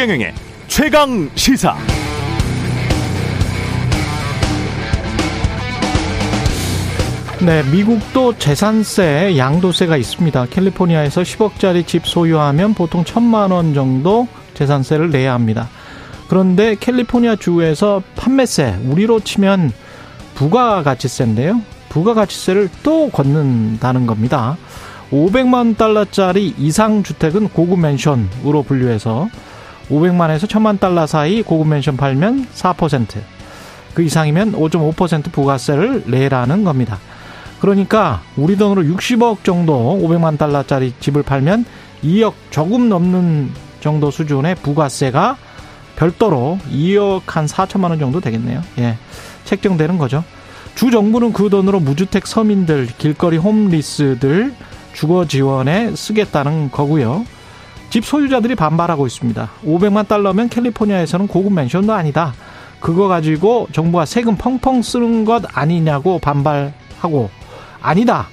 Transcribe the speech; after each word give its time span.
최경영의 0.00 0.32
최강 0.66 1.30
시사. 1.34 1.76
네, 7.44 7.62
미국도 7.70 8.38
재산세, 8.38 9.36
양도세가 9.36 9.98
있습니다. 9.98 10.46
캘리포니아에서 10.46 11.20
10억짜리 11.20 11.86
집 11.86 12.06
소유하면 12.06 12.72
보통 12.72 13.04
천만 13.04 13.50
원 13.50 13.74
정도 13.74 14.26
재산세를 14.54 15.10
내야 15.10 15.34
합니다. 15.34 15.68
그런데 16.28 16.76
캘리포니아 16.80 17.36
주에서 17.36 18.02
판매세, 18.16 18.78
우리로 18.86 19.20
치면 19.20 19.70
부가가치세인데요. 20.34 21.60
부가가치세를 21.90 22.70
또 22.82 23.10
걷는다는 23.10 24.06
겁니다. 24.06 24.56
500만 25.12 25.76
달러짜리 25.76 26.54
이상 26.56 27.02
주택은 27.02 27.50
고급 27.50 27.80
맨션으로 27.80 28.62
분류해서 28.62 29.28
500만에서 29.90 30.46
1000만 30.46 30.80
달러 30.80 31.06
사이 31.06 31.42
고급 31.42 31.68
맨션 31.68 31.96
팔면 31.96 32.46
4%, 32.54 33.20
그 33.94 34.02
이상이면 34.02 34.52
5.5% 34.52 35.32
부가세를 35.32 36.04
내라는 36.06 36.64
겁니다. 36.64 36.98
그러니까 37.60 38.22
우리 38.36 38.56
돈으로 38.56 38.82
60억 38.82 39.44
정도 39.44 39.98
500만 40.02 40.38
달러짜리 40.38 40.94
집을 41.00 41.22
팔면 41.22 41.64
2억 42.02 42.32
조금 42.50 42.88
넘는 42.88 43.50
정도 43.80 44.10
수준의 44.10 44.56
부가세가 44.56 45.36
별도로 45.96 46.58
2억 46.70 47.22
한 47.26 47.46
4천만 47.46 47.90
원 47.90 47.98
정도 47.98 48.20
되겠네요. 48.20 48.62
예. 48.78 48.96
책정되는 49.44 49.98
거죠. 49.98 50.24
주 50.74 50.90
정부는 50.90 51.32
그 51.32 51.50
돈으로 51.50 51.80
무주택 51.80 52.26
서민들, 52.26 52.86
길거리 52.96 53.36
홈리스들 53.36 54.54
주거 54.94 55.26
지원에 55.26 55.94
쓰겠다는 55.94 56.70
거고요. 56.70 57.26
집 57.90 58.04
소유자들이 58.04 58.54
반발하고 58.54 59.06
있습니다. 59.06 59.50
500만 59.64 60.06
달러면 60.06 60.48
캘리포니아에서는 60.48 61.26
고급 61.26 61.52
맨션도 61.52 61.92
아니다. 61.92 62.32
그거 62.78 63.08
가지고 63.08 63.68
정부가 63.72 64.06
세금 64.06 64.36
펑펑 64.36 64.82
쓰는 64.82 65.24
것 65.24 65.42
아니냐고 65.52 66.18
반발하고 66.18 67.30
아니다. 67.82 68.28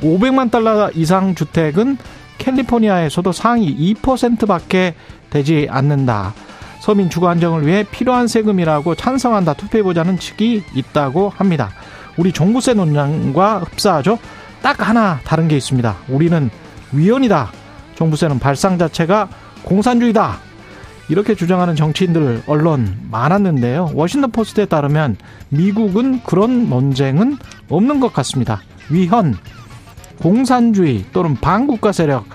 500만 0.00 0.50
달러 0.50 0.90
이상 0.94 1.34
주택은 1.34 1.96
캘리포니아에서도 2.38 3.32
상위 3.32 3.94
2%밖에 3.94 4.94
되지 5.30 5.68
않는다. 5.70 6.34
서민 6.80 7.10
주거 7.10 7.28
안정을 7.28 7.66
위해 7.66 7.84
필요한 7.90 8.28
세금이라고 8.28 8.94
찬성한다. 8.94 9.54
투표해보자는 9.54 10.18
측이 10.18 10.64
있다고 10.74 11.30
합니다. 11.30 11.70
우리 12.16 12.32
종부세 12.32 12.74
논란과 12.74 13.60
흡사하죠. 13.60 14.18
딱 14.62 14.88
하나 14.88 15.20
다른 15.24 15.48
게 15.48 15.56
있습니다. 15.56 15.96
우리는 16.08 16.50
위헌이다. 16.92 17.52
종부세는 17.98 18.38
발상 18.38 18.78
자체가 18.78 19.28
공산주의다. 19.64 20.38
이렇게 21.08 21.34
주장하는 21.34 21.74
정치인들 21.74 22.42
언론 22.46 22.96
많았는데요. 23.10 23.90
워싱턴 23.94 24.30
포스트에 24.30 24.66
따르면 24.66 25.16
미국은 25.48 26.22
그런 26.22 26.68
논쟁은 26.68 27.38
없는 27.68 27.98
것 27.98 28.12
같습니다. 28.12 28.62
위헌, 28.88 29.36
공산주의 30.20 31.04
또는 31.12 31.34
반국가 31.34 31.90
세력 31.90 32.26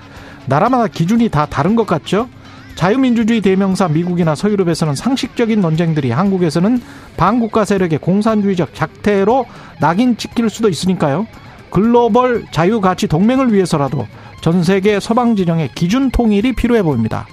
나라마다 0.47 0.87
기준이 0.87 1.29
다 1.29 1.45
다른 1.45 1.75
것 1.75 1.87
같죠? 1.87 2.27
자유민주주의 2.75 3.39
대명사 3.39 3.87
미국이나 3.87 4.35
서유럽에서는 4.35 4.95
상식적인 4.95 5.61
논쟁들이 5.61 6.11
한국에서는 6.11 6.81
반국가 7.15 7.63
세력의 7.63 7.99
공산주의적 7.99 8.73
작태로 8.73 9.45
낙인 9.79 10.17
찍힐 10.17 10.49
수도 10.49 10.67
있으니까요. 10.67 11.25
글로벌 11.69 12.45
자유가치 12.51 13.07
동맹을 13.07 13.53
위해서라도 13.53 14.07
전 14.43 14.61
세계 14.61 14.99
서방 14.99 15.37
진영의 15.37 15.69
기준 15.73 16.11
통일이 16.11 16.51
필요해 16.51 16.83
보입니다. 16.83 17.25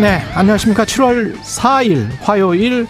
네, 0.00 0.22
안녕하십니까. 0.34 0.86
7월 0.86 1.36
4일 1.36 2.08
화요일 2.22 2.86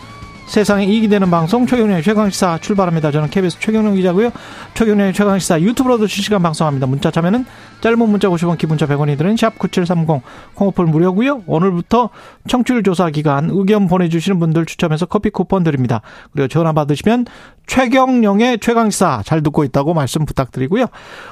세상에 0.46 0.84
이익이 0.84 1.08
되는 1.08 1.28
방송 1.28 1.66
최경련의 1.66 2.04
최강시사 2.04 2.58
출발합니다. 2.58 3.10
저는 3.10 3.30
KBS 3.30 3.58
최경련 3.58 3.96
기자고요. 3.96 4.30
최경련의 4.74 5.12
최강시사 5.12 5.60
유튜브로도 5.60 6.06
실시간 6.06 6.40
방송합니다. 6.40 6.86
문자 6.86 7.10
참여는 7.10 7.44
짧은 7.80 7.98
문자 7.98 8.28
50원 8.28 8.58
기본자 8.58 8.86
100원이 8.86 9.16
드는 9.16 9.36
샵 9.36 9.58
9730 9.58 10.22
콩오플 10.54 10.84
무료고요. 10.86 11.44
오늘부터 11.46 12.10
청취율 12.46 12.82
조사 12.82 13.08
기간 13.10 13.48
의견 13.50 13.88
보내주시는 13.88 14.38
분들 14.38 14.66
추첨해서 14.66 15.06
커피 15.06 15.30
쿠폰 15.30 15.64
드립니다. 15.64 16.02
그리고 16.32 16.48
전화 16.48 16.72
받으시면 16.72 17.26
최경영의 17.66 18.58
최강시사 18.58 19.22
잘 19.24 19.42
듣고 19.44 19.62
있다고 19.62 19.94
말씀 19.94 20.24
부탁드리고요. 20.24 20.86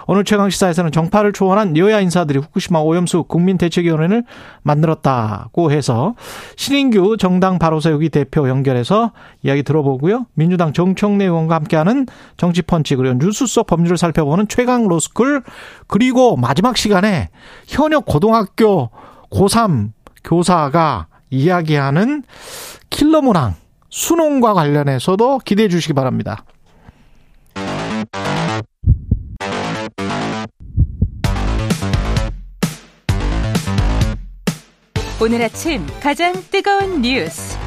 오늘 0.06 0.24
최강시사에서는 0.24 0.92
정파를 0.92 1.32
초원한 1.32 1.76
여야 1.76 2.00
인사들이 2.00 2.38
후쿠시마 2.38 2.78
오염수 2.78 3.24
국민대책위원회를 3.24 4.22
만들었다고 4.62 5.72
해서 5.72 6.14
신인규 6.56 7.16
정당 7.18 7.58
바로 7.58 7.80
세우기 7.80 8.10
대표 8.10 8.48
연결해서 8.48 9.10
이야기 9.42 9.64
들어보고요. 9.64 10.26
민주당 10.34 10.72
정청래 10.72 11.24
의원과 11.24 11.56
함께하는 11.56 12.06
정치펀치 12.36 12.94
그리고 12.94 13.18
뉴스 13.18 13.46
속 13.46 13.66
법률을 13.66 13.98
살펴보는 13.98 14.46
최강 14.48 14.86
로스쿨 14.86 15.42
그리고 15.88 16.36
마지막 16.38 16.76
시간에 16.76 17.30
현역 17.66 18.06
고등학교 18.06 18.90
고3 19.30 19.90
교사가 20.24 21.08
이야기하는 21.30 22.22
킬러 22.90 23.20
문항 23.20 23.54
수능과 23.90 24.54
관련해서도 24.54 25.38
기대해 25.38 25.68
주시기 25.68 25.92
바랍니다. 25.94 26.44
오늘 35.20 35.42
아침 35.42 35.84
가장 36.00 36.32
뜨거운 36.50 37.02
뉴스 37.02 37.58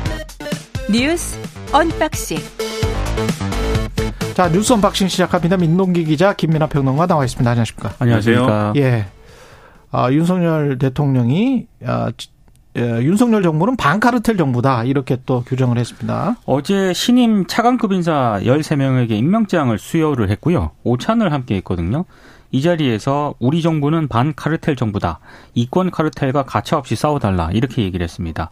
뉴스 0.90 1.38
unboxing 1.74 2.38
자 4.34 4.50
뉴스 4.50 4.72
unboxing 4.72 5.10
시작합니다. 5.10 5.58
민동기 5.58 6.06
기자 6.06 6.34
김민하 6.34 6.68
평론가 6.68 7.06
나와 7.06 7.26
있습니다. 7.26 7.50
안녕하십니까? 7.50 7.94
안녕하십니까? 8.00 8.74
예. 8.78 9.06
아, 9.92 10.10
윤석열 10.12 10.78
대통령이 10.78 11.68
아, 11.86 12.12
예, 12.78 12.82
윤석열 13.02 13.44
정부는 13.44 13.76
반카르텔 13.76 14.38
정부다 14.38 14.86
이렇게 14.86 15.18
또 15.26 15.44
규정을 15.44 15.78
했습니다. 15.78 16.38
어제 16.46 16.94
신임 16.94 17.46
차관급 17.46 17.92
인사 17.92 18.40
13명에게 18.42 19.12
임명장을 19.12 19.78
수여를 19.78 20.30
했고요. 20.30 20.72
오찬을 20.86 21.34
함께 21.34 21.56
했거든요. 21.56 22.06
이 22.52 22.62
자리에서 22.62 23.34
우리 23.40 23.62
정부는 23.62 24.08
반카르텔 24.08 24.78
정부다. 24.78 25.20
이권 25.56 25.92
카르텔과 25.92 26.44
가차없이 26.44 26.96
싸워달라. 26.96 27.50
이렇게 27.52 27.82
얘기를 27.84 28.04
했습니다. 28.04 28.50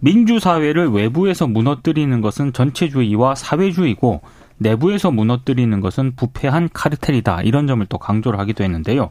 민주사회를 0.00 0.88
외부에서 0.90 1.46
무너뜨리는 1.46 2.20
것은 2.20 2.52
전체주의와 2.52 3.34
사회주의고 3.34 4.20
내부에서 4.62 5.10
무너뜨리는 5.10 5.80
것은 5.80 6.14
부패한 6.16 6.70
카르텔이다. 6.72 7.42
이런 7.42 7.66
점을 7.66 7.84
또 7.86 7.98
강조를 7.98 8.38
하기도 8.38 8.64
했는데요. 8.64 9.10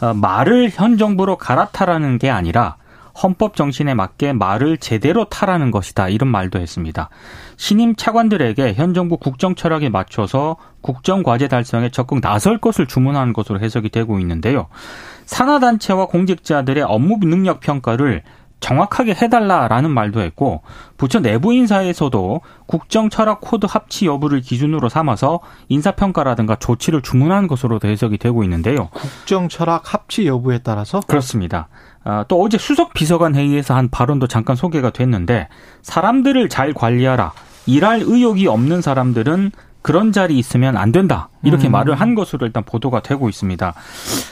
어, 0.00 0.14
말을 0.14 0.70
현 0.72 0.98
정부로 0.98 1.36
갈아타라는 1.36 2.18
게 2.18 2.30
아니라 2.30 2.76
헌법 3.22 3.56
정신에 3.56 3.94
맞게 3.94 4.32
말을 4.32 4.78
제대로 4.78 5.24
타라는 5.24 5.70
것이다. 5.70 6.08
이런 6.08 6.30
말도 6.30 6.60
했습니다. 6.60 7.08
신임 7.56 7.96
차관들에게 7.96 8.74
현 8.74 8.94
정부 8.94 9.16
국정 9.16 9.54
철학에 9.54 9.88
맞춰서 9.88 10.56
국정 10.80 11.22
과제 11.22 11.48
달성에 11.48 11.90
적극 11.90 12.20
나설 12.20 12.58
것을 12.58 12.86
주문하는 12.86 13.32
것으로 13.32 13.58
해석이 13.60 13.88
되고 13.88 14.20
있는데요. 14.20 14.68
산하단체와 15.26 16.06
공직자들의 16.06 16.84
업무 16.84 17.18
능력 17.20 17.60
평가를 17.60 18.22
정확하게 18.60 19.14
해달라라는 19.14 19.90
말도 19.90 20.20
했고 20.20 20.62
부처 20.96 21.20
내부 21.20 21.54
인사에서도 21.54 22.40
국정 22.66 23.08
철학 23.08 23.40
코드 23.40 23.66
합치 23.68 24.06
여부를 24.06 24.40
기준으로 24.40 24.88
삼아서 24.88 25.40
인사평가라든가 25.68 26.56
조치를 26.56 27.02
주문한 27.02 27.46
것으로도 27.46 27.88
해석이 27.88 28.18
되고 28.18 28.42
있는데요. 28.44 28.88
국정 28.92 29.48
철학 29.48 29.94
합치 29.94 30.26
여부에 30.26 30.58
따라서 30.58 31.00
그렇습니다. 31.06 31.68
아, 32.04 32.24
또 32.26 32.42
어제 32.42 32.58
수석 32.58 32.94
비서관 32.94 33.34
회의에서 33.34 33.74
한 33.74 33.88
발언도 33.88 34.26
잠깐 34.26 34.56
소개가 34.56 34.90
됐는데 34.90 35.48
사람들을 35.82 36.48
잘 36.48 36.72
관리하라. 36.72 37.32
일할 37.66 38.00
의욕이 38.02 38.46
없는 38.46 38.80
사람들은 38.80 39.52
그런 39.82 40.12
자리 40.12 40.38
있으면 40.38 40.76
안 40.76 40.90
된다. 40.90 41.28
이렇게 41.42 41.68
음. 41.68 41.72
말을 41.72 41.94
한 41.94 42.14
것으로 42.14 42.46
일단 42.46 42.64
보도가 42.64 43.00
되고 43.00 43.28
있습니다. 43.28 43.74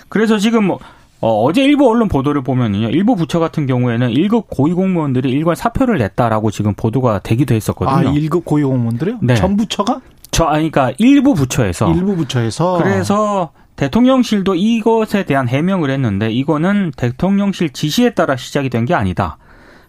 그래서 0.09 0.39
지금 0.39 0.65
뭐 0.65 0.79
어, 1.21 1.53
제 1.53 1.63
일부 1.65 1.89
언론 1.91 2.09
보도를 2.09 2.43
보면요. 2.43 2.91
일부 2.91 3.17
부처 3.17 3.39
같은 3.39 3.67
경우에는 3.67 4.11
1급 4.11 4.45
고위공무원들이 4.51 5.31
일괄 5.31 5.57
사표를 5.57 5.99
냈다라고 5.99 6.51
지금 6.51 6.75
보도가 6.75 7.21
되기도 7.21 7.55
했었거든요. 7.55 8.09
아, 8.09 8.13
1급 8.13 8.45
고위공무원들이요? 8.45 9.19
네. 9.23 9.35
전 9.35 9.57
부처가? 9.57 10.01
저, 10.31 10.45
아니, 10.45 10.71
그러니까 10.71 10.95
일부 10.99 11.35
부처에서. 11.35 11.91
일부 11.93 12.15
부처에서. 12.17 12.79
그래서 12.83 13.51
대통령실도 13.77 14.55
이것에 14.55 15.25
대한 15.25 15.49
해명을 15.49 15.91
했는데 15.91 16.31
이거는 16.31 16.93
대통령실 16.97 17.73
지시에 17.73 18.11
따라 18.11 18.37
시작이 18.37 18.69
된 18.71 18.85
게 18.85 18.95
아니다. 18.95 19.39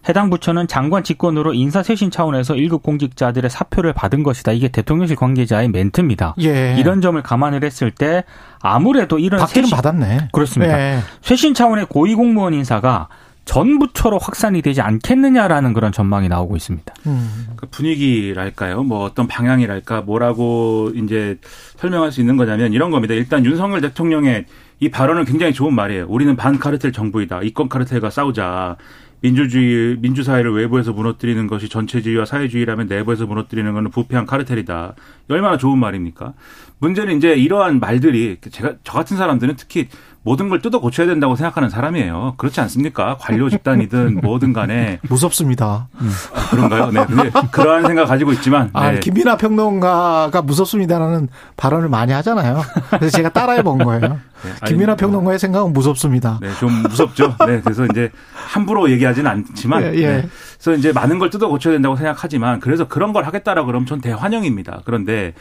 해당 0.08 0.30
부처는 0.30 0.68
장관 0.68 1.02
직권으로 1.02 1.54
인사쇄신 1.54 2.10
차원에서 2.10 2.54
1급 2.54 2.82
공직자들의 2.82 3.50
사표를 3.50 3.92
받은 3.92 4.22
것이다. 4.22 4.52
이게 4.52 4.68
대통령실 4.68 5.16
관계자의 5.16 5.68
멘트입니다. 5.68 6.34
예. 6.40 6.76
이런 6.78 7.00
점을 7.00 7.20
감안을 7.22 7.64
했을 7.64 7.90
때 7.90 8.24
아무래도 8.60 9.18
이런 9.18 9.46
쇄신, 9.46 9.70
받았네. 9.70 10.28
그렇습니다. 10.32 10.78
예. 10.78 10.98
쇄신 11.22 11.54
차원의 11.54 11.86
고위공무원 11.86 12.54
인사가 12.54 13.08
전 13.48 13.78
부처로 13.78 14.18
확산이 14.18 14.60
되지 14.60 14.82
않겠느냐라는 14.82 15.72
그런 15.72 15.90
전망이 15.90 16.28
나오고 16.28 16.54
있습니다. 16.54 16.94
음. 17.06 17.46
그 17.56 17.66
분위기랄까요? 17.68 18.82
뭐 18.82 19.04
어떤 19.04 19.26
방향이랄까? 19.26 20.02
뭐라고 20.02 20.92
이제 20.94 21.38
설명할 21.76 22.12
수 22.12 22.20
있는 22.20 22.36
거냐면 22.36 22.74
이런 22.74 22.90
겁니다. 22.90 23.14
일단 23.14 23.46
윤석열 23.46 23.80
대통령의 23.80 24.44
이 24.80 24.90
발언은 24.90 25.24
굉장히 25.24 25.54
좋은 25.54 25.72
말이에요. 25.74 26.04
우리는 26.10 26.36
반 26.36 26.58
카르텔 26.58 26.92
정부이다. 26.92 27.40
이권 27.42 27.70
카르텔과 27.70 28.10
싸우자. 28.10 28.76
민주주의, 29.20 29.96
민주사회를 29.98 30.52
외부에서 30.52 30.92
무너뜨리는 30.92 31.46
것이 31.46 31.68
전체주의와 31.68 32.24
사회주의라면 32.24 32.86
내부에서 32.86 33.26
무너뜨리는 33.26 33.72
것은 33.72 33.90
부패한 33.90 34.26
카르텔이다. 34.26 34.94
얼마나 35.28 35.56
좋은 35.56 35.78
말입니까? 35.78 36.34
문제는 36.78 37.16
이제 37.16 37.34
이러한 37.34 37.80
말들이 37.80 38.36
제가, 38.40 38.74
저 38.84 38.92
같은 38.92 39.16
사람들은 39.16 39.56
특히 39.56 39.88
모든 40.28 40.50
걸 40.50 40.60
뜯어 40.60 40.78
고쳐야 40.78 41.06
된다고 41.06 41.36
생각하는 41.36 41.70
사람이에요. 41.70 42.34
그렇지 42.36 42.60
않습니까? 42.60 43.16
관료 43.18 43.48
집단이든 43.48 44.20
뭐든 44.22 44.52
간에. 44.52 45.00
무섭습니다. 45.08 45.88
아, 46.34 46.50
그런가요? 46.50 46.90
네. 46.90 47.02
근데 47.06 47.30
그러한 47.50 47.86
생각 47.86 48.04
가지고 48.04 48.32
있지만. 48.34 48.68
아, 48.74 48.92
네. 48.92 49.00
김민아 49.00 49.38
평론가가 49.38 50.42
무섭습니다라는 50.42 51.28
발언을 51.56 51.88
많이 51.88 52.12
하잖아요. 52.12 52.60
그래서 52.90 53.16
제가 53.16 53.30
따라해 53.30 53.62
본 53.62 53.78
거예요. 53.78 54.00
네. 54.44 54.66
김민아 54.66 54.92
뭐, 54.92 54.96
평론가의 54.96 55.38
생각은 55.38 55.72
무섭습니다. 55.72 56.38
네, 56.42 56.50
좀 56.60 56.72
무섭죠. 56.82 57.34
네, 57.46 57.62
그래서 57.62 57.86
이제 57.86 58.10
함부로 58.34 58.90
얘기하지는 58.90 59.30
않지만, 59.30 59.82
예, 59.82 59.94
예. 59.94 60.06
네, 60.08 60.28
그래서 60.60 60.78
이제 60.78 60.92
많은 60.92 61.18
걸 61.18 61.30
뜯어 61.30 61.48
고쳐야 61.48 61.72
된다고 61.72 61.96
생각하지만, 61.96 62.60
그래서 62.60 62.86
그런 62.86 63.14
걸 63.14 63.24
하겠다라고 63.24 63.66
그러면 63.66 63.86
전 63.86 64.02
대환영입니다. 64.02 64.82
그런데 64.84 65.28
이 65.28 65.32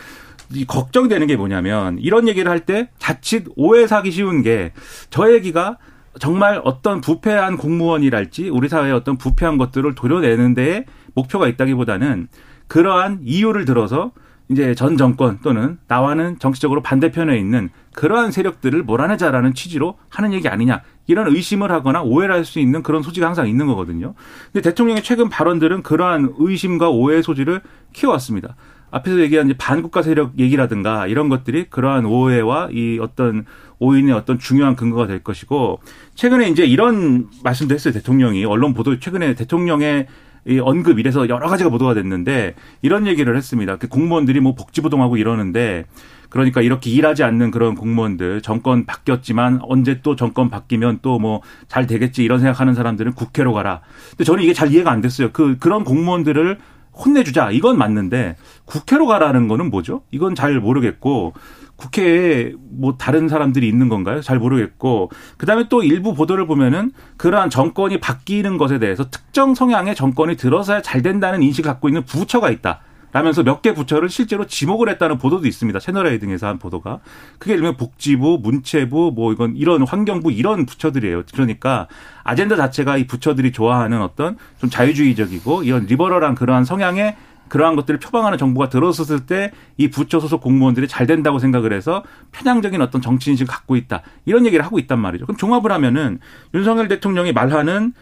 걱정되는 0.67 1.27
게 1.27 1.35
뭐냐면 1.35 1.97
이런 1.99 2.27
얘기를 2.27 2.49
할 2.49 2.61
때 2.65 2.89
자칫 2.99 3.45
오해 3.55 3.87
사기 3.87 4.11
쉬운 4.11 4.41
게 4.41 4.71
저 5.09 5.31
얘기가 5.33 5.77
정말 6.19 6.61
어떤 6.63 6.99
부패한 7.01 7.57
공무원이랄지 7.57 8.49
우리 8.49 8.69
사회의 8.69 8.93
어떤 8.93 9.17
부패한 9.17 9.57
것들을 9.57 9.93
도려내는 9.95 10.53
데에 10.55 10.85
목표가 11.13 11.47
있다기보다는 11.47 12.27
그러한 12.67 13.19
이유를 13.23 13.65
들어서 13.65 14.11
이제 14.49 14.73
전 14.75 14.95
정권 14.97 15.39
또는 15.43 15.77
나와는 15.87 16.39
정치적으로 16.39 16.81
반대편에 16.81 17.37
있는 17.37 17.69
그러한 17.93 18.31
세력들을 18.31 18.81
몰아내자라는 18.83 19.53
취지로 19.53 19.97
하는 20.09 20.31
얘기 20.33 20.47
아니냐 20.47 20.81
이런 21.05 21.27
의심을 21.27 21.69
하거나 21.71 22.01
오해를 22.01 22.33
할 22.33 22.45
수 22.45 22.59
있는 22.59 22.81
그런 22.81 23.03
소지가 23.03 23.27
항상 23.27 23.47
있는 23.49 23.67
거거든요. 23.67 24.13
근데 24.51 24.67
대통령의 24.69 25.03
최근 25.03 25.27
발언들은 25.29 25.83
그러한 25.83 26.33
의심과 26.37 26.89
오해의 26.89 27.23
소지를 27.23 27.61
키워왔습니다. 27.93 28.55
앞에서 28.91 29.19
얘기한 29.19 29.47
이제 29.47 29.57
반국가 29.57 30.01
세력 30.01 30.39
얘기라든가 30.39 31.07
이런 31.07 31.29
것들이 31.29 31.65
그러한 31.69 32.05
오해와 32.05 32.69
이 32.71 32.99
어떤 33.01 33.45
오인의 33.79 34.13
어떤 34.13 34.39
중요한 34.39 34.75
근거가 34.75 35.07
될 35.07 35.23
것이고 35.23 35.79
최근에 36.15 36.49
이제 36.49 36.65
이런 36.65 37.27
말씀도 37.43 37.75
했어요 37.75 37.93
대통령이 37.93 38.45
언론 38.45 38.73
보도 38.73 38.99
최근에 38.99 39.35
대통령의 39.35 40.07
이 40.47 40.59
언급 40.59 40.97
이래서 40.97 41.27
여러 41.27 41.49
가지가 41.49 41.69
보도가 41.69 41.93
됐는데 41.93 42.55
이런 42.81 43.05
얘기를 43.05 43.35
했습니다. 43.35 43.75
그 43.75 43.89
공무원들이 43.89 44.39
뭐 44.39 44.55
복지부동하고 44.55 45.17
이러는데 45.17 45.85
그러니까 46.29 46.61
이렇게 46.61 46.89
일하지 46.89 47.23
않는 47.23 47.51
그런 47.51 47.75
공무원들 47.75 48.41
정권 48.41 48.85
바뀌었지만 48.85 49.59
언제 49.63 50.01
또 50.01 50.15
정권 50.15 50.49
바뀌면 50.49 50.99
또 51.01 51.19
뭐 51.19 51.41
잘 51.67 51.85
되겠지 51.87 52.23
이런 52.23 52.39
생각하는 52.39 52.73
사람들은 52.73 53.13
국회로 53.13 53.51
가라. 53.53 53.81
근데 54.11 54.23
저는 54.23 54.43
이게 54.43 54.53
잘 54.53 54.71
이해가 54.71 54.89
안 54.89 55.01
됐어요. 55.01 55.31
그 55.33 55.57
그런 55.59 55.83
공무원들을 55.83 56.57
혼내주자 56.97 57.51
이건 57.51 57.77
맞는데 57.77 58.35
국회로 58.65 59.07
가라는 59.07 59.47
거는 59.47 59.69
뭐죠? 59.69 60.01
이건 60.11 60.35
잘 60.35 60.59
모르겠고 60.59 61.33
국회에 61.75 62.53
뭐 62.71 62.95
다른 62.97 63.29
사람들이 63.29 63.67
있는 63.67 63.87
건가요? 63.87 64.21
잘 64.21 64.39
모르겠고 64.39 65.11
그다음에 65.37 65.67
또 65.69 65.83
일부 65.83 66.13
보도를 66.13 66.47
보면은 66.47 66.91
그러한 67.17 67.49
정권이 67.49 67.99
바뀌는 67.99 68.57
것에 68.57 68.79
대해서 68.79 69.09
특정 69.09 69.53
성향의 69.53 69.95
정권이 69.95 70.35
들어서야 70.37 70.81
잘 70.81 71.01
된다는 71.01 71.43
인식을 71.43 71.69
갖고 71.69 71.87
있는 71.87 72.03
부처가 72.03 72.49
있다. 72.49 72.81
라면서 73.13 73.43
몇 73.43 73.61
개 73.61 73.73
부처를 73.73 74.09
실제로 74.09 74.45
지목을 74.45 74.89
했다는 74.89 75.17
보도도 75.17 75.47
있습니다. 75.47 75.79
채널A 75.79 76.19
등에서 76.19 76.47
한 76.47 76.59
보도가. 76.59 76.99
그게 77.39 77.55
들면 77.55 77.77
복지부, 77.77 78.39
문체부, 78.43 79.13
뭐 79.15 79.33
이건 79.33 79.55
이런 79.55 79.81
환경부 79.87 80.31
이런 80.31 80.65
부처들이에요. 80.65 81.23
그러니까 81.33 81.87
아젠다 82.23 82.55
자체가 82.55 82.97
이 82.97 83.07
부처들이 83.07 83.51
좋아하는 83.51 84.01
어떤 84.01 84.37
좀 84.59 84.69
자유주의적이고 84.69 85.63
이런 85.63 85.85
리버럴한 85.85 86.35
그러한 86.35 86.65
성향의 86.65 87.15
그러한 87.47 87.77
것들을 87.77 87.99
표방하는 88.01 88.37
정부가 88.37 88.67
들어섰을 88.69 89.25
때 89.25 89.51
이 89.77 89.89
부처 89.89 90.19
소속 90.19 90.41
공무원들이 90.41 90.87
잘 90.87 91.07
된다고 91.07 91.39
생각을 91.39 91.71
해서 91.71 92.03
편향적인 92.31 92.81
어떤 92.81 93.01
정치 93.01 93.29
인식을 93.31 93.49
갖고 93.49 93.75
있다. 93.75 94.01
이런 94.25 94.45
얘기를 94.45 94.65
하고 94.65 94.79
있단 94.79 94.99
말이죠. 94.99 95.25
그럼 95.25 95.37
종합을 95.37 95.71
하면은 95.71 96.19
윤석열 96.53 96.87
대통령이 96.89 97.31
말하는 97.31 97.93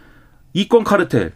이권 0.53 0.83
카르텔 0.83 1.33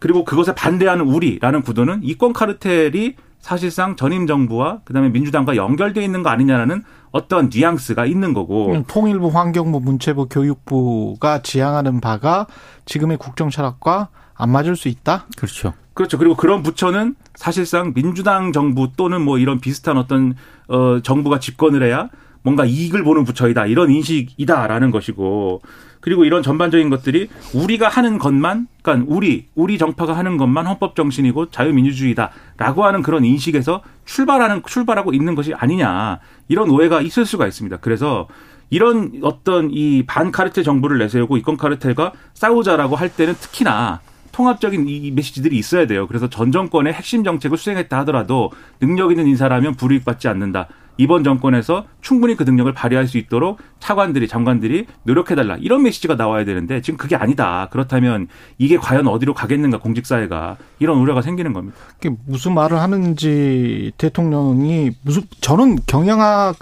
그리고 0.00 0.24
그것에 0.24 0.54
반대하는 0.54 1.06
우리라는 1.06 1.62
구도는 1.62 2.00
이권 2.02 2.32
카르텔이 2.32 3.14
사실상 3.38 3.96
전임 3.96 4.26
정부와 4.26 4.80
그다음에 4.84 5.08
민주당과 5.10 5.56
연결돼 5.56 6.04
있는 6.04 6.22
거 6.22 6.30
아니냐라는 6.30 6.82
어떤 7.10 7.50
뉘앙스가 7.52 8.06
있는 8.06 8.34
거고 8.34 8.72
음, 8.72 8.84
통일부, 8.86 9.28
환경부, 9.28 9.80
문체부, 9.80 10.28
교육부가 10.28 11.42
지향하는 11.42 12.00
바가 12.00 12.46
지금의 12.84 13.16
국정 13.16 13.50
철학과 13.50 14.08
안 14.34 14.50
맞을 14.50 14.76
수 14.76 14.88
있다. 14.88 15.26
그렇죠. 15.36 15.74
그렇죠. 15.94 16.18
그리고 16.18 16.34
그런 16.34 16.62
부처는 16.62 17.14
사실상 17.34 17.92
민주당 17.94 18.52
정부 18.52 18.90
또는 18.96 19.22
뭐 19.22 19.38
이런 19.38 19.60
비슷한 19.60 19.98
어떤 19.98 20.34
어 20.68 21.00
정부가 21.02 21.40
집권을 21.40 21.82
해야 21.82 22.08
뭔가 22.42 22.64
이익을 22.64 23.04
보는 23.04 23.24
부처이다 23.24 23.66
이런 23.66 23.90
인식이다라는 23.90 24.90
것이고 24.92 25.62
그리고 26.00 26.24
이런 26.24 26.42
전반적인 26.42 26.90
것들이 26.90 27.28
우리가 27.54 27.88
하는 27.88 28.18
것만 28.18 28.66
그러니까 28.82 29.06
우리 29.14 29.46
우리 29.54 29.78
정파가 29.78 30.16
하는 30.16 30.36
것만 30.36 30.66
헌법 30.66 30.96
정신이고 30.96 31.50
자유민주주의다라고 31.50 32.84
하는 32.84 33.02
그런 33.02 33.24
인식에서 33.24 33.82
출발하는 34.06 34.62
출발하고 34.66 35.12
있는 35.12 35.34
것이 35.34 35.54
아니냐 35.54 36.20
이런 36.48 36.70
오해가 36.70 37.00
있을 37.00 37.26
수가 37.26 37.46
있습니다. 37.46 37.78
그래서 37.78 38.28
이런 38.70 39.20
어떤 39.22 39.70
이 39.70 40.04
반카르텔 40.06 40.64
정부를 40.64 40.98
내세우고 40.98 41.36
이권 41.36 41.56
카르텔과 41.56 42.12
싸우자라고 42.34 42.96
할 42.96 43.14
때는 43.14 43.34
특히나 43.34 44.00
통합적인 44.32 44.88
이 44.88 45.10
메시지들이 45.10 45.56
있어야 45.58 45.86
돼요. 45.86 46.06
그래서 46.06 46.30
전 46.30 46.52
정권의 46.52 46.92
핵심 46.92 47.24
정책을 47.24 47.58
수행했다 47.58 47.98
하더라도 48.00 48.52
능력 48.78 49.10
있는 49.10 49.26
인사라면 49.26 49.74
불이익받지 49.74 50.28
않는다. 50.28 50.68
이번 51.00 51.24
정권에서 51.24 51.86
충분히 52.02 52.36
그 52.36 52.42
능력을 52.42 52.70
발휘할 52.74 53.06
수 53.06 53.16
있도록 53.16 53.58
차관들이 53.78 54.28
장관들이 54.28 54.84
노력해달라 55.04 55.56
이런 55.58 55.82
메시지가 55.82 56.16
나와야 56.16 56.44
되는데 56.44 56.82
지금 56.82 56.98
그게 56.98 57.16
아니다. 57.16 57.68
그렇다면 57.70 58.28
이게 58.58 58.76
과연 58.76 59.08
어디로 59.08 59.32
가겠는가 59.32 59.78
공직사회가 59.78 60.58
이런 60.78 60.98
우려가 60.98 61.22
생기는 61.22 61.54
겁니다. 61.54 61.78
그게 61.98 62.14
무슨 62.26 62.52
말을 62.52 62.78
하는지 62.80 63.92
대통령이 63.96 64.90
무슨 65.00 65.22
저는 65.40 65.78
경영학 65.86 66.56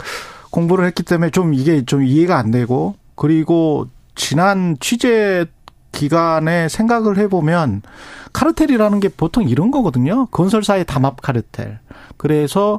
공부를 0.50 0.86
했기 0.86 1.02
때문에 1.02 1.30
좀 1.30 1.52
이게 1.52 1.84
좀 1.84 2.04
이해가 2.04 2.38
안 2.38 2.52
되고 2.52 2.94
그리고 3.16 3.88
지난 4.14 4.76
취재 4.78 5.46
기간에 5.90 6.68
생각을 6.68 7.18
해보면 7.18 7.82
카르텔이라는 8.32 9.00
게 9.00 9.08
보통 9.08 9.48
이런 9.48 9.72
거거든요. 9.72 10.26
건설사의 10.26 10.84
담합 10.84 11.22
카르텔. 11.22 11.80
그래서 12.16 12.78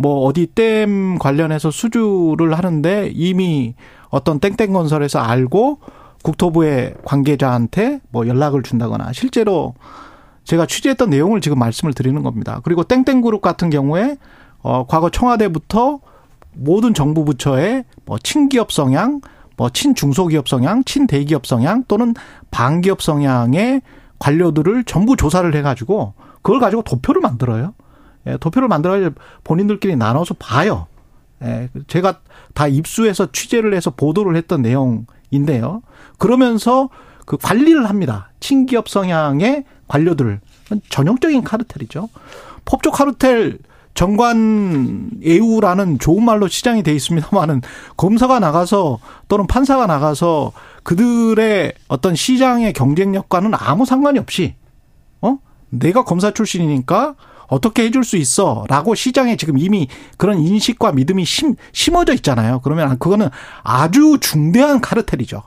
뭐 0.00 0.24
어디 0.24 0.46
댐 0.46 1.18
관련해서 1.18 1.70
수주를 1.70 2.54
하는데 2.54 3.10
이미 3.12 3.74
어떤 4.08 4.40
땡땡 4.40 4.72
건설에서 4.72 5.18
알고 5.18 5.80
국토부의 6.22 6.94
관계자한테 7.04 8.00
뭐 8.08 8.26
연락을 8.26 8.62
준다거나 8.62 9.12
실제로 9.12 9.74
제가 10.44 10.64
취재했던 10.64 11.10
내용을 11.10 11.42
지금 11.42 11.58
말씀을 11.58 11.92
드리는 11.92 12.22
겁니다. 12.22 12.62
그리고 12.64 12.82
땡땡 12.82 13.20
그룹 13.20 13.42
같은 13.42 13.68
경우에 13.68 14.16
어 14.62 14.86
과거 14.86 15.10
청와대부터 15.10 16.00
모든 16.54 16.94
정부 16.94 17.26
부처의 17.26 17.84
뭐 18.06 18.16
친기업 18.18 18.72
성향, 18.72 19.20
뭐 19.58 19.68
친중소기업 19.68 20.48
성향, 20.48 20.82
친대기업 20.82 21.46
성향 21.46 21.84
또는 21.88 22.14
반기업 22.50 23.02
성향의 23.02 23.82
관료들을 24.18 24.84
전부 24.84 25.14
조사를 25.14 25.54
해가지고 25.54 26.14
그걸 26.40 26.58
가지고 26.58 26.80
도표를 26.80 27.20
만들어요. 27.20 27.74
예, 28.26 28.36
도표를 28.36 28.68
만들어 28.68 29.10
본인들끼리 29.44 29.96
나눠서 29.96 30.34
봐요. 30.38 30.86
예, 31.42 31.68
제가 31.86 32.20
다 32.54 32.66
입수해서 32.68 33.30
취재를 33.32 33.74
해서 33.74 33.90
보도를 33.90 34.36
했던 34.36 34.62
내용인데요. 34.62 35.82
그러면서 36.18 36.90
그 37.26 37.36
관리를 37.36 37.88
합니다. 37.88 38.30
친기업 38.40 38.88
성향의 38.88 39.64
관료들 39.88 40.40
전형적인 40.88 41.44
카르텔이죠. 41.44 42.08
법조 42.64 42.90
카르텔 42.90 43.58
정관 43.94 45.10
예우라는 45.22 45.98
좋은 45.98 46.24
말로 46.24 46.46
시장이 46.46 46.82
돼 46.82 46.92
있습니다만은 46.94 47.60
검사가 47.96 48.38
나가서 48.38 48.98
또는 49.28 49.46
판사가 49.46 49.86
나가서 49.86 50.52
그들의 50.84 51.72
어떤 51.88 52.14
시장의 52.14 52.72
경쟁력과는 52.72 53.52
아무 53.54 53.84
상관이 53.84 54.18
없이 54.18 54.54
내가 55.70 56.04
검사 56.04 56.32
출신이니까 56.32 57.14
어떻게 57.50 57.82
해줄 57.82 58.04
수 58.04 58.16
있어? 58.16 58.64
라고 58.68 58.94
시장에 58.94 59.36
지금 59.36 59.58
이미 59.58 59.88
그런 60.16 60.38
인식과 60.38 60.92
믿음이 60.92 61.24
심, 61.24 61.56
심어져 61.72 62.14
있잖아요. 62.14 62.60
그러면 62.62 62.98
그거는 62.98 63.28
아주 63.62 64.18
중대한 64.20 64.80
카르텔이죠. 64.80 65.42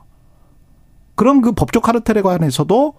그런 1.15 1.41
그 1.41 1.53
법적 1.53 1.81
카르텔에 1.81 2.21
관해서도 2.21 2.93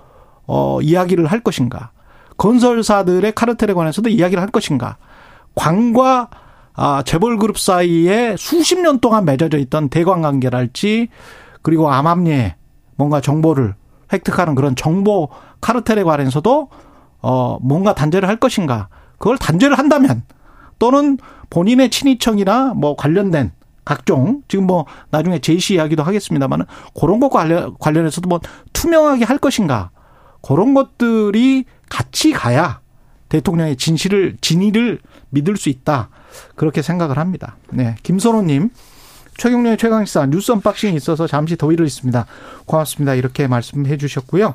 어, 0.47 0.81
이야기를 0.81 1.27
할 1.27 1.41
것인가. 1.41 1.91
건설사들의 2.37 3.33
카르텔에 3.35 3.75
관해서도 3.75 4.09
이야기를 4.09 4.43
할 4.43 4.51
것인가. 4.51 4.97
광과 5.55 6.31
아, 6.77 7.03
재벌 7.05 7.39
그룹 7.39 7.59
사이에 7.59 8.35
수십 8.37 8.81
년 8.81 8.99
동안 8.99 9.25
맺어져 9.25 9.59
있던 9.59 9.91
대관 9.91 10.23
관계랄지 10.23 11.09
그리고 11.63 11.91
암암리에 11.91 12.57
뭔가 12.97 13.21
정보를 13.21 13.75
획득하는 14.13 14.55
그런 14.55 14.75
정보 14.75 15.29
카르텔에 15.61 16.03
관해서도 16.03 16.71
어, 17.25 17.59
뭔가 17.63 17.95
단죄를 17.95 18.29
할 18.29 18.37
것인가. 18.37 18.89
그걸 19.19 19.39
단죄를 19.39 19.79
한다면 19.79 20.23
또는 20.79 21.17
본인의 21.49 21.89
친위청이나 21.89 22.75
뭐 22.75 22.97
관련된 22.97 23.53
각종 23.87 24.43
지금 24.47 24.67
뭐 24.67 24.85
나중에 25.11 25.39
제시 25.39 25.75
이야기도 25.75 26.03
하겠습니다만은 26.03 26.67
그런 26.99 27.21
것과 27.21 27.39
관련, 27.41 27.75
관련해서도 27.79 28.29
뭐 28.29 28.41
투명하게 28.75 29.25
할 29.25 29.39
것인가. 29.39 29.91
그런 30.43 30.75
것들이 30.75 31.65
같이 31.89 32.33
가야 32.33 32.81
대통령의 33.31 33.77
진실을 33.77 34.37
진위를 34.43 34.99
믿을 35.31 35.57
수 35.57 35.71
있다. 35.71 36.11
그렇게 36.57 36.83
생각을 36.83 37.17
합니다. 37.17 37.57
네. 37.71 37.97
김선호님, 38.03 38.69
최경영의 39.39 39.79
최강시사 39.79 40.27
뉴스 40.27 40.53
unboxing이 40.53 40.95
있어서 40.97 41.27
잠시 41.27 41.57
더위를 41.57 41.87
잊습니다. 41.87 42.27
고맙습니다. 42.67 43.15
이렇게 43.15 43.47
말씀해 43.47 43.97
주셨고요. 43.97 44.55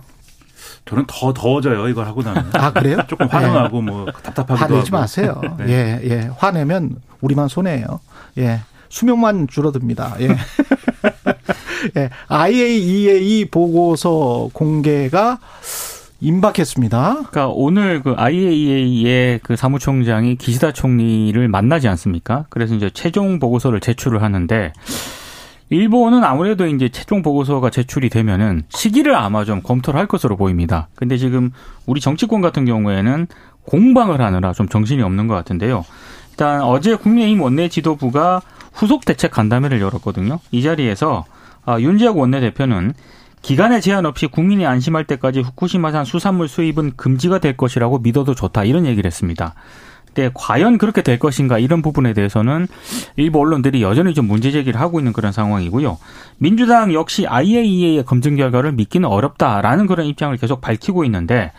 저는 0.86 1.06
더 1.08 1.34
더워져요. 1.34 1.88
이걸 1.88 2.06
하고 2.08 2.22
나면. 2.22 2.50
아 2.54 2.72
그래요? 2.72 2.98
조금 3.08 3.28
화나고 3.28 3.82
네. 3.82 3.92
뭐 3.92 4.06
답답하기도 4.06 4.56
화내지 4.56 4.92
하고. 4.92 5.02
마세요. 5.02 5.42
네. 5.58 5.66
예, 5.68 6.10
예. 6.10 6.32
화내면 6.38 6.96
우리만 7.22 7.48
손해예요. 7.48 8.00
예. 8.38 8.62
수명만 8.90 9.48
줄어듭니다. 9.48 10.16
예. 10.22 10.30
예. 11.98 12.10
IAEA 12.28 13.46
보고서 13.46 14.50
공개가 14.54 15.40
임박했습니다. 16.22 17.14
그러니까 17.14 17.48
오늘 17.48 18.02
그 18.02 18.14
IAEA의 18.18 19.40
그 19.44 19.56
사무총장이 19.56 20.36
기시다 20.36 20.74
총리를 20.74 21.48
만나지 21.48 21.88
않습니까? 21.88 22.46
그래서 22.50 22.76
이제 22.76 22.90
최종 22.94 23.40
보고서를 23.40 23.80
제출을 23.80 24.22
하는데 24.22 24.74
일본은 25.70 26.24
아무래도 26.24 26.66
이제 26.66 26.90
최종 26.90 27.22
보고서가 27.22 27.70
제출이 27.70 28.10
되면은 28.10 28.64
시기를 28.70 29.16
아마 29.16 29.46
좀 29.46 29.62
검토를 29.62 30.00
할 30.00 30.08
것으로 30.08 30.36
보입니다. 30.36 30.88
근데 30.96 31.18
지금 31.18 31.52
우리 31.86 32.02
정치권 32.02 32.42
같은 32.42 32.66
경우에는 32.66 33.28
공방을 33.66 34.20
하느라 34.20 34.52
좀 34.54 34.68
정신이 34.68 35.02
없는 35.04 35.28
것 35.28 35.36
같은데요. 35.36 35.86
일단 36.32 36.62
어제 36.62 36.96
국민의힘 36.96 37.42
원내 37.42 37.70
지도부가 37.70 38.42
후속 38.74 39.06
대책 39.06 39.32
간담회를 39.32 39.80
열었거든요. 39.80 40.40
이 40.52 40.64
자리에서 40.64 41.26
아, 41.66 41.80
윤지학 41.80 42.18
원내대표는 42.18 42.94
기간에 43.42 43.80
제한 43.80 44.06
없이 44.06 44.28
국민이 44.28 44.66
안심할 44.66 45.06
때까지 45.06 45.42
후쿠시마산 45.42 46.04
수산물 46.04 46.48
수입은 46.48 46.94
금지가 46.96 47.40
될 47.40 47.56
것이라고 47.56 48.00
믿어도 48.00 48.36
좋다 48.36 48.64
이런 48.64 48.86
얘기를 48.86 49.08
했습니다. 49.08 49.54
근데 50.20 50.32
과연 50.34 50.78
그렇게 50.78 51.02
될 51.02 51.18
것인가 51.18 51.60
이런 51.60 51.82
부분에 51.82 52.12
대해서는 52.12 52.68
일부 53.16 53.40
언론들이 53.40 53.82
여전히 53.82 54.14
좀 54.14 54.28
문제 54.28 54.52
제기를 54.52 54.78
하고 54.78 55.00
있는 55.00 55.14
그런 55.14 55.32
상황이고요. 55.32 55.98
민주당 56.38 56.94
역시 56.94 57.26
IAEA의 57.26 58.04
검증 58.04 58.36
결과를 58.36 58.74
믿기는 58.74 59.08
어렵다라는 59.08 59.88
그런 59.88 60.06
입장을 60.08 60.36
계속 60.36 60.60
밝히고 60.60 61.06
있는데 61.06 61.54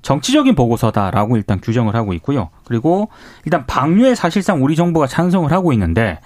정치적인 0.00 0.54
보고서다라고 0.54 1.36
일단 1.36 1.60
규정을 1.60 1.94
하고 1.94 2.14
있고요. 2.14 2.48
그리고 2.64 3.10
일단 3.44 3.66
방류에 3.66 4.14
사실상 4.14 4.64
우리 4.64 4.76
정부가 4.76 5.06
찬성을 5.06 5.52
하고 5.52 5.74
있는데 5.74 6.18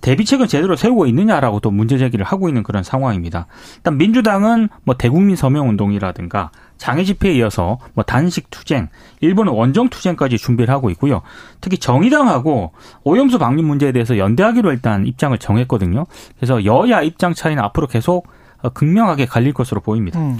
대비책을 0.00 0.48
제대로 0.48 0.76
세우고 0.76 1.06
있느냐라고 1.06 1.60
또 1.60 1.70
문제 1.70 1.96
제기를 1.96 2.26
하고 2.26 2.48
있는 2.48 2.62
그런 2.62 2.82
상황입니다. 2.82 3.46
일단 3.76 3.96
민주당은 3.96 4.68
뭐 4.84 4.96
대국민 4.96 5.34
서명 5.34 5.68
운동이라든가 5.70 6.50
장애 6.76 7.04
집회에 7.04 7.32
이어서 7.34 7.78
뭐 7.94 8.04
단식 8.04 8.50
투쟁, 8.50 8.88
일본은 9.20 9.52
원정 9.52 9.88
투쟁까지 9.88 10.36
준비를 10.36 10.74
하고 10.74 10.90
있고요. 10.90 11.22
특히 11.62 11.78
정의당하고 11.78 12.72
오염수 13.04 13.38
방류 13.38 13.62
문제에 13.62 13.92
대해서 13.92 14.18
연대하기로 14.18 14.72
일단 14.72 15.06
입장을 15.06 15.36
정했거든요. 15.38 16.04
그래서 16.36 16.64
여야 16.64 17.00
입장 17.00 17.32
차이는 17.32 17.62
앞으로 17.62 17.86
계속 17.86 18.28
극명하게 18.74 19.26
갈릴 19.26 19.54
것으로 19.54 19.80
보입니다. 19.80 20.20
음. 20.20 20.38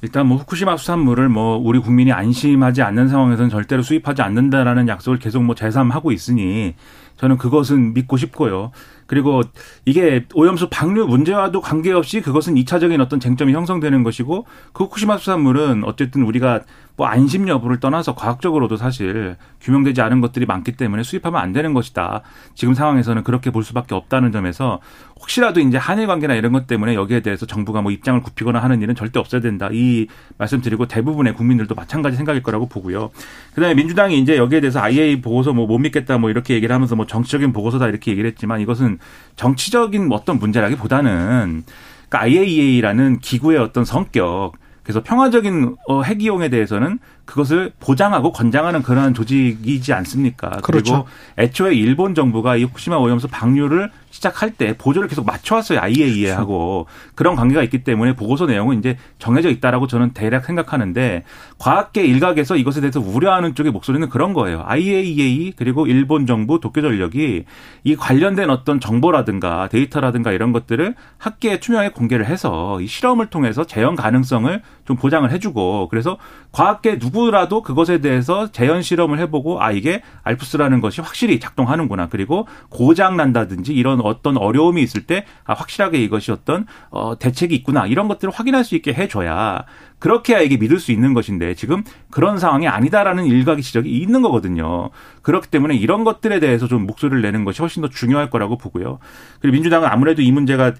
일단 0.00 0.26
뭐 0.26 0.38
후쿠시마 0.38 0.76
수산물을 0.76 1.28
뭐 1.28 1.56
우리 1.56 1.80
국민이 1.80 2.12
안심하지 2.12 2.82
않는 2.82 3.08
상황에서는 3.08 3.50
절대로 3.50 3.82
수입하지 3.82 4.22
않는다라는 4.22 4.86
약속을 4.88 5.18
계속 5.18 5.42
뭐 5.42 5.56
재삼하고 5.56 6.12
있으니 6.12 6.74
저는 7.18 7.36
그것은 7.36 7.94
믿고 7.94 8.16
싶고요. 8.16 8.70
그리고 9.06 9.42
이게 9.84 10.26
오염수 10.34 10.68
방류 10.70 11.06
문제와도 11.06 11.60
관계없이 11.60 12.20
그것은 12.20 12.54
2차적인 12.54 13.00
어떤 13.00 13.20
쟁점이 13.20 13.52
형성되는 13.52 14.02
것이고 14.02 14.46
그 14.72 14.84
후쿠시마 14.84 15.18
수산물은 15.18 15.84
어쨌든 15.84 16.22
우리가 16.22 16.62
뭐 16.98 17.06
안심 17.06 17.46
여부를 17.46 17.78
떠나서 17.78 18.16
과학적으로도 18.16 18.76
사실 18.76 19.36
규명되지 19.60 20.02
않은 20.02 20.20
것들이 20.20 20.46
많기 20.46 20.72
때문에 20.72 21.04
수입하면 21.04 21.40
안 21.40 21.52
되는 21.52 21.72
것이다. 21.72 22.22
지금 22.56 22.74
상황에서는 22.74 23.22
그렇게 23.22 23.52
볼 23.52 23.62
수밖에 23.62 23.94
없다는 23.94 24.32
점에서 24.32 24.80
혹시라도 25.20 25.60
이제 25.60 25.78
한일 25.78 26.08
관계나 26.08 26.34
이런 26.34 26.50
것 26.52 26.66
때문에 26.66 26.94
여기에 26.94 27.20
대해서 27.20 27.46
정부가 27.46 27.82
뭐 27.82 27.92
입장을 27.92 28.20
굽히거나 28.20 28.58
하는 28.58 28.82
일은 28.82 28.96
절대 28.96 29.20
없어야 29.20 29.40
된다. 29.40 29.68
이 29.72 30.08
말씀드리고 30.38 30.86
대부분의 30.86 31.34
국민들도 31.34 31.76
마찬가지 31.76 32.16
생각일 32.16 32.42
거라고 32.42 32.66
보고요. 32.66 33.10
그다음에 33.54 33.74
민주당이 33.74 34.18
이제 34.18 34.36
여기에 34.36 34.60
대해서 34.60 34.80
IA 34.80 35.20
보고서 35.20 35.52
뭐 35.52 35.68
못 35.68 35.78
믿겠다 35.78 36.18
뭐 36.18 36.30
이렇게 36.30 36.54
얘기를 36.54 36.74
하면서 36.74 36.96
뭐 36.96 37.06
정치적인 37.06 37.52
보고서다 37.52 37.86
이렇게 37.86 38.10
얘기를 38.10 38.28
했지만 38.30 38.60
이것은 38.60 38.98
정치적인 39.36 40.08
어떤 40.10 40.38
문제라기보다는 40.38 41.62
그러니까 42.08 42.20
IAEA라는 42.20 43.20
기구의 43.20 43.58
어떤 43.58 43.84
성격 43.84 44.52
그래서 44.88 45.02
평화적인 45.02 45.76
어, 45.86 46.00
핵 46.00 46.22
이용에 46.22 46.48
대해서는 46.48 46.98
그것을 47.26 47.72
보장하고 47.78 48.32
권장하는 48.32 48.82
그러한 48.82 49.12
조직이지 49.12 49.92
않습니까? 49.92 50.48
그렇죠. 50.62 51.04
그리고 51.04 51.08
애초에 51.36 51.74
일본 51.74 52.14
정부가 52.14 52.56
이 52.56 52.64
후쿠시마 52.64 52.96
오염수 52.96 53.28
방류를 53.28 53.90
시작할 54.08 54.52
때 54.52 54.74
보조를 54.78 55.06
계속 55.06 55.26
맞춰왔어요. 55.26 55.78
IAEA하고. 55.80 56.86
그렇죠. 56.86 57.12
그런 57.14 57.36
관계가 57.36 57.62
있기 57.64 57.84
때문에 57.84 58.14
보고서 58.14 58.46
내용은 58.46 58.78
이제 58.78 58.96
정해져 59.18 59.50
있다라고 59.50 59.86
저는 59.88 60.14
대략 60.14 60.46
생각하는데 60.46 61.24
과학계 61.58 62.06
일각에서 62.06 62.56
이것에 62.56 62.80
대해서 62.80 62.98
우려하는 62.98 63.54
쪽의 63.54 63.72
목소리는 63.72 64.08
그런 64.08 64.32
거예요. 64.32 64.62
IAEA 64.64 65.52
그리고 65.54 65.86
일본 65.86 66.24
정부 66.24 66.60
도쿄전력이 66.60 67.44
이 67.84 67.96
관련된 67.96 68.48
어떤 68.48 68.80
정보라든가 68.80 69.68
데이터라든가 69.68 70.32
이런 70.32 70.52
것들을 70.52 70.94
학계에 71.18 71.60
투명하게 71.60 71.90
공개를 71.90 72.24
해서 72.24 72.80
이 72.80 72.86
실험을 72.86 73.26
통해서 73.26 73.64
재현 73.64 73.96
가능성을 73.96 74.62
좀 74.88 74.96
보장을 74.96 75.30
해주고 75.30 75.88
그래서 75.90 76.16
과학계 76.50 76.94
누구라도 76.94 77.60
그것에 77.60 77.98
대해서 77.98 78.50
재현 78.50 78.80
실험을 78.80 79.18
해보고 79.18 79.62
아 79.62 79.70
이게 79.70 80.00
알프스라는 80.22 80.80
것이 80.80 81.02
확실히 81.02 81.38
작동하는구나 81.38 82.08
그리고 82.08 82.48
고장 82.70 83.18
난다든지 83.18 83.74
이런 83.74 84.00
어떤 84.00 84.38
어려움이 84.38 84.82
있을 84.82 85.02
때 85.04 85.26
아, 85.44 85.52
확실하게 85.52 86.02
이것이 86.02 86.32
어떤 86.32 86.64
어, 86.88 87.18
대책이 87.18 87.54
있구나 87.56 87.86
이런 87.86 88.08
것들을 88.08 88.32
확인할 88.32 88.64
수 88.64 88.76
있게 88.76 88.94
해줘야 88.94 89.66
그렇게 89.98 90.34
해야 90.34 90.42
이게 90.42 90.56
믿을 90.56 90.78
수 90.78 90.92
있는 90.92 91.12
것인데 91.12 91.54
지금 91.54 91.82
그런 92.10 92.38
상황이 92.38 92.68
아니다라는 92.68 93.26
일각의 93.26 93.62
지적이 93.62 93.90
있는 93.90 94.22
거거든요. 94.22 94.90
그렇기 95.22 95.48
때문에 95.48 95.74
이런 95.76 96.04
것들에 96.04 96.40
대해서 96.40 96.68
좀 96.68 96.86
목소리를 96.86 97.20
내는 97.20 97.44
것이 97.44 97.60
훨씬 97.60 97.82
더 97.82 97.88
중요할 97.88 98.30
거라고 98.30 98.56
보고요. 98.56 99.00
그리고 99.40 99.54
민주당은 99.54 99.88
아무래도 99.88 100.22
이 100.22 100.30
문제가 100.30 100.72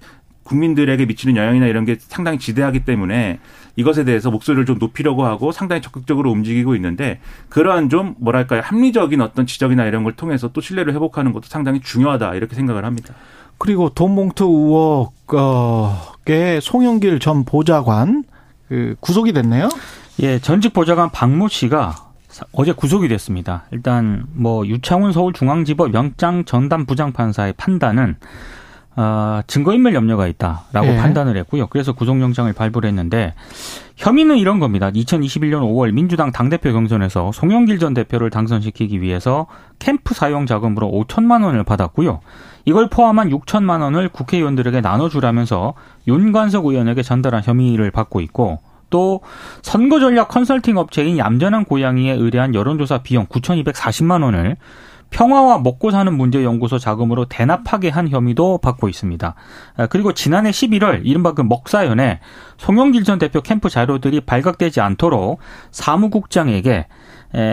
국민들에게 0.49 1.05
미치는 1.05 1.35
영향이나 1.37 1.67
이런 1.67 1.85
게 1.85 1.97
상당히 1.99 2.39
지대하기 2.39 2.83
때문에 2.83 3.39
이것에 3.75 4.03
대해서 4.03 4.31
목소리를 4.31 4.65
좀 4.65 4.79
높이려고 4.79 5.25
하고 5.25 5.51
상당히 5.51 5.81
적극적으로 5.81 6.31
움직이고 6.31 6.75
있는데 6.75 7.19
그러한 7.49 7.89
좀 7.89 8.15
뭐랄까요 8.19 8.61
합리적인 8.63 9.21
어떤 9.21 9.45
지적이나 9.45 9.85
이런 9.85 10.03
걸 10.03 10.13
통해서 10.13 10.49
또 10.51 10.59
신뢰를 10.59 10.93
회복하는 10.93 11.33
것도 11.33 11.43
상당히 11.47 11.79
중요하다 11.79 12.33
이렇게 12.33 12.55
생각을 12.55 12.83
합니다. 12.83 13.13
그리고 13.59 13.89
돈봉투 13.89 14.89
의혹의 15.27 16.61
송영길 16.61 17.19
전 17.19 17.45
보좌관 17.45 18.23
그 18.67 18.95
구속이 18.99 19.33
됐네요. 19.33 19.69
예, 20.21 20.39
전직 20.39 20.73
보좌관 20.73 21.11
박모 21.11 21.47
씨가 21.47 21.95
어제 22.53 22.71
구속이 22.71 23.07
됐습니다. 23.07 23.65
일단 23.71 24.25
뭐 24.33 24.65
유창훈 24.65 25.11
서울중앙지법 25.11 25.93
영장 25.93 26.43
전담 26.45 26.85
부장판사의 26.85 27.53
판단은 27.57 28.15
어, 29.01 29.39
증거인멸 29.47 29.93
염려가 29.93 30.27
있다라고 30.27 30.87
예. 30.87 30.97
판단을 30.97 31.37
했고요. 31.37 31.67
그래서 31.67 31.93
구속영장을 31.93 32.51
발부를 32.51 32.89
했는데 32.89 33.33
혐의는 33.95 34.37
이런 34.37 34.59
겁니다. 34.59 34.91
2021년 34.91 35.61
5월 35.61 35.93
민주당 35.93 36.33
당대표 36.33 36.73
경선에서 36.73 37.31
송영길 37.31 37.79
전 37.79 37.93
대표를 37.93 38.29
당선시키기 38.29 39.01
위해서 39.01 39.47
캠프 39.79 40.13
사용 40.13 40.45
자금으로 40.45 40.91
5천만 40.91 41.45
원을 41.45 41.63
받았고요. 41.63 42.19
이걸 42.65 42.89
포함한 42.89 43.29
6천만 43.29 43.79
원을 43.79 44.09
국회의원들에게 44.09 44.81
나눠주라면서 44.81 45.75
윤관석 46.05 46.65
의원에게 46.65 47.01
전달한 47.01 47.41
혐의를 47.41 47.91
받고 47.91 48.19
있고 48.19 48.59
또 48.89 49.21
선거 49.61 50.01
전략 50.01 50.27
컨설팅 50.27 50.75
업체인 50.75 51.17
얌전한 51.17 51.63
고양이에 51.63 52.11
의뢰한 52.11 52.53
여론조사 52.53 52.97
비용 53.03 53.27
9,240만 53.27 54.23
원을 54.23 54.57
평화와 55.09 55.59
먹고 55.59 55.91
사는 55.91 56.13
문제 56.13 56.43
연구소 56.43 56.77
자금으로 56.77 57.25
대납하게 57.25 57.89
한 57.89 58.09
혐의도 58.09 58.59
받고 58.59 58.89
있습니다. 58.89 59.35
아, 59.77 59.87
그리고 59.87 60.13
지난해 60.13 60.51
11월 60.51 61.01
이른바 61.03 61.33
그 61.33 61.41
먹사연에 61.41 62.19
송영길 62.57 63.03
전 63.03 63.19
대표 63.19 63.41
캠프 63.41 63.69
자료들이 63.69 64.21
발각되지 64.21 64.81
않도록 64.81 65.39
사무국장에게 65.71 66.87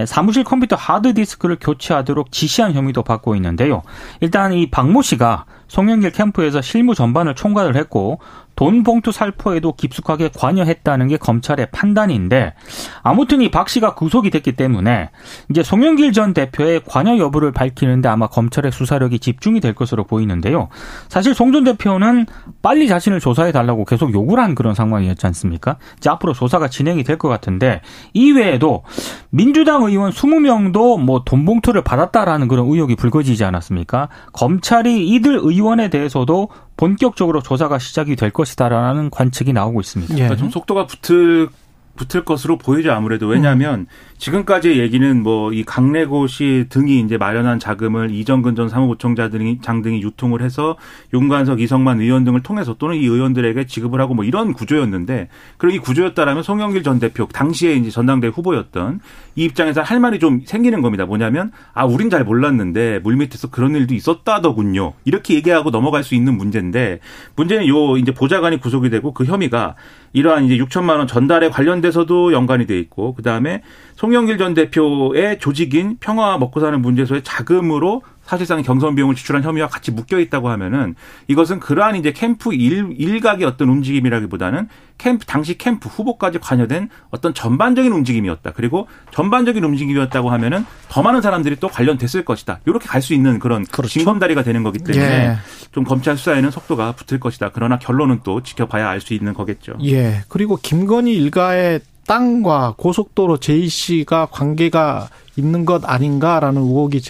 사무실 0.06 0.42
컴퓨터 0.42 0.74
하드디스크를 0.74 1.58
교체하도록 1.60 2.32
지시한 2.32 2.72
혐의도 2.72 3.02
받고 3.02 3.34
있는데요. 3.36 3.82
일단 4.20 4.54
이 4.54 4.70
박모 4.70 5.02
씨가 5.02 5.44
송영길 5.68 6.12
캠프에서 6.12 6.62
실무 6.62 6.94
전반을 6.94 7.34
총괄을 7.34 7.76
했고 7.76 8.20
돈 8.56 8.82
봉투 8.82 9.12
살포에도 9.12 9.72
깊숙하게 9.74 10.30
관여했다는 10.36 11.08
게 11.08 11.16
검찰의 11.18 11.68
판단인데 11.72 12.54
아무튼 13.02 13.42
이 13.42 13.50
박 13.50 13.68
씨가 13.68 13.94
구속이 13.94 14.30
됐기 14.30 14.52
때문에 14.52 15.10
이제 15.50 15.62
송영길 15.62 16.12
전 16.12 16.34
대표의 16.34 16.82
관여 16.86 17.18
여부를 17.18 17.52
밝히는데 17.52 18.08
아마 18.08 18.26
검찰의 18.26 18.72
수사력이 18.72 19.18
집중이 19.18 19.60
될 19.60 19.74
것으로 19.74 20.04
보이는데요. 20.04 20.68
사실 21.08 21.34
송 21.34 21.52
전 21.52 21.64
대표는 21.64 22.26
빨리 22.60 22.88
자신을 22.88 23.20
조사해 23.20 23.52
달라고 23.52 23.84
계속 23.84 24.12
요구를 24.12 24.42
한 24.42 24.54
그런 24.54 24.74
상황이었지 24.74 25.24
않습니까? 25.28 25.76
이제 25.98 26.10
앞으로 26.10 26.32
조사가 26.32 26.68
진행이 26.68 27.04
될 27.04 27.16
것 27.16 27.28
같은데 27.28 27.80
이외에도 28.12 28.82
민주당 29.30 29.82
의원 29.84 30.10
20명도 30.10 31.00
뭐 31.00 31.22
돈 31.24 31.44
봉투를 31.44 31.82
받았다라는 31.82 32.48
그런 32.48 32.66
의혹이 32.66 32.96
불거지지 32.96 33.44
않았습니까? 33.44 34.08
검찰이 34.32 35.08
이들 35.08 35.38
의원에 35.42 35.88
대해서도 35.88 36.48
본격적으로 36.76 37.42
조사가 37.42 37.78
시작이 37.78 38.16
될 38.16 38.30
것이다라는 38.30 39.10
관측이 39.10 39.52
나오고 39.52 39.80
있습니다. 39.80 40.14
예. 40.14 40.18
그러니까 40.18 40.36
좀 40.36 40.50
속도가 40.50 40.86
붙을 40.86 41.48
붙을 41.96 42.24
것으로 42.24 42.58
보이죠 42.58 42.92
아무래도 42.92 43.26
왜냐하면 43.26 43.80
음. 43.80 43.86
지금까지의 44.18 44.78
얘기는 44.78 45.22
뭐 45.22 45.56
이 45.56 45.64
강래고시 45.64 46.66
등이 46.68 47.00
이제 47.00 47.16
마련한 47.16 47.58
자금을 47.58 48.10
이정근 48.10 48.56
전 48.56 48.68
사무부총장 48.68 49.30
등이 49.30 49.60
장 49.62 49.80
등이 49.80 50.02
유통을 50.02 50.42
해서 50.42 50.76
윤관석 51.14 51.60
이성만 51.60 52.00
의원 52.00 52.24
등을 52.24 52.42
통해서 52.42 52.74
또는 52.78 52.96
이 52.96 53.06
의원들에게 53.06 53.64
지급을 53.66 54.00
하고 54.00 54.12
뭐 54.12 54.24
이런 54.24 54.52
구조였는데 54.52 55.28
그리고 55.56 55.76
이 55.76 55.78
구조였다라면 55.78 56.42
송영길 56.42 56.82
전 56.82 56.98
대표 56.98 57.26
당시에 57.26 57.72
이제 57.74 57.90
전당대 57.90 58.28
후보였던 58.28 59.00
이 59.36 59.44
입장에서 59.44 59.80
할 59.82 59.98
말이 59.98 60.18
좀 60.18 60.42
생기는 60.44 60.82
겁니다. 60.82 61.06
뭐냐면 61.06 61.52
아 61.72 61.84
우린 61.86 62.10
잘 62.10 62.24
몰랐는데 62.24 63.00
물밑에서 63.00 63.48
그런 63.48 63.74
일도 63.74 63.94
있었다더군요. 63.94 64.92
이렇게 65.04 65.34
얘기하고 65.34 65.70
넘어갈 65.70 66.02
수 66.02 66.14
있는 66.14 66.36
문제인데 66.36 67.00
문제는 67.36 67.66
요 67.68 67.96
이제 67.96 68.12
보좌관이 68.12 68.60
구속이 68.60 68.90
되고 68.90 69.12
그 69.12 69.24
혐의가 69.24 69.74
이러한 70.12 70.44
이제 70.44 70.56
6천만 70.56 70.96
원 70.96 71.06
전달에 71.06 71.50
관련 71.50 71.80
돼서도 71.86 72.32
연관이 72.32 72.66
돼 72.66 72.78
있고 72.78 73.14
그다음에 73.14 73.62
송영길 73.96 74.38
전 74.38 74.54
대표의 74.54 75.38
조직인 75.38 75.96
평화 76.00 76.36
먹고 76.38 76.60
사는 76.60 76.80
문제소의 76.80 77.22
자금으로 77.22 78.02
사실상 78.26 78.60
경선 78.62 78.96
비용을 78.96 79.14
지출한 79.14 79.44
혐의와 79.44 79.68
같이 79.68 79.92
묶여 79.92 80.18
있다고 80.18 80.48
하면은 80.50 80.96
이것은 81.28 81.60
그러한 81.60 81.94
이제 81.94 82.12
캠프 82.12 82.52
일, 82.52 82.94
일각의 82.98 83.46
어떤 83.46 83.68
움직임이라기보다는 83.68 84.68
캠프 84.98 85.24
당시 85.26 85.56
캠프 85.56 85.88
후보까지 85.88 86.40
관여된 86.40 86.88
어떤 87.10 87.32
전반적인 87.32 87.92
움직임이었다. 87.92 88.52
그리고 88.52 88.88
전반적인 89.12 89.62
움직임이었다고 89.62 90.30
하면은 90.30 90.66
더 90.96 91.02
많은 91.02 91.20
사람들이 91.20 91.56
또 91.60 91.68
관련됐을 91.68 92.24
것이다. 92.24 92.60
이렇게 92.64 92.86
갈 92.88 93.02
수 93.02 93.12
있는 93.12 93.38
그런 93.38 93.66
그렇죠. 93.66 93.90
징검다리가 94.00 94.42
되는 94.42 94.62
거기 94.62 94.78
때문에 94.78 95.04
예. 95.04 95.36
좀 95.70 95.84
검찰 95.84 96.16
수사에는 96.16 96.50
속도가 96.50 96.92
붙을 96.92 97.20
것이다. 97.20 97.50
그러나 97.52 97.78
결론은 97.78 98.20
또 98.24 98.42
지켜봐야 98.42 98.88
알 98.88 99.02
수 99.02 99.12
있는 99.12 99.34
거겠죠. 99.34 99.74
예. 99.84 100.22
그리고 100.30 100.56
김건희 100.56 101.14
일가의 101.14 101.80
땅과 102.06 102.76
고속도로 102.78 103.36
JC가 103.36 104.28
관계가 104.30 105.10
있는 105.36 105.66
것 105.66 105.82
아닌가라는 105.84 106.62
의혹이 106.62 107.02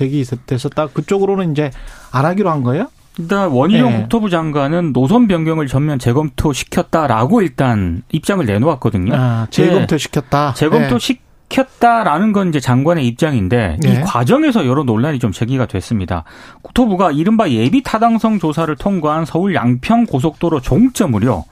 딱 0.75 0.93
그쪽으로는 0.93 1.53
이제 1.53 1.71
안 2.11 2.25
하기로 2.25 2.51
한 2.51 2.65
거예요? 2.65 2.89
일단 3.19 3.51
원희룡 3.51 3.91
네. 3.91 4.01
국토부 4.01 4.31
장관은 4.31 4.93
노선 4.95 5.29
변경을 5.29 5.69
전면 5.69 6.01
재검토시켰다라고 6.01 7.41
일단 7.41 8.03
입장을 8.11 8.45
내놓았거든요. 8.45 9.15
아, 9.15 9.47
재검토시켰다. 9.51 10.55
네. 10.55 10.59
재검토 10.59 10.99
시 10.99 11.19
시켰다라는 11.49 12.33
건 12.33 12.49
이제 12.49 12.61
장관의 12.61 13.07
입장인데 13.07 13.79
네. 13.81 13.89
이 13.89 14.01
과정에서 14.03 14.67
여러 14.67 14.83
논란이 14.85 15.19
좀 15.19 15.33
제기가 15.33 15.67
됐습니다. 15.67 16.25
국토부가 16.63 17.13
이른바 17.13 17.49
예비 17.51 17.83
타당성 17.83 18.39
조사를 18.39 18.75
통과한 18.77 19.25
서울 19.25 19.55
양평 19.55 20.07
고속도로 20.07 20.61
종점을요 20.61 21.45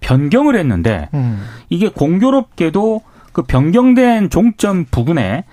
변경을 0.00 0.56
했는데 0.56 1.08
음. 1.14 1.44
이게 1.68 1.88
공교롭게도 1.88 3.02
그 3.32 3.42
변경된 3.42 4.30
종점 4.30 4.86
부근에 4.90 5.44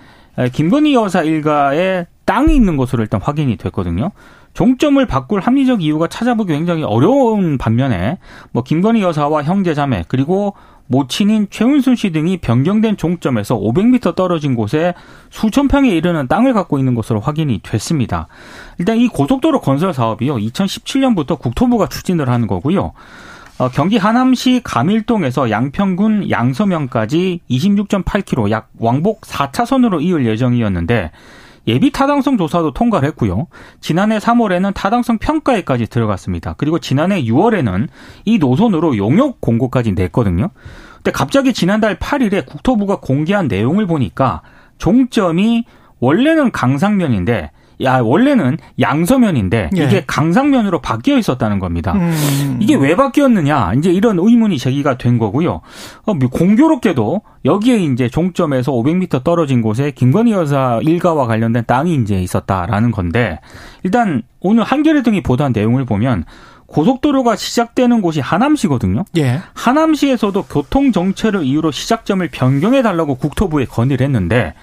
김건희 0.52 0.94
여사 0.94 1.22
일가의 1.22 2.06
땅이 2.24 2.54
있는 2.54 2.76
것으로 2.76 3.02
일단 3.02 3.20
확인이 3.22 3.56
됐거든요. 3.56 4.10
종점을 4.54 5.04
바꿀 5.06 5.40
합리적 5.40 5.82
이유가 5.82 6.08
찾아보기 6.08 6.52
굉장히 6.52 6.82
어려운 6.82 7.58
반면에 7.58 8.18
뭐 8.52 8.62
김건희 8.62 9.02
여사와 9.02 9.44
형제 9.44 9.74
자매 9.74 10.04
그리고 10.08 10.54
모친인 10.88 11.48
최은순 11.50 11.96
씨 11.96 12.10
등이 12.10 12.38
변경된 12.38 12.96
종점에서 12.96 13.58
500m 13.58 14.14
떨어진 14.16 14.54
곳에 14.54 14.94
수천 15.30 15.68
평에 15.68 15.90
이르는 15.90 16.28
땅을 16.28 16.54
갖고 16.54 16.78
있는 16.78 16.94
것으로 16.94 17.20
확인이 17.20 17.60
됐습니다. 17.62 18.26
일단 18.78 18.96
이 18.96 19.06
고속도로 19.08 19.60
건설 19.60 19.94
사업이요. 19.94 20.36
2017년부터 20.36 21.38
국토부가 21.38 21.88
추진을 21.88 22.28
하는 22.28 22.46
거고요. 22.46 22.92
어, 23.58 23.68
경기 23.68 23.96
하남시 23.96 24.60
감일동에서 24.62 25.50
양평군 25.50 26.30
양서면까지 26.30 27.40
26.8km 27.50 28.50
약 28.50 28.70
왕복 28.78 29.22
4차선으로 29.22 30.00
이을 30.02 30.26
예정이었는데 30.26 31.10
예비 31.68 31.92
타당성 31.92 32.38
조사도 32.38 32.72
통과를 32.72 33.06
했고요. 33.08 33.46
지난해 33.80 34.18
3월에는 34.18 34.72
타당성 34.74 35.18
평가에까지 35.18 35.86
들어갔습니다. 35.86 36.54
그리고 36.56 36.78
지난해 36.78 37.22
6월에는 37.22 37.88
이 38.24 38.38
노선으로 38.38 38.96
용역 38.96 39.40
공고까지 39.40 39.92
냈거든요. 39.92 40.48
근데 40.96 41.12
갑자기 41.12 41.52
지난달 41.52 41.98
8일에 41.98 42.46
국토부가 42.46 42.96
공개한 42.96 43.48
내용을 43.48 43.86
보니까 43.86 44.42
종점이 44.78 45.66
원래는 46.00 46.52
강상면인데 46.52 47.50
야 47.82 48.00
원래는 48.00 48.58
양서면인데 48.80 49.70
예. 49.76 49.84
이게 49.84 50.04
강상면으로 50.06 50.80
바뀌어 50.80 51.16
있었다는 51.18 51.58
겁니다. 51.58 51.92
음. 51.92 52.58
이게 52.60 52.74
왜 52.74 52.96
바뀌었느냐 52.96 53.74
이제 53.76 53.92
이런 53.92 54.18
의문이 54.18 54.58
제기가 54.58 54.98
된 54.98 55.18
거고요. 55.18 55.60
어, 56.04 56.14
뭐 56.14 56.28
공교롭게도 56.28 57.22
여기에 57.44 57.76
이제 57.78 58.08
종점에서 58.08 58.72
500m 58.72 59.22
떨어진 59.24 59.62
곳에 59.62 59.90
김건희 59.90 60.32
여사 60.32 60.80
일가와 60.82 61.26
관련된 61.26 61.64
땅이 61.66 61.94
이제 61.96 62.20
있었다라는 62.20 62.90
건데 62.90 63.40
일단 63.84 64.22
오늘 64.40 64.64
한겨레 64.64 65.02
등이 65.02 65.22
보도한 65.22 65.52
내용을 65.52 65.84
보면 65.84 66.24
고속도로가 66.68 67.34
시작되는 67.36 68.02
곳이 68.02 68.20
하남시거든요. 68.20 69.04
예. 69.16 69.40
하남시에서도 69.54 70.42
교통 70.44 70.92
정체를 70.92 71.42
이유로 71.42 71.70
시작점을 71.70 72.26
변경해 72.30 72.82
달라고 72.82 73.14
국토부에 73.14 73.64
건의를 73.64 74.04
했는데 74.04 74.54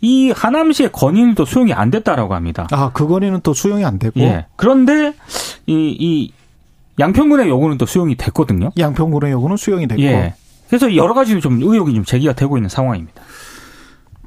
이 0.00 0.30
하남시의 0.30 0.90
건의도 0.92 1.44
수용이 1.44 1.72
안 1.72 1.90
됐다라고 1.90 2.34
합니다. 2.34 2.68
아, 2.70 2.90
그 2.92 3.06
건의는 3.06 3.40
또 3.42 3.52
수용이 3.52 3.84
안 3.84 3.98
되고. 3.98 4.20
예. 4.20 4.46
그런데 4.56 5.14
이, 5.66 5.96
이 5.98 6.32
양평군의 6.98 7.48
요구는 7.48 7.78
또 7.78 7.86
수용이 7.86 8.16
됐거든요. 8.16 8.70
양평군의 8.78 9.32
요구는 9.32 9.56
수용이 9.56 9.88
됐고. 9.88 10.02
예. 10.02 10.34
그래서 10.68 10.94
여러 10.94 11.14
가지 11.14 11.40
좀 11.40 11.60
의혹이 11.62 11.94
좀 11.94 12.04
제기가 12.04 12.34
되고 12.34 12.56
있는 12.56 12.68
상황입니다. 12.68 13.22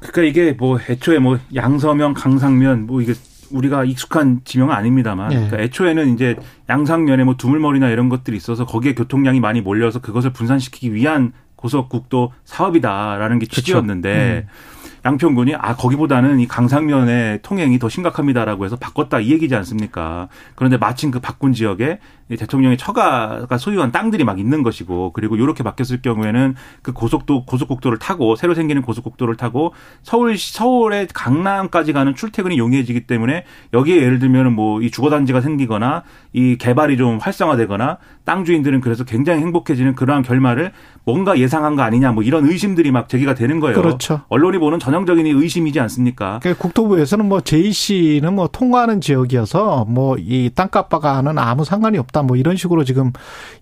그러니까 0.00 0.22
이게 0.22 0.52
뭐 0.52 0.78
애초에 0.88 1.18
뭐 1.18 1.38
양서면, 1.54 2.14
강상면 2.14 2.86
뭐 2.86 3.00
이게 3.00 3.14
우리가 3.52 3.84
익숙한 3.84 4.40
지명은 4.44 4.74
아닙니다만 4.74 5.28
네. 5.28 5.34
그러니까 5.36 5.60
애초에는 5.60 6.14
이제 6.14 6.36
양상면에 6.68 7.24
뭐 7.24 7.36
두물머리나 7.36 7.90
이런 7.90 8.08
것들이 8.08 8.36
있어서 8.36 8.64
거기에 8.64 8.94
교통량이 8.94 9.40
많이 9.40 9.60
몰려서 9.60 10.00
그것을 10.00 10.32
분산시키기 10.32 10.94
위한 10.94 11.32
고속국도 11.56 12.32
사업이다라는 12.44 13.38
게 13.38 13.46
취지였는데 13.46 14.46
음. 14.46 14.81
양평군이 15.04 15.56
아 15.56 15.74
거기보다는 15.74 16.38
이 16.38 16.46
강상면의 16.46 17.40
통행이 17.42 17.78
더 17.78 17.88
심각합니다라고 17.88 18.64
해서 18.64 18.76
바꿨다 18.76 19.20
이 19.20 19.30
얘기지 19.32 19.54
않습니까? 19.56 20.28
그런데 20.54 20.76
마침 20.76 21.10
그 21.10 21.18
바꾼 21.18 21.52
지역에 21.52 21.98
대통령의 22.36 22.78
처가가 22.78 23.58
소유한 23.58 23.92
땅들이 23.92 24.24
막 24.24 24.38
있는 24.38 24.62
것이고 24.62 25.12
그리고 25.12 25.36
이렇게 25.36 25.62
바뀌었을 25.62 26.00
경우에는 26.00 26.54
그 26.82 26.92
고속도 26.92 27.44
고속국도를 27.44 27.98
타고 27.98 28.36
새로 28.36 28.54
생기는 28.54 28.82
고속국도를 28.82 29.36
타고 29.36 29.74
서울 30.02 30.38
서울의 30.38 31.08
강남까지 31.12 31.92
가는 31.92 32.14
출퇴근이 32.14 32.58
용이해지기 32.58 33.06
때문에 33.06 33.44
여기에 33.72 33.96
예를 33.96 34.18
들면은 34.18 34.52
뭐이 34.54 34.90
주거 34.90 35.10
단지가 35.10 35.40
생기거나 35.40 36.04
이 36.32 36.56
개발이 36.56 36.96
좀 36.96 37.18
활성화되거나 37.18 37.98
땅 38.24 38.44
주인들은 38.44 38.80
그래서 38.80 39.04
굉장히 39.04 39.42
행복해지는 39.42 39.94
그러한 39.94 40.22
결말을 40.22 40.72
뭔가 41.04 41.38
예상한 41.38 41.74
거 41.74 41.82
아니냐 41.82 42.12
뭐 42.12 42.22
이런 42.22 42.48
의심들이 42.48 42.92
막 42.92 43.08
제기가 43.08 43.34
되는 43.34 43.58
거예요. 43.58 43.74
그렇죠. 43.76 44.22
언론이 44.28 44.58
보는 44.58 44.78
전 44.78 44.92
전형적인 44.92 45.26
의심이지 45.26 45.80
않습니까? 45.80 46.38
그 46.42 46.54
국토부에서는 46.56 47.26
뭐 47.26 47.40
JC는 47.40 48.34
뭐 48.34 48.48
통과하는 48.48 49.00
지역이어서 49.00 49.86
뭐 49.88 50.16
이 50.32 50.50
땅값과 50.54 51.22
는 51.22 51.38
아무 51.38 51.64
상관이 51.64 51.98
없다 51.98 52.21
뭐 52.22 52.36
이런 52.36 52.56
식으로 52.56 52.84
지금 52.84 53.12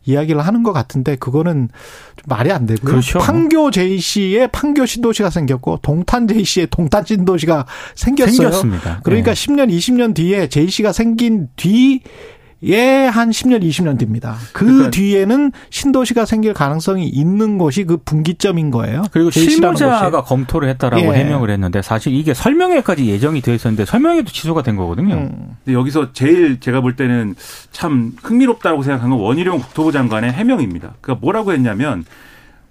이야기를 0.05 0.41
하는 0.41 0.63
것 0.63 0.73
같은데 0.73 1.17
그거는 1.17 1.69
좀 2.17 2.25
말이 2.27 2.53
안 2.53 2.67
되고요. 2.67 2.85
그렇죠. 2.85 3.19
판교 3.19 3.71
JC에 3.71 4.49
판교 4.49 4.87
신도시가 4.87 5.31
생겼고 5.31 5.79
동탄 5.83 6.27
JC에 6.27 6.67
동탄 6.67 7.05
신도시가 7.05 7.67
생겼어요. 7.95 8.37
생겼습니다. 8.37 9.01
그러니까 9.03 9.35
네. 9.35 9.47
10년, 9.47 9.71
20년 9.71 10.15
뒤에 10.15 10.49
JC가 10.49 10.93
생긴 10.93 11.49
뒤 11.57 12.03
예, 12.63 13.07
한 13.07 13.31
10년, 13.31 13.63
20년 13.63 13.99
뒤입니다. 13.99 14.37
그 14.53 14.67
그러니까 14.67 14.91
뒤에는 14.91 15.53
신도시가 15.71 16.27
생길 16.27 16.53
가능성이 16.53 17.09
있는 17.09 17.57
곳이 17.57 17.85
그 17.85 17.97
분기점인 17.97 18.71
거예요. 18.71 19.03
그리고 19.13 19.31
실무자가. 19.31 20.23
검토를 20.25 20.69
했다라고 20.69 21.15
예. 21.15 21.21
해명을 21.21 21.51
했는데 21.51 21.81
사실 21.81 22.13
이게 22.13 22.35
설명회까지 22.35 23.07
예정이 23.07 23.41
되어 23.41 23.55
있었는데 23.55 23.87
설명회도 23.87 24.31
취소가 24.31 24.63
된 24.63 24.77
거거든요. 24.77 25.15
음. 25.15 25.57
근데 25.65 25.79
여기서 25.79 26.13
제일 26.13 26.61
제가 26.61 26.83
볼 26.83 26.97
때는 26.97 27.35
참 27.73 28.13
흥미롭다고 28.23 28.83
생각한 28.83 29.11
건 29.11 29.19
원희룡 29.19 29.59
국토부 29.61 29.93
장관의 29.93 30.33
해명입니다. 30.33 30.95
그러니까 31.01 31.21
뭐라고 31.23 31.53
했냐면 31.53 32.05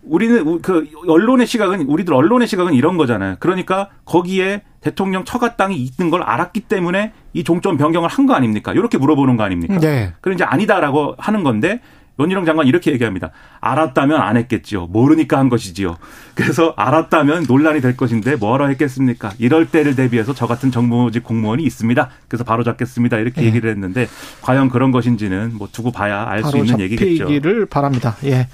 우리는 0.09 0.45
우- 0.47 0.59
그 0.61 0.87
언론의 1.07 1.47
시각은 1.47 1.81
우리들 1.87 2.13
언론의 2.13 2.47
시각은 2.47 2.73
이런 2.73 2.97
거잖아요. 2.97 3.35
그러니까 3.39 3.89
거기에 4.05 4.63
대통령 4.81 5.23
처가 5.25 5.55
땅이 5.55 5.75
있는 5.75 6.09
걸 6.09 6.23
알았기 6.23 6.61
때문에 6.61 7.11
이 7.33 7.43
종점 7.43 7.77
변경을 7.77 8.09
한 8.09 8.25
거 8.25 8.33
아닙니까? 8.33 8.73
이렇게 8.73 8.97
물어보는 8.97 9.37
거 9.37 9.43
아닙니까? 9.43 9.77
네. 9.79 10.13
그럼 10.21 10.35
이제 10.35 10.43
아니다라고 10.43 11.15
하는 11.17 11.43
건데 11.43 11.81
원희룡 12.17 12.43
장관 12.43 12.67
이렇게 12.67 12.91
얘기합니다. 12.91 13.31
알았다면 13.61 14.19
안 14.19 14.35
했겠지요. 14.35 14.87
모르니까 14.87 15.37
한 15.39 15.47
것이지요. 15.47 15.95
그래서 16.35 16.73
알았다면 16.75 17.45
논란이 17.47 17.79
될 17.79 17.95
것인데 17.95 18.35
뭐하러 18.35 18.67
했겠습니까? 18.67 19.31
이럴 19.39 19.67
때를 19.67 19.95
대비해서 19.95 20.33
저 20.33 20.45
같은 20.45 20.69
정무직 20.69 21.23
공무원이 21.23 21.63
있습니다. 21.63 22.09
그래서 22.27 22.43
바로 22.43 22.65
잡겠습니다. 22.65 23.17
이렇게 23.19 23.41
예. 23.43 23.45
얘기를 23.45 23.69
했는데 23.71 24.07
과연 24.41 24.67
그런 24.69 24.91
것인지는 24.91 25.53
뭐 25.57 25.69
두고 25.71 25.91
봐야 25.93 26.25
알수 26.27 26.51
바로 26.51 26.63
있는 26.65 26.79
얘기겠죠. 26.81 27.19
잡히기를 27.19 27.67
바랍니다. 27.67 28.17
예. 28.25 28.49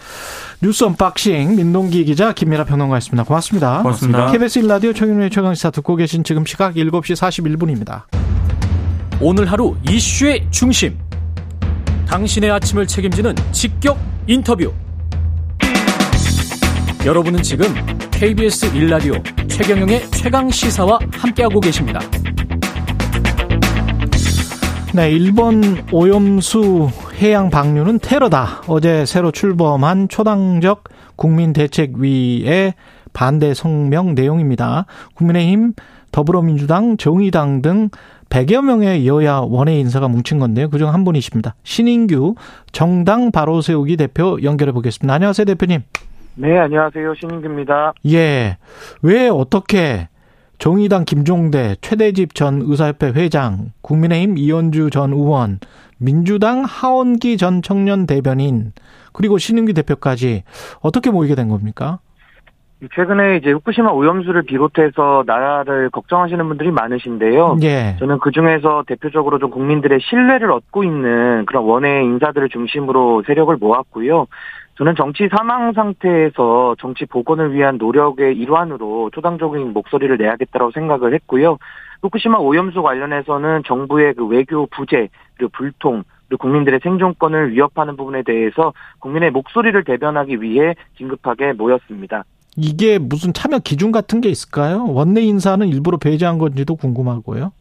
뉴스 0.61 0.83
unboxing 0.85 1.55
민동기 1.55 2.05
기자 2.05 2.33
김민하 2.33 2.63
평론가였습니다. 2.65 3.23
고맙습니다. 3.23 3.81
고맙습니다. 3.81 4.31
KBS 4.31 4.61
1라디오 4.61 4.95
최경영의 4.95 5.29
최강시사 5.29 5.71
듣고 5.71 5.95
계신 5.95 6.23
지금 6.23 6.45
시각 6.45 6.75
7시 6.75 7.15
41분입니다. 7.15 8.03
오늘 9.19 9.51
하루 9.51 9.75
이슈의 9.89 10.47
중심. 10.51 10.97
당신의 12.07 12.51
아침을 12.51 12.87
책임지는 12.87 13.35
직격 13.51 13.97
인터뷰. 14.27 14.71
여러분은 17.05 17.43
지금 17.43 17.67
KBS 18.11 18.71
1라디오 18.71 19.49
최경영의 19.49 20.09
최강 20.11 20.49
시사와 20.49 20.99
함께하고 21.11 21.59
계십니다. 21.59 21.99
네, 24.93 25.11
일본 25.11 25.85
오염수 25.91 26.89
해양 27.17 27.49
방류는 27.49 27.99
테러다. 27.99 28.63
어제 28.67 29.05
새로 29.05 29.31
출범한 29.31 30.09
초당적 30.09 30.83
국민대책위의 31.15 32.73
반대 33.13 33.53
성명 33.53 34.15
내용입니다. 34.15 34.85
국민의힘, 35.13 35.73
더불어민주당, 36.11 36.97
정의당 36.97 37.61
등 37.61 37.89
100여 38.29 38.61
명의 38.61 39.07
여야 39.07 39.37
원외 39.37 39.79
인사가 39.79 40.07
뭉친 40.09 40.39
건데요. 40.39 40.69
그중 40.69 40.93
한 40.93 41.05
분이십니다. 41.05 41.55
신인규 41.63 42.35
정당 42.73 43.31
바로 43.31 43.61
세우기 43.61 43.95
대표 43.95 44.37
연결해 44.43 44.73
보겠습니다. 44.73 45.13
안녕하세요, 45.13 45.45
대표님. 45.45 45.83
네, 46.35 46.57
안녕하세요. 46.59 47.13
신인규입니다. 47.15 47.93
예. 48.07 48.57
왜 49.01 49.29
어떻게 49.29 50.09
정의당 50.57 51.05
김종대, 51.05 51.75
최대집 51.81 52.33
전 52.33 52.61
의사협회 52.65 53.11
회장, 53.11 53.71
국민의힘 53.81 54.37
이현주 54.37 54.89
전 54.89 55.13
의원, 55.13 55.59
민주당 55.97 56.63
하원기 56.63 57.37
전 57.37 57.61
청년 57.61 58.05
대변인, 58.05 58.73
그리고 59.13 59.37
신인규 59.37 59.73
대표까지 59.73 60.43
어떻게 60.81 61.11
모이게 61.11 61.35
된 61.35 61.49
겁니까? 61.49 61.99
최근에 62.93 63.37
이제 63.37 63.51
후쿠시마 63.51 63.89
오염수를 63.91 64.43
비롯해서 64.43 65.23
나라를 65.25 65.89
걱정하시는 65.89 66.45
분들이 66.47 66.71
많으신데요. 66.71 67.57
예. 67.63 67.95
저는 67.99 68.19
그 68.19 68.31
중에서 68.31 68.83
대표적으로 68.85 69.39
좀 69.39 69.49
국민들의 69.49 69.99
신뢰를 70.01 70.51
얻고 70.51 70.83
있는 70.83 71.45
그런 71.45 71.63
원외 71.63 72.03
인사들을 72.03 72.49
중심으로 72.49 73.23
세력을 73.25 73.55
모았고요. 73.55 74.27
저는 74.77 74.95
정치 74.97 75.29
사망 75.29 75.71
상태에서 75.71 76.75
정치 76.79 77.05
복원을 77.05 77.53
위한 77.53 77.77
노력의 77.77 78.37
일환으로 78.37 79.09
초당적인 79.13 79.71
목소리를 79.71 80.17
내야겠다고 80.17 80.71
생각을 80.71 81.13
했고요. 81.13 81.57
후쿠시마 82.05 82.37
오염수 82.37 82.81
관련해서는 82.81 83.63
정부의 83.65 84.13
그 84.13 84.25
외교 84.27 84.67
부재 84.67 85.09
그리고 85.35 85.51
불통 85.53 86.03
그리고 86.27 86.41
국민들의 86.41 86.79
생존권을 86.83 87.51
위협하는 87.53 87.97
부분에 87.97 88.23
대해서 88.23 88.73
국민의 88.99 89.31
목소리를 89.31 89.83
대변하기 89.83 90.41
위해 90.41 90.75
긴급하게 90.97 91.53
모였습니다. 91.53 92.23
이게 92.57 92.97
무슨 92.97 93.33
참여 93.33 93.59
기준 93.59 93.91
같은 93.91 94.21
게 94.21 94.29
있을까요? 94.29 94.85
원내 94.87 95.21
인사는 95.21 95.67
일부러 95.67 95.97
배제한 95.97 96.37
건지도 96.37 96.75
궁금하고요. 96.75 97.51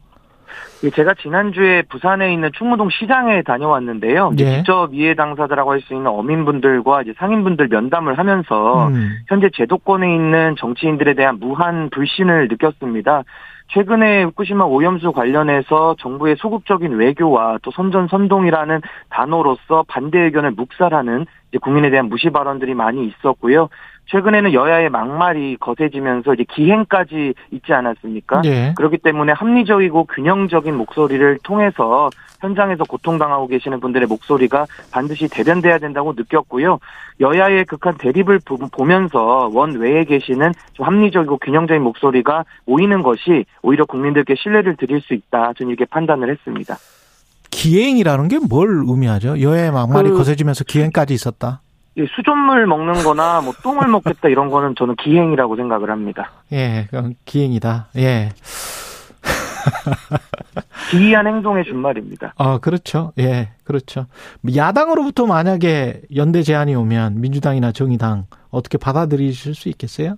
예, 0.83 0.89
제가 0.89 1.13
지난주에 1.15 1.83
부산에 1.83 2.33
있는 2.33 2.51
충무동 2.57 2.89
시장에 2.89 3.41
다녀왔는데요. 3.43 4.31
예. 4.39 4.57
직접 4.57 4.93
이해 4.93 5.15
당사자라고 5.15 5.71
할 5.71 5.81
수 5.85 5.93
있는 5.93 6.07
어민분들과 6.07 7.01
이제 7.03 7.13
상인분들 7.17 7.67
면담을 7.67 8.17
하면서 8.17 8.87
음. 8.87 9.17
현재 9.27 9.49
제도권에 9.53 10.13
있는 10.13 10.55
정치인들에 10.57 11.13
대한 11.13 11.37
무한 11.39 11.89
불신을 11.89 12.47
느꼈습니다. 12.49 13.23
최근에 13.67 14.23
후쿠시마 14.23 14.63
오염수 14.65 15.11
관련해서 15.11 15.95
정부의 15.99 16.35
소극적인 16.37 16.93
외교와 16.93 17.57
또 17.63 17.71
선전 17.71 18.07
선동이라는 18.07 18.81
단어로서 19.09 19.83
반대 19.87 20.19
의견을 20.19 20.51
묵살하는 20.51 21.25
이제 21.49 21.57
국민에 21.57 21.89
대한 21.89 22.07
무시 22.07 22.29
발언들이 22.29 22.73
많이 22.75 23.07
있었고요. 23.07 23.69
최근에는 24.07 24.53
여야의 24.53 24.89
막말이 24.89 25.57
거세지면서 25.59 26.35
이제 26.35 26.45
기행까지 26.53 27.33
있지 27.51 27.73
않았습니까? 27.73 28.41
예. 28.45 28.73
그렇기 28.75 28.99
때문에 28.99 29.31
합리적이고 29.33 30.05
균형적인 30.05 30.75
목소리를 30.75 31.39
통해서 31.43 32.09
현장에서 32.41 32.83
고통당하고 32.83 33.47
계시는 33.47 33.79
분들의 33.79 34.07
목소리가 34.07 34.65
반드시 34.91 35.27
대변돼야 35.27 35.79
된다고 35.79 36.13
느꼈고요. 36.15 36.79
여야의 37.19 37.65
극한 37.65 37.97
대립을 37.97 38.39
보- 38.45 38.57
보면서 38.57 39.49
원외에 39.53 40.03
계시는 40.03 40.51
좀 40.73 40.85
합리적이고 40.85 41.37
균형적인 41.39 41.81
목소리가 41.81 42.45
모이는 42.65 43.01
것이 43.01 43.45
오히려 43.63 43.85
국민들께 43.85 44.35
신뢰를 44.37 44.75
드릴 44.75 45.01
수 45.01 45.13
있다. 45.15 45.53
저는 45.57 45.71
이렇게 45.71 45.85
판단을 45.85 46.29
했습니다. 46.29 46.75
기행이라는 47.51 48.27
게 48.27 48.37
뭘 48.49 48.83
의미하죠? 48.85 49.41
여야의 49.41 49.71
막말이 49.71 50.09
그- 50.09 50.17
거세지면서 50.17 50.65
기행까지 50.65 51.13
있었다. 51.13 51.61
이 51.97 52.05
수돗물 52.15 52.67
먹는 52.67 53.03
거나 53.03 53.41
뭐 53.41 53.53
똥을 53.63 53.87
먹겠다 53.87 54.27
이런 54.27 54.49
거는 54.49 54.75
저는 54.77 54.95
기행이라고 54.97 55.55
생각을 55.55 55.89
합니다. 55.89 56.31
예, 56.51 56.87
그건 56.89 57.15
기행이다. 57.23 57.87
예. 57.97 58.29
기이한 60.91 61.25
행동의 61.25 61.63
준말입니다. 61.63 62.33
아, 62.37 62.57
그렇죠. 62.59 63.13
예, 63.17 63.49
그렇죠. 63.63 64.07
야당으로부터 64.55 65.25
만약에 65.25 66.01
연대 66.15 66.43
제안이 66.43 66.75
오면 66.75 67.21
민주당이나 67.21 67.71
정의당 67.71 68.25
어떻게 68.51 68.77
받아들이실 68.77 69.55
수 69.55 69.69
있겠어요? 69.69 70.17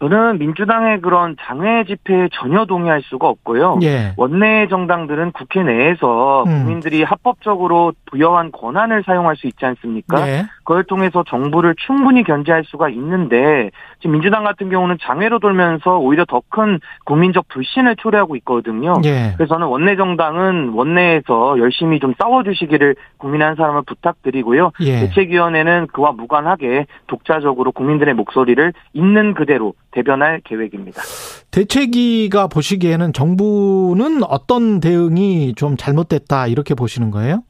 저는 0.00 0.38
민주당의 0.38 1.00
그런 1.00 1.36
장외 1.40 1.84
집회에 1.84 2.28
전혀 2.32 2.64
동의할 2.64 3.02
수가 3.04 3.28
없고요. 3.28 3.78
예. 3.82 4.12
원내 4.16 4.66
정당들은 4.68 5.32
국회 5.32 5.62
내에서 5.62 6.44
음. 6.44 6.64
국민들이 6.64 7.02
합법적으로 7.02 7.92
부여한 8.06 8.52
권한을 8.52 9.04
사용할 9.06 9.36
수 9.36 9.46
있지 9.46 9.64
않습니까? 9.64 10.28
예. 10.28 10.46
그걸 10.58 10.84
통해서 10.84 11.24
정부를 11.26 11.74
충분히 11.86 12.24
견제할 12.24 12.64
수가 12.66 12.88
있는데 12.90 13.70
지금 14.04 14.12
민주당 14.12 14.44
같은 14.44 14.68
경우는 14.68 14.98
장외로 15.00 15.38
돌면서 15.38 15.96
오히려 15.98 16.26
더 16.26 16.42
큰 16.50 16.78
국민적 17.04 17.48
불신을 17.48 17.96
초래하고 17.96 18.36
있거든요. 18.36 18.94
예. 19.04 19.32
그래서 19.36 19.54
저는 19.54 19.66
원내 19.66 19.96
정당은 19.96 20.68
원내에서 20.74 21.58
열심히 21.58 21.98
좀 21.98 22.12
싸워주시기를 22.20 22.94
국민의 23.16 23.46
한 23.46 23.56
사람을 23.56 23.82
부탁드리고요. 23.86 24.70
예. 24.82 25.00
대책위원회는 25.00 25.88
그와 25.88 26.12
무관하게 26.12 26.86
독자적으로 27.06 27.72
국민들의 27.72 28.12
목소리를 28.14 28.72
있는 28.92 29.32
그대로 29.34 29.72
대변할 29.90 30.42
계획입니다. 30.44 31.02
대책위가 31.50 32.48
보시기에는 32.48 33.12
정부는 33.14 34.22
어떤 34.24 34.80
대응이 34.80 35.54
좀 35.56 35.76
잘못됐다 35.76 36.46
이렇게 36.46 36.74
보시는 36.74 37.10
거예요? 37.10 37.42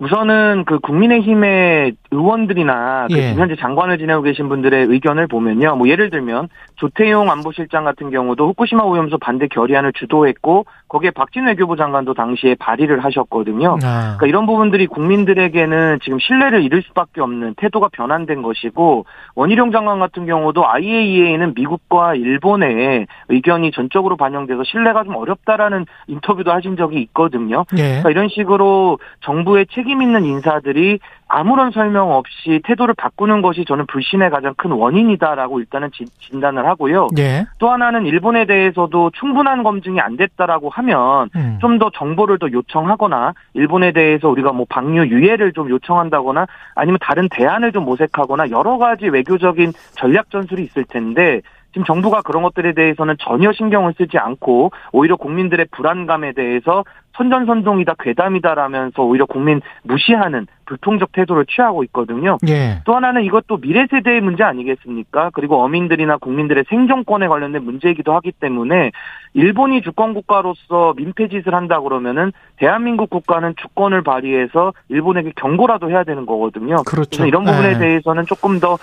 우선은 0.00 0.64
그 0.66 0.78
국민의힘의 0.78 1.92
의원들이나 2.10 3.08
그 3.10 3.18
예. 3.18 3.34
현재 3.34 3.54
장관을 3.54 3.98
지내고 3.98 4.22
계신 4.22 4.48
분들의 4.48 4.86
의견을 4.86 5.26
보면요. 5.26 5.76
뭐 5.76 5.88
예를 5.88 6.08
들면 6.08 6.48
조태용 6.76 7.30
안보실장 7.30 7.84
같은 7.84 8.10
경우도 8.10 8.48
후쿠시마 8.48 8.82
오염수 8.82 9.18
반대 9.18 9.46
결의안을 9.46 9.92
주도했고 9.92 10.64
거기에 10.88 11.10
박진 11.10 11.46
외교부 11.46 11.76
장관도 11.76 12.14
당시에 12.14 12.56
발의를 12.58 13.04
하셨거든요. 13.04 13.76
아. 13.84 14.16
그러니까 14.16 14.26
이런 14.26 14.46
부분들이 14.46 14.86
국민들에게는 14.86 15.98
지금 16.02 16.18
신뢰를 16.18 16.62
잃을 16.64 16.82
수밖에 16.82 17.20
없는 17.20 17.54
태도가 17.58 17.88
변환된 17.92 18.40
것이고 18.40 19.04
원희룡 19.34 19.70
장관 19.70 20.00
같은 20.00 20.24
경우도 20.24 20.66
IAEA는 20.66 21.52
미국과 21.54 22.14
일본의 22.14 23.06
의견이 23.28 23.70
전적으로 23.72 24.16
반영돼서 24.16 24.64
신뢰가 24.64 25.04
좀 25.04 25.14
어렵다라는 25.16 25.84
인터뷰도 26.06 26.50
하신 26.50 26.76
적이 26.76 27.02
있거든요. 27.02 27.66
예. 27.76 27.82
그러니까 27.82 28.10
이런 28.10 28.28
식으로 28.28 28.98
정부의 29.20 29.66
책임 29.74 29.89
있는 29.90 30.24
인사들이 30.24 30.98
아무런 31.26 31.70
설명 31.70 32.12
없이 32.12 32.60
태도를 32.64 32.94
바꾸는 32.94 33.40
것이 33.40 33.64
저는 33.64 33.86
불신의 33.86 34.30
가장 34.30 34.52
큰 34.56 34.72
원인이다라고 34.72 35.60
일단은 35.60 35.90
진- 35.92 36.08
진단을 36.18 36.66
하고요. 36.66 37.08
예. 37.18 37.46
또 37.58 37.70
하나는 37.70 38.04
일본에 38.04 38.44
대해서도 38.46 39.10
충분한 39.14 39.62
검증이 39.62 40.00
안 40.00 40.16
됐다라고 40.16 40.68
하면 40.70 41.30
음. 41.36 41.58
좀더 41.60 41.90
정보를 41.94 42.38
더 42.38 42.50
요청하거나 42.50 43.32
일본에 43.54 43.92
대해서 43.92 44.28
우리가 44.28 44.52
뭐 44.52 44.66
방류 44.68 45.06
유예를 45.06 45.52
좀 45.52 45.70
요청한다거나 45.70 46.46
아니면 46.74 46.98
다른 47.00 47.28
대안을 47.30 47.72
좀 47.72 47.84
모색하거나 47.84 48.50
여러 48.50 48.76
가지 48.78 49.08
외교적인 49.08 49.72
전략 49.92 50.30
전술이 50.30 50.62
있을 50.64 50.84
텐데 50.84 51.40
지금 51.72 51.84
정부가 51.84 52.22
그런 52.22 52.42
것들에 52.42 52.72
대해서는 52.74 53.16
전혀 53.20 53.52
신경을 53.52 53.94
쓰지 53.96 54.18
않고 54.18 54.72
오히려 54.92 55.16
국민들의 55.16 55.66
불안감에 55.70 56.32
대해서 56.32 56.84
선전선동이다 57.16 57.94
괴담이다라면서 57.98 59.02
오히려 59.02 59.26
국민 59.26 59.60
무시하는 59.82 60.46
불통적 60.66 61.12
태도를 61.12 61.46
취하고 61.46 61.82
있거든요. 61.84 62.38
예. 62.48 62.80
또 62.84 62.94
하나는 62.94 63.24
이것도 63.24 63.58
미래 63.58 63.86
세대의 63.90 64.20
문제 64.20 64.44
아니겠습니까? 64.44 65.30
그리고 65.34 65.62
어민들이나 65.62 66.16
국민들의 66.18 66.64
생존권에 66.68 67.26
관련된 67.26 67.64
문제이기도 67.64 68.14
하기 68.14 68.32
때문에 68.32 68.92
일본이 69.34 69.82
주권 69.82 70.14
국가로서 70.14 70.94
민폐짓을 70.96 71.54
한다 71.54 71.80
그러면은 71.80 72.32
대한민국 72.56 73.10
국가는 73.10 73.54
주권을 73.60 74.02
발휘해서 74.02 74.72
일본에게 74.88 75.32
경고라도 75.36 75.90
해야 75.90 76.04
되는 76.04 76.26
거거든요. 76.26 76.82
그렇죠. 76.84 77.26
이런 77.26 77.44
부분에 77.44 77.74
예. 77.74 77.78
대해서는 77.78 78.26
조금 78.26 78.58
더 78.58 78.78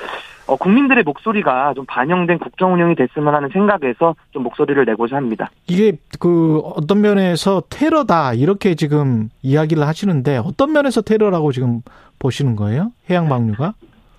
어, 0.48 0.56
국민들의 0.56 1.04
목소리가 1.04 1.74
좀 1.74 1.86
반영된 1.86 2.40
국정 2.40 2.74
운영이 2.74 2.96
됐으면 2.96 3.36
하는 3.36 3.50
생각에서 3.50 4.16
좀 4.32 4.44
목소리를 4.44 4.84
내고자 4.86 5.18
합니다. 5.18 5.52
이게 5.68 5.98
그 6.20 6.60
어떤 6.60 7.02
면에서 7.02 7.62
테러다 7.70 8.34
이렇게 8.34 8.76
지금 8.76 9.30
이야기를 9.42 9.86
하시는데 9.86 10.38
어떤 10.38 10.72
면에서 10.72 11.02
테러라고 11.02 11.52
지금 11.52 11.82
보시는 12.20 12.56
거예요? 12.56 12.92
해양 13.10 13.28
방류가? 13.28 13.74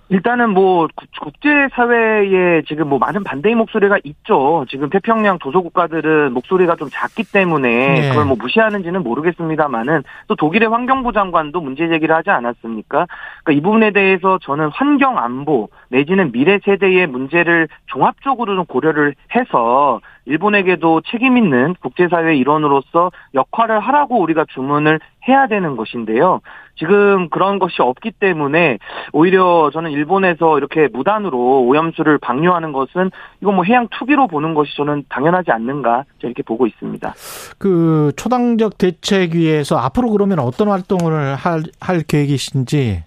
일단은 0.09 0.49
뭐 0.49 0.87
국제 1.21 1.49
사회에 1.73 2.63
지금 2.67 2.89
뭐 2.89 2.97
많은 2.97 3.23
반대의 3.23 3.53
목소리가 3.55 3.99
있죠. 4.03 4.65
지금 4.67 4.89
태평양 4.89 5.37
도서 5.37 5.61
국가들은 5.61 6.33
목소리가 6.33 6.75
좀 6.75 6.89
작기 6.91 7.23
때문에 7.31 7.69
네. 7.69 8.09
그걸 8.09 8.25
뭐 8.25 8.35
무시하는지는 8.35 9.03
모르겠습니다만은 9.03 10.03
또 10.27 10.35
독일의 10.35 10.67
환경부 10.69 11.13
장관도 11.13 11.61
문제 11.61 11.87
제기를 11.87 12.15
하지 12.15 12.31
않았습니까? 12.31 13.05
그러니까 13.43 13.51
이 13.51 13.61
부분에 13.61 13.91
대해서 13.91 14.39
저는 14.41 14.69
환경 14.73 15.19
안보 15.19 15.69
내지는 15.89 16.31
미래 16.31 16.59
세대의 16.65 17.05
문제를 17.07 17.67
종합적으로 17.85 18.55
좀 18.55 18.65
고려를 18.65 19.13
해서 19.35 20.01
일본에게도 20.29 21.01
책임 21.09 21.37
있는 21.37 21.75
국제사회 21.81 22.35
일원으로서 22.37 23.11
역할을 23.33 23.79
하라고 23.79 24.21
우리가 24.21 24.45
주문을 24.53 24.99
해야 25.27 25.47
되는 25.47 25.75
것인데요. 25.75 26.41
지금 26.75 27.29
그런 27.29 27.59
것이 27.59 27.81
없기 27.81 28.11
때문에 28.11 28.77
오히려 29.11 29.69
저는 29.73 29.91
일본에서 29.91 30.57
이렇게 30.57 30.87
무단으로 30.87 31.63
오염수를 31.65 32.19
방류하는 32.19 32.71
것은 32.71 33.11
이건 33.41 33.55
뭐 33.55 33.63
해양 33.65 33.87
투기로 33.89 34.27
보는 34.27 34.53
것이 34.53 34.75
저는 34.77 35.03
당연하지 35.09 35.51
않는가 35.51 36.05
이렇게 36.21 36.41
보고 36.43 36.67
있습니다. 36.67 37.13
그 37.57 38.13
초당적 38.15 38.77
대책위에서 38.77 39.77
앞으로 39.77 40.11
그러면 40.11 40.39
어떤 40.39 40.69
활동을 40.69 41.35
할, 41.35 41.63
할 41.81 42.01
계획이신지 42.07 43.03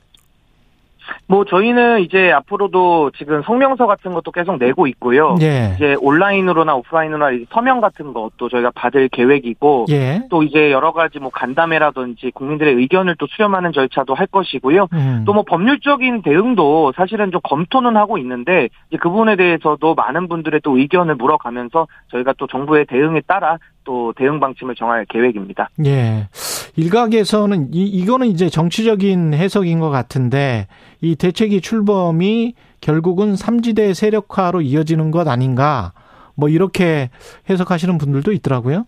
뭐 1.33 1.47
저희는 1.47 2.03
이제 2.03 2.31
앞으로도 2.31 3.12
지금 3.16 3.42
성명서 3.42 3.87
같은 3.87 4.12
것도 4.12 4.33
계속 4.33 4.59
내고 4.59 4.87
있고요. 4.87 5.35
예. 5.40 5.73
이제 5.77 5.97
온라인으로나 5.99 6.75
오프라인으로나 6.75 7.31
이 7.31 7.47
서명 7.49 7.81
같은 7.81 8.12
것도 8.12 8.51
저희가 8.51 8.71
받을 8.75 9.09
계획이고 9.09 9.87
예. 9.88 10.25
또 10.29 10.42
이제 10.42 10.71
여러 10.71 10.92
가지 10.92 11.21
뭐 11.21 11.31
간담회라든지 11.31 12.33
국민들의 12.35 12.75
의견을 12.75 13.16
또 13.18 13.27
수렴하는 13.31 13.73
절차도 13.73 14.12
할 14.12 14.27
것이고요. 14.27 14.88
음. 14.92 15.23
또뭐 15.25 15.45
법률적인 15.45 16.21
대응도 16.21 16.92
사실은 16.97 17.31
좀 17.31 17.40
검토는 17.45 17.97
하고 17.97 18.18
있는데 18.18 18.68
이제 18.90 18.99
그 19.01 19.09
부분에 19.09 19.37
대해서도 19.37 19.95
많은 19.95 20.29
분들의 20.29 20.61
또 20.62 20.77
의견을 20.77 21.14
물어가면서 21.14 21.87
저희가 22.11 22.35
또 22.37 22.47
정부의 22.47 22.85
대응에 22.85 23.23
따라 23.27 23.57
또 23.85 24.12
대응 24.16 24.38
방침을 24.38 24.75
정할 24.75 25.07
계획입니다. 25.07 25.71
예. 25.87 26.29
일각에서는 26.77 27.68
이, 27.73 27.85
이거는 27.85 28.29
이제 28.29 28.49
정치적인 28.49 29.35
해석인 29.35 29.81
것 29.81 29.90
같은데 29.90 30.66
이 31.01 31.16
대책위 31.22 31.61
출범이 31.61 32.54
결국은 32.80 33.37
삼지대 33.37 33.94
세력화로 33.94 34.61
이어지는 34.61 35.12
것 35.12 35.28
아닌가 35.28 35.92
뭐 36.35 36.48
이렇게 36.48 37.11
해석하시는 37.48 37.96
분들도 37.96 38.32
있더라고요. 38.32 38.87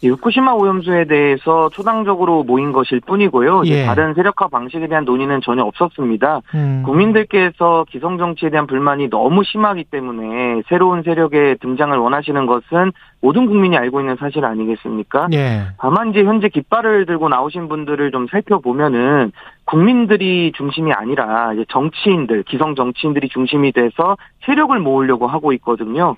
이 0.00 0.08
후쿠시마 0.08 0.52
오염수에 0.52 1.06
대해서 1.06 1.68
초당적으로 1.70 2.44
모인 2.44 2.70
것일 2.70 3.00
뿐이고요. 3.00 3.62
이제 3.64 3.82
예. 3.82 3.84
다른 3.84 4.14
세력화 4.14 4.46
방식에 4.48 4.86
대한 4.86 5.04
논의는 5.04 5.40
전혀 5.40 5.64
없었습니다. 5.64 6.40
음. 6.54 6.82
국민들께서 6.84 7.84
기성 7.88 8.16
정치에 8.16 8.50
대한 8.50 8.68
불만이 8.68 9.10
너무 9.10 9.42
심하기 9.42 9.84
때문에 9.90 10.62
새로운 10.68 11.02
세력의 11.02 11.58
등장을 11.58 11.96
원하시는 11.98 12.46
것은 12.46 12.92
모든 13.20 13.46
국민이 13.46 13.76
알고 13.76 14.00
있는 14.00 14.16
사실 14.16 14.44
아니겠습니까? 14.44 15.28
예. 15.32 15.62
다만 15.78 16.10
이제 16.10 16.22
현재 16.22 16.48
깃발을 16.48 17.06
들고 17.06 17.28
나오신 17.28 17.68
분들을 17.68 18.12
좀 18.12 18.28
살펴보면은 18.28 19.32
국민들이 19.64 20.52
중심이 20.56 20.92
아니라 20.92 21.52
이제 21.54 21.64
정치인들, 21.68 22.44
기성 22.44 22.76
정치인들이 22.76 23.28
중심이 23.28 23.72
돼서 23.72 24.16
세력을 24.46 24.78
모으려고 24.78 25.26
하고 25.26 25.52
있거든요. 25.54 26.16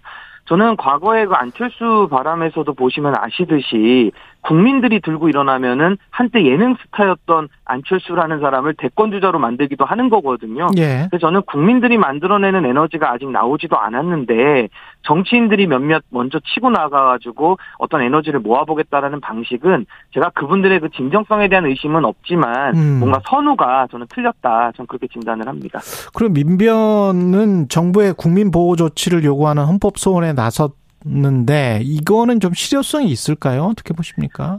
저는 0.51 0.77
과거에 0.77 1.27
그 1.27 1.35
안철수 1.35 2.09
바람에서도 2.11 2.75
보시면 2.75 3.15
아시듯이 3.17 4.11
국민들이 4.43 5.01
들고 5.01 5.29
일어나면은 5.29 5.97
한때 6.11 6.45
예능 6.45 6.75
스타였던 6.77 7.49
안철수라는 7.65 8.41
사람을 8.41 8.75
대권 8.79 9.11
주자로 9.11 9.39
만들기도 9.39 9.85
하는 9.85 10.09
거거든요. 10.11 10.69
예. 10.77 11.07
그래서 11.11 11.19
저는 11.27 11.43
국민들이 11.43 11.99
만들어내는 11.99 12.65
에너지가 12.65 13.13
아직 13.13 13.31
나오지도 13.31 13.79
않았는데 13.79 14.69
정치인들이 15.03 15.67
몇몇 15.67 16.03
먼저 16.11 16.39
치고 16.41 16.71
나가가지고 16.71 17.59
어떤 17.79 18.03
에너지를 18.03 18.41
모아보겠다라는 18.41 19.21
방식은 19.21 19.87
제가 20.13 20.31
그분들의 20.31 20.81
그 20.81 20.91
진정성에 20.91 21.49
대한 21.49 21.67
의심은 21.67 22.05
없지만 22.05 22.77
음. 22.77 22.99
뭔가 23.01 23.21
선우가 23.29 23.89
저는 23.91 24.07
틀렸다. 24.09 24.73
저는 24.77 24.87
그렇게 24.87 25.07
진단을 25.09 25.47
합니다. 25.47 25.81
그럼 26.15 26.33
민변은 26.33 27.69
정부의 27.69 28.15
국민 28.17 28.51
보호 28.51 28.77
조치를 28.77 29.25
요구하는 29.25 29.65
헌법 29.65 29.99
소원에 29.99 30.33
나섰 30.33 30.80
는데 31.05 31.81
이거는 31.83 32.41
좀 32.41 32.53
실효성이 32.53 33.09
있을까요? 33.09 33.65
어떻게 33.65 33.95
보십니까? 33.95 34.59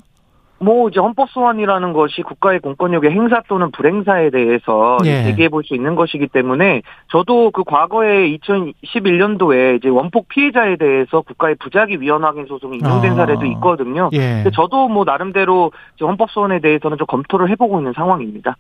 뭐 0.62 0.89
이제 0.89 0.99
헌법 0.99 1.30
소원이라는 1.32 1.93
것이 1.93 2.21
국가의 2.21 2.60
공권력의 2.60 3.10
행사 3.10 3.41
또는 3.47 3.71
불행사에 3.71 4.30
대해서 4.30 4.97
예. 5.06 5.25
얘기해 5.27 5.49
볼 5.49 5.63
수 5.63 5.73
있는 5.73 5.95
것이기 5.95 6.27
때문에 6.27 6.84
저도 7.12 7.49
그 7.51 7.63
과거에 7.63 8.27
2011년도에 8.38 9.77
이제 9.77 9.89
원폭 9.89 10.27
피해자에 10.27 10.75
대해서 10.77 11.21
국가의 11.21 11.56
부작위 11.56 11.97
위헌 11.99 12.23
확인 12.23 12.45
소송이 12.45 12.77
인용된 12.77 13.13
아. 13.13 13.15
사례도 13.15 13.45
있거든요. 13.47 14.10
예. 14.13 14.41
근데 14.43 14.51
저도 14.51 14.88
뭐 14.88 15.04
나름대로 15.04 15.71
헌법 15.99 16.30
소원에 16.30 16.60
대해서는 16.60 16.97
좀 16.97 17.08
검토를 17.08 17.49
해보고 17.49 17.80
있는 17.80 17.93
상황입니다. 17.93 18.58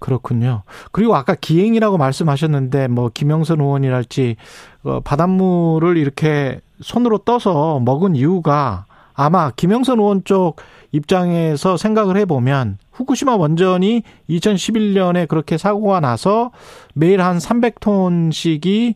그렇군요. 0.00 0.62
그리고 0.90 1.14
아까 1.14 1.34
기행이라고 1.34 1.96
말씀하셨는데 1.98 2.88
뭐 2.88 3.10
김영선 3.12 3.60
의원이랄지 3.60 4.36
어, 4.82 5.00
바닷물을 5.00 5.96
이렇게 5.96 6.60
손으로 6.80 7.18
떠서 7.18 7.78
먹은 7.80 8.16
이유가 8.16 8.86
아마 9.14 9.50
김영선 9.54 9.98
의원 10.00 10.24
쪽 10.24 10.56
입장에서 10.92 11.76
생각을 11.76 12.16
해보면 12.16 12.78
후쿠시마 12.92 13.36
원전이 13.36 14.02
2011년에 14.28 15.28
그렇게 15.28 15.56
사고가 15.58 16.00
나서 16.00 16.50
매일 16.94 17.22
한 17.22 17.38
300톤씩이 17.38 18.94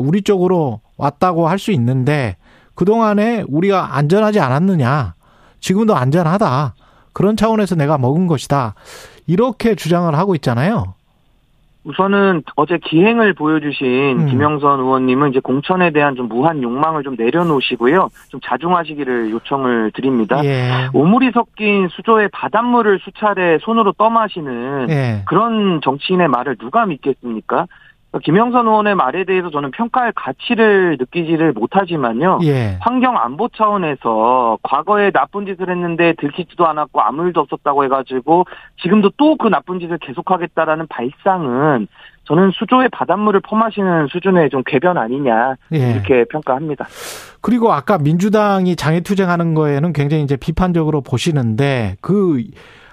우리 0.00 0.22
쪽으로 0.22 0.80
왔다고 0.96 1.48
할 1.48 1.58
수 1.58 1.70
있는데 1.72 2.36
그동안에 2.74 3.44
우리가 3.48 3.96
안전하지 3.96 4.40
않았느냐. 4.40 5.14
지금도 5.60 5.94
안전하다. 5.94 6.74
그런 7.12 7.36
차원에서 7.36 7.74
내가 7.74 7.98
먹은 7.98 8.26
것이다. 8.26 8.74
이렇게 9.26 9.74
주장을 9.74 10.12
하고 10.14 10.34
있잖아요. 10.34 10.94
우선은 11.84 12.44
어제 12.54 12.78
기행을 12.78 13.34
보여주신 13.34 14.20
음. 14.20 14.26
김영선 14.26 14.78
의원님은 14.78 15.30
이제 15.30 15.40
공천에 15.40 15.90
대한 15.90 16.14
좀 16.14 16.28
무한 16.28 16.62
욕망을 16.62 17.02
좀 17.02 17.16
내려놓으시고요. 17.18 18.08
좀 18.28 18.40
자중하시기를 18.44 19.30
요청을 19.32 19.90
드립니다. 19.92 20.44
예. 20.44 20.88
오물이 20.92 21.32
섞인 21.32 21.88
수조의 21.88 22.28
바닷물을 22.32 23.00
수차례 23.00 23.58
손으로 23.62 23.92
떠마시는 23.92 24.90
예. 24.90 25.22
그런 25.26 25.80
정치인의 25.82 26.28
말을 26.28 26.56
누가 26.56 26.86
믿겠습니까? 26.86 27.66
김영선 28.18 28.66
의원의 28.66 28.94
말에 28.94 29.24
대해서 29.24 29.50
저는 29.50 29.70
평가할 29.70 30.12
가치를 30.14 30.96
느끼지를 31.00 31.52
못하지만요. 31.52 32.40
예. 32.44 32.76
환경 32.80 33.16
안보 33.16 33.48
차원에서 33.48 34.58
과거에 34.62 35.10
나쁜 35.10 35.46
짓을 35.46 35.70
했는데 35.70 36.14
들키지도 36.18 36.66
않았고 36.66 37.00
아무 37.00 37.26
일도 37.26 37.40
없었다고 37.40 37.84
해가지고 37.84 38.46
지금도 38.82 39.10
또 39.16 39.36
그 39.42 39.48
나쁜 39.48 39.80
짓을 39.80 39.98
계속하겠다라는 39.98 40.86
발상은 40.88 41.88
저는 42.24 42.52
수조의 42.52 42.90
바닷물을 42.90 43.40
퍼마시는 43.40 44.06
수준의 44.08 44.50
좀 44.50 44.62
궤변 44.64 44.96
아니냐 44.98 45.56
예. 45.72 45.92
이렇게 45.92 46.24
평가합니다. 46.24 46.86
그리고 47.40 47.72
아까 47.72 47.98
민주당이 47.98 48.76
장애투쟁하는 48.76 49.54
거에는 49.54 49.92
굉장히 49.92 50.22
이제 50.22 50.36
비판적으로 50.36 51.00
보시는데 51.00 51.96
그 52.00 52.44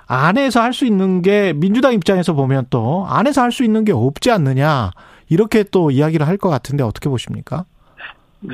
안에서 0.09 0.59
할 0.61 0.73
수 0.73 0.85
있는 0.85 1.21
게 1.21 1.53
민주당 1.53 1.93
입장에서 1.93 2.33
보면 2.33 2.65
또 2.71 3.05
안에서 3.07 3.41
할 3.43 3.51
수 3.51 3.63
있는 3.63 3.85
게 3.85 3.91
없지 3.93 4.31
않느냐 4.31 4.91
이렇게 5.29 5.63
또 5.71 5.91
이야기를 5.91 6.27
할 6.27 6.37
것 6.37 6.49
같은데 6.49 6.83
어떻게 6.83 7.09
보십니까? 7.09 7.65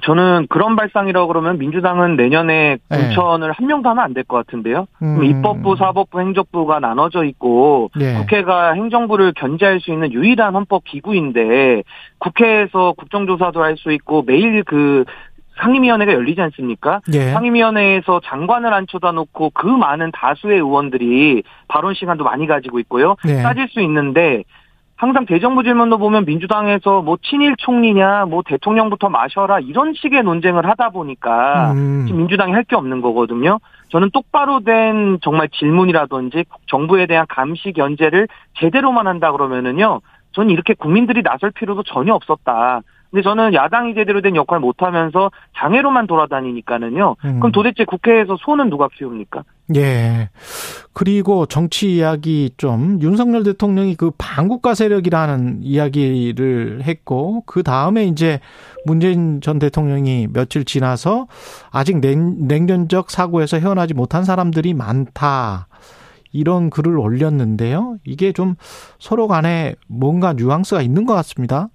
저는 0.02 0.48
그런 0.50 0.76
발상이라고 0.76 1.28
그러면 1.28 1.60
민주당은 1.60 2.16
내년에 2.16 2.78
네. 2.90 2.98
공천을 2.98 3.52
한 3.52 3.68
명도 3.68 3.88
하면 3.90 4.04
안 4.04 4.14
될 4.16 4.24
것 4.24 4.36
같은데요. 4.38 4.88
음. 5.04 5.24
입법부, 5.24 5.76
사법부, 5.78 6.20
행정부가 6.20 6.80
나눠져 6.80 7.24
있고 7.26 7.92
예. 8.00 8.16
국회가 8.16 8.74
행정부를 8.74 9.34
견제할 9.38 9.80
수 9.82 9.92
있는 9.92 10.12
유일한 10.12 10.56
헌법 10.56 10.84
기구인데 10.86 11.84
국회에서 12.18 12.94
국정조사도 12.98 13.62
할 13.62 13.78
수 13.78 13.92
있고 13.92 14.24
매일 14.24 14.64
그 14.64 15.06
상임위원회가 15.58 16.14
열리지 16.14 16.42
않습니까? 16.42 17.02
예. 17.14 17.32
상임위원회에서 17.32 18.22
장관을 18.26 18.74
앉혀다 18.74 19.12
놓고 19.14 19.52
그 19.54 19.68
많은 19.68 20.12
다수의 20.12 20.58
의원들이 20.58 21.44
발언 21.68 21.94
시간도 21.94 22.24
많이 22.24 22.46
가지고 22.48 22.80
있고요. 22.80 23.16
네. 23.26 23.42
따질 23.42 23.68
수 23.70 23.82
있는데 23.82 24.44
항상 24.98 25.26
대정부 25.26 25.62
질문도 25.64 25.98
보면 25.98 26.24
민주당에서 26.26 27.02
뭐 27.02 27.18
친일 27.22 27.56
총리냐 27.58 28.26
뭐 28.26 28.44
대통령부터 28.46 29.10
마셔라 29.10 29.60
이런 29.60 29.94
식의 29.94 30.24
논쟁을 30.24 30.66
하다 30.70 30.90
보니까 30.92 31.72
음. 31.74 32.06
지금 32.08 32.20
민주당이 32.20 32.54
할 32.54 32.64
게 32.64 32.76
없는 32.78 33.02
거거든요. 33.02 33.60
저는 33.90 34.10
똑바로 34.12 34.62
된 34.62 35.20
정말 35.22 35.50
질문이라든지 35.50 36.46
정부에 36.68 37.06
대한 37.08 37.26
감시 37.30 37.74
견제를 37.74 38.28
제대로만 38.60 39.06
한다 39.08 39.32
그러면은요. 39.32 40.00
저는 40.32 40.50
이렇게 40.50 40.74
국민들이 40.74 41.22
나설 41.24 41.52
필요도 41.52 41.84
전혀 41.84 42.14
없었다. 42.14 42.82
근데 43.16 43.24
저는 43.24 43.54
야당이 43.54 43.96
제대로 43.96 44.20
된 44.20 44.36
역할 44.36 44.60
못 44.60 44.82
하면서 44.82 45.32
장애로만 45.58 46.06
돌아다니니까는요. 46.06 47.16
음. 47.24 47.40
그럼 47.40 47.54
도대체 47.54 47.86
국회에서 47.86 48.36
소는 48.38 48.70
누가 48.70 48.90
키웁니까? 48.90 49.44
예. 49.78 50.28
그리고 50.92 51.46
정치 51.46 51.96
이야기 51.96 52.52
좀 52.58 53.00
윤석열 53.02 53.44
대통령이 53.44 53.96
그 53.96 54.12
반국가 54.18 54.74
세력이라는 54.74 55.60
이야기를 55.62 56.82
했고 56.84 57.44
그 57.46 57.64
다음에 57.64 58.04
이제 58.04 58.42
문재인 58.86 59.40
전 59.40 59.60
대통령이 59.60 60.28
며칠 60.34 60.66
지나서 60.66 61.28
아직 61.72 62.02
냉, 62.02 62.50
냉전적 62.50 63.12
사고에서 63.12 63.60
헤어나지 63.60 63.94
못한 63.94 64.26
사람들이 64.26 64.74
많다. 64.74 65.68
이런 66.34 66.70
글을 66.70 66.98
올렸는데요. 67.00 67.96
이게 68.04 68.34
좀 68.34 68.56
서로 69.00 69.30
간에 69.30 69.76
뭔가 69.88 70.34
뉘앙스가 70.34 70.82
있는 70.82 71.06
것 71.06 71.14
같습니다. 71.14 71.70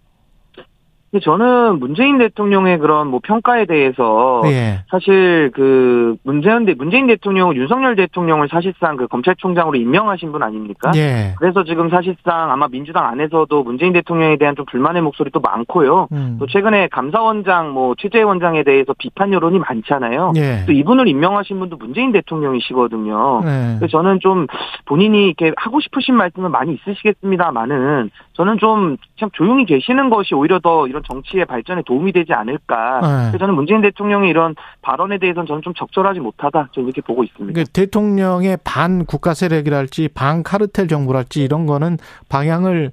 근데 1.10 1.24
저는 1.24 1.80
문재인 1.80 2.18
대통령의 2.18 2.78
그런 2.78 3.08
뭐 3.08 3.18
평가에 3.20 3.66
대해서 3.66 4.42
예. 4.44 4.84
사실 4.90 5.50
그 5.52 6.16
문재인 6.22 6.64
대 6.64 6.74
문재인 6.74 7.08
대통령은 7.08 7.56
윤석열 7.56 7.96
대통령을 7.96 8.48
사실상 8.48 8.96
그 8.96 9.08
검찰총장으로 9.08 9.76
임명하신 9.76 10.30
분 10.30 10.44
아닙니까? 10.44 10.92
예. 10.94 11.34
그래서 11.38 11.64
지금 11.64 11.90
사실상 11.90 12.52
아마 12.52 12.68
민주당 12.68 13.06
안에서도 13.06 13.62
문재인 13.64 13.92
대통령에 13.92 14.36
대한 14.36 14.54
좀 14.54 14.64
불만의 14.66 15.02
목소리도 15.02 15.40
많고요. 15.40 16.06
음. 16.12 16.36
또 16.38 16.46
최근에 16.46 16.88
감사원장 16.88 17.72
뭐 17.72 17.96
최재 17.98 18.22
원장에 18.22 18.62
대해서 18.62 18.94
비판 18.96 19.32
여론이 19.32 19.58
많잖아요. 19.58 20.32
예. 20.36 20.64
또 20.66 20.72
이분을 20.72 21.08
임명하신 21.08 21.58
분도 21.58 21.76
문재인 21.76 22.12
대통령이시거든요. 22.12 23.40
네. 23.44 23.76
그래서 23.78 23.88
저는 23.88 24.20
좀 24.20 24.46
본인이 24.84 25.26
이렇게 25.26 25.52
하고 25.56 25.80
싶으신 25.80 26.14
말씀은 26.14 26.52
많이 26.52 26.74
있으시겠습니다만은 26.74 28.10
저는 28.34 28.58
좀 28.58 28.96
참 29.20 29.28
조용히 29.34 29.66
계시는 29.66 30.08
것이 30.08 30.34
오히려 30.34 30.58
더 30.60 30.88
이런 30.88 30.99
정치의 31.06 31.44
발전에 31.46 31.82
도움이 31.86 32.12
되지 32.12 32.32
않을까. 32.32 33.00
네. 33.00 33.08
그래서 33.28 33.38
저는 33.38 33.54
문재인 33.54 33.80
대통령의 33.80 34.30
이런 34.30 34.54
발언에 34.82 35.18
대해서는 35.18 35.46
저는 35.46 35.62
좀 35.62 35.74
적절하지 35.74 36.20
못하다. 36.20 36.68
저는 36.72 36.88
이렇게 36.88 37.00
보고 37.00 37.24
있습니다. 37.24 37.52
그러니까 37.52 37.70
대통령의 37.72 38.58
반 38.64 39.04
국가 39.04 39.34
세력이랄지 39.34 40.08
반 40.14 40.42
카르텔 40.42 40.88
정부랄지 40.88 41.42
이런 41.42 41.66
거는 41.66 41.98
방향을 42.28 42.92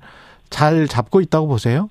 잘 0.49 0.87
잡고 0.87 1.21
있다고 1.21 1.47
보세요? 1.47 1.89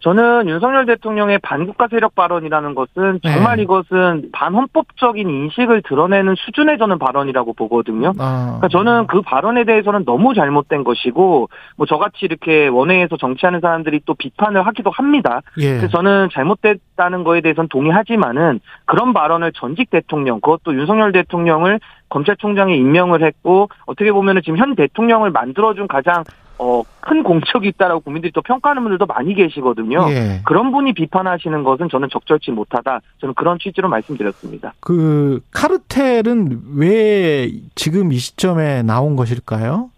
저는 0.00 0.48
윤석열 0.48 0.86
대통령의 0.86 1.38
반국가 1.38 1.88
세력 1.88 2.14
발언이라는 2.14 2.74
것은 2.74 3.20
정말 3.22 3.56
네. 3.56 3.62
이것은 3.62 4.30
반헌법적인 4.32 5.28
인식을 5.28 5.82
드러내는 5.82 6.34
수준의 6.36 6.78
저는 6.78 6.98
발언이라고 6.98 7.52
보거든요. 7.52 8.12
아. 8.18 8.58
그러니까 8.58 8.68
저는 8.68 9.06
그 9.06 9.20
발언에 9.22 9.64
대해서는 9.64 10.04
너무 10.04 10.34
잘못된 10.34 10.84
것이고 10.84 11.48
뭐 11.76 11.86
저같이 11.86 12.18
이렇게 12.22 12.68
원외에서 12.68 13.16
정치하는 13.16 13.60
사람들이 13.60 14.00
또 14.06 14.14
비판을 14.14 14.66
하기도 14.66 14.90
합니다. 14.90 15.42
예. 15.58 15.76
그래서 15.76 15.88
저는 15.88 16.28
잘못됐다는 16.32 17.24
거에 17.24 17.40
대해서는 17.40 17.68
동의하지만은 17.68 18.60
그런 18.86 19.12
발언을 19.12 19.52
전직 19.52 19.90
대통령 19.90 20.40
그것도 20.40 20.74
윤석열 20.74 21.12
대통령을 21.12 21.80
검찰총장에 22.08 22.74
임명을 22.74 23.22
했고 23.24 23.68
어떻게 23.86 24.12
보면은 24.12 24.42
지금 24.42 24.58
현 24.58 24.74
대통령을 24.74 25.30
만들어준 25.30 25.88
가장 25.88 26.24
어, 26.62 26.82
큰 27.00 27.22
공적이 27.22 27.68
있다라고 27.68 28.00
국민들이 28.00 28.30
또 28.32 28.42
평가하는 28.42 28.82
분들도 28.82 29.06
많이 29.06 29.34
계시거든요. 29.34 30.06
예. 30.10 30.42
그런 30.44 30.70
분이 30.70 30.92
비판하시는 30.92 31.64
것은 31.64 31.88
저는 31.88 32.10
적절치 32.12 32.50
못하다. 32.50 33.00
저는 33.18 33.34
그런 33.34 33.58
취지로 33.58 33.88
말씀드렸습니다. 33.88 34.74
그 34.80 35.40
카르텔은 35.52 36.60
왜 36.76 37.50
지금 37.74 38.12
이 38.12 38.18
시점에 38.18 38.82
나온 38.82 39.16
것일까요? 39.16 39.88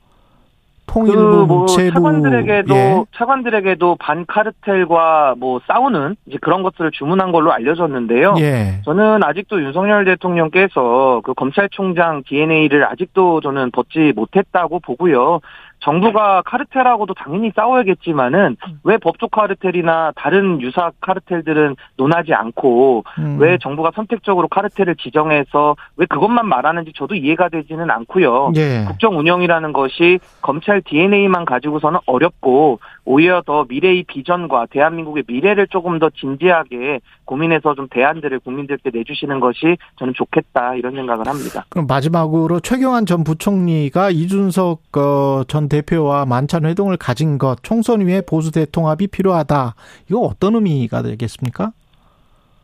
통일부, 0.87 1.47
그뭐 1.47 1.47
묵체부 1.47 1.95
차관들에게도 1.95 2.75
예. 2.75 3.05
차관들에게도 3.17 3.97
반 3.99 4.27
카르텔과 4.27 5.35
뭐 5.39 5.61
싸우는 5.67 6.17
이제 6.27 6.39
그런 6.41 6.63
것들을 6.63 6.91
주문한 6.93 7.33
걸로 7.33 7.53
알려졌는데요. 7.53 8.35
예. 8.39 8.83
저는 8.85 9.25
아직도 9.25 9.63
윤석열 9.63 10.05
대통령께서 10.05 11.23
그 11.25 11.35
검찰총장 11.35 12.25
DNA를 12.29 12.85
아직도 12.85 13.41
저는 13.41 13.71
벗지 13.71 14.13
못했다고 14.15 14.81
보고요. 14.81 15.41
정부가 15.83 16.43
카르텔하고도 16.43 17.15
당연히 17.15 17.53
싸워야겠지만은 17.55 18.57
왜 18.85 18.97
법조 18.99 19.29
카르텔이나 19.29 20.13
다른 20.17 20.61
유사 20.61 20.91
카르텔들은 21.01 21.77
논하지 21.97 22.33
않고 22.35 23.05
음. 23.19 23.37
왜 23.41 23.59
정부가 23.59 23.91
선택적으로 23.95 24.49
카르텔을 24.49 24.97
지정해서 24.97 25.77
왜 25.97 26.07
그것만 26.07 26.47
말하는지 26.47 26.93
저도 26.95 27.15
이해가 27.15 27.49
되지는 27.49 27.91
않고요. 27.91 28.53
예. 28.57 28.85
국정 28.87 29.19
운영이라는 29.19 29.73
것이 29.73 30.21
검찰 30.41 30.81
DNA만 30.83 31.45
가지고서는 31.45 32.01
어렵고 32.07 32.79
오히려 33.05 33.43
더 33.45 33.65
미래의 33.69 34.05
비전과 34.05 34.67
대한민국의 34.71 35.25
미래를 35.27 35.67
조금 35.69 35.99
더 35.99 36.09
진지하게 36.11 37.01
고민해서 37.25 37.75
좀 37.75 37.89
대안들을 37.89 38.41
국민들께 38.41 38.91
내주시는 38.93 39.41
것이 39.41 39.77
저는 39.99 40.15
좋겠다 40.15 40.77
이런 40.77 40.95
생각을 40.95 41.27
합니다. 41.27 41.65
그럼 41.69 41.87
마지막으로 41.87 42.61
최경환 42.61 43.07
전 43.07 43.25
부총리가 43.25 44.11
이준석 44.11 44.97
어, 44.97 45.43
전 45.49 45.69
대표와 45.69 46.27
만찬 46.27 46.65
회동을 46.65 46.97
가진 46.97 47.39
것 47.39 47.63
총선 47.63 48.01
위에 48.03 48.21
보수 48.21 48.53
대통합이 48.53 49.09
필요하다. 49.09 49.75
이거 50.09 50.21
어떤 50.21 50.55
의미가 50.55 51.03
되겠습니까? 51.03 51.73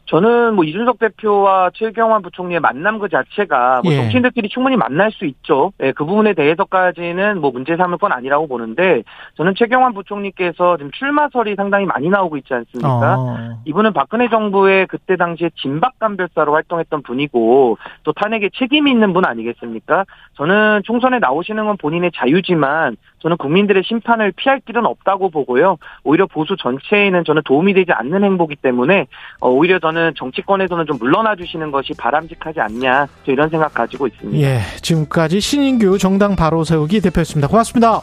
저는 0.09 0.55
뭐 0.55 0.64
이준석 0.64 0.99
대표와 0.99 1.71
최경환 1.75 2.23
부총리의 2.23 2.61
만남 2.61 2.99
그 2.99 3.09
자체가 3.09 3.83
뭐 3.85 3.92
예. 3.92 3.97
정치인들끼리 3.99 4.49
충분히 4.49 4.77
만날 4.77 5.12
수 5.12 5.27
있죠. 5.27 5.73
예, 5.83 5.92
그 5.92 6.05
부분에 6.07 6.33
대해서까지는 6.33 7.40
뭐 7.40 7.51
문제 7.51 7.77
삼을 7.77 7.99
건 7.99 8.12
아니라고 8.12 8.47
보는데 8.49 9.03
저는 9.37 9.55
최경환 9.55 9.92
부총리께서 9.92 10.79
지금 10.79 10.90
출마설이 10.92 11.55
상당히 11.57 11.85
많이 11.85 12.09
나오고 12.09 12.38
있지 12.38 12.55
않습니까? 12.55 13.16
어. 13.18 13.37
이분은 13.66 13.92
박근혜 13.92 14.29
정부의 14.29 14.87
그때 14.87 15.16
당시에 15.16 15.51
진박감별사로 15.57 16.55
활동했던 16.55 17.03
분이고 17.03 17.77
또 18.05 18.12
탄핵에 18.12 18.49
책임이 18.55 18.90
있는 18.90 19.12
분 19.12 19.27
아니겠습니까? 19.27 20.07
저는 20.37 20.83
총선에 20.85 21.18
나오시는 21.18 21.66
건 21.66 21.77
본인의 21.77 22.12
자유지만 22.14 22.97
저는 23.20 23.37
국민들의 23.37 23.83
심판을 23.85 24.33
피할 24.33 24.61
길은 24.61 24.87
없다고 24.87 25.31
보고요. 25.31 25.78
오히려 26.04 26.26
보수 26.26 26.57
전체에는 26.57 27.24
저는 27.24 27.42
도움이 27.44 27.74
되지 27.74 27.92
않는 27.92 28.24
행보기 28.24 28.57
때문에 28.57 29.07
어, 29.40 29.50
오히려 29.50 29.78
저는 29.78 30.14
정치권에서는 30.16 30.87
좀 30.87 30.98
물러나 30.98 31.35
주시는 31.37 31.70
것이 31.70 31.92
바람직하지 31.98 32.61
않냐 32.61 33.07
이런 33.26 33.48
생각 33.48 33.74
가지고 33.74 34.07
있습니다. 34.07 34.38
예, 34.38 34.61
지금까지 34.83 35.40
신인규 35.40 35.98
정당 35.98 36.37
바로 36.37 36.64
세우기 36.64 37.00
대표였습니다. 37.00 37.48
고맙습니다. 37.48 38.02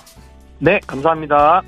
네, 0.60 0.80
감사합니다. 0.88 1.62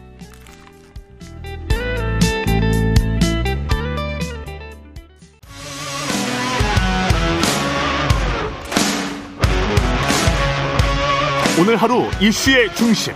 오늘 11.60 11.76
하루 11.76 12.04
이슈의 12.22 12.70
중심 12.76 13.14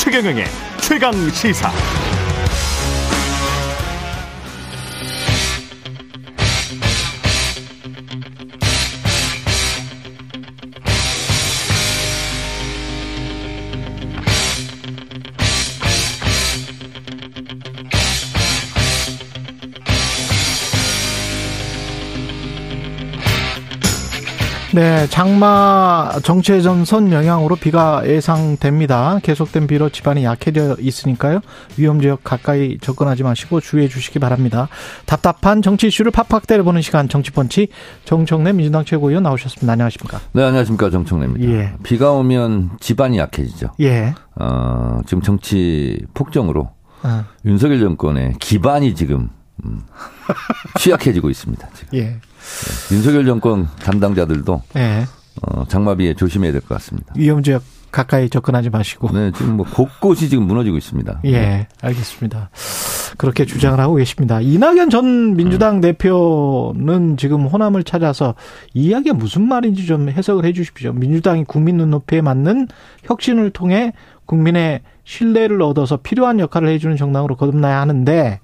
최경영의 0.00 0.46
최강 0.80 1.12
시사. 1.28 1.70
네, 24.72 25.08
장마 25.08 26.12
정체 26.22 26.60
전선 26.60 27.10
영향으로 27.10 27.56
비가 27.56 28.02
예상됩니다. 28.06 29.18
계속된 29.20 29.66
비로 29.66 29.88
집안이 29.88 30.22
약해져 30.22 30.76
있으니까요. 30.78 31.40
위험 31.76 32.00
지역 32.00 32.22
가까이 32.22 32.78
접근하지 32.78 33.24
마시고 33.24 33.60
주의해 33.60 33.88
주시기 33.88 34.20
바랍니다. 34.20 34.68
답답한 35.06 35.60
정치 35.60 35.88
이슈를 35.88 36.12
팍팍 36.12 36.46
때려보는 36.46 36.82
시간 36.82 37.08
정치펀치 37.08 37.66
정청래 38.04 38.52
민주당 38.52 38.84
최고위원 38.84 39.24
나오셨습니다. 39.24 39.72
안녕하십니까? 39.72 40.20
네, 40.32 40.44
안녕하십니까. 40.44 40.88
정청래입니다. 40.90 41.52
예. 41.52 41.72
비가 41.82 42.12
오면 42.12 42.70
집안이 42.78 43.18
약해지죠. 43.18 43.72
예. 43.80 44.14
어, 44.36 45.00
지금 45.04 45.20
정치 45.20 45.98
폭정으로 46.14 46.70
어, 47.02 47.24
윤석열 47.44 47.80
정권의 47.80 48.34
기반이 48.38 48.94
지금 48.94 49.30
음, 49.64 49.82
취약해지고 50.78 51.28
있습니다. 51.28 51.68
지금. 51.74 51.98
예. 51.98 52.20
윤석열 52.92 53.26
정권 53.26 53.68
담당자들도 53.82 54.62
예. 54.76 55.06
어, 55.42 55.64
장마비에 55.68 56.14
조심해야 56.14 56.52
될 56.52 56.60
것 56.60 56.68
같습니다. 56.74 57.12
위험 57.16 57.42
지역 57.42 57.62
가까이 57.90 58.28
접근하지 58.30 58.70
마시고. 58.70 59.10
네, 59.12 59.32
지금 59.36 59.56
뭐 59.56 59.66
곳곳이 59.66 60.28
지금 60.28 60.44
무너지고 60.44 60.76
있습니다. 60.76 61.20
예, 61.24 61.66
알겠습니다. 61.82 62.50
그렇게 63.16 63.44
주장을 63.44 63.78
하고 63.80 63.96
계십니다. 63.96 64.40
이낙연 64.40 64.90
전 64.90 65.34
민주당 65.34 65.76
음. 65.76 65.80
대표는 65.80 67.16
지금 67.16 67.46
호남을 67.46 67.82
찾아서 67.84 68.34
이 68.74 68.84
이야기가 68.86 69.14
무슨 69.14 69.48
말인지 69.48 69.86
좀 69.86 70.08
해석을 70.08 70.44
해 70.44 70.52
주십시오. 70.52 70.92
민주당이 70.92 71.44
국민 71.44 71.76
눈높이에 71.78 72.20
맞는 72.20 72.68
혁신을 73.04 73.50
통해 73.50 73.92
국민의 74.26 74.82
신뢰를 75.02 75.60
얻어서 75.62 75.96
필요한 75.96 76.38
역할을 76.38 76.68
해주는 76.68 76.96
정당으로 76.96 77.34
거듭나야 77.34 77.80
하는데 77.80 78.38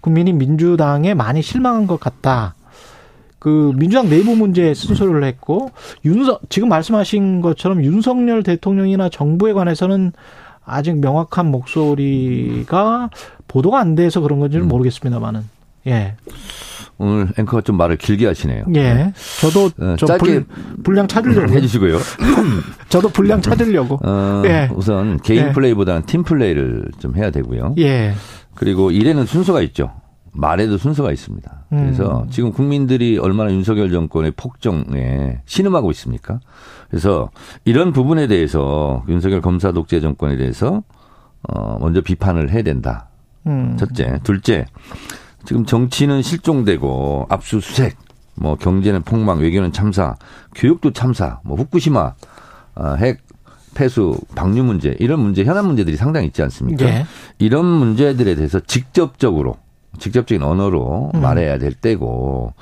국민이 0.00 0.32
민주당에 0.32 1.14
많이 1.14 1.40
실망한 1.42 1.86
것 1.86 2.00
같다. 2.00 2.56
그 3.38 3.72
민주당 3.76 4.08
내부 4.08 4.34
문제에 4.34 4.74
쓴소리를 4.74 5.22
했고 5.24 5.70
윤석 6.04 6.42
지금 6.48 6.68
말씀하신 6.68 7.40
것처럼 7.40 7.84
윤석열 7.84 8.42
대통령이나 8.42 9.08
정부에 9.08 9.52
관해서는 9.52 10.12
아직 10.64 10.98
명확한 10.98 11.50
목소리가 11.50 13.10
보도가 13.46 13.78
안 13.78 13.94
돼서 13.94 14.20
그런 14.20 14.40
건지는 14.40 14.66
음. 14.66 14.68
모르겠습니다만은 14.68 15.42
예. 15.86 16.14
오늘 16.98 17.28
앵커가 17.38 17.62
좀 17.62 17.76
말을 17.76 17.96
길게 17.96 18.26
하시네요. 18.26 18.64
예. 18.74 19.12
저도 19.40 19.70
어, 19.80 19.96
좀 19.96 20.06
짧게 20.08 20.18
불, 20.18 20.46
분량 20.82 21.06
찾으려고 21.06 21.52
해주시고요. 21.52 21.98
저도 22.90 23.08
분량 23.10 23.40
찾으려고. 23.40 24.00
어, 24.04 24.42
예. 24.46 24.68
우선 24.74 25.18
개인 25.18 25.46
예. 25.46 25.52
플레이보다는 25.52 26.02
팀 26.06 26.24
플레이를 26.24 26.86
좀 26.98 27.16
해야 27.16 27.30
되고요. 27.30 27.76
예. 27.78 28.14
그리고 28.54 28.90
일에는 28.90 29.24
순서가 29.26 29.62
있죠. 29.62 29.92
말에도 30.38 30.78
순서가 30.78 31.10
있습니다. 31.10 31.64
그래서 31.68 32.22
음. 32.22 32.30
지금 32.30 32.52
국민들이 32.52 33.18
얼마나 33.18 33.52
윤석열 33.52 33.90
정권의 33.90 34.32
폭정에 34.36 35.40
신음하고 35.46 35.90
있습니까? 35.90 36.38
그래서 36.88 37.30
이런 37.64 37.92
부분에 37.92 38.28
대해서 38.28 39.04
윤석열 39.08 39.40
검사 39.40 39.72
독재 39.72 39.98
정권에 40.00 40.36
대해서 40.36 40.84
어 41.42 41.78
먼저 41.80 42.00
비판을 42.02 42.50
해야 42.50 42.62
된다. 42.62 43.08
음. 43.48 43.76
첫째, 43.78 44.20
둘째. 44.22 44.66
지금 45.44 45.64
정치는 45.64 46.22
실종되고 46.22 47.26
압수수색, 47.28 47.96
뭐 48.36 48.54
경제는 48.54 49.02
폭망, 49.02 49.40
외교는 49.40 49.72
참사, 49.72 50.14
교육도 50.54 50.92
참사, 50.92 51.40
뭐 51.42 51.56
후쿠시마 51.56 52.14
아, 52.76 52.94
핵 52.94 53.22
폐수 53.74 54.20
방류 54.36 54.62
문제 54.62 54.94
이런 55.00 55.18
문제 55.20 55.42
현안 55.42 55.66
문제들이 55.66 55.96
상당히 55.96 56.28
있지 56.28 56.42
않습니까? 56.42 56.84
예. 56.84 57.06
이런 57.38 57.64
문제들에 57.64 58.36
대해서 58.36 58.60
직접적으로 58.60 59.56
직접적인 59.98 60.42
언어로 60.42 61.12
음. 61.14 61.20
말해야 61.20 61.58
될 61.58 61.72
때고 61.72 62.54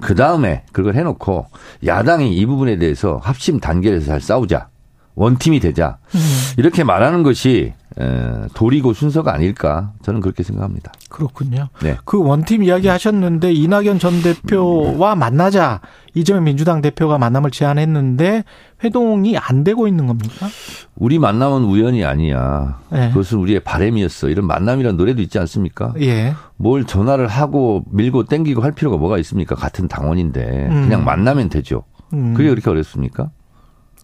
그 0.00 0.14
다음에 0.14 0.64
그걸 0.72 0.94
해놓고 0.94 1.46
야당이 1.86 2.36
이 2.36 2.46
부분에 2.46 2.76
대해서 2.76 3.20
합심 3.22 3.60
단계에서 3.60 4.06
잘 4.06 4.20
싸우자 4.20 4.68
원팀이 5.14 5.60
되자 5.60 5.98
음. 6.14 6.20
이렇게 6.56 6.84
말하는 6.84 7.22
것이 7.22 7.72
에, 8.00 8.48
도리고 8.54 8.94
순서가 8.94 9.34
아닐까 9.34 9.92
저는 10.02 10.20
그렇게 10.20 10.42
생각합니다. 10.42 10.92
그렇군요. 11.10 11.68
네. 11.82 11.98
그 12.06 12.18
원팀 12.22 12.62
이야기 12.64 12.88
하셨는데 12.88 13.52
이낙연 13.52 13.98
전 13.98 14.22
대표와 14.22 15.14
만나자 15.14 15.80
이재명 16.14 16.44
민주당 16.44 16.80
대표가 16.80 17.18
만남을 17.18 17.50
제안했는데 17.50 18.44
회동이 18.82 19.36
안 19.36 19.64
되고 19.64 19.86
있는 19.86 20.06
겁니까? 20.06 20.46
우리 20.94 21.18
만남은 21.18 21.64
우연이 21.64 22.04
아니야. 22.04 22.80
예. 22.94 23.08
그것은 23.08 23.38
우리의 23.38 23.60
바램이었어. 23.60 24.28
이런 24.28 24.46
만남이라는 24.46 24.96
노래도 24.96 25.20
있지 25.20 25.38
않습니까? 25.38 25.92
예. 26.00 26.34
뭘 26.56 26.84
전화를 26.84 27.26
하고 27.28 27.84
밀고 27.90 28.24
땡기고 28.24 28.62
할 28.62 28.72
필요가 28.72 28.96
뭐가 28.96 29.18
있습니까? 29.18 29.54
같은 29.54 29.88
당원인데 29.88 30.68
음. 30.70 30.82
그냥 30.84 31.04
만나면 31.04 31.48
되죠. 31.50 31.84
음. 32.14 32.34
그게 32.34 32.48
그렇게 32.48 32.68
어렵습니까? 32.70 33.30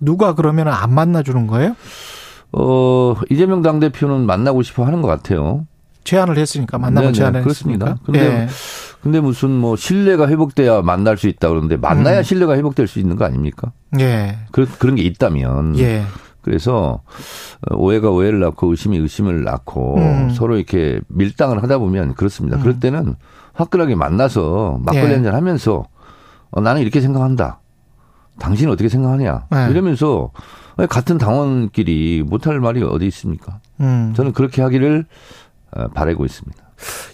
누가 0.00 0.34
그러면 0.34 0.68
안 0.68 0.94
만나 0.94 1.22
주는 1.22 1.46
거예요? 1.46 1.74
어, 2.52 3.14
이재명 3.30 3.62
당대표는 3.62 4.26
만나고 4.26 4.62
싶어 4.62 4.84
하는 4.84 5.02
것 5.02 5.08
같아요. 5.08 5.66
제안을 6.04 6.38
했으니까 6.38 6.78
네네, 6.78 7.12
제안을 7.12 7.42
그렇습니다. 7.42 7.86
했으니까. 7.86 8.04
근데 8.06 8.20
예. 8.20 8.48
근데 9.02 9.20
무슨 9.20 9.50
뭐 9.50 9.76
신뢰가 9.76 10.26
회복돼야 10.28 10.80
만날 10.80 11.18
수 11.18 11.28
있다 11.28 11.48
그러는데 11.48 11.76
만나야 11.76 12.18
음. 12.18 12.22
신뢰가 12.22 12.56
회복될 12.56 12.88
수 12.88 12.98
있는 12.98 13.16
거 13.16 13.24
아닙니까? 13.26 13.72
예. 14.00 14.38
그, 14.50 14.66
그런 14.78 14.94
게 14.96 15.02
있다면. 15.02 15.78
예. 15.78 16.04
그래서 16.40 17.02
어, 17.70 17.76
오해가 17.76 18.10
오해를 18.10 18.40
낳고 18.40 18.68
의심이 18.70 18.96
의심을 18.96 19.44
낳고 19.44 19.96
음. 19.98 20.30
서로 20.30 20.56
이렇게 20.56 21.00
밀당을 21.08 21.62
하다 21.62 21.78
보면 21.78 22.14
그렇습니다. 22.14 22.56
음. 22.56 22.62
그럴 22.62 22.80
때는 22.80 23.14
화끈하게 23.52 23.94
만나서 23.94 24.78
막걸리 24.82 25.10
예. 25.10 25.14
한잔 25.14 25.34
하면서 25.34 25.84
어, 26.50 26.60
나는 26.62 26.80
이렇게 26.80 27.02
생각한다. 27.02 27.60
당신은 28.38 28.72
어떻게 28.72 28.88
생각하냐. 28.88 29.46
네. 29.50 29.68
이러면서 29.70 30.30
같은 30.88 31.18
당원끼리 31.18 32.22
못할 32.26 32.60
말이 32.60 32.82
어디 32.82 33.06
있습니까? 33.06 33.60
음. 33.80 34.12
저는 34.16 34.32
그렇게 34.32 34.62
하기를 34.62 35.04
어, 35.76 35.88
바라고 35.88 36.24
있습니다. 36.24 36.62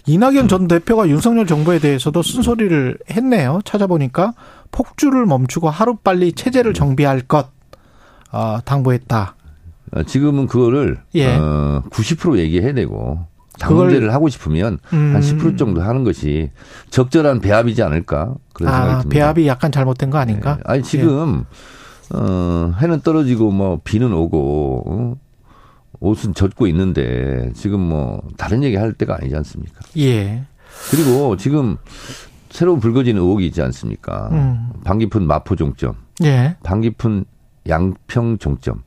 이낙연 0.05 0.47
전 0.47 0.67
대표가 0.67 1.07
윤석열 1.09 1.47
정부에 1.47 1.79
대해서도 1.79 2.21
쓴소리를 2.21 2.99
했네요. 3.09 3.59
찾아보니까 3.65 4.33
폭주를 4.71 5.25
멈추고 5.25 5.69
하루빨리 5.69 6.33
체제를 6.33 6.73
정비할 6.73 7.21
것 7.21 7.47
어, 8.31 8.59
당부했다. 8.63 9.35
어, 9.93 10.03
지금은 10.03 10.47
그거를 10.47 10.99
예. 11.15 11.35
어, 11.35 11.81
90% 11.89 12.37
얘기해야 12.37 12.73
되고 12.73 12.95
그걸- 12.95 13.34
당문제를 13.59 14.13
하고 14.13 14.29
싶으면 14.29 14.79
음. 14.93 15.13
한10% 15.15 15.57
정도 15.57 15.81
하는 15.81 16.03
것이 16.03 16.51
적절한 16.89 17.39
배합이지 17.41 17.83
않을까 17.83 18.33
그런 18.53 18.71
생각이 18.71 18.91
아, 18.93 18.99
듭니다. 19.01 19.09
배합이 19.09 19.47
약간 19.47 19.71
잘못된 19.71 20.09
거 20.09 20.17
아닌가? 20.17 20.55
네. 20.57 20.63
아니 20.65 20.83
지금 20.83 21.45
어, 22.13 22.73
해는 22.79 23.01
떨어지고 23.01 23.51
뭐 23.51 23.79
비는 23.83 24.13
오고 24.13 24.83
어? 24.87 25.15
옷은 25.99 26.33
젖고 26.33 26.67
있는데 26.67 27.51
지금 27.53 27.79
뭐 27.79 28.21
다른 28.37 28.63
얘기 28.63 28.75
할 28.75 28.93
때가 28.93 29.15
아니지 29.15 29.35
않습니까? 29.37 29.79
예. 29.97 30.43
그리고 30.91 31.37
지금 31.37 31.77
새로 32.49 32.77
불거지는 32.77 33.21
의혹이 33.21 33.47
있지 33.47 33.61
않습니까? 33.61 34.29
음. 34.31 34.69
밤 34.83 34.97
깊은 34.97 35.25
마포 35.25 35.55
종점, 35.55 35.95
예. 36.23 36.55
밤 36.63 36.84
깊은 36.84 37.25
양평 37.67 38.37
종점, 38.37 38.83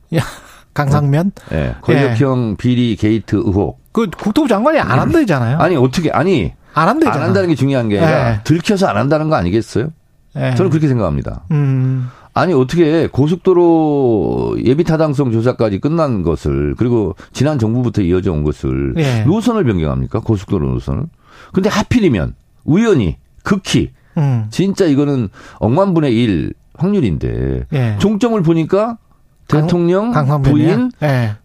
강상면? 0.73 1.31
예, 1.51 1.75
권력형 1.81 2.55
비리 2.57 2.95
게이트 2.95 3.35
의혹. 3.35 3.78
그 3.91 4.07
국토부 4.09 4.47
장관이 4.47 4.79
안 4.79 4.99
한다잖아요. 4.99 5.57
아니 5.59 5.75
어떻게 5.75 6.11
아니 6.11 6.53
안 6.73 6.87
한다잖아. 6.87 7.15
안 7.17 7.23
한다는 7.23 7.49
게 7.49 7.55
중요한 7.55 7.89
게 7.89 7.99
아니라 7.99 8.31
예. 8.31 8.39
들켜서 8.43 8.87
안 8.87 8.97
한다는 8.97 9.29
거 9.29 9.35
아니겠어요? 9.35 9.89
예. 10.37 10.53
저는 10.55 10.69
그렇게 10.69 10.87
생각합니다. 10.87 11.45
음. 11.51 12.09
아니 12.35 12.53
어떻게 12.53 13.07
고속도로 13.07 14.57
예비 14.63 14.83
타당성 14.83 15.31
조사까지 15.31 15.79
끝난 15.79 16.21
것을 16.23 16.75
그리고 16.77 17.15
지난 17.33 17.57
정부부터 17.59 18.01
이어져 18.03 18.31
온 18.31 18.43
것을 18.43 18.93
예. 18.97 19.23
노선을 19.23 19.63
변경합니까? 19.63 20.19
고속도로 20.19 20.67
노선을. 20.69 21.03
근데 21.53 21.69
하필이면 21.69 22.35
우연히 22.65 23.17
극히 23.43 23.91
음. 24.17 24.45
진짜 24.51 24.85
이거는 24.85 25.29
억만분의 25.59 26.15
일 26.15 26.53
확률인데 26.77 27.65
예. 27.73 27.95
종점을 27.99 28.41
보니까 28.43 28.97
강- 29.47 29.61
대통령 29.61 30.11
강상면이야? 30.11 30.51
부인 30.75 30.91
예. 31.03 31.35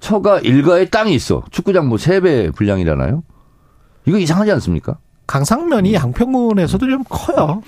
처가 0.00 0.40
일가에 0.40 0.86
땅이 0.86 1.14
있어. 1.14 1.42
축구장 1.50 1.88
뭐 1.88 1.98
세 1.98 2.20
배 2.20 2.50
분량이라나요? 2.50 3.22
이거 4.06 4.18
이상하지 4.18 4.50
않습니까? 4.52 4.98
강상면이 5.26 5.92
양평군에서도 5.94 6.88
좀 6.88 7.04
커요. 7.08 7.62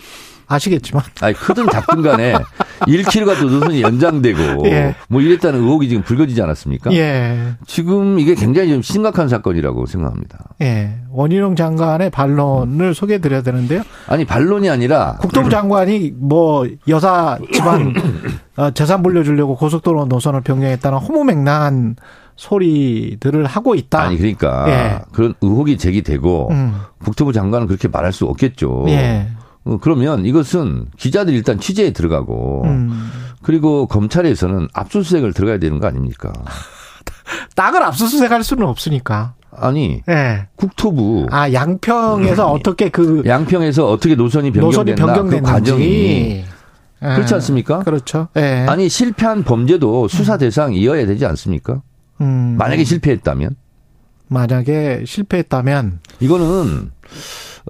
아시겠지만. 0.51 1.03
아니 1.21 1.35
크든 1.35 1.69
작든 1.71 2.03
간에 2.03 2.35
1km가 2.81 3.39
더 3.39 3.45
노선이 3.45 3.83
연장되고 3.83 4.67
예. 4.69 4.97
뭐 5.09 5.21
이랬다는 5.21 5.61
의혹이 5.61 5.89
지금 5.89 6.03
불거지지 6.03 6.43
않았습니까? 6.43 6.93
예. 6.93 7.55
지금 7.67 8.19
이게 8.19 8.35
굉장히 8.35 8.71
좀 8.71 8.83
심각한 8.83 9.29
사건이라고 9.29 9.87
생각합니다. 9.87 10.39
예. 10.63 10.97
원희룡 11.11 11.55
장관의 11.55 12.11
반론을 12.11 12.95
소개해 12.95 13.21
드려야 13.21 13.43
되는데요. 13.43 13.83
아니 14.09 14.25
반론이 14.25 14.69
아니라 14.69 15.19
국토부 15.21 15.51
장관이 15.51 16.15
뭐 16.17 16.67
여사 16.89 17.39
집안 17.53 17.95
어, 18.57 18.71
재산 18.73 19.03
물려주려고 19.03 19.57
고속도로 19.57 20.07
노선을 20.07 20.41
변경했다는 20.43 20.99
허무맹랑한 20.99 21.97
소리들을 22.35 23.45
하고 23.45 23.75
있다. 23.75 24.01
아니 24.03 24.17
그러니까 24.17 24.65
예. 24.69 24.99
그런 25.13 25.35
의혹이 25.41 25.79
제기되고 25.79 26.49
음. 26.51 26.75
국토부 27.05 27.33
장관은 27.33 27.69
그렇게 27.69 27.87
말할 27.87 28.13
수 28.13 28.27
없겠죠. 28.27 28.87
예. 28.89 29.29
어, 29.71 29.79
그러면 29.81 30.27
이것은 30.27 30.87
기자들이 30.97 31.37
일단 31.37 31.61
취재에 31.61 31.93
들어가고 31.93 32.63
음. 32.65 33.11
그리고 33.41 33.87
검찰에서는 33.87 34.69
압수수색을 34.75 35.33
들어가야 35.33 35.59
되는 35.59 35.79
거 35.79 35.87
아닙니까? 35.87 36.33
땅을 37.55 37.81
압수수색할 37.85 38.43
수는 38.43 38.67
없으니까. 38.67 39.35
아니 39.53 40.03
예. 40.09 40.47
국토부 40.57 41.27
아 41.31 41.53
양평에서 41.53 42.51
어떻게 42.51 42.89
그 42.89 43.23
양평에서 43.27 43.89
어떻게 43.89 44.15
노선이 44.15 44.51
노선이 44.51 44.95
변경됐나 44.95 45.07
그 45.07 45.31
변경됐는지. 45.31 45.53
과정이 45.53 46.45
예. 47.03 47.15
그렇지 47.15 47.35
않습니까? 47.35 47.81
그렇죠. 47.81 48.29
예. 48.37 48.67
아니 48.69 48.89
실패한 48.89 49.45
범죄도 49.45 50.09
수사 50.09 50.37
대상이어야 50.37 51.07
되지 51.07 51.27
않습니까? 51.27 51.83
음. 52.21 52.57
만약에 52.59 52.85
실패했다면 52.85 53.57
만약에 54.29 55.05
실패했다면 55.07 56.01
이거는 56.21 56.91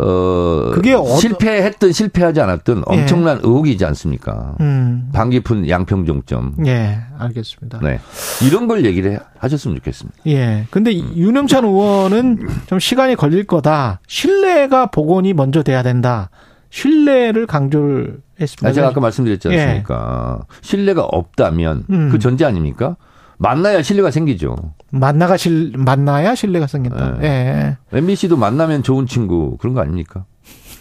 어 0.02 0.70
그게 0.72 0.94
어느- 0.94 1.16
실패했든 1.18 1.92
실패하지 1.92 2.40
않았든 2.40 2.82
엄청난 2.86 3.38
의혹이지 3.42 3.84
않습니까? 3.84 4.54
음. 4.60 5.10
방 5.12 5.30
깊은 5.30 5.68
양평 5.68 6.06
종점. 6.06 6.54
예, 6.66 6.98
알겠습니다. 7.18 7.80
네. 7.82 8.00
이런 8.46 8.66
걸 8.66 8.84
얘기를 8.86 9.12
해- 9.12 9.18
하셨으면 9.38 9.76
좋겠습니다. 9.76 10.18
예. 10.26 10.66
근데 10.70 10.90
이 10.92 11.04
윤영찬 11.16 11.64
의원은 11.64 12.48
좀 12.66 12.78
시간이 12.78 13.16
걸릴 13.16 13.46
거다. 13.46 14.00
신뢰가 14.06 14.86
복원이 14.86 15.34
먼저 15.34 15.62
돼야 15.62 15.82
된다. 15.82 16.30
신뢰를 16.70 17.46
강조를 17.46 18.18
했습니다. 18.40 18.68
아, 18.68 18.72
제가 18.72 18.88
아까 18.88 19.00
말씀드렸지 19.00 19.48
않습니까? 19.48 20.40
신뢰가 20.62 21.02
없다면 21.04 21.84
예. 21.90 21.94
음. 21.94 22.08
그 22.10 22.18
전제 22.18 22.44
아닙니까? 22.44 22.96
만나야 23.38 23.82
신뢰가 23.82 24.10
생기죠. 24.10 24.56
만나가 24.90 25.36
실 25.36 25.72
만나야 25.76 26.34
신뢰가 26.34 26.66
생긴다. 26.66 27.18
예. 27.22 27.76
MBC도 27.92 28.36
만나면 28.36 28.82
좋은 28.82 29.06
친구 29.06 29.56
그런 29.58 29.74
거 29.74 29.80
아닙니까? 29.80 30.24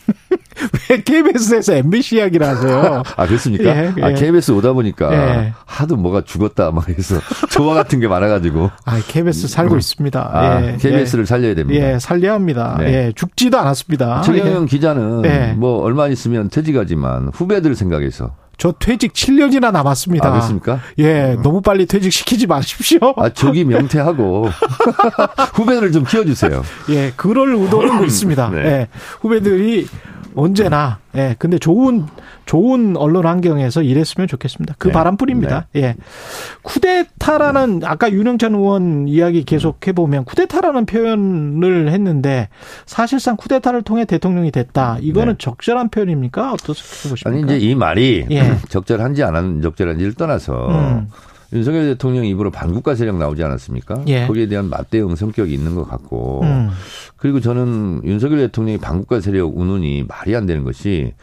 왜 0.89 1.01
KBS에서 1.03 1.73
MBC 1.75 2.17
이야기를 2.17 2.45
하세요? 2.45 3.03
아 3.15 3.27
그렇습니까? 3.27 3.63
예, 3.63 3.93
예. 3.97 4.03
아 4.03 4.13
KBS 4.13 4.51
오다 4.51 4.73
보니까 4.73 5.13
예. 5.13 5.53
하도 5.65 5.95
뭐가 5.95 6.23
죽었다 6.23 6.71
막 6.71 6.89
해서 6.89 7.15
조화 7.49 7.73
같은 7.75 7.99
게 7.99 8.07
많아가지고 8.07 8.71
아, 8.85 8.99
KBS 9.07 9.47
살고 9.47 9.77
있습니다. 9.77 10.29
아, 10.33 10.65
예. 10.65 10.77
KBS를 10.77 11.25
살려야 11.25 11.55
됩니다. 11.55 11.93
예, 11.93 11.99
살려야 11.99 12.33
합니다. 12.33 12.75
네. 12.79 12.93
예, 13.07 13.13
죽지도 13.15 13.57
않았습니다. 13.59 14.21
최경영 14.21 14.65
기자는 14.65 15.25
예. 15.25 15.53
뭐 15.55 15.81
얼마 15.83 16.07
있으면 16.07 16.49
퇴직하지만 16.49 17.29
후배들 17.33 17.75
생각해서 17.75 18.35
저 18.59 18.73
퇴직 18.73 19.13
7년이나 19.13 19.71
남았습니다. 19.71 20.27
아 20.27 20.31
그렇습니까? 20.31 20.81
예, 20.99 21.37
너무 21.41 21.61
빨리 21.61 21.85
퇴직시키지 21.85 22.45
마십시오. 22.45 22.99
아 23.15 23.29
저기 23.29 23.63
명퇴하고 23.63 24.49
후배들을 25.55 25.93
좀 25.93 26.03
키워주세요. 26.03 26.61
예, 26.89 27.13
그럴 27.15 27.55
의도는 27.55 28.03
있습니다. 28.05 28.49
네. 28.49 28.57
예, 28.65 28.87
후배들이 29.21 29.87
언제나, 30.35 30.99
예, 31.15 31.35
근데 31.39 31.57
좋은, 31.57 32.05
좋은 32.45 32.95
언론 32.97 33.25
환경에서 33.25 33.81
일했으면 33.81 34.27
좋겠습니다. 34.27 34.75
그 34.77 34.87
네. 34.87 34.93
바람뿐입니다. 34.93 35.67
예. 35.75 35.95
쿠데타라는, 36.61 37.81
아까 37.83 38.11
윤영찬 38.11 38.53
의원 38.55 39.07
이야기 39.07 39.43
계속 39.43 39.87
해 39.87 39.91
보면, 39.91 40.25
쿠데타라는 40.25 40.85
표현을 40.85 41.91
했는데, 41.91 42.49
사실상 42.85 43.35
쿠데타를 43.37 43.81
통해 43.83 44.05
대통령이 44.05 44.51
됐다. 44.51 44.97
이거는 45.01 45.33
네. 45.33 45.37
적절한 45.37 45.89
표현입니까? 45.89 46.53
어떻게 46.53 46.73
보십니까? 46.73 47.29
아니 47.29 47.41
이제 47.41 47.57
이 47.57 47.75
말이 47.75 48.25
예. 48.31 48.57
적절한지 48.69 49.23
안 49.23 49.61
적절한지를 49.61 50.13
떠나서 50.13 50.67
음. 50.69 51.07
윤석열 51.53 51.85
대통령 51.85 52.25
입으로 52.25 52.51
반국가 52.51 52.95
세력 52.95 53.17
나오지 53.17 53.43
않았습니까? 53.43 54.03
예. 54.07 54.27
거기에 54.27 54.47
대한 54.47 54.69
맞대응 54.69 55.15
성격이 55.15 55.53
있는 55.53 55.75
것 55.75 55.87
같고 55.87 56.41
음. 56.43 56.69
그리고 57.15 57.39
저는 57.39 58.01
윤석열 58.03 58.39
대통령이 58.39 58.77
반국가 58.77 59.19
세력 59.19 59.57
운운이 59.57 60.05
말이 60.07 60.35
안 60.35 60.45
되는 60.45 60.63
것이 60.63 61.13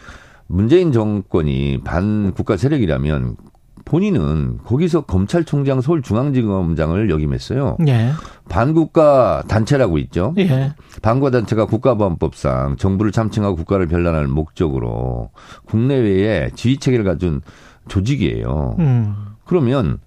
문재인 0.49 0.93
정권이 0.93 1.81
반국가 1.85 2.57
세력이라면 2.57 3.37
본인은 3.85 4.59
거기서 4.65 5.03
검찰총장 5.03 5.81
서울중앙지검장을 5.81 7.09
역임했어요. 7.09 7.77
예. 7.87 8.11
반국가 8.49 9.45
단체라고 9.47 9.99
있죠. 9.99 10.35
예. 10.39 10.73
반국가 11.03 11.31
단체가 11.31 11.67
국가보안법상 11.67 12.77
정부를 12.77 13.13
참칭하고 13.13 13.55
국가를 13.55 13.87
변란할 13.87 14.27
목적으로 14.27 15.31
국내외에 15.67 16.51
지휘 16.57 16.79
체계를 16.79 17.05
가진 17.05 17.41
조직이에요. 17.87 18.77
음. 18.81 19.15
그러면 19.45 20.01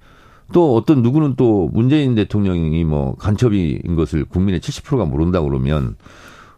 또 0.51 0.75
어떤 0.75 1.01
누구는 1.01 1.35
또 1.35 1.69
문재인 1.73 2.15
대통령이 2.15 2.83
뭐 2.83 3.15
간첩인 3.15 3.95
것을 3.95 4.25
국민의 4.25 4.59
70%가 4.59 5.05
모른다 5.05 5.41
그러면 5.41 5.95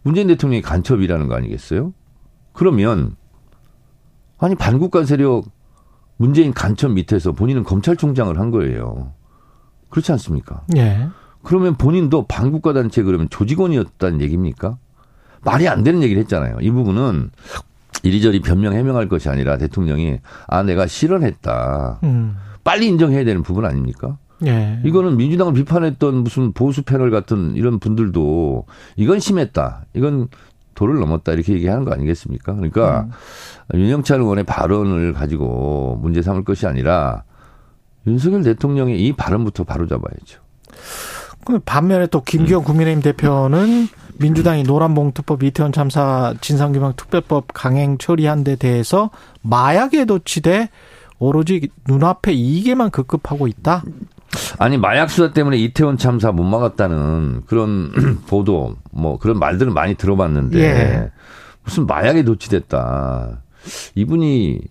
문재인 0.03 0.27
대통령이 0.27 0.61
간첩이라는 0.61 1.27
거 1.27 1.35
아니겠어요? 1.35 1.93
그러면 2.53 3.15
아니 4.37 4.55
반국가 4.55 5.05
세력 5.05 5.45
문재인 6.17 6.53
간첩 6.53 6.91
밑에서 6.91 7.31
본인은 7.31 7.63
검찰총장을 7.63 8.37
한 8.39 8.51
거예요. 8.51 9.13
그렇지 9.89 10.11
않습니까? 10.13 10.63
예. 10.77 11.07
그러면 11.43 11.75
본인도 11.75 12.27
반국가 12.27 12.73
단체 12.73 13.03
그러면 13.03 13.27
조직원이었다는 13.29 14.21
얘기입니까? 14.21 14.77
말이 15.43 15.67
안 15.67 15.83
되는 15.83 16.03
얘기를 16.03 16.21
했잖아요. 16.21 16.57
이 16.61 16.69
부분은 16.69 17.31
이리저리 18.03 18.41
변명 18.41 18.73
해명할 18.73 19.07
것이 19.07 19.29
아니라 19.29 19.57
대통령이 19.57 20.19
아 20.47 20.63
내가 20.63 20.87
실언했다. 20.87 21.99
음. 22.03 22.35
빨리 22.63 22.87
인정해야 22.87 23.23
되는 23.23 23.43
부분 23.43 23.65
아닙니까? 23.65 24.17
예. 24.45 24.79
이거는 24.83 25.17
민주당을 25.17 25.53
비판했던 25.53 26.15
무슨 26.15 26.51
보수 26.51 26.81
패널 26.83 27.11
같은 27.11 27.55
이런 27.55 27.79
분들도 27.79 28.65
이건 28.95 29.19
심했다. 29.19 29.85
이건 29.93 30.29
도를 30.73 30.99
넘었다. 30.99 31.33
이렇게 31.33 31.53
얘기하는 31.53 31.85
거 31.85 31.93
아니겠습니까? 31.93 32.55
그러니까 32.55 33.07
윤영찬 33.73 34.21
의원의 34.21 34.45
발언을 34.45 35.13
가지고 35.13 35.99
문제 36.01 36.21
삼을 36.21 36.43
것이 36.43 36.65
아니라 36.65 37.23
윤석열 38.07 38.41
대통령의 38.43 39.05
이 39.05 39.13
발언부터 39.13 39.63
바로 39.63 39.87
잡아야죠. 39.87 40.41
그 41.45 41.59
반면에 41.59 42.07
또 42.07 42.19
음. 42.19 42.23
김기현 42.25 42.63
국민의힘 42.63 43.01
대표는 43.01 43.87
민주당이 44.17 44.63
노란봉투법 44.63 45.43
이태원 45.43 45.71
참사 45.71 46.33
진상규명 46.41 46.93
특별법 46.95 47.47
강행 47.53 47.97
처리한 47.97 48.43
데 48.43 48.55
대해서 48.55 49.09
마약에 49.41 50.05
도취돼 50.05 50.69
오로지 51.21 51.69
눈앞에 51.87 52.33
이게만 52.33 52.89
급급하고 52.89 53.45
있다. 53.45 53.83
아니 54.57 54.77
마약 54.77 55.11
수사 55.11 55.31
때문에 55.31 55.55
이태원 55.57 55.97
참사 55.97 56.31
못 56.31 56.43
막았다는 56.43 57.43
그런 57.45 57.91
보도 58.27 58.75
뭐 58.91 59.19
그런 59.19 59.37
말들은 59.37 59.71
많이 59.71 59.93
들어봤는데 59.93 60.59
예. 60.59 61.11
무슨 61.63 61.85
마약에 61.85 62.23
도취됐다. 62.23 63.43
이분이 63.93 64.61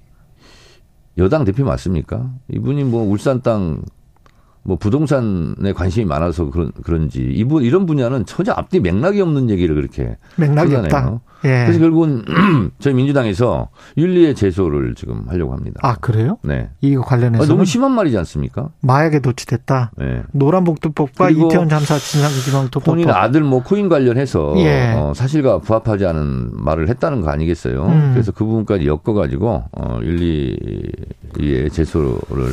여당 1.18 1.44
대표 1.44 1.64
맞습니까? 1.64 2.32
이분이 2.48 2.82
뭐 2.82 3.04
울산 3.04 3.42
땅 3.42 3.82
뭐 4.62 4.76
부동산에 4.76 5.72
관심이 5.74 6.04
많아서 6.06 6.50
그런 6.50 6.72
그런지 6.82 7.22
이분 7.22 7.62
이런 7.64 7.86
분야는 7.86 8.26
전혀 8.26 8.52
앞뒤 8.52 8.80
맥락이 8.80 9.20
없는 9.20 9.48
얘기를 9.50 9.74
그렇게 9.74 10.16
맥락이 10.36 10.74
없다. 10.74 10.96
하잖아요. 10.96 11.20
예. 11.44 11.64
그래서 11.64 11.78
결국은 11.78 12.22
저희 12.80 12.92
민주당에서 12.92 13.70
윤리의 13.96 14.34
제소를 14.34 14.94
지금 14.94 15.24
하려고 15.26 15.54
합니다. 15.54 15.80
아 15.82 15.96
그래요? 15.96 16.36
네. 16.42 16.68
이거 16.82 17.00
아, 17.00 17.04
관련해서 17.04 17.46
너무 17.46 17.64
심한 17.64 17.92
말이지 17.92 18.18
않습니까? 18.18 18.68
마약에 18.82 19.20
도취됐다. 19.20 19.92
네. 19.96 20.22
그리고 21.28 21.46
이태원 21.48 21.70
참사 21.70 21.96
진상규명 21.98 22.68
본인. 22.80 23.08
아들 23.08 23.42
뭐 23.42 23.62
코인 23.62 23.88
관련해서 23.88 24.54
예. 24.58 24.92
어, 24.94 25.14
사실과 25.14 25.58
부합하지 25.60 26.04
않은 26.04 26.50
말을 26.52 26.90
했다는 26.90 27.22
거 27.22 27.30
아니겠어요? 27.30 27.86
음. 27.86 28.10
그래서 28.12 28.32
그 28.32 28.44
부분까지 28.44 28.86
엮어가지고 28.86 29.64
어, 29.72 29.98
윤리의 30.02 31.70
제소를 31.72 32.50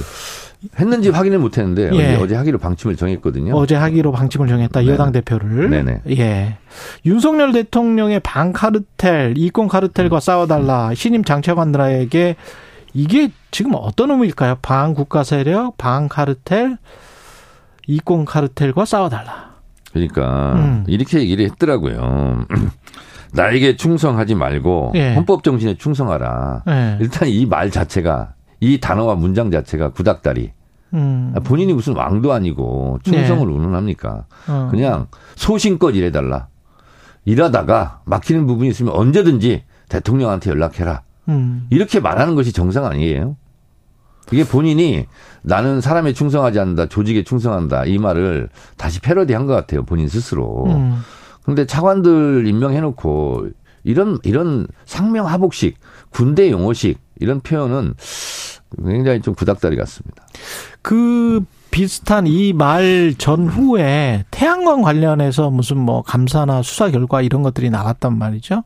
했는지 0.79 1.09
확인을 1.09 1.39
못 1.39 1.57
했는데 1.57 1.89
예. 1.93 2.15
어제, 2.15 2.15
어제 2.23 2.35
하기로 2.35 2.57
방침을 2.57 2.95
정했거든요. 2.95 3.55
어제 3.55 3.75
하기로 3.75 4.11
방침을 4.11 4.47
정했다. 4.47 4.81
네. 4.81 4.87
여당 4.87 5.11
대표를. 5.11 5.69
네네. 5.69 6.01
예. 6.17 6.57
윤석열 7.05 7.51
대통령의 7.51 8.19
방 8.21 8.53
카르텔, 8.53 9.35
이권 9.37 9.67
카르텔과 9.67 10.19
싸워달라. 10.19 10.93
신임 10.95 11.23
장차관들에게 11.23 12.35
이게 12.93 13.29
지금 13.51 13.73
어떤 13.75 14.09
의미일까요? 14.11 14.57
방 14.61 14.93
국가 14.95 15.23
세력, 15.23 15.77
방 15.77 16.07
카르텔, 16.07 16.77
이권 17.87 18.25
카르텔과 18.25 18.85
싸워달라. 18.85 19.51
그러니까 19.93 20.53
음. 20.55 20.83
이렇게 20.87 21.19
얘기를 21.19 21.45
했더라고요. 21.45 22.45
나에게 23.33 23.75
충성하지 23.75 24.35
말고 24.35 24.93
예. 24.95 25.13
헌법 25.13 25.43
정신에 25.43 25.75
충성하라. 25.77 26.63
예. 26.67 26.97
일단 26.99 27.27
이 27.29 27.45
말 27.45 27.69
자체가 27.69 28.33
이 28.59 28.79
단어와 28.79 29.15
문장 29.15 29.51
자체가 29.51 29.89
구닥다리. 29.89 30.51
음. 30.93 31.33
본인이 31.43 31.73
무슨 31.73 31.95
왕도 31.95 32.31
아니고 32.31 32.99
충성을 33.03 33.47
운운합니까? 33.47 34.25
어. 34.47 34.67
그냥 34.71 35.07
소신껏 35.35 35.95
일해달라. 35.95 36.47
일하다가 37.25 38.01
막히는 38.05 38.47
부분이 38.47 38.69
있으면 38.69 38.93
언제든지 38.93 39.63
대통령한테 39.89 40.49
연락해라. 40.49 41.01
음. 41.27 41.67
이렇게 41.69 41.99
말하는 41.99 42.35
것이 42.35 42.53
정상 42.53 42.85
아니에요? 42.85 43.35
이게 44.31 44.43
본인이 44.43 45.05
나는 45.41 45.81
사람에 45.81 46.13
충성하지 46.13 46.59
않는다, 46.59 46.87
조직에 46.87 47.23
충성한다 47.23 47.85
이 47.85 47.97
말을 47.97 48.49
다시 48.75 48.99
패러디한 48.99 49.45
것 49.45 49.53
같아요 49.53 49.83
본인 49.83 50.07
스스로. 50.07 50.65
음. 50.67 51.01
근데 51.43 51.65
차관들 51.65 52.45
임명해놓고 52.47 53.49
이런 53.83 54.19
이런 54.23 54.67
상명하복식 54.85 55.77
군대 56.09 56.51
용어식 56.51 56.99
이런 57.19 57.39
표현은 57.39 57.93
굉장히 58.85 59.21
좀 59.21 59.33
구닥다리 59.35 59.75
같습니다. 59.77 60.25
그 60.81 61.43
비슷한 61.71 62.25
이 62.27 62.53
말 62.53 63.13
전후에 63.17 64.25
태양광 64.31 64.81
관련해서 64.81 65.49
무슨 65.49 65.77
뭐 65.77 66.01
감사나 66.01 66.61
수사 66.61 66.89
결과 66.89 67.21
이런 67.21 67.43
것들이 67.43 67.69
나왔단 67.69 68.17
말이죠. 68.17 68.63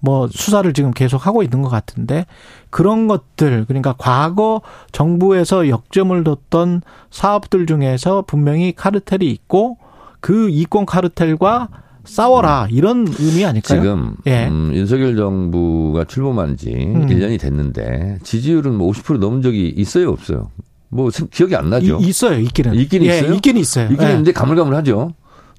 뭐 0.00 0.28
수사를 0.28 0.70
지금 0.74 0.90
계속 0.90 1.26
하고 1.26 1.42
있는 1.42 1.62
것 1.62 1.68
같은데 1.68 2.26
그런 2.70 3.08
것들 3.08 3.64
그러니까 3.66 3.94
과거 3.96 4.60
정부에서 4.92 5.68
역점을 5.68 6.24
뒀던 6.24 6.82
사업들 7.10 7.66
중에서 7.66 8.22
분명히 8.26 8.72
카르텔이 8.72 9.26
있고 9.30 9.78
그 10.20 10.48
이권 10.50 10.84
카르텔과 10.86 11.68
싸워라 12.04 12.66
이런 12.70 13.06
의미 13.18 13.44
아닐까요? 13.44 13.80
지금 13.80 14.14
예. 14.26 14.46
음, 14.46 14.70
윤석열 14.74 15.16
정부가 15.16 16.04
출범한 16.04 16.56
지 16.56 16.70
음. 16.74 17.06
1년이 17.06 17.40
됐는데 17.40 18.18
지지율은 18.22 18.74
뭐 18.74 18.90
50% 18.92 19.18
넘은 19.18 19.42
적이 19.42 19.68
있어요, 19.76 20.10
없어요? 20.10 20.50
뭐 20.90 21.10
생- 21.10 21.28
기억이 21.30 21.56
안 21.56 21.70
나죠. 21.70 21.98
이- 22.00 22.08
있어요, 22.08 22.38
있기는. 22.38 22.74
있긴 22.74 23.04
예, 23.04 23.18
있어요? 23.18 23.32
있긴 23.34 23.56
있어요. 23.56 23.90
있긴 23.90 24.06
예. 24.06 24.10
있는데 24.10 24.32
가물가물하죠. 24.32 25.12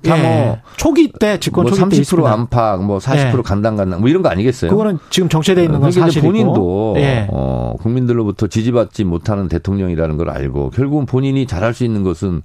다 0.03 0.17
예. 0.19 0.21
뭐, 0.45 0.57
초기 0.77 1.11
때 1.19 1.39
집권 1.39 1.63
뭐 1.63 1.71
초기 1.71 1.81
때30% 1.95 1.99
있습니다. 2.01 2.31
안팎, 2.31 2.79
뭐40% 2.81 3.37
예. 3.39 3.41
간당간당, 3.43 3.99
뭐 4.01 4.09
이런 4.09 4.21
거 4.21 4.29
아니겠어요? 4.29 4.69
그거는 4.69 4.99
지금 5.09 5.29
정체돼 5.29 5.63
있는 5.63 5.79
건 5.79 5.89
그러니까 5.89 6.05
사실이고. 6.05 6.27
본인도 6.31 6.93
예. 6.97 7.27
어, 7.31 7.73
국민들로부터 7.81 8.45
지지받지 8.47 9.03
못하는 9.03 9.47
대통령이라는 9.47 10.15
걸 10.17 10.29
알고 10.29 10.69
결국은 10.69 11.07
본인이 11.07 11.47
잘할 11.47 11.73
수 11.73 11.83
있는 11.85 12.03
것은 12.03 12.43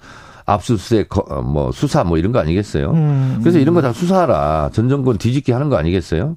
압수수색, 0.52 1.08
거- 1.08 1.24
어, 1.28 1.42
뭐 1.42 1.70
수사 1.72 2.04
뭐 2.04 2.18
이런 2.18 2.32
거 2.32 2.38
아니겠어요? 2.38 2.90
음. 2.92 3.38
그래서 3.42 3.58
이런 3.58 3.74
거 3.74 3.80
다 3.80 3.92
수사하라. 3.92 4.70
전 4.72 4.88
정권 4.88 5.16
뒤집기 5.18 5.52
하는 5.52 5.68
거 5.68 5.76
아니겠어요? 5.76 6.36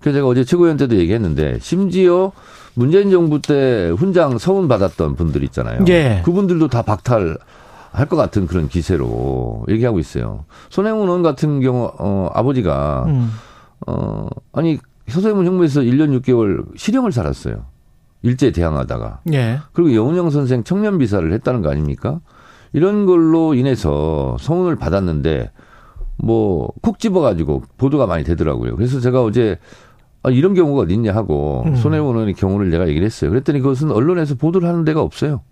그래서 0.00 0.18
제가 0.18 0.28
어제 0.28 0.44
최고위원 0.44 0.76
때도 0.76 0.96
얘기했는데 0.96 1.58
심지어 1.60 2.32
문재인 2.74 3.10
정부 3.10 3.40
때 3.42 3.90
훈장 3.96 4.38
서운 4.38 4.68
받았던 4.68 5.16
분들 5.16 5.42
있잖아요. 5.44 5.84
예. 5.88 6.22
그분들도 6.24 6.68
다 6.68 6.82
박탈 6.82 7.36
할것 7.90 8.16
같은 8.16 8.46
그런 8.46 8.68
기세로 8.68 9.64
얘기하고 9.68 9.98
있어요. 9.98 10.44
손혜원 10.70 11.00
의원 11.08 11.22
같은 11.22 11.60
경우 11.60 11.90
어 11.98 12.30
아버지가 12.34 13.04
음. 13.08 13.32
어 13.86 14.28
아니 14.52 14.78
서세문 15.08 15.46
형무에서 15.46 15.80
1년 15.80 16.20
6개월 16.20 16.64
실형을 16.76 17.10
살았어요. 17.12 17.64
일제 18.22 18.52
대항하다가. 18.52 19.20
예. 19.32 19.58
그리고 19.72 19.94
여운영 19.94 20.30
선생 20.30 20.62
청년 20.64 20.98
비사를 20.98 21.32
했다는 21.32 21.62
거 21.62 21.70
아닙니까? 21.70 22.20
이런 22.72 23.06
걸로 23.06 23.54
인해서 23.54 24.36
성운을 24.40 24.76
받았는데 24.76 25.50
뭐 26.18 26.68
콕 26.82 26.98
집어가지고 26.98 27.62
보도가 27.76 28.06
많이 28.06 28.24
되더라고요. 28.24 28.76
그래서 28.76 29.00
제가 29.00 29.22
어제 29.22 29.58
아, 30.22 30.30
이런 30.30 30.54
경우가 30.54 30.82
어딨냐 30.82 31.14
하고 31.14 31.62
음. 31.66 31.76
손혜원 31.76 32.14
의원의 32.14 32.34
경우를 32.34 32.70
내가 32.70 32.88
얘기를 32.88 33.06
했어요. 33.06 33.30
그랬더니 33.30 33.60
그것은 33.60 33.90
언론에서 33.92 34.34
보도를 34.34 34.68
하는 34.68 34.84
데가 34.84 35.00
없어요. 35.00 35.42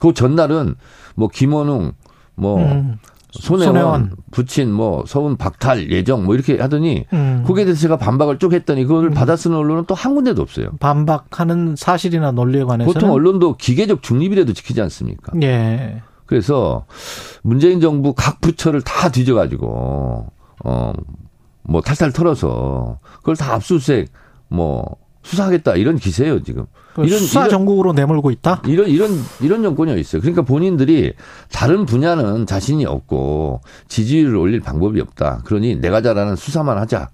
그 0.00 0.12
전날은 0.12 0.74
뭐 1.14 1.28
김원웅 1.28 1.92
뭐 2.34 2.58
음. 2.58 2.96
손혜원, 3.30 3.74
손혜원. 3.74 4.10
부친 4.30 4.72
뭐 4.72 5.04
서운 5.06 5.36
박탈 5.36 5.90
예정 5.90 6.24
뭐 6.24 6.34
이렇게 6.34 6.58
하더니 6.58 7.04
음. 7.12 7.44
거기에 7.46 7.64
대해서 7.64 7.80
제가 7.82 7.96
반박을 7.96 8.38
쭉 8.38 8.52
했더니 8.54 8.84
그걸 8.84 9.10
받아 9.10 9.36
쓰는 9.36 9.56
언론은 9.56 9.84
또 9.86 9.94
한 9.94 10.14
군데도 10.14 10.42
없어요. 10.42 10.70
반박하는 10.80 11.76
사실이나 11.76 12.32
논리에 12.32 12.64
관해서는 12.64 12.92
보통 12.92 13.12
언론도 13.12 13.56
기계적 13.56 14.02
중립이라도 14.02 14.52
지키지 14.52 14.80
않습니까? 14.82 15.32
예. 15.42 16.02
그래서 16.26 16.86
문재인 17.42 17.80
정부 17.80 18.12
각 18.14 18.40
부처를 18.40 18.82
다 18.82 19.10
뒤져가지고 19.10 20.26
어 20.64 20.92
뭐 21.68 21.80
탈탈 21.80 22.12
털어서 22.12 22.98
그걸 23.16 23.36
다 23.36 23.54
압수수색 23.54 24.08
뭐 24.48 24.96
수사하겠다 25.22 25.74
이런 25.74 25.96
기세예요 25.96 26.42
지금. 26.42 26.66
그 26.94 27.06
수사 27.08 27.48
전국으로 27.48 27.92
내몰고 27.92 28.30
있다. 28.30 28.62
이런 28.66 28.88
이런 28.88 29.10
이런 29.40 29.62
정권이 29.62 29.98
있어요. 30.00 30.22
그러니까 30.22 30.42
본인들이 30.42 31.12
다른 31.52 31.84
분야는 31.84 32.46
자신이 32.46 32.86
없고 32.86 33.60
지지율을 33.88 34.36
올릴 34.36 34.60
방법이 34.60 35.00
없다. 35.00 35.42
그러니 35.44 35.76
내가 35.80 36.00
잘하는 36.00 36.36
수사만 36.36 36.78
하자. 36.78 37.10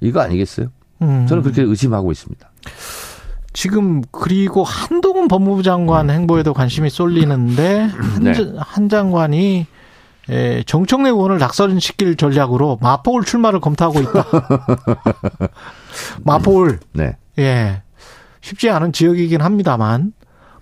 이거 0.00 0.20
아니겠어요? 0.20 0.66
음. 1.02 1.26
저는 1.26 1.42
그렇게 1.42 1.62
의심하고 1.62 2.10
있습니다. 2.12 2.50
지금 3.54 4.02
그리고 4.10 4.64
한동훈 4.64 5.28
법무부 5.28 5.62
장관 5.62 6.10
행보에도 6.10 6.52
관심이 6.52 6.90
쏠리는데 6.90 7.82
한, 7.84 8.22
네. 8.24 8.34
자- 8.34 8.42
한 8.58 8.88
장관이 8.88 9.66
에, 10.28 10.62
정청래 10.64 11.08
의원을 11.10 11.38
낙선시킬 11.38 12.16
전략으로 12.16 12.78
마포울 12.82 13.24
출마를 13.24 13.60
검토하고 13.60 14.00
있다. 14.00 14.26
마포울 16.24 16.80
네. 16.92 17.16
예 17.38 17.82
쉽지 18.40 18.70
않은 18.70 18.92
지역이긴 18.92 19.40
합니다만 19.40 20.12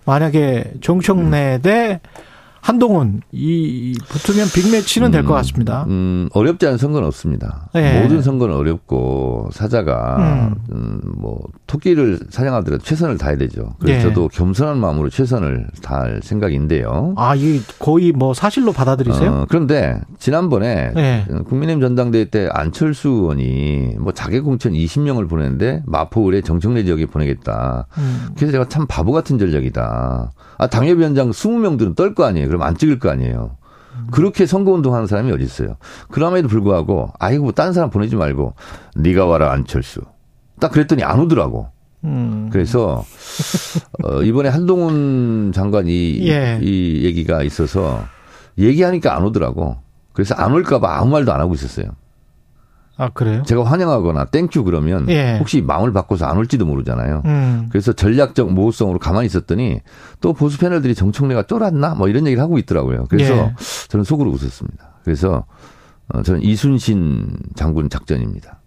만약에 0.05 0.73
정청래 0.81 1.59
대 1.61 1.99
한동훈 2.61 3.21
이 3.31 3.97
붙으면 4.07 4.47
빅매치는 4.53 5.11
될것 5.11 5.33
같습니다. 5.37 5.83
음, 5.89 6.29
어렵지 6.33 6.65
않은 6.67 6.77
선거는 6.77 7.07
없습니다. 7.07 7.67
네. 7.73 8.01
모든 8.01 8.21
선거는 8.21 8.55
어렵고 8.55 9.49
사자가 9.51 10.15
음. 10.19 10.55
음, 10.71 11.01
뭐 11.17 11.39
토끼를 11.73 12.19
사냥하더라도 12.29 12.83
최선을 12.83 13.17
다해야 13.17 13.35
되죠. 13.37 13.73
그래서 13.79 13.97
네. 14.07 14.13
저도 14.13 14.27
겸손한 14.27 14.77
마음으로 14.77 15.09
최선을 15.09 15.67
다할 15.81 16.19
생각인데요. 16.23 17.15
아, 17.17 17.33
이 17.35 17.61
거의 17.79 18.11
뭐 18.11 18.33
사실로 18.35 18.71
받아들이세요? 18.71 19.31
어, 19.31 19.45
그런데 19.49 19.99
지난번에 20.19 20.91
네. 20.93 21.25
국민의힘 21.47 21.81
전당대회 21.81 22.25
때 22.25 22.47
안철수 22.51 23.09
의원이 23.09 23.95
뭐 23.99 24.11
자객 24.13 24.41
공천 24.41 24.73
20명을 24.73 25.27
보냈는데 25.27 25.81
마포 25.87 26.27
을에 26.27 26.41
정청래 26.41 26.83
지역에 26.83 27.07
보내겠다. 27.07 27.87
음. 27.97 28.27
그래서 28.35 28.51
제가 28.51 28.69
참 28.69 28.85
바보 28.87 29.11
같은 29.11 29.39
전략이다. 29.39 30.31
아, 30.59 30.67
당협위원장 30.67 31.31
20명들은 31.31 31.95
떨 31.95 32.13
거 32.13 32.25
아니에요. 32.25 32.47
그럼 32.47 32.61
안 32.61 32.77
찍을 32.77 32.99
거 32.99 33.09
아니에요. 33.09 33.57
그렇게 34.11 34.45
선거운동 34.45 34.93
하는 34.93 35.07
사람이 35.07 35.31
어디 35.31 35.43
있어요. 35.43 35.77
그럼에도 36.11 36.47
불구하고 36.47 37.11
아이고 37.19 37.51
딴 37.53 37.73
사람 37.73 37.89
보내지 37.89 38.15
말고 38.15 38.53
네가 38.95 39.25
와라 39.25 39.51
안철수. 39.51 40.01
딱 40.63 40.71
그랬더니 40.71 41.03
안 41.03 41.19
오더라고. 41.19 41.67
음. 42.05 42.47
그래서 42.49 43.03
어, 44.01 44.21
이번에 44.21 44.47
한동훈 44.47 45.51
장관이 45.53 46.25
예. 46.29 46.57
이 46.61 47.03
얘기가 47.03 47.43
있어서 47.43 48.05
얘기하니까 48.57 49.13
안 49.13 49.25
오더라고. 49.25 49.75
그래서 50.13 50.35
안 50.35 50.53
올까봐 50.53 50.99
아무 50.99 51.11
말도 51.11 51.33
안 51.33 51.41
하고 51.41 51.53
있었어요. 51.53 51.87
아 52.95 53.09
그래요? 53.09 53.43
제가 53.43 53.65
환영하거나 53.65 54.25
thank 54.25 54.49
you 54.49 54.63
그러면 54.63 55.09
예. 55.09 55.37
혹시 55.37 55.61
마음을 55.61 55.91
바꿔서 55.91 56.27
안 56.27 56.37
올지도 56.37 56.65
모르잖아요. 56.65 57.23
음. 57.25 57.67
그래서 57.69 57.91
전략적 57.91 58.53
모호성으로 58.53 58.99
가만히 58.99 59.25
있었더니 59.25 59.81
또 60.21 60.31
보수 60.31 60.59
패널들이 60.59 60.95
정청래가 60.95 61.43
쫄았나 61.43 61.95
뭐 61.95 62.07
이런 62.07 62.25
얘기를 62.25 62.41
하고 62.41 62.57
있더라고요. 62.57 63.07
그래서 63.09 63.33
예. 63.35 63.53
저는 63.89 64.05
속으로 64.05 64.31
웃었습니다. 64.31 64.99
그래서 65.03 65.43
어, 66.13 66.21
저는 66.21 66.41
이순신 66.41 67.35
장군 67.55 67.89
작전입니다. 67.89 68.62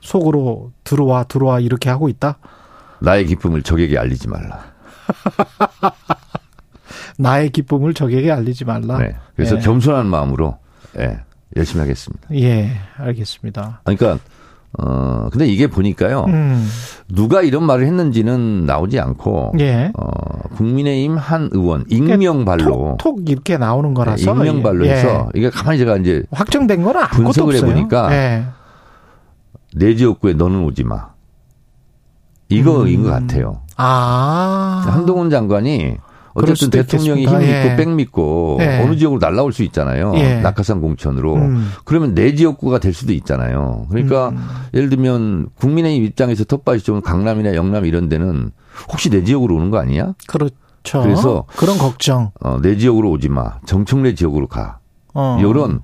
속으로 0.00 0.72
들어와 0.84 1.24
들어와 1.24 1.60
이렇게 1.60 1.90
하고 1.90 2.08
있다. 2.08 2.38
나의 3.00 3.26
기쁨을 3.26 3.62
적에게 3.62 3.98
알리지 3.98 4.28
말라. 4.28 4.60
나의 7.18 7.50
기쁨을 7.50 7.94
적에게 7.94 8.30
알리지 8.30 8.64
말라. 8.64 8.98
네. 8.98 9.14
그래서 9.36 9.56
예. 9.56 9.60
겸손한 9.60 10.06
마음으로 10.06 10.58
예, 10.98 11.20
열심히 11.56 11.80
하겠습니다. 11.80 12.28
예, 12.34 12.72
알겠습니다. 12.96 13.80
그러니까 13.84 14.18
어 14.78 15.28
근데 15.30 15.46
이게 15.46 15.66
보니까요. 15.66 16.24
음. 16.28 16.66
누가 17.08 17.42
이런 17.42 17.64
말을 17.64 17.86
했는지는 17.86 18.64
나오지 18.64 18.98
않고 19.00 19.52
예. 19.60 19.92
어 19.94 20.08
국민의힘 20.56 21.18
한 21.18 21.50
의원 21.52 21.84
익명발로 21.88 22.96
톡 22.98 23.28
이렇게 23.28 23.58
나오는 23.58 23.90
네, 23.90 23.94
거라서 23.94 24.34
익명발로 24.34 24.86
예. 24.86 24.92
해서 24.92 25.28
이게 25.34 25.50
가만히 25.50 25.78
제가 25.78 25.98
이제 25.98 26.22
확정된 26.30 26.82
건 26.82 26.96
아무것도 26.96 27.22
분석을 27.22 27.54
없어요. 27.56 27.70
해보니까 27.70 28.12
예. 28.12 28.44
내 29.76 29.94
지역구에 29.94 30.34
너는 30.34 30.64
오지 30.64 30.84
마. 30.84 31.12
이거인 32.48 33.00
음. 33.00 33.04
것 33.04 33.10
같아요. 33.10 33.62
아. 33.76 34.84
한동훈 34.86 35.30
장관이 35.30 35.96
어쨌든 36.34 36.70
대통령이. 36.70 37.26
힘 37.26 37.38
믿고 37.38 37.44
예. 37.46 37.76
백 37.76 37.88
믿고 37.90 38.58
예. 38.60 38.80
어느 38.82 38.96
지역으로 38.96 39.18
날라올 39.20 39.52
수 39.52 39.62
있잖아요. 39.64 40.12
예. 40.16 40.40
낙하산 40.40 40.80
공천으로. 40.80 41.34
음. 41.34 41.70
그러면 41.84 42.14
내 42.14 42.34
지역구가 42.34 42.78
될 42.78 42.94
수도 42.94 43.12
있잖아요. 43.12 43.86
그러니까 43.90 44.30
음. 44.30 44.38
예를 44.74 44.88
들면 44.88 45.48
국민의힘 45.56 46.04
입장에서 46.04 46.44
텃밭이 46.44 46.80
좋은 46.80 47.00
강남이나 47.02 47.54
영남 47.54 47.84
이런 47.84 48.08
데는 48.08 48.50
혹시 48.90 49.10
내 49.10 49.24
지역으로 49.24 49.54
오는 49.56 49.70
거 49.70 49.78
아니야? 49.78 50.14
그렇죠. 50.26 51.02
그래서 51.02 51.44
그런 51.56 51.76
걱정. 51.78 52.30
어, 52.40 52.58
내 52.62 52.76
지역으로 52.76 53.10
오지 53.10 53.28
마. 53.28 53.58
정청래 53.66 54.14
지역으로 54.14 54.46
가. 54.46 54.78
어. 55.14 55.36
이런 55.40 55.80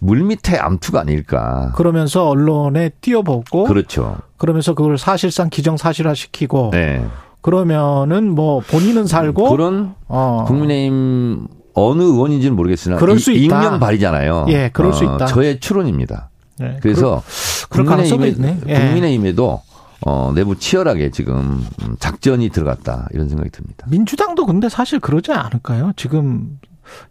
물밑의 0.00 0.58
암투가 0.58 1.00
아닐까. 1.00 1.72
그러면서 1.76 2.28
언론에 2.28 2.90
띄워보고 3.00 3.64
그렇죠. 3.64 4.16
그러면서 4.36 4.74
그걸 4.74 4.98
사실상 4.98 5.48
기정사실화 5.48 6.14
시키고 6.14 6.70
네. 6.72 7.04
그러면은 7.40 8.34
뭐 8.34 8.60
본인은 8.60 9.06
살고 9.06 9.50
그런 9.50 9.94
어. 10.08 10.44
국민의힘 10.48 11.46
어느 11.74 12.02
의원인지는 12.02 12.56
모르겠으나 12.56 12.96
그럴 12.96 13.18
수 13.18 13.32
이- 13.32 13.44
있다. 13.44 13.62
익명 13.62 13.80
발이잖아요. 13.80 14.46
예, 14.48 14.70
그럴 14.72 14.92
수 14.92 15.04
있다. 15.04 15.26
저의 15.26 15.60
추론입니다. 15.60 16.30
네, 16.58 16.78
그래서 16.80 17.22
그럴 17.68 17.84
국민의힘에. 17.86 18.60
예. 18.68 18.74
국민의힘에도 18.78 19.60
어, 20.06 20.32
내부 20.34 20.56
치열하게 20.58 21.10
지금 21.10 21.64
음, 21.82 21.96
작전이 21.98 22.50
들어갔다 22.50 23.08
이런 23.12 23.28
생각이 23.28 23.50
듭니다. 23.50 23.86
민주당도 23.88 24.46
근데 24.46 24.68
사실 24.68 25.00
그러지 25.00 25.32
않을까요? 25.32 25.92
지금 25.96 26.58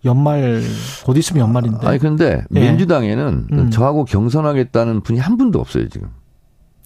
연말 0.06 0.62
곧 1.06 1.18
있으면 1.18 1.42
연말인데. 1.48 1.88
아니 1.88 2.00
근데 2.00 2.44
예. 2.56 2.60
민주당에는 2.60 3.48
음. 3.52 3.70
저하고 3.72 4.06
경선하겠다는 4.06 5.02
분이 5.02 5.20
한 5.20 5.38
분도 5.38 5.60
없어요 5.60 5.88
지금. 5.90 6.10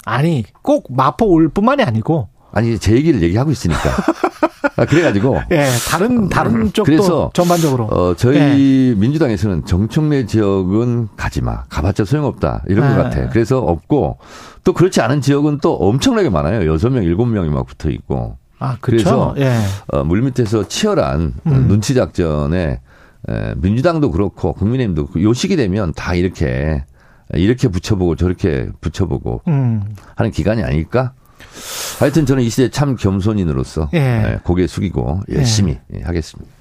아니 0.06 0.44
꼭 0.62 0.88
마포 0.90 1.26
올 1.28 1.50
뿐만이 1.50 1.84
아니고 1.84 2.30
아니 2.52 2.78
제 2.80 2.94
얘기를 2.94 3.22
얘기하고 3.22 3.52
있으니까. 3.52 3.82
아, 4.78 4.86
그래가지고 4.86 5.38
예 5.52 5.66
다른 5.90 6.30
다른 6.30 6.72
쪽도 6.72 6.82
어, 6.82 6.86
그래서 6.86 7.32
전반적으로 7.34 7.86
어, 7.86 8.14
저희 8.16 8.94
민주당에서는 8.98 9.66
정청래 9.66 10.26
지역은 10.28 11.10
가지 11.18 11.42
마. 11.42 11.64
가봤자 11.64 12.06
소용없다. 12.06 12.64
이런 12.68 12.88
네. 12.90 12.96
것 12.96 13.04
같아. 13.04 13.30
그래서 13.30 13.60
없고 13.60 14.20
또 14.64 14.74
그렇지 14.74 15.02
않은 15.02 15.22
지역은 15.22 15.60
또 15.62 15.74
엄청나게 15.74 16.30
많아요. 16.30 16.72
여섯 16.72 16.90
명 16.90 17.04
일곱 17.04 17.26
명이 17.26 17.50
막 17.50 17.66
붙어 17.66 17.90
있고. 17.90 18.38
아 18.60 18.78
그렇죠. 18.82 19.34
그래서 19.36 19.36
예. 19.38 19.60
어, 19.88 20.04
물밑에서 20.04 20.68
치열한 20.68 21.34
어, 21.46 21.50
음. 21.50 21.68
눈치 21.68 21.94
작전에 21.94 22.80
에, 23.30 23.54
민주당도 23.58 24.12
그렇고 24.12 24.54
국민의힘도 24.54 25.22
요 25.22 25.34
시기 25.34 25.56
되면 25.56 25.94
다 25.94 26.16
이렇게 26.16 26.84
이렇게 27.34 27.68
붙여보고 27.68 28.16
저렇게 28.16 28.70
붙여보고 28.82 29.42
음. 29.48 29.84
하는 30.16 30.32
기간이 30.32 30.64
아닐까? 30.64 31.14
하여튼 32.00 32.26
저는 32.26 32.44
이 32.44 32.50
시대 32.50 32.70
참 32.70 32.96
겸손인으로서 32.96 33.90
예. 33.94 34.00
에, 34.00 34.40
고개 34.44 34.66
숙이고 34.66 35.22
열심히 35.32 35.78
예, 35.94 36.02
하겠습니다. 36.02 36.52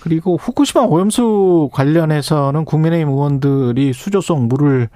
그리고 0.00 0.36
후쿠시마 0.36 0.84
오염수 0.84 1.70
관련해서는 1.72 2.64
국민의힘 2.64 3.08
의원들이 3.08 3.92
수조속 3.92 4.46
물을 4.46 4.88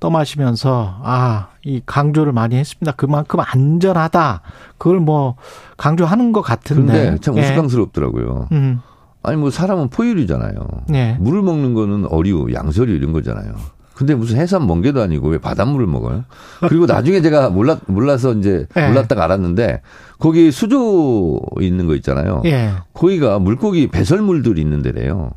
떠마시면서 0.00 1.00
아, 1.02 1.48
이 1.64 1.80
강조를 1.84 2.32
많이 2.32 2.56
했습니다. 2.56 2.92
그만큼 2.92 3.40
안전하다. 3.40 4.42
그걸 4.78 5.00
뭐 5.00 5.36
강조하는 5.76 6.32
것 6.32 6.42
같은데. 6.42 7.04
근데 7.04 7.18
참 7.20 7.36
예. 7.36 7.42
우스꽝스럽더라고요. 7.42 8.48
음. 8.52 8.80
아니 9.22 9.36
뭐 9.38 9.50
사람은 9.50 9.88
포유류잖아요. 9.88 10.54
네. 10.88 11.16
물을 11.18 11.42
먹는 11.42 11.74
거는 11.74 12.06
어류, 12.10 12.52
양서류 12.52 12.92
이런 12.92 13.12
거잖아요. 13.12 13.54
근데 13.94 14.14
무슨 14.14 14.38
해산 14.38 14.66
멍게도 14.66 15.00
아니고 15.00 15.28
왜 15.28 15.38
바닷물을 15.38 15.86
먹어요? 15.86 16.24
그리고 16.68 16.84
나중에 16.84 17.20
제가 17.22 17.48
몰라 17.48 17.78
몰라서 17.86 18.32
이제 18.32 18.66
예. 18.76 18.88
몰랐다가 18.88 19.24
알았는데 19.24 19.82
거기 20.18 20.50
수조 20.50 21.40
있는 21.60 21.86
거 21.86 21.94
있잖아요. 21.94 22.42
예. 22.44 22.72
거기가 22.92 23.38
물고기 23.38 23.86
배설물들이 23.86 24.60
있는 24.60 24.82
데래요. 24.82 25.30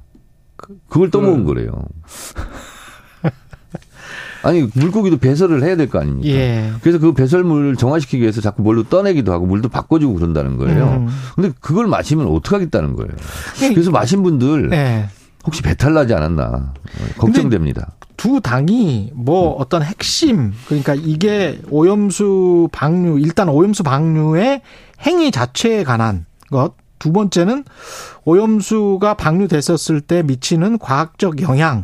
그걸 0.89 1.11
떠먹은 1.11 1.43
거래요. 1.45 1.71
아니 4.43 4.67
물고기도 4.73 5.17
배설을 5.17 5.63
해야 5.63 5.75
될 5.75 5.87
거 5.89 5.99
아닙니까? 5.99 6.29
예. 6.29 6.71
그래서 6.81 6.99
그 6.99 7.13
배설물을 7.13 7.75
정화시키기 7.75 8.21
위해서 8.21 8.41
자꾸 8.41 8.61
뭘로 8.61 8.83
떠내기도 8.83 9.31
하고 9.31 9.45
물도 9.45 9.69
바꿔주고 9.69 10.15
그런다는 10.15 10.57
거예요. 10.57 10.85
음. 10.85 11.07
근데 11.35 11.51
그걸 11.59 11.87
마시면 11.87 12.27
어떡하겠다는 12.27 12.95
거예요. 12.95 13.11
예. 13.63 13.69
그래서 13.69 13.91
마신 13.91 14.23
분들 14.23 14.69
예. 14.73 15.09
혹시 15.45 15.61
배탈 15.61 15.93
나지 15.93 16.13
않았나 16.13 16.73
걱정됩니다. 17.17 17.93
두 18.17 18.41
당이 18.41 19.11
뭐 19.13 19.55
음. 19.55 19.61
어떤 19.61 19.83
핵심 19.83 20.53
그러니까 20.67 20.95
이게 20.95 21.59
오염수 21.69 22.69
방류 22.71 23.19
일단 23.19 23.47
오염수 23.47 23.83
방류의 23.83 24.61
행위 25.05 25.31
자체에 25.31 25.83
관한 25.83 26.25
것 26.49 26.73
두 26.99 27.11
번째는 27.11 27.63
오염수가 28.25 29.13
방류됐었을 29.15 30.01
때 30.01 30.23
미치는 30.23 30.77
과학적 30.79 31.41
영향 31.41 31.83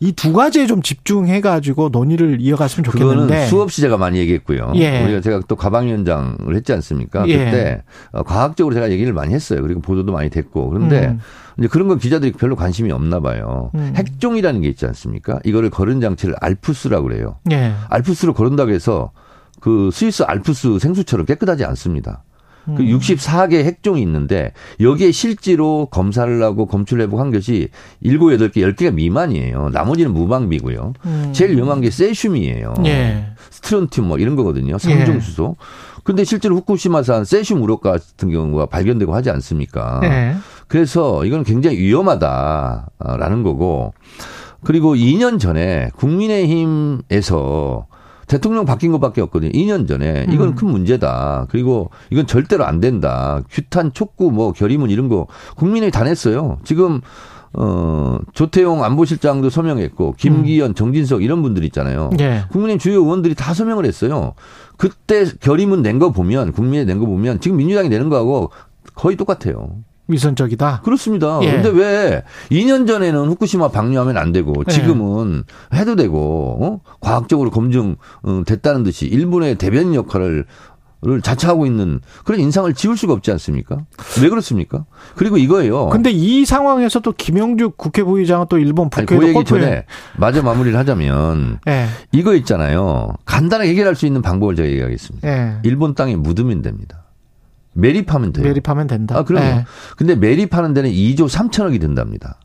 이 0.00 0.12
두 0.12 0.32
가지에 0.32 0.66
좀 0.66 0.82
집중해 0.82 1.40
가지고 1.40 1.88
논의를 1.90 2.40
이어갔으면 2.40 2.84
좋겠는데 2.84 3.46
수없이 3.46 3.80
제가 3.80 3.96
많이 3.96 4.18
얘기했고요. 4.18 4.72
예. 4.76 5.04
우리가 5.04 5.20
제가 5.20 5.40
또 5.46 5.56
가방위원장을 5.56 6.54
했지 6.54 6.72
않습니까? 6.72 7.26
예. 7.28 7.36
그때 7.36 7.82
어, 8.12 8.22
과학적으로 8.22 8.74
제가 8.74 8.90
얘기를 8.90 9.12
많이 9.12 9.32
했어요. 9.34 9.62
그리고 9.62 9.80
보도도 9.80 10.12
많이 10.12 10.30
됐고 10.30 10.68
그런데 10.70 11.06
음. 11.08 11.20
이제 11.58 11.68
그런 11.68 11.86
건 11.88 11.98
기자들이 11.98 12.32
별로 12.32 12.56
관심이 12.56 12.90
없나 12.90 13.20
봐요. 13.20 13.70
음. 13.76 13.92
핵종이라는 13.96 14.60
게 14.60 14.68
있지 14.68 14.86
않습니까? 14.86 15.38
이거를 15.44 15.70
거른 15.70 16.00
장치를 16.00 16.34
알프스라고 16.40 17.06
그래요. 17.08 17.36
예. 17.52 17.72
알프스로 17.90 18.34
거른다고 18.34 18.72
해서 18.72 19.12
그 19.60 19.90
스위스 19.92 20.24
알프스 20.24 20.78
생수처럼 20.80 21.24
깨끗하지 21.26 21.64
않습니다. 21.64 22.23
그 22.64 22.72
음. 22.72 22.76
64개 22.76 23.62
핵종이 23.64 24.00
있는데 24.02 24.52
여기에 24.80 25.12
실제로 25.12 25.86
검사를 25.90 26.42
하고 26.42 26.66
검출 26.66 27.00
회복한 27.00 27.30
것이 27.30 27.68
7, 28.02 28.18
8개, 28.18 28.56
10개가 28.56 28.94
미만이에요. 28.94 29.70
나머지는 29.70 30.12
무방비고요. 30.12 30.92
음. 31.04 31.30
제일 31.32 31.52
위험한 31.56 31.80
게 31.80 31.90
세슘이에요. 31.90 32.74
예. 32.86 33.26
스트론튬 33.50 34.04
뭐 34.04 34.18
이런 34.18 34.36
거거든요. 34.36 34.78
삼중수소. 34.78 35.56
근데 36.04 36.24
실제로 36.24 36.56
후쿠시마산 36.56 37.24
세슘 37.24 37.62
우럭 37.62 37.80
같은 37.80 38.30
경우가 38.30 38.66
발견되고 38.66 39.14
하지 39.14 39.30
않습니까? 39.30 40.00
예. 40.04 40.36
그래서 40.68 41.24
이건 41.24 41.44
굉장히 41.44 41.78
위험하다라는 41.78 43.42
거고 43.42 43.94
그리고 44.64 44.94
2년 44.94 45.38
전에 45.38 45.90
국민의힘에서 45.96 47.86
대통령 48.26 48.64
바뀐 48.64 48.92
것밖에 48.92 49.20
없거든요. 49.22 49.50
2년 49.52 49.86
전에 49.88 50.26
이건 50.30 50.48
음. 50.48 50.54
큰 50.54 50.68
문제다. 50.68 51.46
그리고 51.50 51.90
이건 52.10 52.26
절대로 52.26 52.64
안 52.64 52.80
된다. 52.80 53.42
규탄, 53.50 53.92
촉구, 53.92 54.30
뭐 54.30 54.52
결의문 54.52 54.90
이런 54.90 55.08
거 55.08 55.26
국민의힘이 55.56 55.90
다 55.90 56.04
냈어요. 56.04 56.58
지금 56.64 57.00
어 57.56 58.18
조태용 58.32 58.82
안보실장도 58.82 59.48
서명했고 59.48 60.14
김기현, 60.18 60.74
정진석 60.74 61.22
이런 61.22 61.40
분들 61.42 61.62
있잖아요. 61.66 62.10
예. 62.18 62.44
국민의힘 62.50 62.78
주요 62.80 63.00
의원들이 63.00 63.34
다 63.36 63.54
서명을 63.54 63.84
했어요. 63.84 64.34
그때 64.76 65.24
결의문 65.40 65.82
낸 65.82 66.00
거 66.00 66.10
보면 66.10 66.50
국민의 66.52 66.84
낸 66.86 66.98
거 66.98 67.06
보면 67.06 67.38
지금 67.40 67.58
민주당이 67.58 67.88
내는 67.88 68.08
거하고 68.08 68.50
거의 68.96 69.16
똑같아요. 69.16 69.76
위선적이다. 70.08 70.82
그렇습니다. 70.84 71.40
예. 71.42 71.52
근데 71.52 71.68
왜 71.70 72.22
2년 72.50 72.86
전에는 72.86 73.26
후쿠시마 73.26 73.68
방류하면 73.68 74.16
안 74.18 74.32
되고 74.32 74.52
예. 74.68 74.70
지금은 74.70 75.44
해도 75.72 75.96
되고 75.96 76.58
어? 76.60 76.80
과학적으로 77.00 77.50
검증 77.50 77.96
어, 78.22 78.42
됐다는 78.46 78.82
듯이 78.82 79.06
일본의 79.06 79.56
대변인 79.56 79.94
역할을 79.94 80.44
를 81.06 81.20
자처하고 81.20 81.66
있는 81.66 82.00
그런 82.24 82.40
인상을 82.40 82.72
지울 82.72 82.96
수가 82.96 83.12
없지 83.12 83.30
않습니까? 83.32 83.76
왜 84.22 84.28
그렇습니까? 84.30 84.86
그리고 85.16 85.36
이거예요. 85.36 85.90
근데 85.90 86.10
이 86.10 86.46
상황에서 86.46 87.00
또 87.00 87.12
김영주 87.12 87.72
국회 87.76 88.02
부의장은 88.02 88.46
또 88.48 88.56
일본 88.56 88.88
북해도 88.88 89.18
그 89.18 89.28
얘기 89.28 89.44
전에 89.44 89.84
마저 90.16 90.42
마무리를 90.42 90.78
하자면 90.78 91.58
예. 91.68 91.88
이거 92.12 92.34
있잖아요. 92.36 93.12
간단하게 93.26 93.68
해결할 93.70 93.96
수 93.96 94.06
있는 94.06 94.22
방법을 94.22 94.56
제가 94.56 94.66
얘기하겠습니다. 94.66 95.28
예. 95.28 95.58
일본 95.64 95.94
땅에 95.94 96.16
묻으면 96.16 96.62
됩니다. 96.62 97.03
매립하면 97.74 98.32
돼요. 98.32 98.44
매립하면 98.46 98.86
된다. 98.86 99.16
아, 99.18 99.24
그럼요. 99.24 99.46
예. 99.46 99.64
근데 99.96 100.14
매립하는 100.14 100.74
데는 100.74 100.90
2조 100.90 101.28
3천억이 101.28 101.80
든답니다. 101.80 102.38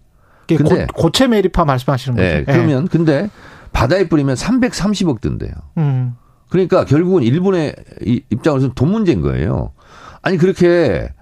근데- 0.47 0.86
고, 0.88 1.03
고체 1.03 1.27
매립화 1.27 1.63
말씀하시는 1.65 2.15
거죠. 2.17 2.27
네, 2.27 2.43
그러면 2.43 2.88
근데 2.88 3.30
바다에 3.71 4.09
뿌리면 4.09 4.36
330억 4.36 5.21
든대요. 5.21 5.51
음. 5.77 6.15
그러니까 6.49 6.86
결국은 6.86 7.21
일본의 7.21 7.75
이- 8.05 8.23
입장으로서는 8.32 8.73
돈 8.73 8.89
문제인 8.91 9.21
거예요. 9.21 9.71
아니 10.23 10.38
그렇게 10.38 11.13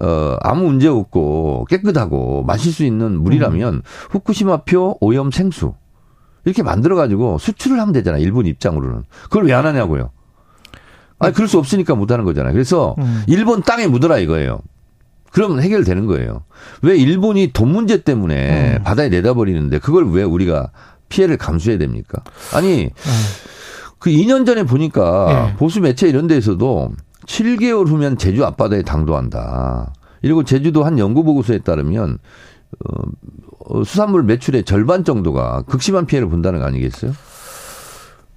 어 0.00 0.36
아무 0.42 0.64
문제 0.64 0.88
없고 0.88 1.66
깨끗하고 1.70 2.42
마실 2.44 2.72
수 2.72 2.84
있는 2.84 3.18
물이라면 3.22 3.82
후쿠시마표 4.10 4.98
오염 5.00 5.30
생수 5.30 5.74
이렇게 6.44 6.62
만들어 6.62 6.96
가지고 6.96 7.38
수출을 7.38 7.80
하면 7.80 7.92
되잖아요. 7.94 8.20
일본 8.22 8.44
입장으로는. 8.44 9.04
그걸 9.24 9.44
왜 9.46 9.52
안 9.54 9.64
하냐고요. 9.64 10.10
아니 11.24 11.34
그럴 11.34 11.48
수 11.48 11.58
없으니까 11.58 11.94
못 11.94 12.10
하는 12.10 12.24
거잖아요. 12.24 12.52
그래서 12.52 12.94
음. 12.98 13.22
일본 13.26 13.62
땅에 13.62 13.86
묻어라 13.86 14.18
이거예요. 14.18 14.60
그러면 15.32 15.60
해결되는 15.60 16.06
거예요. 16.06 16.44
왜 16.82 16.96
일본이 16.96 17.50
돈 17.52 17.72
문제 17.72 18.02
때문에 18.02 18.76
음. 18.78 18.82
바다에 18.84 19.08
내다버리는데 19.08 19.78
그걸 19.78 20.08
왜 20.10 20.22
우리가 20.22 20.70
피해를 21.08 21.36
감수해야 21.36 21.78
됩니까? 21.78 22.22
아니 22.52 22.90
그 23.98 24.10
2년 24.10 24.46
전에 24.46 24.64
보니까 24.64 25.50
예. 25.52 25.56
보수 25.56 25.80
매체 25.80 26.08
이런 26.08 26.26
데에서도 26.26 26.92
7개월 27.26 27.88
후면 27.88 28.18
제주 28.18 28.44
앞바다에 28.44 28.82
당도한다. 28.82 29.92
이리고 30.22 30.44
제주도 30.44 30.84
한 30.84 30.98
연구 30.98 31.24
보고서에 31.24 31.58
따르면 31.58 32.18
어, 32.84 33.02
어, 33.66 33.84
수산물 33.84 34.24
매출의 34.24 34.64
절반 34.64 35.04
정도가 35.04 35.62
극심한 35.62 36.06
피해를 36.06 36.28
본다는 36.28 36.60
거 36.60 36.66
아니겠어요? 36.66 37.12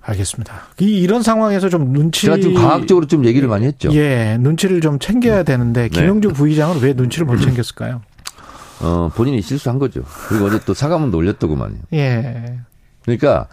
알겠습니다. 0.07 0.61
이 0.79 0.99
이런 0.99 1.21
상황에서 1.21 1.69
좀 1.69 1.91
눈치 1.91 2.21
제가 2.21 2.37
좀 2.37 2.53
과학적으로 2.53 3.07
좀 3.07 3.25
얘기를 3.25 3.47
많이 3.47 3.65
했죠. 3.65 3.93
예, 3.93 4.37
눈치를 4.39 4.79
좀 4.79 4.99
챙겨야 4.99 5.43
되는데 5.43 5.83
네. 5.83 5.89
김영주 5.89 6.29
부의장은 6.29 6.81
왜 6.81 6.93
눈치를 6.93 7.27
못 7.27 7.37
챙겼을까요? 7.37 8.01
어, 8.81 9.11
본인이 9.13 9.41
실수한 9.41 9.79
거죠. 9.79 10.03
그리고 10.29 10.45
어제 10.45 10.59
또 10.65 10.73
사과문도 10.73 11.17
올렸더구만요. 11.17 11.77
예. 11.93 12.59
그러니까 13.03 13.47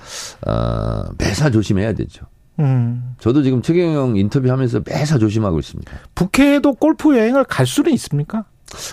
어, 0.46 1.04
매사 1.18 1.50
조심해야 1.50 1.94
되죠. 1.94 2.26
음. 2.60 3.14
저도 3.18 3.42
지금 3.42 3.62
최경영 3.62 4.16
인터뷰하면서 4.16 4.82
매사 4.86 5.18
조심하고 5.18 5.58
있습니다. 5.58 5.92
북해도 6.14 6.74
골프 6.74 7.16
여행을 7.16 7.44
갈 7.44 7.66
수는 7.66 7.92
있습니까? 7.94 8.44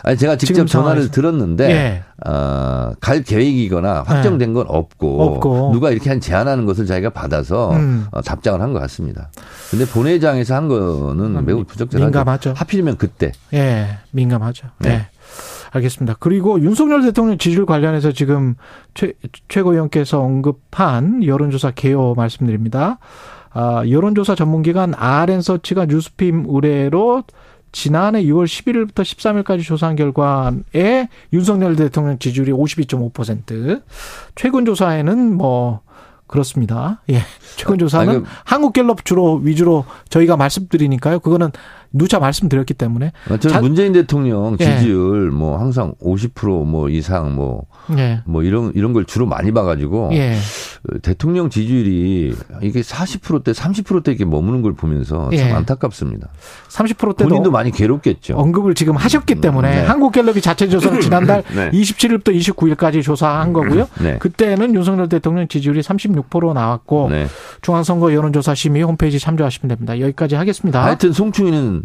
아니 0.04 0.18
제가 0.18 0.36
직접 0.38 0.66
전화를 0.66 1.04
상황에서. 1.04 1.12
들었는데 1.12 1.72
예. 1.72 2.04
어, 2.30 2.94
갈 3.00 3.24
계획이거나 3.24 4.04
확정된 4.06 4.54
건 4.54 4.66
없고, 4.68 5.24
없고. 5.24 5.70
누가 5.74 5.90
이렇게 5.92 6.10
한 6.10 6.20
제안하는 6.20 6.66
것을 6.66 6.86
자기가 6.86 7.10
받아서 7.12 7.72
음. 7.76 8.06
어, 8.12 8.22
답장을 8.22 8.60
한 8.62 8.72
것 8.74 8.80
같습니다. 8.82 9.30
근데 9.70 9.86
본회의장에서 9.86 10.56
한 10.56 10.68
거는 10.68 11.44
매우 11.46 11.64
부적절하죠. 11.64 12.06
민감하죠. 12.06 12.54
하필이면 12.56 12.98
그때. 12.98 13.32
예, 13.54 13.98
민감하죠. 14.12 14.68
네. 14.80 14.90
네. 14.90 15.08
알겠습니다. 15.74 16.18
그리고 16.20 16.60
윤석열 16.62 17.02
대통령 17.02 17.38
지지율 17.38 17.66
관련해서 17.66 18.12
지금 18.12 18.56
최, 18.94 19.14
최고위원께서 19.48 20.20
언급한 20.22 21.24
여론조사 21.26 21.72
개요 21.72 22.14
말씀드립니다. 22.16 23.00
아, 23.54 23.84
여론조사 23.90 24.36
전문기관 24.36 24.94
RN서치가 24.96 25.86
뉴스핌 25.86 26.46
의뢰로 26.48 27.24
지난해 27.72 28.24
6월 28.24 28.46
11일부터 28.46 29.02
13일까지 29.04 29.64
조사한 29.64 29.96
결과에 29.96 31.08
윤석열 31.34 31.76
대통령 31.76 32.20
지지율이 32.20 32.52
52.5%. 32.52 33.82
최근 34.36 34.66
조사에는 34.66 35.36
뭐 35.36 35.82
그렇습니다. 36.28 37.02
예. 37.10 37.20
최근 37.58 37.78
조사는 37.78 38.10
아니, 38.10 38.24
그- 38.24 38.30
한국갤럽 38.46 39.04
주로 39.06 39.36
위주로 39.36 39.86
저희가 40.10 40.38
말씀드리니까요. 40.38 41.20
그거는 41.20 41.52
누차 41.94 42.20
말씀드렸기 42.20 42.74
때문에 42.74 43.12
어, 43.30 43.38
저는 43.38 43.54
자- 43.54 43.62
문재인 43.62 43.94
대통령 43.94 44.56
예. 44.60 44.78
지지율 44.78 45.32
뭐 45.32 45.58
항상 45.58 45.94
50%뭐 46.02 46.90
이상 46.90 47.36
뭐, 47.36 47.66
예. 47.98 48.22
뭐 48.26 48.44
이런, 48.44 48.72
이런 48.76 48.94
걸 48.94 49.06
주로 49.06 49.26
많이 49.26 49.52
봐가지고 49.52 50.10
예. 50.14 50.34
어, 50.36 50.98
대통령 51.02 51.50
지지율이 51.50 52.34
이게 52.62 52.82
40%대, 52.82 53.52
30%대 53.52 54.12
이렇게 54.12 54.26
머무는 54.26 54.62
걸 54.62 54.74
보면서 54.74 55.30
참 55.32 55.34
예. 55.34 55.52
안타깝습니다. 55.52 56.30
30%대도 56.70 57.28
본인도 57.30 57.52
많이 57.52 57.72
괴롭겠죠. 57.72 58.36
언급을 58.38 58.74
지금 58.76 58.96
하셨기 58.96 59.36
때문에 59.42 59.70
네. 59.82 59.86
한국갤럽이 59.86 60.40
자체 60.42 60.68
조사를 60.70 61.00
지난달 61.02 61.44
네. 61.54 61.70
27일부터 61.72 62.34
29일까지 62.36 63.04
조사한 63.04 63.52
거고요. 63.54 63.88
네. 64.02 64.18
그때는 64.20 64.74
윤석열 64.76 65.10
대통령 65.10 65.48
지지율이 65.48 65.82
36% 65.82 66.54
나왔고 66.54 67.10
네. 67.12 67.28
중앙선거 67.62 68.14
여론조사 68.14 68.56
심의 68.56 68.84
홈페이지 68.84 69.20
참조하시면 69.20 69.70
됩니다. 69.76 70.00
여기까지 70.00 70.36
하겠습니다. 70.36 70.84
하여튼 70.84 71.12
송충이는 71.12 71.81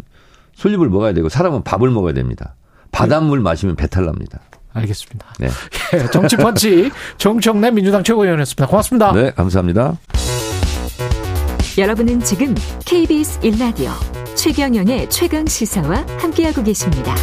솔잎을 0.57 0.89
먹어야 0.89 1.13
되고 1.13 1.29
사람은 1.29 1.63
밥을 1.63 1.89
먹어야 1.89 2.13
됩니다. 2.13 2.55
바닷물 2.91 3.39
마시면 3.39 3.75
배탈 3.75 4.05
납니다. 4.05 4.39
알겠습니다. 4.73 5.25
네. 5.39 5.47
예, 5.93 6.09
정치펀치 6.11 6.91
정청래 7.17 7.71
민주당 7.71 8.03
최고위원이었습니다. 8.03 8.67
고맙습니다. 8.67 9.11
네, 9.13 9.31
감사합니다. 9.31 9.97
여러분은 11.77 12.21
지금 12.21 12.55
KBS 12.85 13.39
1라디오 13.41 13.91
최경영의 14.35 15.09
최강 15.09 15.45
시사와 15.45 16.05
함께하고 16.19 16.63
계십니다. 16.63 17.15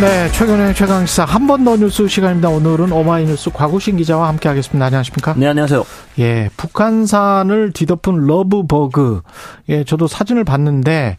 네, 0.00 0.30
최근의 0.32 0.74
최강시사 0.74 1.24
한 1.24 1.46
번 1.46 1.64
더 1.64 1.76
뉴스 1.76 2.06
시간입니다. 2.08 2.48
오늘은 2.48 2.90
오마이뉴스 2.90 3.50
과구신 3.50 3.96
기자와 3.98 4.28
함께하겠습니다. 4.28 4.86
안녕하십니까? 4.86 5.34
네, 5.36 5.46
안녕하세요. 5.46 5.84
예, 6.20 6.48
북한산을 6.56 7.72
뒤덮은 7.72 8.26
러브버그. 8.26 9.20
예, 9.68 9.84
저도 9.84 10.06
사진을 10.06 10.44
봤는데 10.44 11.18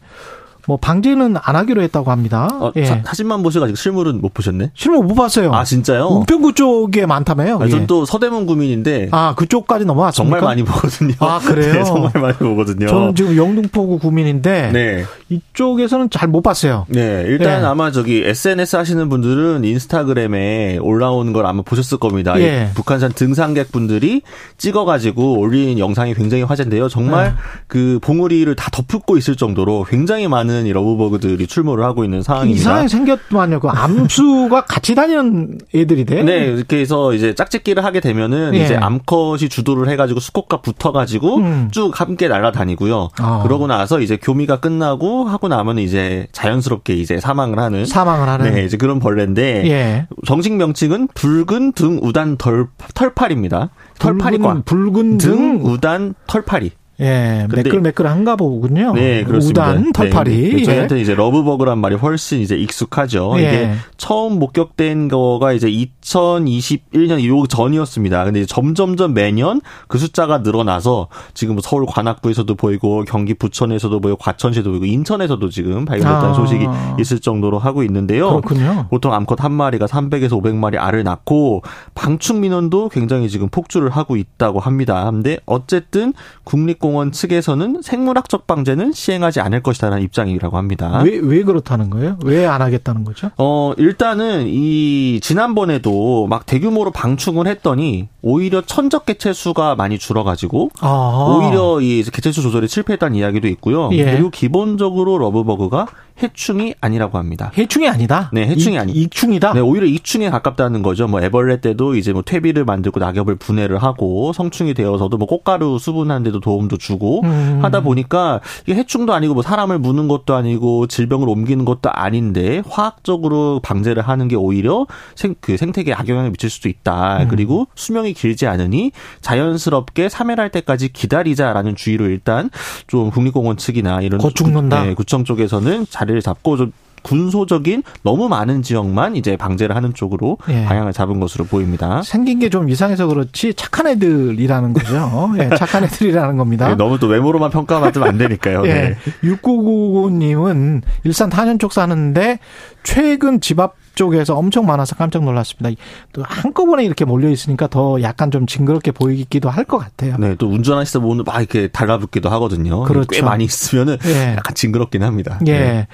뭐 0.67 0.77
방지는 0.77 1.35
안 1.41 1.55
하기로 1.55 1.81
했다고 1.81 2.11
합니다. 2.11 2.47
어, 2.59 2.71
예. 2.75 2.85
사, 2.85 3.01
보시고 3.41 3.65
아직 3.65 3.77
실물은 3.77 4.21
못 4.21 4.33
보셨네? 4.33 4.71
실물 4.73 5.05
못 5.05 5.15
봤어요. 5.15 5.51
아, 5.53 5.63
진짜요? 5.63 6.19
은평구 6.21 6.53
쪽에 6.53 7.05
많다며요. 7.05 7.59
아, 7.61 7.65
예. 7.65 7.69
전또 7.69 8.05
서대문 8.05 8.45
구민인데 8.45 9.09
아, 9.11 9.33
그쪽까지 9.35 9.85
넘어왔습니까? 9.85 10.39
정말 10.39 10.41
많이 10.41 10.63
보거든요. 10.63 11.13
아, 11.19 11.39
그래요? 11.39 11.73
네, 11.73 11.83
정말 11.83 12.11
많이 12.15 12.37
보거든요. 12.37 12.87
저는 12.87 13.15
지금 13.15 13.35
영등포구 13.37 13.99
구민인데 13.99 14.71
네. 14.71 15.05
이쪽에서는 15.29 16.09
잘 16.09 16.31
못 16.31 16.41
봤어요. 16.43 16.85
네, 16.87 17.25
일단 17.27 17.61
예. 17.61 17.65
아마 17.65 17.91
저기 17.91 18.23
SNS 18.25 18.77
하시는 18.77 19.09
분들은 19.09 19.65
인스타그램에 19.65 20.77
올라오는 20.77 21.33
걸 21.33 21.45
아마 21.45 21.61
보셨을 21.61 21.97
겁니다. 21.97 22.37
이 22.37 22.41
예. 22.41 22.69
북한산 22.73 23.11
등산객 23.11 23.73
분들이 23.73 24.21
찍어가지고 24.57 25.39
올린 25.39 25.77
영상이 25.77 26.13
굉장히 26.13 26.43
화제인데요. 26.43 26.87
정말 26.87 27.31
네. 27.31 27.33
그 27.67 27.99
봉우리를 28.01 28.55
다 28.55 28.69
덮고 28.71 29.17
있을 29.17 29.35
정도로 29.35 29.85
굉장히 29.89 30.29
많은 30.29 30.50
이 30.65 30.73
러브버그들이 30.73 31.47
출몰을 31.47 31.83
하고 31.83 32.03
있는 32.03 32.21
상황입니다. 32.21 32.59
이상하게 32.59 32.87
생겼더만요. 32.87 33.59
그 33.59 33.69
암수가 33.69 34.65
같이 34.65 34.95
다니는 34.95 35.59
애들이래. 35.73 36.23
네, 36.23 36.45
이렇게 36.45 36.79
해서 36.79 37.13
이제 37.13 37.33
짝짓기를 37.33 37.83
하게 37.83 37.99
되면은 37.99 38.53
예. 38.55 38.63
이제 38.63 38.75
암컷이 38.75 39.49
주도를 39.49 39.89
해가지고 39.89 40.19
수컷과 40.19 40.61
붙어가지고 40.61 41.37
음. 41.37 41.69
쭉 41.71 41.99
함께 41.99 42.27
날아다니고요. 42.27 43.09
아. 43.19 43.43
그러고 43.43 43.67
나서 43.67 43.99
이제 43.99 44.17
교미가 44.17 44.59
끝나고 44.59 45.25
하고 45.25 45.47
나면 45.47 45.79
이제 45.79 46.27
자연스럽게 46.31 46.93
이제 46.93 47.19
사망을 47.19 47.59
하는. 47.59 47.85
사망을 47.85 48.27
하는. 48.27 48.53
네, 48.53 48.63
이제 48.65 48.77
그런 48.77 48.99
벌레인데 48.99 49.63
예. 49.69 50.07
정식 50.25 50.53
명칭은 50.53 51.09
붉은 51.13 51.73
등 51.73 51.99
우단 52.01 52.37
덜, 52.37 52.67
털파리입니다. 52.93 53.69
털파리과. 53.99 54.63
붉은, 54.65 54.91
붉은 54.91 55.17
등 55.17 55.59
등. 55.59 55.61
우단 55.65 56.13
털파리. 56.27 56.71
예, 56.99 57.47
매끌매끌한가 57.49 58.35
보군요. 58.35 58.93
네, 58.93 59.23
그렇습니다. 59.23 59.71
우단, 59.71 59.91
털파리. 59.91 60.53
네, 60.53 60.59
예. 60.59 60.63
저희한테 60.63 61.01
이제 61.01 61.15
러브버그란 61.15 61.79
말이 61.79 61.95
훨씬 61.95 62.41
이제 62.41 62.55
익숙하죠. 62.55 63.33
예. 63.37 63.41
이게 63.41 63.71
처음 63.97 64.37
목격된 64.37 65.07
거가 65.07 65.53
이제 65.53 65.67
2021년 65.67 67.25
요 67.25 67.47
전이었습니다. 67.47 68.25
근데 68.25 68.45
점점점 68.45 69.13
매년 69.13 69.61
그 69.87 69.97
숫자가 69.97 70.39
늘어나서 70.39 71.07
지금 71.33 71.55
뭐 71.55 71.61
서울 71.63 71.85
관악구에서도 71.87 72.53
보이고 72.55 73.03
경기 73.07 73.33
부천에서도 73.33 73.99
보이고 73.99 74.17
과천시도 74.17 74.69
보이고 74.69 74.85
인천에서도 74.85 75.49
지금 75.49 75.85
발견됐다는 75.85 76.29
아. 76.29 76.33
소식이 76.33 76.65
있을 76.99 77.19
정도로 77.19 77.57
하고 77.57 77.83
있는데요. 77.83 78.29
그렇군요. 78.29 78.87
보통 78.89 79.13
암컷 79.13 79.43
한 79.43 79.53
마리가 79.53 79.87
300에서 79.87 80.31
500마리 80.41 80.77
알을 80.77 81.03
낳고 81.03 81.63
방충 81.95 82.41
민원도 82.41 82.89
굉장히 82.89 83.29
지금 83.29 83.49
폭주를 83.49 83.89
하고 83.89 84.17
있다고 84.17 84.59
합니다. 84.59 85.09
근데 85.09 85.39
어쨌든 85.45 86.13
국립 86.43 86.80
공원 86.81 87.11
측에서는 87.13 87.81
생물학적 87.81 88.47
방제는 88.47 88.91
시행하지 88.91 89.39
않을 89.39 89.63
것이다라는 89.63 90.03
입장이라고 90.03 90.57
합니다. 90.57 91.01
왜, 91.05 91.17
왜 91.21 91.43
그렇다는 91.43 91.89
거예요? 91.89 92.17
왜 92.25 92.45
안 92.45 92.61
하겠다는 92.61 93.03
거죠? 93.05 93.29
어, 93.37 93.71
일단은 93.77 94.45
이 94.47 95.19
지난번에도 95.21 96.27
막 96.27 96.45
대규모로 96.45 96.91
방충을 96.91 97.47
했더니 97.47 98.09
오히려 98.21 98.61
천적 98.61 99.05
개체 99.05 99.31
수가 99.31 99.75
많이 99.75 99.97
줄어가지고 99.99 100.69
아. 100.81 101.37
오히려 101.39 101.79
이 101.81 102.03
개체 102.03 102.31
수 102.31 102.41
조절에 102.41 102.67
실패했다는 102.67 103.15
이야기도 103.15 103.47
있고요. 103.47 103.89
예. 103.93 104.05
그리고 104.05 104.29
기본적으로 104.31 105.17
러브버그가 105.19 105.87
해충이 106.21 106.75
아니라고 106.81 107.17
합니다. 107.17 107.51
해충이 107.57 107.87
아니다. 107.87 108.29
네, 108.33 108.45
해충이 108.47 108.75
이- 108.75 108.79
아니- 108.79 108.91
익충이다. 108.93 109.53
네, 109.53 109.59
오히려 109.59 109.85
이충에 109.85 110.29
가깝다는 110.29 110.81
거죠. 110.81 111.07
뭐 111.07 111.21
애벌레 111.21 111.61
때도 111.61 111.95
이제 111.95 112.13
뭐 112.13 112.21
퇴비를 112.21 112.65
만들고 112.65 112.99
낙엽을 112.99 113.35
분해를 113.35 113.81
하고 113.81 114.33
성충이 114.33 114.73
되어서도 114.73 115.17
뭐 115.17 115.27
꽃가루 115.27 115.79
수분하는 115.79 116.23
데도 116.23 116.39
도움도 116.39 116.77
주고 116.77 117.21
음. 117.23 117.59
하다 117.61 117.81
보니까 117.81 118.41
이게 118.65 118.75
해충도 118.75 119.13
아니고 119.13 119.33
뭐 119.33 119.43
사람을 119.43 119.79
무는 119.79 120.07
것도 120.07 120.35
아니고 120.35 120.87
질병을 120.87 121.27
옮기는 121.29 121.65
것도 121.65 121.89
아닌데 121.91 122.61
화학적으로 122.69 123.59
방제를 123.63 124.03
하는 124.03 124.27
게 124.27 124.35
오히려 124.35 124.85
생, 125.15 125.35
그 125.41 125.57
생태계에 125.57 125.93
악영향을 125.93 126.31
미칠 126.31 126.49
수도 126.49 126.69
있다. 126.69 127.23
음. 127.23 127.27
그리고 127.29 127.67
수명이 127.75 128.13
길지 128.13 128.47
않으니 128.47 128.91
자연스럽게 129.21 130.09
사멸할 130.09 130.49
때까지 130.49 130.89
기다리자라는 130.93 131.75
주의로 131.75 132.05
일단 132.05 132.49
좀 132.87 133.09
국립공원 133.11 133.57
측이나 133.57 134.01
이런 134.01 134.19
곧 134.19 134.35
죽는다. 134.35 134.83
네, 134.83 134.93
구청 134.93 135.23
쪽에서는 135.23 135.85
자 135.89 136.05
리를 136.11 136.21
잡고 136.21 136.57
좀 136.57 136.71
군소적인 137.03 137.81
너무 138.03 138.29
많은 138.29 138.61
지역만 138.61 139.15
이제 139.15 139.35
방제를 139.35 139.75
하는 139.75 139.91
쪽으로 139.95 140.37
예. 140.49 140.65
방향을 140.65 140.93
잡은 140.93 141.19
것으로 141.19 141.45
보입니다. 141.45 142.03
생긴 142.03 142.37
게 142.37 142.49
좀 142.51 142.69
이상해서 142.69 143.07
그렇지 143.07 143.55
착한 143.55 143.87
애들이라는 143.87 144.73
거죠. 144.73 145.31
예, 145.39 145.49
착한 145.55 145.83
애들이라는 145.85 146.37
겁니다. 146.37 146.67
네, 146.67 146.75
너무 146.75 146.99
또 146.99 147.07
외모로만 147.07 147.49
평가받으면 147.49 148.07
안 148.07 148.17
되니까요. 148.19 148.61
예. 148.67 148.73
네. 148.73 148.97
6999님은 149.23 150.81
일산 151.03 151.29
탄현 151.31 151.57
쪽 151.59 151.73
사는데 151.73 152.39
최근 152.83 153.41
집 153.41 153.59
앞 153.59 153.80
쪽에서 153.95 154.35
엄청 154.37 154.65
많아서 154.65 154.95
깜짝 154.95 155.23
놀랐습니다. 155.23 155.81
또 156.13 156.23
한꺼번에 156.25 156.83
이렇게 156.85 157.05
몰려 157.05 157.29
있으니까 157.29 157.67
더 157.67 158.01
약간 158.01 158.31
좀 158.31 158.45
징그럽게 158.47 158.91
보이기도 158.91 159.49
할 159.49 159.65
것 159.65 159.77
같아요. 159.77 160.15
네, 160.17 160.35
또 160.37 160.47
운전하시다 160.47 160.99
보면 160.99 161.23
막 161.25 161.37
이렇게 161.39 161.67
달라붙기도 161.67 162.29
하거든요. 162.29 162.83
그렇죠. 162.83 163.07
꽤 163.09 163.21
많이 163.21 163.43
있으면은 163.43 163.97
예. 164.05 164.35
약간 164.37 164.55
징그럽긴 164.55 165.03
합니다. 165.03 165.39
예. 165.45 165.51
네. 165.59 165.87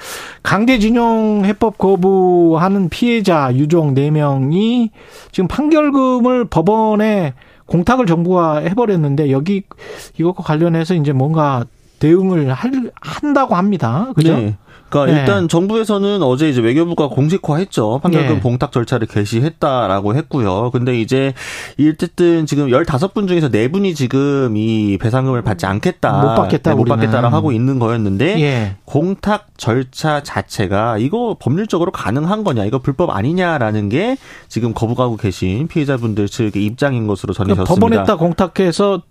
강제징용 0.43 1.43
해법 1.45 1.77
거부하는 1.77 2.89
피해자 2.89 3.53
유족 3.53 3.93
4명이 3.93 4.89
지금 5.31 5.47
판결금을 5.47 6.45
법원에 6.45 7.33
공탁을 7.65 8.05
정부가 8.05 8.59
해버렸는데 8.59 9.29
여기 9.31 9.63
이것과 10.17 10.43
관련해서 10.43 10.93
이제 10.95 11.11
뭔가 11.11 11.65
대응을 11.99 12.51
할, 12.53 12.91
한다고 13.01 13.55
합니다. 13.55 14.07
그죠? 14.15 14.37
네. 14.37 14.55
그러니까 14.89 15.13
네. 15.13 15.19
일단 15.19 15.47
정부에서는 15.47 16.23
어제 16.23 16.49
이제 16.49 16.61
외교부가 16.61 17.07
공식화했죠. 17.07 17.99
판결금 18.01 18.35
네. 18.35 18.39
봉탁 18.39 18.71
절차를 18.71 19.07
개시했다라고 19.07 20.15
했고요. 20.15 20.71
근데 20.71 20.99
이제 20.99 21.33
어쨌든 21.79 22.45
지금 22.45 22.67
15분 22.69 23.27
중에서 23.27 23.49
4분이 23.49 23.95
지금 23.95 24.55
이 24.55 24.97
배상금을 24.97 25.41
받지 25.41 25.65
않겠다. 25.65 26.21
못 26.21 26.35
받겠다, 26.35 26.71
네, 26.71 26.75
못. 26.75 26.85
받겠다라고 26.85 27.35
하고 27.35 27.51
있는 27.51 27.79
거였는데 27.79 28.39
예. 28.41 28.75
공탁 28.85 29.47
절차 29.57 30.23
자체가 30.23 30.97
이거 30.97 31.35
법률적으로 31.39 31.91
가능한 31.91 32.43
거냐, 32.43 32.65
이거 32.65 32.79
불법 32.79 33.09
아니냐라는 33.09 33.89
게 33.89 34.17
지금 34.47 34.73
거부하고 34.73 35.17
계신 35.17 35.67
피해자분들 35.67 36.27
측의 36.27 36.63
입장인 36.63 37.07
것으로 37.07 37.33
그러니까 37.33 37.65
전해졌습니다. 37.65 37.87
법원에다 37.87 38.15
공탁해서 38.15 39.01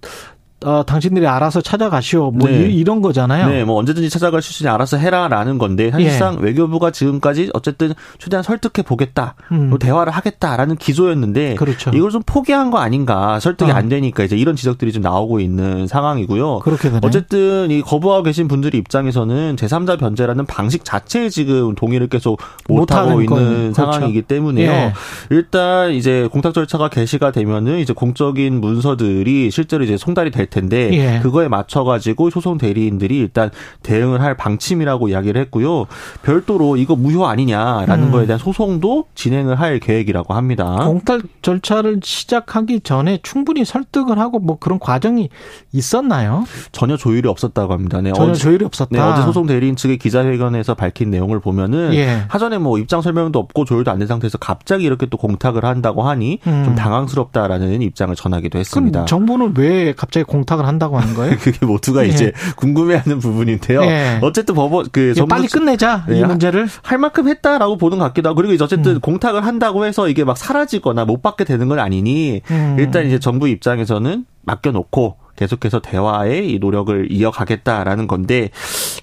어, 0.66 0.82
당신들이 0.84 1.26
알아서 1.28 1.60
찾아가시오. 1.60 2.32
뭐 2.32 2.48
네. 2.48 2.66
이- 2.68 2.74
이런 2.76 3.00
거잖아요. 3.00 3.48
네, 3.48 3.62
뭐 3.64 3.76
언제든지 3.78 4.10
찾아갈 4.10 4.42
수 4.42 4.52
있으니 4.52 4.68
알아서 4.68 4.96
해라라는 4.96 5.58
건데 5.58 5.92
사실상 5.92 6.38
외교부가 6.40 6.90
지금까지 6.90 7.50
어쨌든 7.54 7.92
최대한 8.18 8.42
설득해 8.42 8.82
보겠다, 8.84 9.36
음. 9.52 9.70
뭐 9.70 9.78
대화를 9.78 10.12
하겠다라는 10.12 10.74
기조였는데 10.76 11.54
그렇죠. 11.54 11.92
이걸 11.94 12.10
좀 12.10 12.22
포기한 12.26 12.72
거 12.72 12.78
아닌가 12.78 13.38
설득이 13.38 13.70
어. 13.70 13.74
안 13.74 13.88
되니까 13.88 14.24
이제 14.24 14.36
이런 14.36 14.56
지적들이 14.56 14.92
좀 14.92 15.02
나오고 15.02 15.38
있는 15.38 15.86
상황이고요. 15.86 16.58
그렇게 16.60 16.88
되네. 16.88 17.00
어쨌든 17.04 17.70
이 17.70 17.80
거부하고 17.82 18.24
계신 18.24 18.48
분들의 18.48 18.76
입장에서는 18.80 19.54
제3자 19.54 20.00
변제라는 20.00 20.46
방식 20.46 20.84
자체에 20.84 21.28
지금 21.28 21.76
동의를 21.76 22.08
계속 22.08 22.40
못 22.68 22.90
하고 22.92 23.10
못하는 23.10 23.12
있는 23.22 23.26
건, 23.26 23.44
그렇죠. 23.72 23.74
상황이기 23.74 24.22
때문에요. 24.22 24.68
예. 24.68 24.92
일단 25.30 25.92
이제 25.92 26.28
공탁 26.32 26.54
절차가 26.54 26.88
개시가 26.88 27.30
되면은 27.30 27.78
이제 27.78 27.92
공적인 27.92 28.60
문서들이 28.60 29.50
실제로 29.52 29.84
이제 29.84 29.96
송달이 29.96 30.32
될 30.32 30.46
텐데 30.57 30.90
예. 30.94 31.20
그거에 31.22 31.48
맞춰 31.48 31.84
가지고 31.84 32.30
소송 32.30 32.57
대리인들이 32.57 33.18
일단 33.18 33.50
대응을 33.82 34.22
할 34.22 34.34
방침이라고 34.36 35.09
이야기를 35.09 35.38
했고요. 35.42 35.84
별도로 36.22 36.76
이거 36.76 36.96
무효 36.96 37.26
아니냐라는 37.26 38.04
음. 38.09 38.11
거에 38.12 38.24
대한 38.26 38.38
소송도 38.38 39.07
진행을 39.14 39.61
할 39.61 39.78
계획이라고 39.80 40.32
합니다. 40.34 40.76
공탁 40.86 41.20
절차를 41.42 42.00
시작하기 42.02 42.80
전에 42.80 43.18
충분히 43.22 43.64
설득을 43.66 44.18
하고 44.18 44.38
뭐 44.38 44.59
그런 44.59 44.78
과정이 44.78 45.28
있었나요? 45.72 46.44
전혀 46.72 46.96
조율이 46.96 47.28
없었다고 47.28 47.72
합니다. 47.72 48.00
네, 48.00 48.12
전혀 48.14 48.30
어제- 48.32 48.40
조율이 48.40 48.64
없었다. 48.64 48.88
네, 48.92 48.98
어제 48.98 49.22
소송 49.22 49.46
대리인 49.46 49.76
측의 49.76 49.98
기자회견에서 49.98 50.74
밝힌 50.74 51.11
내용을 51.11 51.40
보면은 51.40 51.92
예. 51.94 52.22
사전에 52.30 52.57
뭐 52.59 52.78
입장 52.78 53.02
설명도 53.02 53.38
없고 53.38 53.64
조율도 53.66 53.90
안 53.90 53.96
된 53.98 54.07
상태에서 54.07 54.36
갑자기 54.38 54.84
이렇게 54.84 55.07
또 55.07 55.16
공탁을 55.16 55.64
한다고 55.64 56.02
하니 56.02 56.38
음. 56.46 56.62
좀 56.66 56.74
당황스럽다라는 56.74 57.80
입장을 57.82 58.14
전하기도 58.14 58.59
했습니다. 58.59 59.04
정부는 59.07 59.54
왜 59.57 59.92
갑자기 59.94 60.24
공 60.24 60.36
탁을 60.45 60.66
한다고 60.66 60.99
하는 60.99 61.14
거예요? 61.14 61.37
그게 61.41 61.64
모두가 61.64 62.05
예. 62.05 62.09
이제 62.09 62.32
궁금해하는 62.57 63.18
부분인데요. 63.18 63.82
예. 63.82 64.18
어쨌든 64.22 64.55
법원 64.55 64.87
그 64.93 65.14
예, 65.16 65.24
빨리 65.26 65.49
끝내자 65.49 66.05
네, 66.09 66.18
이 66.18 66.24
문제를. 66.24 66.68
할 66.82 66.99
만큼 66.99 67.28
했다라고 67.28 67.76
보는 67.76 67.99
것 67.99 68.05
같기도 68.07 68.28
하고 68.28 68.37
그리고 68.37 68.53
이제 68.53 68.64
어쨌든 68.64 68.97
음. 68.97 69.01
공탁을 69.01 69.45
한다고 69.45 69.87
해서 69.87 70.09
이게 70.09 70.24
막 70.24 70.37
사라지거나 70.37 71.05
못 71.05 71.22
받게 71.22 71.45
되는 71.45 71.68
건 71.68 71.78
아니니 71.78 72.43
음. 72.51 72.76
일단 72.78 73.07
이제 73.07 73.18
정부 73.18 73.49
입장에서는 73.49 74.24
맡겨놓고 74.43 75.16
계속해서 75.37 75.80
대화의 75.80 76.51
이 76.51 76.59
노력을 76.59 77.12
이어가겠다라는 77.12 78.07
건데 78.07 78.51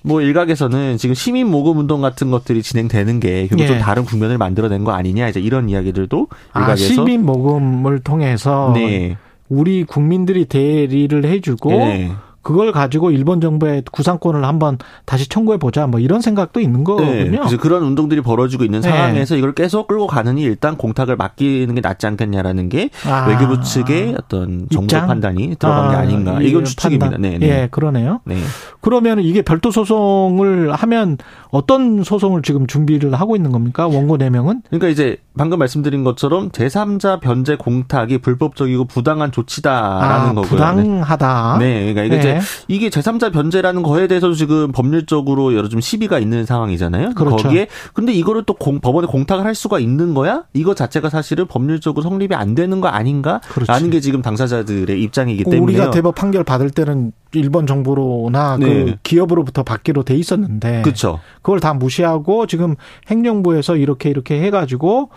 뭐 0.02 0.22
일각에서는 0.22 0.98
지금 0.98 1.14
시민 1.14 1.48
모금 1.48 1.78
운동 1.78 2.02
같은 2.02 2.32
것들이 2.32 2.62
진행되는 2.62 3.20
게 3.20 3.48
결국 3.48 3.64
예. 3.64 3.68
좀 3.68 3.80
다른 3.80 4.04
국면을 4.04 4.38
만들어낸 4.38 4.84
거 4.84 4.92
아니냐 4.92 5.30
이제 5.30 5.40
이런 5.40 5.70
이야기들도 5.70 6.28
아, 6.52 6.62
일각에서 6.62 6.84
시민 6.86 7.26
모금을 7.26 8.00
통해서 8.00 8.72
네. 8.76 9.18
우리 9.54 9.84
국민들이 9.84 10.46
대리를 10.46 11.26
해주고 11.26 11.70
네. 11.70 12.12
그걸 12.44 12.72
가지고 12.72 13.12
일본 13.12 13.42
정부의 13.42 13.84
구상권을 13.92 14.46
한번 14.46 14.78
다시 15.06 15.28
청구해 15.28 15.58
보자 15.58 15.88
뭐 15.88 16.00
이런 16.00 16.22
생각도 16.22 16.60
있는 16.60 16.80
네. 16.80 16.84
거거든요. 16.84 17.40
그래서 17.40 17.58
그런 17.58 17.84
운동들이 17.84 18.22
벌어지고 18.22 18.66
있는 18.66 18.82
네. 18.82 18.90
상황에서 18.90 19.36
이걸 19.36 19.54
계속 19.54 19.88
끌고 19.88 20.08
가느니 20.08 20.44
일단 20.44 20.78
공탁을 20.78 21.16
맡기는 21.16 21.74
게 21.74 21.82
낫지 21.82 22.06
않겠냐라는 22.06 22.70
게 22.70 22.90
아. 23.08 23.26
외교부 23.28 23.62
측의 23.62 24.16
어떤 24.20 24.68
정부? 24.70 24.94
판단이 24.94 25.56
들어간 25.58 25.92
게 25.92 25.96
아닌가. 25.96 26.42
이 26.42 26.50
이건 26.50 26.66
추측입니다. 26.66 27.18
네. 27.18 27.38
네. 27.40 27.48
예, 27.48 27.68
그러네요. 27.72 28.20
네. 28.26 28.38
그러면 28.82 29.22
이게 29.22 29.42
별도 29.42 29.72
소송을 29.72 30.74
하면 30.74 31.18
어떤 31.50 32.04
소송을 32.04 32.42
지금 32.42 32.68
준비를 32.68 33.14
하고 33.14 33.36
있는 33.36 33.52
겁니까? 33.52 33.88
원고 33.88 34.18
4명은? 34.18 34.62
그러니까 34.68 34.90
이제 34.90 35.18
방금 35.38 35.60
말씀드린 35.60 36.04
것처럼 36.04 36.50
제3자 36.50 37.20
변제 37.20 37.56
공탁이 37.56 38.20
불법적이고 38.20 38.86
부당한 38.86 39.32
조치다라는 39.32 40.30
아, 40.30 40.34
거고요. 40.34 40.44
부당하다. 40.44 41.58
네, 41.60 41.94
그러니까 41.94 42.04
이게 42.04 42.16
네. 42.16 42.20
이제 42.20 42.33
이게 42.68 42.90
제3자 42.90 43.32
변제라는 43.32 43.84
거에 43.84 44.08
대해서도 44.08 44.34
지금 44.34 44.72
법률적으로 44.72 45.56
여러 45.56 45.70
좀 45.70 45.82
시비가 45.82 46.20
있는 46.20 46.46
상황이잖아요. 46.46 47.14
그렇죠. 47.14 47.38
거기에 47.38 47.68
근데 47.94 48.14
이거를 48.14 48.44
또 48.44 48.54
공, 48.54 48.80
법원에 48.80 49.08
공탁을 49.08 49.46
할 49.46 49.56
수가 49.56 49.80
있는 49.80 50.14
거야? 50.14 50.44
이거 50.54 50.74
자체가 50.74 51.10
사실은 51.10 51.48
법률적으로 51.48 52.04
성립이 52.04 52.36
안 52.36 52.56
되는 52.56 52.82
거 52.82 52.88
아닌가? 52.88 53.42
그렇지. 53.50 53.68
라는 53.72 53.90
게 53.90 54.00
지금 54.00 54.22
당사자들의 54.22 55.02
입장이기 55.02 55.44
때문에 55.44 55.62
우리가 55.62 55.92
대법 55.92 56.16
판결 56.16 56.44
받을 56.44 56.70
때는 56.70 57.12
일본 57.34 57.66
정부로나 57.66 58.58
그 58.58 58.64
네. 58.64 58.98
기업으로부터 59.04 59.64
받기로 59.64 60.04
돼 60.04 60.16
있었는데 60.16 60.84
그렇죠. 60.84 61.20
그걸 61.42 61.60
다 61.60 61.74
무시하고 61.74 62.48
지금 62.48 62.76
행정부에서 63.08 63.76
이렇게 63.76 64.10
이렇게 64.10 64.42
해가지고 64.42 65.10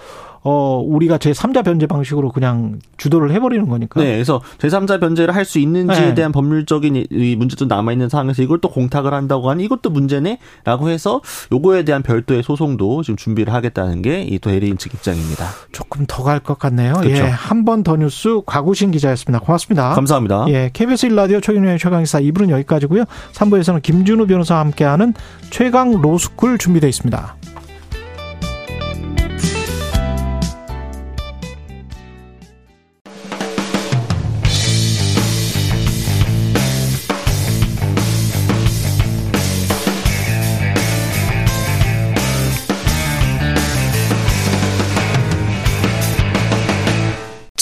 어 0.49 0.81
우리가 0.87 1.19
제 1.19 1.33
3자 1.33 1.65
변제 1.65 1.89
방식으로 1.89 2.31
그냥 2.31 2.79
주도를 2.99 3.33
해버리는 3.33 3.67
거니까. 3.69 4.01
네, 4.01 4.13
그래서 4.13 4.41
제 4.59 4.69
3자 4.69 5.01
변제를 5.01 5.35
할 5.35 5.45
수 5.45 5.59
있는지에 5.59 6.07
네. 6.09 6.15
대한 6.15 6.31
법률적인 6.33 7.07
이- 7.11 7.37
문제도 7.37 7.65
남아 7.67 7.91
있는 7.93 8.09
상황에서 8.09 8.43
이걸 8.43 8.61
또 8.61 8.69
공탁을 8.69 9.13
한다고 9.13 9.51
하니 9.51 9.65
이것도 9.65 9.91
문제네라고 9.91 10.89
해서 10.91 11.21
요거에 11.53 11.85
대한 11.85 12.03
별도의 12.03 12.43
소송도 12.45 13.03
지금 13.03 13.17
준비를 13.17 13.53
하겠다는 13.53 14.03
게 14.03 14.23
이 14.29 14.39
또 14.39 14.51
대리인 14.51 14.77
측 14.79 14.95
입장입니다. 14.95 15.47
조금 15.73 16.05
더 16.07 16.23
갈 16.25 16.39
것 16.41 16.59
같네요. 16.59 16.95
그렇죠. 16.95 17.17
예, 17.17 17.21
한 17.29 17.65
번 17.65 17.83
더 17.83 17.97
뉴스 17.97 18.41
과구신 18.47 18.93
기자였습니다. 18.93 19.45
고맙습니다. 19.45 19.91
감사합니다. 19.95 20.45
예, 20.49 20.71
KBS 20.73 21.09
1라디오 21.09 21.43
최경영의 21.43 21.79
최강기사 21.81 22.21
2부는 22.21 22.51
여기까지고요. 22.51 23.05
3부에서는 23.33 23.83
김준우 23.83 24.27
변호사와 24.27 24.61
함께하는 24.61 25.15
최강 25.51 26.01
로스쿨 26.01 26.59
준비되어 26.59 26.89
있습니다. 26.89 27.37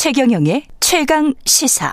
최경영의 0.05 0.65
최강 0.81 1.33
시사. 1.47 1.91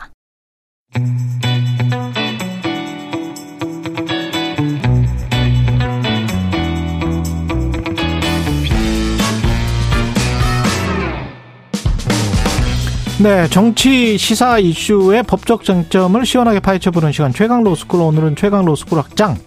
네, 13.24 13.48
정치 13.48 14.18
시사 14.18 14.60
이슈의 14.60 15.24
법적 15.24 15.64
쟁점을 15.64 16.26
시원하게 16.26 16.60
파헤쳐보는 16.60 17.14
시간 17.14 17.32
최강 17.32 17.64
로스쿨 17.64 18.02
오늘은 18.02 18.36
최강 18.36 18.66
로스쿨 18.66 19.00
학장 19.00 19.38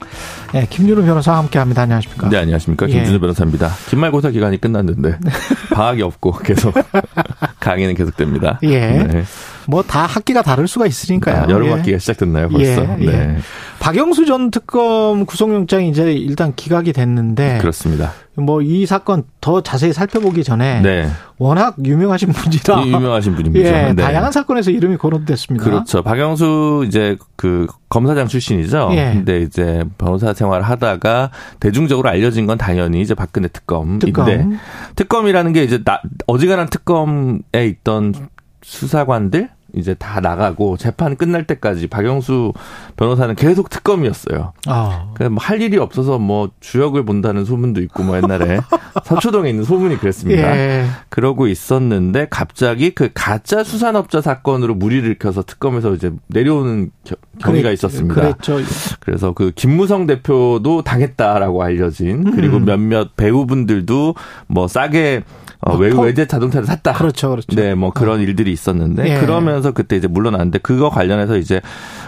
네, 0.55 0.69
김준우 0.71 1.05
변호사와 1.05 1.39
함께합니다. 1.39 1.83
안녕하십니까? 1.83 2.29
네, 2.29 2.37
안녕하십니까. 2.37 2.89
예. 2.89 2.93
김준우 2.93 3.19
변호사입니다. 3.19 3.71
기말고사 3.89 4.31
기간이 4.31 4.61
끝났는데 4.61 5.19
방학이 5.75 6.01
없고 6.03 6.31
계속 6.39 6.73
강의는 7.59 7.97
계속됩니다. 7.97 8.61
예. 8.63 8.79
네. 9.03 9.25
뭐 9.69 9.83
다 9.83 10.07
학기가 10.07 10.43
다를 10.43 10.67
수가 10.67 10.87
있으니까요. 10.87 11.43
아, 11.43 11.47
여름 11.49 11.69
예. 11.69 11.71
학기가 11.73 11.99
시작됐나요, 11.99 12.49
벌써? 12.49 12.83
예, 12.83 12.97
예. 13.01 13.07
네. 13.07 13.39
박영수 13.81 14.25
전 14.27 14.51
특검 14.51 15.27
구속영장이 15.27 15.89
이제 15.91 16.13
일단 16.13 16.53
기각이 16.55 16.93
됐는데 16.93 17.59
그렇습니다. 17.61 18.13
뭐 18.37 18.61
이 18.63 18.85
사건 18.87 19.23
더 19.41 19.61
자세히 19.61 19.93
살펴보기 19.93 20.43
전에 20.43 20.81
네. 20.81 21.09
워낙 21.39 21.77
유명하신 21.85 22.31
분이라 22.33 22.83
이 22.83 22.93
유명하신 22.93 23.35
분입니다. 23.37 23.69
예, 23.69 23.93
네. 23.93 24.03
다양한 24.03 24.33
사건에서 24.33 24.71
이름이 24.71 24.97
거론됐습니다. 24.97 25.65
그렇죠. 25.65 26.03
박영수 26.03 26.85
이제 26.89 27.17
그 27.37 27.67
검사장 27.89 28.27
출신이죠. 28.27 28.89
예. 28.93 29.13
근데 29.15 29.43
이제 29.43 29.85
변호사 29.99 30.33
생활을 30.33 30.65
하다가 30.65 31.31
대중적으로 31.61 32.09
알려진 32.09 32.47
건 32.47 32.59
당연히 32.59 33.01
이제 33.03 33.15
박근혜 33.15 33.47
특검인데 33.49 34.07
특검. 34.07 34.59
특검이라는 34.97 35.53
게 35.53 35.63
이제 35.63 35.83
나, 35.85 36.01
어지간한 36.27 36.69
특검에 36.71 37.67
있던 37.67 38.15
수사관들 38.63 39.51
이제 39.77 39.95
다 39.95 40.21
나가고 40.21 40.77
재판 40.77 41.17
끝날 41.17 41.47
때까지 41.47 41.87
박영수 41.87 42.53
변호사는 42.97 43.35
계속 43.35 43.71
특검이었어요. 43.71 44.53
아. 44.67 45.11
그러니까 45.15 45.35
뭐할 45.35 45.63
일이 45.63 45.79
없어서 45.79 46.19
뭐 46.19 46.51
주역을 46.61 47.05
본다는 47.05 47.45
소문도 47.45 47.81
있고 47.83 48.03
뭐 48.03 48.17
옛날에 48.17 48.61
서초동에 49.05 49.51
있는 49.51 49.65
소문이 49.65 49.99
그랬습니다. 49.99 50.57
예. 50.57 50.87
그러고 51.09 51.47
있었는데 51.47 52.27
갑자기 52.31 52.91
그 52.91 53.11
가짜 53.15 53.63
수산업자 53.65 54.21
사건으로 54.21 54.75
무리를 54.75 55.05
일으켜서 55.05 55.43
특검에서 55.43 55.93
이제 55.95 56.13
내려오는 56.29 56.91
겨- 57.05 57.17
경위가 57.41 57.71
있었습니다. 57.73 58.15
그랬죠. 58.15 58.59
그래서 59.01 59.33
그 59.33 59.51
김무성 59.55 60.07
대표도 60.07 60.83
당했다라고 60.83 61.63
알려진 61.63 62.31
그리고 62.35 62.57
음. 62.59 62.65
몇몇 62.65 63.17
배우분들도 63.17 64.15
뭐 64.47 64.69
싸게 64.69 65.23
어, 65.67 65.73
아, 65.73 65.77
외, 65.77 65.91
포- 65.91 66.03
외제 66.03 66.27
자동차를 66.27 66.67
샀다. 66.67 66.93
그렇죠, 66.93 67.31
그렇죠. 67.31 67.55
네, 67.57 67.75
뭐 67.75 67.91
그런 67.91 68.21
일들이 68.21 68.53
있었는데 68.53 69.09
예. 69.17 69.21
그러면서 69.21 69.73
그때 69.73 69.97
이제 69.97 70.07
물러났는데 70.09 70.59
그거 70.59 70.91
관련해서 70.91 71.37
이제 71.39 71.61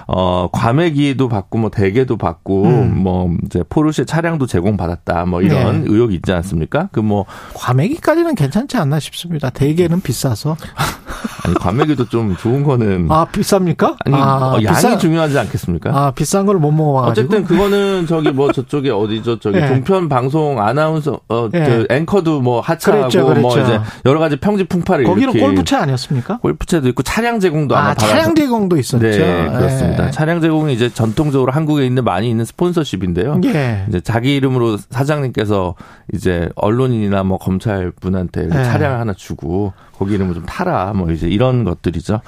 어 0.09 0.49
과메기도 0.53 1.29
받고 1.29 1.59
뭐 1.59 1.71
대게도 1.71 2.17
받고 2.17 2.65
음. 2.65 2.95
뭐 3.03 3.35
이제 3.45 3.65
포르쉐 3.69 4.05
차량도 4.05 4.47
제공받았다 4.47 5.25
뭐 5.27 5.43
이런 5.43 5.83
네. 5.83 5.87
의혹이 5.89 6.15
있지 6.17 6.33
않습니까? 6.33 6.89
그 6.93 7.01
뭐 7.07 7.25
과메기까지는 7.55 8.35
괜찮지 8.35 8.77
않나 8.77 8.99
싶습니다. 9.01 9.51
대게는 9.51 10.01
비싸서. 10.01 10.57
아니 11.45 11.55
과메기도 11.55 12.09
좀 12.09 12.37
좋은 12.37 12.65
거는 12.65 13.07
아, 13.11 13.25
비쌉니까? 13.31 13.97
아니 14.05 14.17
아, 14.17 14.37
어, 14.37 14.53
양이 14.65 14.67
비싼- 14.77 14.99
중요하지 14.99 15.39
않겠습니까? 15.39 15.91
아, 15.97 16.11
비싼 16.11 16.45
걸 16.47 16.57
못 16.57 16.73
먹어 16.73 17.03
가지고. 17.03 17.11
어쨌든 17.27 17.45
그거는 17.45 18.07
저기 18.07 18.31
뭐 18.31 18.51
저쪽에 18.51 18.91
어디죠 18.91 19.39
저기 19.39 19.59
예. 19.59 19.69
종편 19.69 20.09
방송 20.09 20.61
아나운서 20.61 21.21
어 21.29 21.49
예. 21.55 21.59
그 21.65 21.87
앵커도 21.91 22.41
뭐 22.41 22.61
하차하고 22.61 23.03
그랬죠, 23.09 23.21
뭐 23.41 23.53
그랬죠. 23.55 23.61
이제 23.61 23.81
여러 24.07 24.19
가지 24.19 24.37
평지 24.37 24.65
풍파를 24.65 25.05
거기는 25.05 25.29
일으킨 25.31 25.47
골프채 25.49 25.77
아니었습니까? 25.77 26.39
골프채도 26.39 26.89
있고 26.89 27.03
차량 27.03 27.39
제공도 27.39 27.77
아마 27.77 27.85
아, 27.85 27.89
받아서 27.95 28.07
차량 28.13 28.35
제공도 28.35 28.77
있었죠. 28.79 28.99
네, 29.07 29.49
그렇습니다. 29.51 29.96
예. 29.99 30.11
차량 30.11 30.41
제공이 30.41 30.73
이제 30.73 30.89
전통적으로 30.89 31.53
한국에 31.53 31.87
있는 31.87 32.05
많이 32.05 32.29
있는 32.29 32.45
스폰서십인데요. 32.45 33.41
예. 33.45 33.85
이제 33.89 34.01
자기 34.01 34.37
이름으로 34.37 34.77
사장님께서 34.77 35.75
이제 36.13 36.49
언론인이나 36.57 37.23
뭐 37.23 37.39
검찰 37.39 37.91
분한테 37.91 38.45
예. 38.47 38.49
차량을 38.51 39.01
하나 39.01 39.13
주고 39.13 39.73
거기 39.99 40.15
이름을 40.15 40.35
좀 40.35 40.45
타라 40.45 40.93
뭐 40.95 41.11
이제 41.11 41.27
이런 41.29 41.65
것들이죠. 41.65 42.21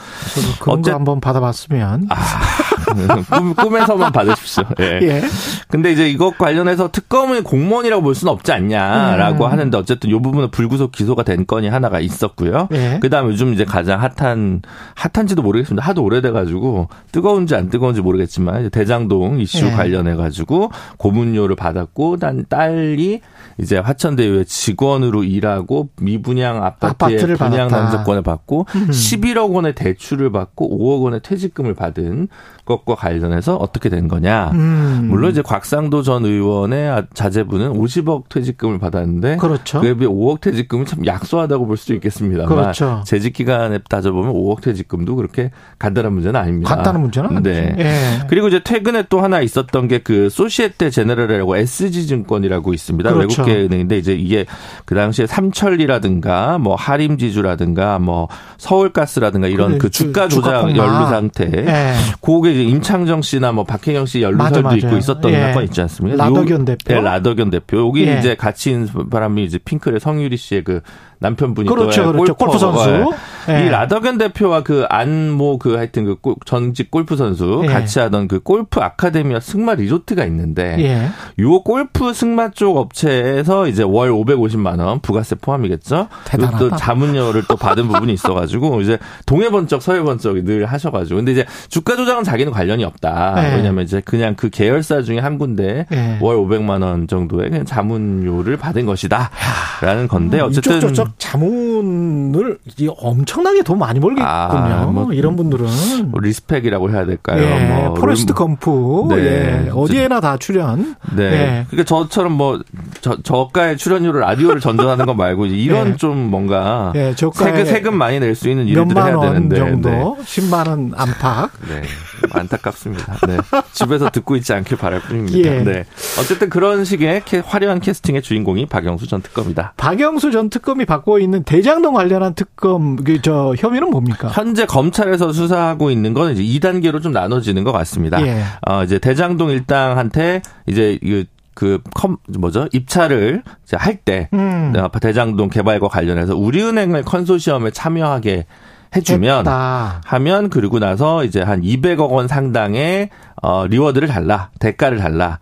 그런 0.60 0.78
어째- 0.80 0.90
거 0.90 0.96
한번 0.96 1.20
받아봤으면. 1.20 2.08
꿈, 3.30 3.54
꿈에서만 3.54 4.12
받으십시오. 4.12 4.64
예. 4.80 4.98
예. 5.02 5.22
근데 5.68 5.92
이제 5.92 6.08
이것 6.08 6.38
관련해서 6.38 6.90
특검을 6.90 7.42
공무원이라고 7.42 8.02
볼 8.02 8.14
수는 8.14 8.32
없지 8.32 8.50
않냐라고 8.52 9.44
음. 9.44 9.50
하는데 9.52 9.76
어쨌든 9.76 10.08
이 10.10 10.12
부분은 10.14 10.50
불구속 10.50 10.92
기소가 10.92 11.22
된 11.22 11.46
건이 11.46 11.68
하나가 11.68 12.00
있었고요. 12.00 12.68
예. 12.72 12.98
그다음에 13.02 13.28
요즘 13.30 13.52
이제 13.52 13.64
가장 13.66 14.00
핫한 14.00 14.62
핫한지도 14.94 15.42
모르겠습니다. 15.42 15.86
하도 15.86 16.02
오래돼가지고 16.02 16.88
뜨거운지 17.12 17.54
안 17.54 17.68
뜨거운지 17.68 18.00
모르겠지만 18.00 18.60
이제 18.60 18.70
대장동 18.70 19.40
이슈 19.40 19.66
예. 19.66 19.70
관련해가지고 19.72 20.70
고문료를 20.96 21.56
받았고 21.56 22.16
단 22.16 22.46
딸이 22.48 23.20
이제 23.60 23.78
화천대유의 23.78 24.46
직원으로 24.46 25.24
일하고 25.24 25.88
미분양 26.00 26.62
아파트의 26.64 27.18
분양 27.36 27.68
받았다. 27.68 27.76
남정권을 27.82 28.22
받고 28.22 28.66
음. 28.74 28.86
11억 28.88 29.52
원의 29.52 29.74
대출을 29.74 30.30
받고 30.32 30.68
5억 30.78 31.02
원의 31.02 31.20
퇴직금을 31.22 31.74
받은 31.74 32.28
것과 32.64 32.94
관련해서 32.96 33.56
어떻게 33.56 33.88
된 33.88 34.08
거냐. 34.08 34.50
음. 34.54 35.06
물론 35.10 35.30
이제 35.30 35.40
곽상도 35.42 36.02
전 36.02 36.24
의원의 36.24 36.88
아- 36.90 37.02
자제분은 37.14 37.72
50억 37.72 38.28
퇴직금을 38.28 38.78
받았는데 38.78 39.36
그렇죠. 39.38 39.80
그에 39.80 39.94
비해 39.94 40.08
5억 40.08 40.40
퇴직금은 40.40 40.84
참 40.84 41.04
약소하다고 41.06 41.66
볼 41.66 41.76
수도 41.76 41.94
있겠습니다만 41.94 42.48
그렇죠. 42.48 43.02
재직 43.06 43.32
기간에 43.32 43.78
따져보면 43.88 44.32
5억 44.34 44.60
퇴직금도 44.60 45.16
그렇게 45.16 45.50
간단한 45.78 46.12
문제는 46.12 46.38
아닙니다. 46.38 46.74
간단한 46.74 47.00
문제는 47.00 47.30
아니죠. 47.36 47.50
네. 47.50 47.74
예. 47.78 48.26
그리고 48.28 48.48
이제 48.48 48.60
최근에 48.62 49.04
또 49.08 49.20
하나 49.20 49.40
있었던 49.40 49.86
게 49.88 49.98
그 50.04 50.30
소시에테 50.30 50.90
제네럴이라고 50.90 51.56
SG 51.56 52.06
증권이라고 52.06 52.72
있습니다. 52.72 53.12
그렇죠. 53.12 53.42
외국 53.42 53.47
계 53.48 53.60
은행인데 53.64 53.98
이제 53.98 54.14
이게 54.14 54.44
그 54.84 54.94
당시에 54.94 55.26
삼천리라든가 55.26 56.58
뭐 56.58 56.74
하림지주라든가 56.74 57.98
뭐 57.98 58.28
서울가스라든가 58.58 59.48
이런 59.48 59.70
그래, 59.70 59.78
그 59.78 59.90
주- 59.90 60.04
주가 60.04 60.28
조작. 60.28 60.74
연루 60.76 61.06
상태. 61.08 61.44
예. 61.54 61.94
그게 62.20 62.52
이제 62.52 62.62
임창정 62.64 63.22
씨나 63.22 63.52
뭐 63.52 63.64
박혜경 63.64 64.06
씨 64.06 64.22
연루설도 64.22 64.62
맞아. 64.62 64.76
있고 64.76 64.96
있었던 64.96 65.32
예. 65.32 65.40
사건 65.40 65.64
있지 65.64 65.80
않습니까? 65.82 66.24
라덕연 66.24 66.60
요- 66.60 66.64
대표. 66.64 66.94
네, 66.94 67.00
라덕연 67.00 67.50
대표. 67.50 67.78
여기 67.88 68.06
예. 68.06 68.18
이제 68.18 68.34
같이 68.34 68.70
있는 68.70 68.88
바람이 69.10 69.44
이제 69.44 69.58
핑클의 69.64 70.00
성유리 70.00 70.36
씨의 70.36 70.64
그 70.64 70.80
남편분이 71.20 71.68
그렇죠, 71.68 72.04
또 72.04 72.12
그렇죠. 72.12 72.34
골프 72.34 72.58
선수. 72.58 73.12
예. 73.50 73.64
이 73.66 73.68
라덕연 73.70 74.18
대표와 74.18 74.62
그 74.62 74.84
안모 74.90 75.58
그 75.58 75.74
하여튼 75.76 76.04
그 76.04 76.16
골- 76.16 76.34
전직 76.44 76.90
골프 76.90 77.16
선수 77.16 77.62
예. 77.64 77.66
같이 77.68 77.98
하던 77.98 78.28
그 78.28 78.40
골프 78.40 78.78
아카데미와 78.80 79.40
승마 79.40 79.74
리조트가 79.74 80.24
있는데 80.26 80.76
예. 80.80 81.42
요 81.42 81.62
골프 81.62 82.12
승마 82.12 82.50
쪽 82.50 82.76
업체에서 82.76 83.66
이제 83.68 83.82
월 83.82 84.10
550만 84.12 84.78
원 84.84 85.00
부가세 85.00 85.36
포함이겠죠. 85.36 86.08
대단하다. 86.26 86.58
또 86.58 86.76
자문료를 86.76 87.44
또 87.48 87.56
받은 87.56 87.88
부분이 87.88 88.12
있어가지고 88.12 88.82
이제 88.82 88.98
동해 89.26 89.48
번쩍 89.50 89.80
서해 89.82 90.02
번쩍 90.02 90.44
늘 90.44 90.66
하셔가지고 90.66 91.16
근데 91.16 91.32
이제 91.32 91.46
주가 91.68 91.96
조작은 91.96 92.24
자기는 92.24 92.52
관련이 92.52 92.84
없다. 92.84 93.34
네. 93.36 93.56
왜냐면 93.56 93.84
이제 93.84 94.02
그냥 94.04 94.34
그 94.36 94.50
계열사 94.50 95.02
중에 95.02 95.18
한 95.20 95.38
군데 95.38 95.86
예. 95.92 96.18
월 96.20 96.36
500만 96.36 96.82
원 96.82 97.06
정도의 97.08 97.48
그냥 97.50 97.64
자문료를 97.64 98.58
받은 98.58 98.84
것이다라는 98.84 100.08
건데 100.08 100.40
어쨌든 100.40 100.76
이쪽 100.76 100.88
저쪽 100.94 101.07
자문을 101.18 102.58
이 102.78 102.88
엄청나게 102.98 103.62
돈 103.62 103.78
많이 103.78 104.00
벌겠군요. 104.00 104.26
아, 104.28 104.86
뭐 104.92 105.12
이런 105.12 105.36
분들은. 105.36 105.66
뭐 106.10 106.20
respect이라고 106.20 106.90
해야 106.90 107.04
될까요? 107.06 107.42
예, 107.42 107.66
뭐 107.68 107.94
포레스트 107.94 108.32
롤- 108.32 108.36
검프. 108.36 109.14
네. 109.14 109.66
예, 109.66 109.70
어디에나 109.70 110.20
다 110.20 110.36
출연. 110.36 110.96
네. 111.16 111.22
예. 111.24 111.66
그러니까 111.70 111.84
저처럼 111.84 112.32
뭐 112.32 112.60
저, 113.00 113.16
저가의 113.22 113.76
출연료를 113.76 114.20
라디오를 114.20 114.60
전전하는 114.60 115.06
건 115.06 115.16
말고 115.16 115.46
이런 115.46 115.88
예. 115.92 115.96
좀 115.96 116.16
뭔가 116.30 116.92
예, 116.94 117.14
세금, 117.16 117.64
세금 117.64 117.96
많이 117.98 118.20
낼 118.20 118.34
수 118.34 118.48
있는 118.48 118.66
일들을 118.68 119.02
해야 119.04 119.16
원 119.16 119.26
되는데 119.48 119.56
정도, 119.56 119.88
네. 119.88 120.04
10만 120.24 120.68
원 120.68 120.92
안팎. 120.96 121.50
네. 121.68 121.82
안타깝습니다. 122.30 123.16
네. 123.26 123.36
집에서 123.72 124.10
듣고 124.10 124.36
있지 124.36 124.52
않길 124.52 124.76
바랄 124.76 125.00
뿐입니다. 125.00 125.38
예. 125.38 125.62
네. 125.62 125.84
어쨌든 126.20 126.50
그런 126.50 126.84
식의 126.84 127.22
캐- 127.24 127.42
화려한 127.44 127.80
캐스팅의 127.80 128.22
주인공이 128.22 128.66
박영수 128.66 129.06
전 129.08 129.22
특검이다. 129.22 129.72
박영수 129.76 130.30
전 130.30 130.50
특검이 130.50 130.84
받고 130.98 131.18
있는 131.18 131.42
대장동 131.42 131.94
관련한 131.94 132.34
특검 132.34 132.96
그저 132.96 133.54
혐의는 133.56 133.90
뭡니까? 133.90 134.28
현재 134.28 134.66
검찰에서 134.66 135.32
수사하고 135.32 135.90
있는 135.90 136.14
건 136.14 136.32
이제 136.32 136.42
2단계로 136.42 137.02
좀 137.02 137.12
나눠지는 137.12 137.64
것 137.64 137.72
같습니다. 137.72 138.20
예. 138.26 138.42
어, 138.66 138.84
이제 138.84 138.98
대장동 138.98 139.50
일당한테 139.50 140.42
이제 140.66 140.98
그, 141.02 141.24
그 141.54 141.80
컴, 141.94 142.18
뭐죠? 142.38 142.68
입찰을 142.72 143.42
이제 143.64 143.76
할 143.76 143.96
때, 143.96 144.28
음. 144.32 144.72
대장동 145.00 145.50
개발과 145.50 145.88
관련해서 145.88 146.36
우리은행을 146.36 147.02
컨소시엄에 147.02 147.70
참여하게 147.70 148.46
해주면 148.94 149.40
했다. 149.40 150.00
하면 150.04 150.50
그리고 150.50 150.78
나서 150.78 151.24
이제 151.24 151.42
한 151.42 151.62
200억 151.62 152.10
원 152.10 152.26
상당의 152.28 153.10
어 153.42 153.66
reward를 153.66 154.08
달라 154.08 154.50
대가를 154.60 154.98
달라. 154.98 155.40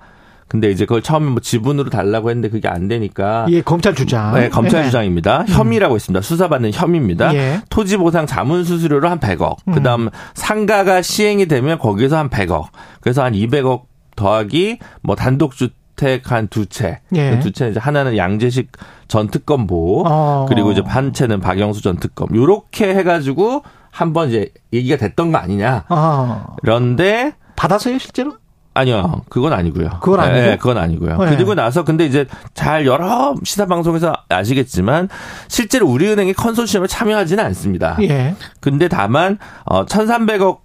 근데 0.48 0.70
이제 0.70 0.84
그걸 0.84 1.02
처음에 1.02 1.28
뭐 1.30 1.40
지분으로 1.40 1.90
달라고 1.90 2.30
했는데 2.30 2.48
그게 2.48 2.68
안 2.68 2.86
되니까 2.86 3.46
예, 3.50 3.62
검찰 3.62 3.94
주장. 3.94 4.32
네, 4.34 4.48
검찰 4.48 4.82
예. 4.82 4.84
주장입니다. 4.86 5.44
혐의라고 5.48 5.96
했습니다. 5.96 6.20
수사받는 6.22 6.70
혐의입니다. 6.72 7.34
예. 7.34 7.60
토지 7.68 7.96
보상 7.96 8.26
자문 8.26 8.62
수수료로 8.64 9.08
한 9.08 9.18
100억. 9.18 9.56
음. 9.66 9.72
그다음 9.74 10.08
상가가 10.34 11.02
시행이 11.02 11.46
되면 11.46 11.78
거기서 11.78 12.16
한 12.16 12.30
100억. 12.30 12.66
그래서 13.00 13.24
한 13.24 13.32
200억 13.32 13.82
더하기 14.14 14.78
뭐 15.02 15.16
단독 15.16 15.56
주택 15.56 16.30
한 16.30 16.46
두 16.48 16.66
채. 16.66 17.00
예. 17.14 17.40
두채 17.40 17.70
이제 17.70 17.80
하나는 17.80 18.16
양재식 18.16 18.70
전 19.08 19.28
특검보 19.28 20.04
어. 20.06 20.46
그리고 20.48 20.70
이제 20.70 20.80
한 20.86 21.12
채는 21.12 21.40
박영수 21.40 21.82
전 21.82 21.96
특검. 21.96 22.28
요렇게 22.34 22.94
해 22.94 23.02
가지고 23.02 23.62
한번 23.90 24.28
이제 24.28 24.50
얘기가 24.72 24.96
됐던 24.96 25.32
거 25.32 25.38
아니냐. 25.38 25.84
아, 25.88 26.46
그런데 26.62 27.32
받았어요, 27.56 27.98
실제로? 27.98 28.34
아니요, 28.76 29.22
그건 29.30 29.52
아니고요. 29.52 29.88
그건 30.02 30.20
아니고? 30.20 30.38
네, 30.38 30.56
그건 30.56 30.78
아니고요. 30.78 31.16
네. 31.16 31.30
그리고 31.34 31.54
나서 31.54 31.84
근데 31.84 32.04
이제 32.04 32.26
잘 32.54 32.86
여러 32.86 33.34
시사 33.42 33.66
방송에서 33.66 34.12
아시겠지만 34.28 35.08
실제로 35.48 35.88
우리은행이 35.88 36.34
컨소시엄에 36.34 36.86
참여하지는 36.86 37.42
않습니다. 37.46 37.96
예. 38.02 38.34
근데 38.60 38.88
다만 38.88 39.38
어 39.64 39.86
1,300억 39.86 40.58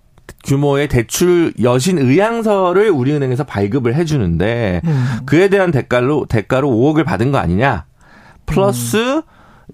규모의 0.43 0.87
대출 0.87 1.53
여신 1.61 1.99
의향서를 1.99 2.89
우리은행에서 2.89 3.45
발급을 3.45 3.95
해주는데 3.95 4.81
음. 4.83 5.19
그에 5.25 5.47
대한 5.47 5.71
대가로 5.71 6.25
대가로 6.27 6.69
5억을 6.69 7.05
받은 7.05 7.31
거 7.31 7.37
아니냐? 7.37 7.85
플러스 8.45 8.97
음. 8.97 9.21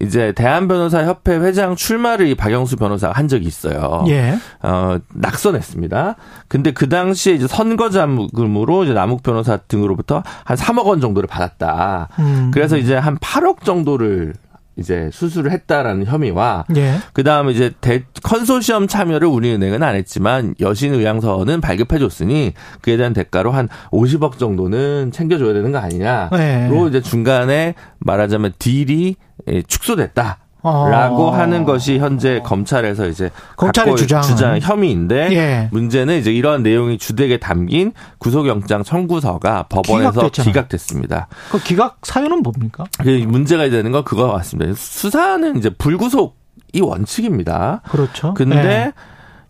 이제 0.00 0.32
대한변호사협회 0.32 1.38
회장 1.38 1.74
출마를 1.74 2.28
이 2.28 2.34
박영수 2.34 2.76
변호사가 2.76 3.14
한 3.14 3.26
적이 3.28 3.46
있어요. 3.46 4.04
예. 4.08 4.36
어, 4.62 4.98
낙선했습니다. 5.14 6.14
근데 6.46 6.72
그 6.72 6.88
당시에 6.88 7.34
이제 7.34 7.46
선거 7.46 7.90
자금으로 7.90 8.84
이제 8.84 8.92
남욱 8.92 9.22
변호사 9.22 9.56
등으로부터 9.56 10.22
한 10.44 10.56
3억 10.56 10.86
원 10.86 11.00
정도를 11.00 11.26
받았다. 11.26 12.08
음. 12.20 12.50
그래서 12.52 12.76
이제 12.76 12.96
한 12.96 13.18
8억 13.18 13.64
정도를 13.64 14.34
이제 14.78 15.10
수수를 15.12 15.50
했다라는 15.50 16.06
혐의와 16.06 16.64
예. 16.76 16.94
그 17.12 17.24
다음에 17.24 17.52
이제 17.52 17.72
대, 17.80 18.04
컨소시엄 18.22 18.86
참여를 18.86 19.26
우리은행은 19.28 19.82
안 19.82 19.94
했지만 19.96 20.54
여신 20.60 20.94
의향서는 20.94 21.60
발급해 21.60 21.98
줬으니 21.98 22.54
그에 22.80 22.96
대한 22.96 23.12
대가로 23.12 23.50
한 23.50 23.68
50억 23.90 24.38
정도는 24.38 25.10
챙겨 25.12 25.38
줘야 25.38 25.52
되는 25.52 25.72
거 25.72 25.78
아니냐로 25.78 26.36
네. 26.36 26.86
이제 26.88 27.00
중간에 27.00 27.74
말하자면 27.98 28.54
딜이 28.58 29.16
예, 29.48 29.62
축소됐다. 29.62 30.38
어. 30.62 30.88
라고 30.88 31.30
하는 31.30 31.64
것이 31.64 31.98
현재 31.98 32.40
검찰에서 32.44 33.06
이제 33.06 33.30
검찰의 33.56 33.96
주장은. 33.96 34.22
주장 34.22 34.58
혐의인데 34.60 35.28
예. 35.32 35.68
문제는 35.70 36.18
이제 36.18 36.32
이러한 36.32 36.62
내용이 36.62 36.98
주택에 36.98 37.38
담긴 37.38 37.92
구속영장 38.18 38.82
청구서가 38.82 39.64
법원에서 39.68 40.10
기각됐잖아요. 40.10 40.52
기각됐습니다. 40.52 41.28
그 41.50 41.62
기각 41.62 41.98
사유는 42.02 42.42
뭡니까? 42.42 42.84
그 43.00 43.08
문제가 43.08 43.68
되는 43.70 43.92
건 43.92 44.02
그거 44.04 44.32
같습니다. 44.32 44.74
수사는 44.74 45.56
이제 45.56 45.70
불구속이 45.70 46.80
원칙입니다. 46.80 47.82
그렇죠. 47.88 48.34
근데 48.34 48.56
예. 48.56 48.92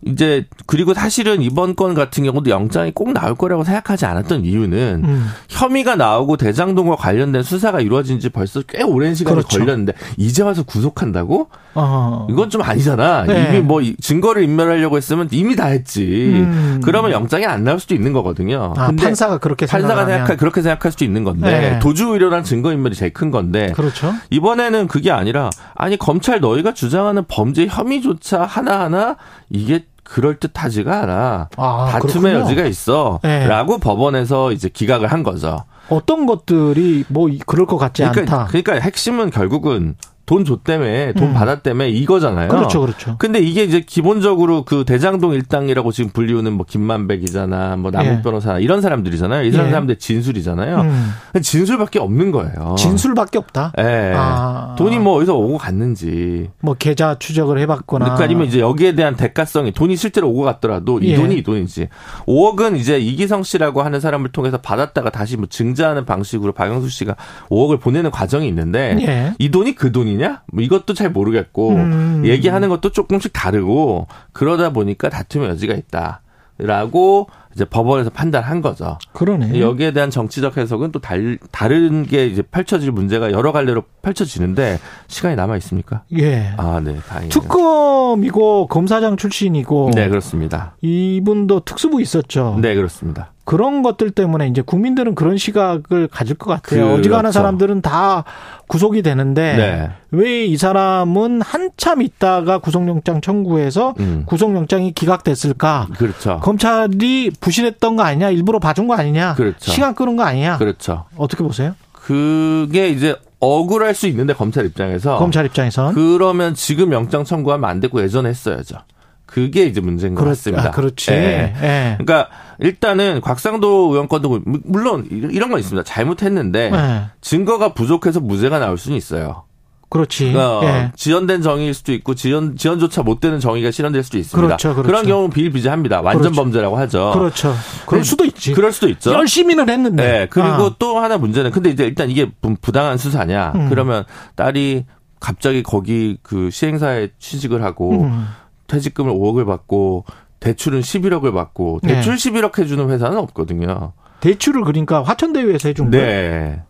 이제 0.05 0.45
그리고 0.65 0.93
사실은 0.93 1.41
이번 1.41 1.75
건 1.75 1.93
같은 1.93 2.23
경우도 2.23 2.49
영장이 2.49 2.91
꼭 2.91 3.11
나올 3.11 3.35
거라고 3.35 3.65
생각하지 3.65 4.05
않았던 4.05 4.45
이유는 4.45 5.01
음. 5.03 5.27
혐의가 5.59 5.97
나오고 5.97 6.37
대장동과 6.37 6.95
관련된 6.95 7.43
수사가 7.43 7.81
이루어진 7.81 8.21
지 8.21 8.29
벌써 8.29 8.61
꽤 8.61 8.81
오랜 8.81 9.13
시간이 9.13 9.35
그렇죠. 9.35 9.59
걸렸는데 9.59 9.93
이제 10.15 10.41
와서 10.41 10.63
구속한다고? 10.63 11.49
어. 11.75 12.27
이건 12.29 12.49
좀 12.49 12.61
아니잖아. 12.61 13.25
네. 13.25 13.49
이미 13.49 13.59
뭐 13.59 13.81
증거를 13.99 14.43
인멸하려고 14.43 14.95
했으면 14.95 15.27
이미 15.31 15.57
다 15.57 15.65
했지. 15.65 16.31
음. 16.33 16.79
그러면 16.81 17.11
영장이 17.11 17.45
안 17.45 17.65
나올 17.65 17.79
수도 17.79 17.93
있는 17.93 18.13
거거든요. 18.13 18.73
아, 18.77 18.87
근데 18.87 19.03
판사가 19.03 19.39
그렇게 19.39 19.65
판사가. 19.65 20.05
생각할 20.05 20.37
그렇게 20.37 20.61
생각할 20.61 20.93
수도 20.93 21.03
있는 21.03 21.25
건데 21.25 21.71
네. 21.71 21.79
도주 21.79 22.07
의료란 22.13 22.45
증거 22.45 22.71
인멸이 22.71 22.95
제일 22.95 23.13
큰 23.13 23.29
건데 23.29 23.73
그렇죠. 23.75 24.13
이번에는 24.29 24.87
그게 24.87 25.11
아니라 25.11 25.49
아니 25.75 25.97
검찰 25.97 26.39
너희가 26.39 26.73
주장하는 26.73 27.25
범죄 27.27 27.67
혐의조차 27.69 28.43
하나하나 28.43 29.17
이게 29.49 29.85
그럴 30.09 30.39
듯하지가 30.39 31.03
않아. 31.03 31.49
아, 31.55 31.89
다툼의 31.91 32.33
그렇군요. 32.33 32.39
여지가 32.39 32.65
있어. 32.65 33.19
네. 33.21 33.47
라고 33.47 33.77
법원에서 33.77 34.51
이제 34.51 34.67
기각을 34.67 35.07
한 35.07 35.21
거죠. 35.21 35.63
어떤 35.89 36.25
것들이 36.25 37.05
뭐 37.07 37.29
그럴 37.45 37.65
것 37.67 37.77
같지 37.77 38.01
그러니까, 38.03 38.21
않다. 38.21 38.45
그러니까 38.45 38.73
핵심은 38.75 39.29
결국은 39.29 39.95
돈 40.29 40.45
줬다며, 40.45 41.13
돈 41.13 41.29
음. 41.29 41.33
받았다며 41.33 41.87
이거잖아요. 41.87 42.49
그렇죠, 42.49 42.81
그렇죠. 42.81 43.15
근데 43.17 43.39
이게 43.39 43.63
이제 43.63 43.81
기본적으로 43.81 44.63
그 44.63 44.83
대장동 44.85 45.33
일당이라고 45.33 45.91
지금 45.91 46.11
불리우는 46.11 46.53
뭐 46.53 46.67
김만백이잖아, 46.69 47.77
뭐 47.77 47.89
남욱 47.89 48.19
예. 48.19 48.21
변호사 48.21 48.59
이런 48.59 48.79
사람들이잖아요. 48.81 49.45
이 49.45 49.47
예. 49.47 49.51
사람들 49.51 49.95
진술이잖아요. 49.97 50.81
음. 50.81 51.13
진술밖에 51.41 51.97
없는 51.97 52.29
거예요. 52.29 52.75
진술밖에 52.77 53.39
없다. 53.39 53.73
예. 53.79 54.13
아. 54.15 54.75
돈이 54.77 54.99
뭐 54.99 55.15
어디서 55.15 55.35
오고 55.35 55.57
갔는지. 55.57 56.51
뭐 56.61 56.75
계좌 56.75 57.15
추적을 57.17 57.57
해봤거나. 57.61 58.05
그러니까 58.05 58.25
아니면 58.25 58.45
이제 58.45 58.59
여기에 58.59 58.93
대한 58.93 59.15
대가성이 59.15 59.71
돈이 59.71 59.95
실제로 59.95 60.29
오고 60.29 60.43
갔더라도 60.43 60.99
이 60.99 61.13
예. 61.13 61.15
돈이 61.15 61.39
이 61.39 61.41
돈이지. 61.41 61.87
5억은 62.27 62.77
이제 62.77 62.99
이기성 62.99 63.41
씨라고 63.41 63.81
하는 63.81 63.99
사람을 63.99 64.31
통해서 64.31 64.57
받았다가 64.59 65.09
다시 65.09 65.37
뭐 65.37 65.47
증자하는 65.49 66.05
방식으로 66.05 66.51
박영수 66.51 66.89
씨가 66.89 67.15
5억을 67.49 67.79
보내는 67.79 68.11
과정이 68.11 68.47
있는데 68.47 68.95
예. 69.01 69.33
이 69.39 69.49
돈이 69.49 69.73
그 69.73 69.91
돈이 69.91 70.18
냐? 70.19 70.43
뭐 70.51 70.63
이것도 70.63 70.93
잘 70.93 71.09
모르겠고 71.09 71.69
음. 71.71 72.21
얘기하는 72.25 72.69
것도 72.69 72.91
조금씩 72.91 73.33
다르고 73.33 74.07
그러다 74.33 74.71
보니까 74.71 75.09
다툼의 75.09 75.49
여지가 75.49 75.73
있다 75.73 76.21
라고 76.59 77.27
이제 77.55 77.65
법원에서 77.65 78.09
판단한 78.09 78.61
거죠. 78.61 78.97
그러네. 79.13 79.59
여기에 79.59 79.91
대한 79.91 80.09
정치적 80.09 80.57
해석은 80.57 80.91
또 80.91 80.99
달, 80.99 81.39
다른 81.51 82.03
게 82.05 82.27
이제 82.27 82.41
펼쳐질 82.41 82.91
문제가 82.91 83.31
여러 83.31 83.51
갈래로 83.51 83.83
펼쳐지는데 84.01 84.77
시간이 85.07 85.35
남아 85.35 85.57
있습니까? 85.57 86.03
예. 86.17 86.53
아, 86.57 86.79
네, 86.83 86.97
다행이네요. 87.07 87.29
특검이고 87.29 88.67
검사장 88.67 89.17
출신이고 89.17 89.91
네, 89.95 90.09
그렇습니다. 90.09 90.75
이분도 90.81 91.61
특수부 91.61 92.01
있었죠. 92.01 92.59
네, 92.61 92.75
그렇습니다. 92.75 93.31
그런 93.49 93.81
것들 93.81 94.11
때문에 94.11 94.47
이제 94.47 94.61
국민들은 94.61 95.15
그런 95.15 95.35
시각을 95.39 96.07
가질 96.07 96.35
것 96.35 96.51
같아요. 96.51 96.83
그렇죠. 96.83 96.99
어지간한 96.99 97.31
사람들은 97.31 97.81
다 97.81 98.23
구속이 98.67 99.01
되는데 99.01 99.55
네. 99.57 99.89
왜이 100.11 100.55
사람은 100.55 101.41
한참 101.41 102.03
있다가 102.03 102.59
구속영장 102.59 103.21
청구해서 103.21 103.95
음. 104.01 104.21
구속영장이 104.27 104.91
기각됐을까? 104.91 105.87
그렇죠. 105.97 106.39
검찰이 106.43 107.31
부실했던 107.41 107.95
거 107.95 108.03
아니냐? 108.03 108.29
일부러 108.29 108.59
봐준 108.59 108.87
거 108.87 108.93
아니냐? 108.93 109.33
그렇죠. 109.33 109.71
시간 109.71 109.95
끄는 109.95 110.15
거 110.15 110.21
아니냐? 110.25 110.59
그렇죠. 110.59 111.05
어떻게 111.17 111.43
보세요? 111.43 111.73
그게 111.91 112.89
이제 112.89 113.15
억울할 113.39 113.95
수 113.95 114.05
있는데 114.05 114.33
검찰 114.33 114.67
입장에서 114.67 115.17
검찰 115.17 115.47
입장에선 115.47 115.95
그러면 115.95 116.53
지금 116.53 116.93
영장 116.93 117.23
청구하면 117.23 117.67
안 117.67 117.79
되고 117.79 117.99
예전에 117.99 118.29
했어야죠. 118.29 118.77
그게 119.25 119.65
이제 119.65 119.81
문제인 119.81 120.13
것 120.13 120.21
그렇- 120.21 120.31
같습니다. 120.33 120.67
아, 120.67 120.71
그렇지. 120.71 121.11
예. 121.11 121.53
예. 121.61 121.95
그러니까 121.99 122.29
일단은 122.59 123.21
곽상도 123.21 123.89
의원 123.91 124.07
건도 124.07 124.41
물론 124.45 125.07
이런 125.11 125.49
건 125.49 125.59
있습니다. 125.59 125.83
잘못했는데 125.83 126.71
예. 126.73 127.01
증거가 127.21 127.73
부족해서 127.73 128.19
무죄가 128.19 128.59
나올 128.59 128.77
수는 128.77 128.97
있어요. 128.97 129.43
그렇지. 129.89 130.35
어, 130.35 130.61
예. 130.63 130.91
지연된 130.95 131.41
정의일 131.41 131.73
수도 131.73 131.93
있고 131.93 132.13
지연 132.13 132.55
지연조차 132.55 133.01
못 133.01 133.19
되는 133.19 133.39
정의가 133.39 133.71
실현될 133.71 134.03
수도 134.03 134.19
있습니다. 134.19 134.45
그렇죠, 134.45 134.75
그렇죠. 134.75 134.91
런 134.91 135.05
경우는 135.07 135.29
비일비재합니다. 135.31 136.01
완전 136.01 136.21
그렇죠. 136.31 136.41
범죄라고 136.43 136.77
하죠. 136.77 137.11
그렇죠. 137.15 137.55
그럴 137.87 138.01
네, 138.03 138.07
수도 138.07 138.23
있지. 138.25 138.53
그럴 138.53 138.71
수도 138.71 138.87
있죠. 138.89 139.11
열심히는 139.13 139.67
했는데. 139.67 140.03
네. 140.03 140.27
그리고 140.29 140.47
아. 140.49 140.75
또 140.77 140.99
하나 140.99 141.17
문제는 141.17 141.49
근데 141.49 141.71
이제 141.71 141.85
일단 141.85 142.09
이게 142.11 142.29
부- 142.39 142.55
부당한 142.61 142.99
수사냐? 142.99 143.53
음. 143.55 143.69
그러면 143.69 144.03
딸이 144.35 144.85
갑자기 145.19 145.63
거기 145.63 146.17
그 146.21 146.51
시행사에 146.51 147.09
취직을 147.17 147.63
하고 147.63 148.03
음. 148.03 148.27
퇴직금을 148.67 149.11
5억을 149.11 149.47
받고 149.47 150.05
대출은 150.39 150.81
11억을 150.81 151.33
받고 151.33 151.79
네. 151.83 151.95
대출 151.95 152.15
11억 152.15 152.57
해주는 152.59 152.89
회사는 152.89 153.17
없거든요. 153.17 153.93
대출을 154.21 154.63
그러니까 154.63 155.03
화천대유에서 155.03 155.69
해준 155.69 155.91
거예요? 155.91 156.05
네. 156.05 156.61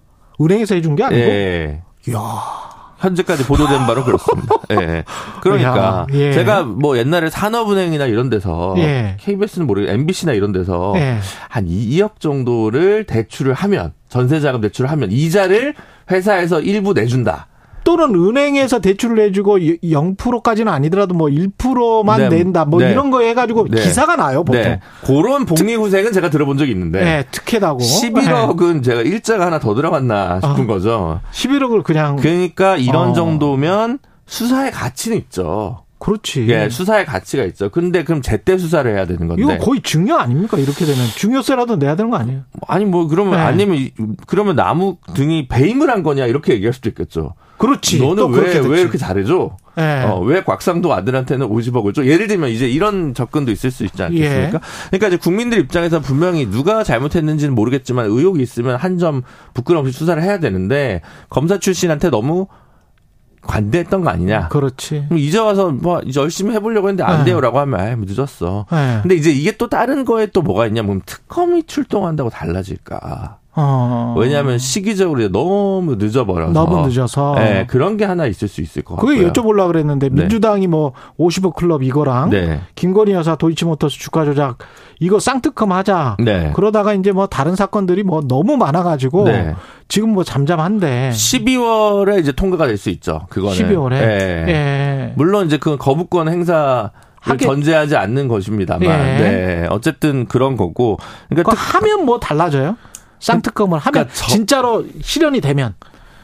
은행에서 0.41 0.75
해준 0.75 0.95
게 0.95 1.03
아니고? 1.03 1.21
예. 1.21 1.81
이야. 2.07 2.19
현재까지 2.99 3.45
보도된 3.45 3.85
바로 3.85 4.03
그렇습니다. 4.03 4.55
예. 4.71 5.03
그러니까 5.41 5.77
야, 5.77 6.07
예. 6.11 6.33
제가 6.33 6.63
뭐 6.63 6.97
옛날에 6.97 7.29
산업은행이나 7.29 8.05
이런 8.05 8.29
데서 8.29 8.75
예. 8.77 9.15
KBS는 9.19 9.67
모르겠 9.67 9.89
MBC나 9.89 10.33
이런 10.33 10.51
데서 10.51 10.93
예. 10.97 11.19
한 11.47 11.65
2억 11.65 12.19
정도를 12.19 13.05
대출을 13.05 13.53
하면 13.53 13.93
전세자금 14.09 14.61
대출을 14.61 14.91
하면 14.91 15.11
이자를 15.11 15.75
회사에서 16.11 16.59
일부 16.59 16.93
내준다. 16.93 17.47
또는 17.89 18.13
은행에서 18.13 18.81
대출을 18.81 19.19
해주고 19.25 19.57
0%까지는 19.57 20.71
아니더라도 20.71 21.15
뭐 21.15 21.27
1%만 21.27 22.19
네. 22.19 22.29
낸다. 22.29 22.65
뭐 22.65 22.79
네. 22.79 22.91
이런 22.91 23.09
거 23.09 23.21
해가지고 23.21 23.65
네. 23.67 23.81
기사가 23.81 24.15
나요, 24.15 24.43
보통. 24.43 24.61
네. 24.61 24.79
그런 25.03 25.47
복리후생은 25.47 26.13
제가 26.13 26.29
들어본 26.29 26.59
적이 26.59 26.73
있는데 26.73 27.03
네, 27.03 27.23
특혜다고. 27.31 27.79
11억은 27.79 28.83
제가 28.83 29.01
일자가 29.01 29.47
하나 29.47 29.57
더 29.57 29.73
들어갔나 29.73 30.39
싶은 30.39 30.65
아. 30.65 30.67
거죠. 30.67 31.19
11억을 31.31 31.83
그냥. 31.83 32.17
그러니까 32.17 32.77
이런 32.77 33.09
어. 33.09 33.13
정도면 33.13 33.97
수사의 34.27 34.69
가치는 34.69 35.17
있죠. 35.17 35.83
그렇지. 35.99 36.47
예, 36.49 36.69
수사의 36.69 37.05
가치가 37.05 37.43
있죠. 37.43 37.69
근데 37.69 38.03
그럼 38.03 38.21
제때 38.21 38.57
수사를 38.57 38.89
해야 38.91 39.05
되는 39.05 39.27
건데. 39.27 39.43
이거 39.43 39.57
거의 39.57 39.81
증여 39.81 40.15
아닙니까? 40.15 40.57
이렇게 40.57 40.85
되면 40.85 41.05
중요세라도 41.15 41.75
내야 41.75 41.95
되는 41.95 42.09
거 42.09 42.17
아니에요? 42.17 42.41
아니 42.67 42.85
뭐 42.85 43.07
그러면 43.07 43.33
네. 43.33 43.39
아니면 43.39 43.77
이- 43.77 43.91
그러면 44.25 44.55
나무 44.55 44.97
등이 45.13 45.47
배임을 45.49 45.89
한 45.89 46.01
거냐 46.03 46.25
이렇게 46.25 46.53
얘기할 46.53 46.73
수도 46.73 46.89
있겠죠. 46.89 47.33
그렇지. 47.57 47.97
또 47.99 48.15
너는 48.15 48.39
왜 48.39 48.59
왜. 48.59 48.81
이렇게 48.81 48.97
잘해줘? 48.97 49.57
예. 49.77 50.03
어, 50.05 50.19
왜 50.21 50.41
곽상도 50.43 50.93
아들한테는 50.93 51.47
50억을 51.49 51.93
줘? 51.93 52.05
예를 52.05 52.27
들면 52.27 52.49
이제 52.49 52.69
이런 52.69 53.13
접근도 53.13 53.51
있을 53.51 53.69
수 53.69 53.83
있지 53.83 54.01
않겠습니까? 54.01 54.57
예. 54.57 54.59
그러니까 54.91 55.07
이제 55.07 55.17
국민들 55.17 55.57
입장에서 55.59 55.99
분명히 55.99 56.49
누가 56.49 56.83
잘못했는지는 56.85 57.53
모르겠지만 57.55 58.05
의혹이 58.05 58.41
있으면 58.41 58.77
한 58.77 58.97
점 58.97 59.21
부끄럼 59.53 59.81
없이 59.85 59.97
수사를 59.97 60.21
해야 60.23 60.39
되는데 60.39 61.01
검사 61.29 61.57
출신한테 61.59 62.09
너무 62.09 62.47
관대했던 63.41 64.03
거 64.03 64.09
아니냐. 64.09 64.49
그렇지. 64.49 65.07
이제 65.11 65.39
와서 65.39 65.71
뭐 65.71 66.01
이제 66.01 66.19
열심히 66.19 66.53
해보려고 66.53 66.89
했는데 66.89 67.03
안 67.03 67.19
네. 67.19 67.31
돼요라고 67.31 67.59
하면 67.59 67.99
뭐 67.99 68.05
늦었어. 68.07 68.65
네. 68.71 68.99
근데 69.01 69.15
이제 69.15 69.31
이게 69.31 69.51
또 69.57 69.69
다른 69.69 70.05
거에 70.05 70.27
또 70.27 70.41
뭐가 70.41 70.67
있냐 70.67 70.83
면 70.83 71.01
특검이 71.05 71.63
출동한다고 71.63 72.29
달라질까. 72.29 73.39
어. 73.61 74.15
왜냐하면 74.17 74.57
시기적으로 74.57 75.29
너무 75.29 75.95
늦어버려서. 75.99 76.53
너무 76.53 76.87
늦어서. 76.87 77.35
네, 77.35 77.65
그런 77.67 77.97
게 77.97 78.05
하나 78.05 78.25
있을 78.25 78.47
수 78.47 78.61
있을 78.61 78.81
것 78.83 78.95
같고요. 78.95 79.15
그게 79.17 79.27
여쭤보려고 79.29 79.67
그랬는데 79.67 80.09
네. 80.09 80.21
민주당이 80.21 80.67
뭐 80.67 80.93
50억 81.19 81.55
클럽 81.55 81.83
이거랑 81.83 82.29
네. 82.29 82.61
김건희 82.75 83.11
여사 83.13 83.35
도이치모터스 83.35 83.99
주가 83.99 84.23
조작 84.25 84.57
이거 84.99 85.19
쌍특검 85.19 85.71
하자. 85.71 86.17
네. 86.19 86.51
그러다가 86.55 86.93
이제 86.93 87.11
뭐 87.11 87.27
다른 87.27 87.55
사건들이 87.55 88.03
뭐 88.03 88.21
너무 88.21 88.57
많아가지고 88.57 89.25
네. 89.25 89.55
지금 89.87 90.09
뭐 90.13 90.23
잠잠한데 90.23 91.11
12월에 91.13 92.19
이제 92.19 92.31
통과가 92.31 92.67
될 92.67 92.77
수 92.77 92.89
있죠. 92.91 93.21
그거는. 93.29 93.57
12월에 93.57 93.93
예. 93.93 94.45
예. 94.47 95.13
물론 95.15 95.45
이제 95.47 95.57
그 95.57 95.75
거부권 95.77 96.29
행사 96.29 96.91
를 97.25 97.33
하게- 97.33 97.45
전제하지 97.45 97.97
않는 97.97 98.29
것입니다. 98.29 98.77
예. 98.81 98.87
네. 98.87 99.67
어쨌든 99.69 100.25
그런 100.25 100.55
거고. 100.55 100.97
그러니까, 101.27 101.51
그거 101.51 101.61
하면 101.77 102.05
뭐 102.05 102.17
달라져요? 102.21 102.77
쌍특검을 103.19 103.79
하면 103.79 103.91
그러니까 103.93 104.13
저- 104.13 104.27
진짜로 104.27 104.85
실현이 105.01 105.41
되면 105.41 105.75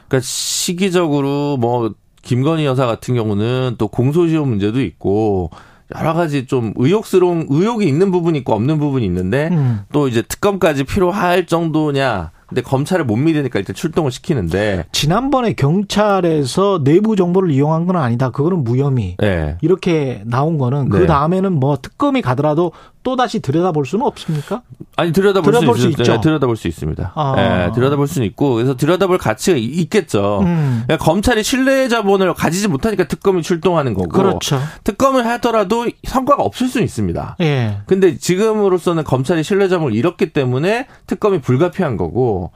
그러니까 0.07 0.19
시기적으로 0.23 1.57
뭐 1.57 1.93
김건희 2.21 2.65
여사 2.65 2.85
같은 2.85 3.15
경우는 3.15 3.75
또 3.77 3.87
공소시효 3.87 4.45
문제도 4.45 4.81
있고 4.81 5.51
여러 5.95 6.13
가지 6.13 6.47
좀 6.47 6.73
의혹스러운 6.77 7.45
의혹이 7.49 7.87
있는 7.87 8.11
부분이 8.11 8.39
있고 8.39 8.53
없는 8.53 8.79
부분이 8.79 9.05
있는데 9.05 9.49
음. 9.51 9.81
또 9.91 10.07
이제 10.07 10.21
특검까지 10.23 10.83
필요할 10.83 11.45
정도냐. 11.45 12.31
근데 12.47 12.61
검찰을 12.61 13.05
못 13.05 13.15
믿으니까 13.17 13.57
일단 13.59 13.75
출동을 13.75 14.11
시키는데 14.11 14.85
지난번에 14.91 15.53
경찰에서 15.53 16.83
내부 16.83 17.15
정보를 17.15 17.51
이용한 17.51 17.85
건 17.87 17.95
아니다. 17.97 18.29
그거는 18.29 18.63
무혐의. 18.63 19.17
예. 19.23 19.57
이렇게 19.61 20.21
나온 20.25 20.57
거는 20.57 20.89
네. 20.89 20.99
그 20.99 21.07
다음에는 21.07 21.53
뭐 21.53 21.77
특검이 21.81 22.21
가더라도 22.21 22.71
또 23.05 23.15
다시 23.15 23.39
들여다볼 23.39 23.85
수는 23.85 24.03
없습니까? 24.05 24.63
아니 24.97 25.13
들여다볼, 25.13 25.53
들여다볼 25.53 25.75
수, 25.77 25.81
수 25.83 25.87
있, 25.89 25.91
있죠. 25.99 26.13
네, 26.13 26.21
들여다볼 26.21 26.57
수 26.57 26.67
있습니다. 26.67 27.11
아. 27.15 27.35
예, 27.67 27.71
들여다볼 27.71 28.07
수는 28.07 28.25
있고 28.29 28.55
그래서 28.55 28.75
들여다볼 28.75 29.19
가치가 29.19 29.55
이- 29.55 29.63
있겠죠. 29.63 30.39
음. 30.41 30.81
그러니까 30.87 31.05
검찰이 31.05 31.43
신뢰 31.43 31.87
자본을 31.87 32.33
가지지 32.33 32.67
못하니까 32.67 33.07
특검이 33.07 33.43
출동하는 33.43 33.93
거고 33.93 34.09
그렇죠. 34.09 34.59
특검을 34.83 35.27
하더라도 35.27 35.85
성과가 36.03 36.41
없을 36.41 36.67
수는 36.67 36.83
있습니다. 36.83 37.35
예. 37.41 37.77
근데 37.85 38.17
지금으로서는 38.17 39.03
검찰이 39.03 39.43
신뢰 39.43 39.67
자본을 39.69 39.93
잃었기 39.95 40.33
때문에 40.33 40.87
특검이 41.05 41.41
불가피한 41.41 41.97
거고 41.97 42.51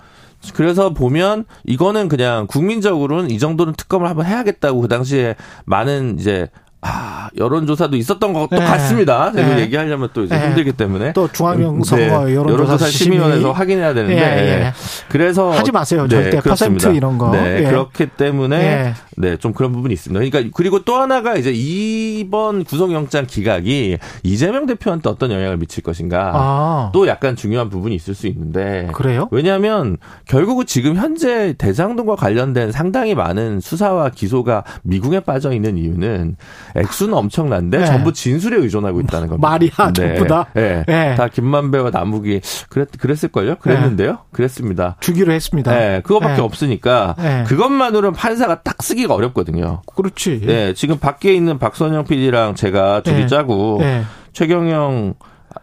그래서 0.56 0.94
보면 0.96 1.46
이거는 1.66 2.08
그냥 2.08 2.48
국민적으로는 2.48 3.30
이 3.30 3.38
정도는 3.38 3.74
특검을 3.74 4.10
한번 4.10 4.26
해야겠다고 4.26 4.82
그 4.82 4.88
당시에 4.88 5.36
많은 5.66 6.18
이제 6.18 6.50
아, 6.82 7.30
여론조사도 7.38 7.98
있었던 7.98 8.32
것도 8.32 8.48
네. 8.52 8.60
같습니다. 8.60 9.32
제가 9.34 9.56
네. 9.56 9.62
얘기하려면 9.64 10.10
또 10.14 10.24
이제 10.24 10.38
네. 10.38 10.48
힘들기 10.48 10.72
때문에. 10.72 11.12
또 11.14 11.30
중앙선 11.30 12.00
네. 12.00 12.10
거 12.10 12.34
여론조사 12.34 12.86
심의위원회에서 12.86 13.40
심의. 13.40 13.54
확인해야 13.54 13.94
되는데. 13.94 14.16
예, 14.16 14.22
예. 14.22 14.60
네. 14.60 14.74
그래서. 15.10 15.52
하지 15.52 15.72
마세요. 15.72 16.08
절대 16.08 16.40
그렇습니다. 16.40 16.88
퍼센트 16.88 16.98
이런 16.98 17.18
거. 17.18 17.32
네. 17.32 17.60
예. 17.60 17.64
그렇기 17.70 18.08
때문에. 18.08 18.58
예. 18.58 18.94
네. 19.18 19.36
좀 19.36 19.52
그런 19.52 19.74
부분이 19.74 19.94
있습니다. 19.94 20.18
그러니까 20.18 20.52
그리고 20.56 20.86
또 20.86 20.96
하나가 20.96 21.36
이제 21.36 21.52
이번 21.54 22.64
구속영장 22.64 23.26
기각이 23.28 23.98
이재명 24.24 24.66
대표한테 24.66 25.10
어떤 25.10 25.32
영향을 25.32 25.58
미칠 25.58 25.84
것인가. 25.84 26.32
아. 26.34 26.92
또 26.94 27.08
약간 27.08 27.36
중요한 27.36 27.70
부분이 27.70 27.94
있을 27.94 28.16
수 28.16 28.28
있는데. 28.28 28.88
그래요? 28.94 29.28
왜냐하면 29.32 29.98
결국은 30.26 30.66
지금 30.66 30.96
현재 30.96 31.54
대장동과 31.58 32.16
관련된 32.16 32.72
상당히 32.72 33.16
많은 33.16 33.60
수사와 33.60 34.12
기소가 34.12 34.64
미궁에 34.84 35.20
빠져 35.20 35.52
있는 35.52 35.78
이유는 35.78 36.38
액수는 36.76 37.14
엄청난데 37.14 37.80
네. 37.80 37.86
전부 37.86 38.14
진술에 38.14 38.58
의존하고 38.58 39.02
있다는 39.02 39.28
겁니다. 39.28 39.48
말이야, 39.50 39.94
전부 39.94 40.28
다. 40.28 40.48
네. 40.54 40.84
네. 40.88 41.16
다 41.16 41.28
김만배와 41.28 41.90
남욱이 41.92 42.42
그랬 42.70 42.90
그랬을걸요? 42.98 43.56
그랬는데요? 43.56 44.20
그랬습니다. 44.32 44.98
주기로 45.00 45.32
했습니다. 45.34 45.72
네, 45.72 46.02
그거밖에 46.02 46.36
네. 46.36 46.42
없으니까 46.42 47.16
네. 47.18 47.44
그것만으로는 47.48 48.14
판사가 48.14 48.62
딱 48.62 48.82
쓰기가 48.82 49.14
어렵거든요. 49.14 49.82
그렇지. 49.96 50.42
네, 50.46 50.74
지금 50.74 50.98
밖에 51.00 51.34
있는 51.34 51.60
박선영 51.60 52.06
PD랑 52.06 52.56
제가 52.56 53.02
둘이 53.02 53.22
네. 53.22 53.28
짜고 53.28 53.78
네. 53.80 54.04
최경영 54.34 55.16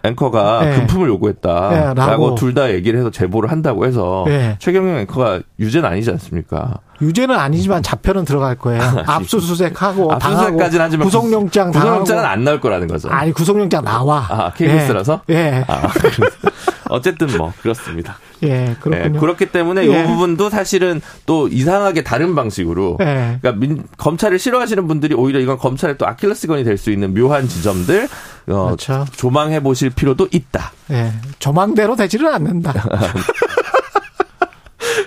앵커가 0.02 0.64
네. 0.64 0.76
금품을 0.76 1.06
네, 1.06 1.12
요구했다라고 1.12 1.94
라고. 1.94 2.34
둘다 2.34 2.72
얘기를 2.72 2.98
해서 2.98 3.10
제보를 3.10 3.50
한다고 3.50 3.86
해서 3.86 4.24
네. 4.26 4.56
최경영 4.58 4.98
앵커가 4.98 5.40
유죄는 5.58 5.88
아니지 5.88 6.10
않습니까? 6.10 6.80
유죄는 7.00 7.34
아니지만 7.36 7.82
자표는 7.82 8.24
들어갈 8.24 8.54
거예요. 8.56 8.82
압수수색하고 9.06 10.12
압수수색까지는 10.14 10.84
하지만 10.84 11.04
구속영장 11.06 11.70
구속영장은 11.72 12.24
안 12.24 12.44
나올 12.44 12.60
거라는 12.60 12.88
거죠. 12.88 13.08
아니 13.10 13.32
구속영장 13.32 13.84
나와. 13.84 14.26
아, 14.28 14.52
KBS라서? 14.52 15.20
예. 15.30 15.34
예. 15.34 15.64
아, 15.68 15.88
어쨌든 16.88 17.26
뭐 17.36 17.52
그렇습니다. 17.62 18.18
예, 18.42 18.76
그렇군요. 18.80 19.12
네, 19.14 19.18
그렇기 19.18 19.46
때문에 19.46 19.86
예. 19.86 20.02
이 20.02 20.06
부분도 20.06 20.50
사실은 20.50 21.00
또 21.24 21.48
이상하게 21.48 22.04
다른 22.04 22.34
방식으로 22.34 22.98
예. 23.00 23.38
그러니까 23.40 23.52
민- 23.52 23.82
검찰을 23.96 24.38
싫어하시는 24.38 24.86
분들이 24.86 25.14
오히려 25.14 25.40
이건 25.40 25.58
검찰의 25.58 25.98
또 25.98 26.06
아킬레스건이 26.06 26.62
될 26.64 26.76
수 26.78 26.90
있는 26.90 27.14
묘한 27.14 27.48
지점들 27.48 28.06
어, 28.48 28.66
그렇죠. 28.66 29.04
조망해 29.16 29.60
보실 29.60 29.90
필요도 29.90 30.28
있다. 30.30 30.70
예. 30.92 31.12
조망대로 31.38 31.96
되지는 31.96 32.32
않는다. 32.32 32.72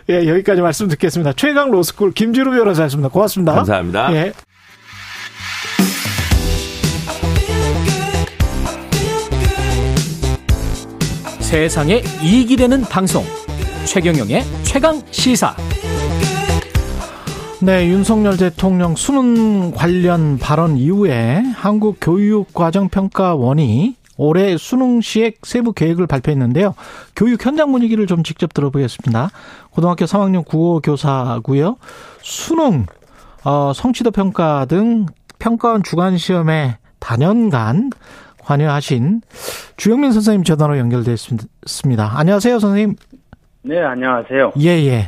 예, 0.09 0.27
여기까지 0.27 0.61
말씀 0.61 0.87
듣겠습니다. 0.87 1.33
최강 1.33 1.71
로스쿨 1.71 2.13
김지루 2.13 2.51
변호사였습니다. 2.51 3.09
고맙습니다. 3.09 3.53
감사합니다. 3.53 4.13
예. 4.13 4.33
세상에 11.39 12.03
이익이 12.21 12.57
되는 12.57 12.83
방송 12.83 13.23
최경영의 13.85 14.43
최강 14.61 15.01
시사 15.09 15.55
네, 17.61 17.89
윤석열 17.89 18.37
대통령 18.37 18.95
수능 18.95 19.71
관련 19.71 20.37
발언 20.37 20.77
이후에 20.77 21.41
한국교육과정평가원이 21.55 23.95
올해 24.19 24.57
수능 24.57 24.99
시액 24.99 25.37
세부 25.43 25.71
계획을 25.71 26.05
발표했는데요. 26.05 26.75
교육 27.15 27.43
현장 27.45 27.71
분위기를 27.71 28.05
좀 28.05 28.21
직접 28.21 28.53
들어보겠습니다. 28.53 29.29
고등학교 29.71 30.03
3학년 30.03 30.45
국어 30.45 30.81
교사고요. 30.81 31.77
수능, 32.21 32.85
어, 33.45 33.71
성취도 33.73 34.11
평가 34.11 34.65
등 34.65 35.05
평가원 35.39 35.83
주간 35.83 36.17
시험에 36.17 36.77
단연간 36.99 37.91
관여하신 38.39 39.21
주영민 39.77 40.11
선생님 40.11 40.43
전화로 40.43 40.77
연결됐습니다. 40.77 42.11
안녕하세요, 42.13 42.59
선생님. 42.59 42.97
네, 43.61 43.79
안녕하세요. 43.81 44.51
예, 44.59 44.67
예. 44.67 45.07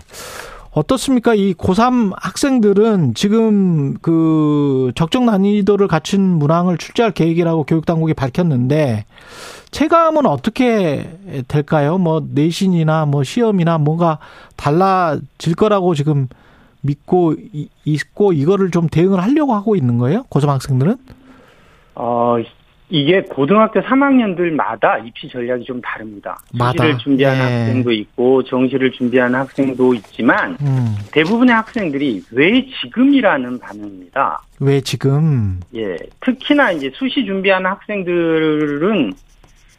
어떻습니까? 0.71 1.33
이 1.35 1.53
고3 1.53 2.13
학생들은 2.15 3.13
지금 3.13 3.95
그 4.01 4.91
적정 4.95 5.25
난이도를 5.25 5.87
갖춘 5.89 6.21
문항을 6.21 6.77
출제할 6.77 7.11
계획이라고 7.11 7.65
교육당국이 7.65 8.13
밝혔는데 8.13 9.05
체감은 9.71 10.25
어떻게 10.25 11.17
될까요? 11.49 11.97
뭐 11.97 12.25
내신이나 12.33 13.05
뭐 13.05 13.23
시험이나 13.23 13.79
뭔가 13.79 14.19
달라질 14.55 15.55
거라고 15.57 15.93
지금 15.93 16.27
믿고 16.81 17.33
이- 17.53 17.67
있고 17.83 18.31
이거를 18.31 18.71
좀 18.71 18.87
대응을 18.87 19.21
하려고 19.21 19.53
하고 19.53 19.75
있는 19.75 19.97
거예요? 19.97 20.23
고3 20.29 20.47
학생들은? 20.47 20.97
어, 21.95 22.35
이게 22.91 23.21
고등학교 23.21 23.81
3학년들마다 23.81 25.07
입시 25.07 25.29
전략이 25.29 25.63
좀 25.63 25.79
다릅니다. 25.79 26.37
수시를 26.51 26.97
준비하는 26.97 27.39
예. 27.39 27.43
학생도 27.43 27.91
있고 27.93 28.43
정시를 28.43 28.91
준비하는 28.91 29.39
학생도 29.39 29.93
있지만 29.93 30.57
음. 30.59 30.97
대부분의 31.13 31.55
학생들이 31.55 32.21
왜 32.31 32.65
지금이라는 32.81 33.59
반응입니다. 33.59 34.41
왜 34.59 34.81
지금? 34.81 35.61
예, 35.73 35.95
특히나 36.19 36.71
이제 36.73 36.91
수시 36.93 37.25
준비하는 37.25 37.69
학생들은 37.71 39.13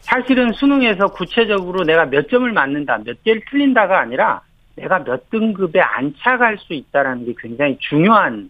사실은 0.00 0.50
수능에서 0.52 1.08
구체적으로 1.08 1.84
내가 1.84 2.06
몇 2.06 2.30
점을 2.30 2.50
맞는다, 2.50 2.98
몇 3.04 3.22
개를 3.22 3.42
틀린다가 3.50 4.00
아니라 4.00 4.40
내가 4.74 5.04
몇 5.04 5.28
등급에 5.28 5.80
안착할 5.80 6.56
수 6.58 6.72
있다라는 6.72 7.26
게 7.26 7.34
굉장히 7.38 7.76
중요한 7.78 8.48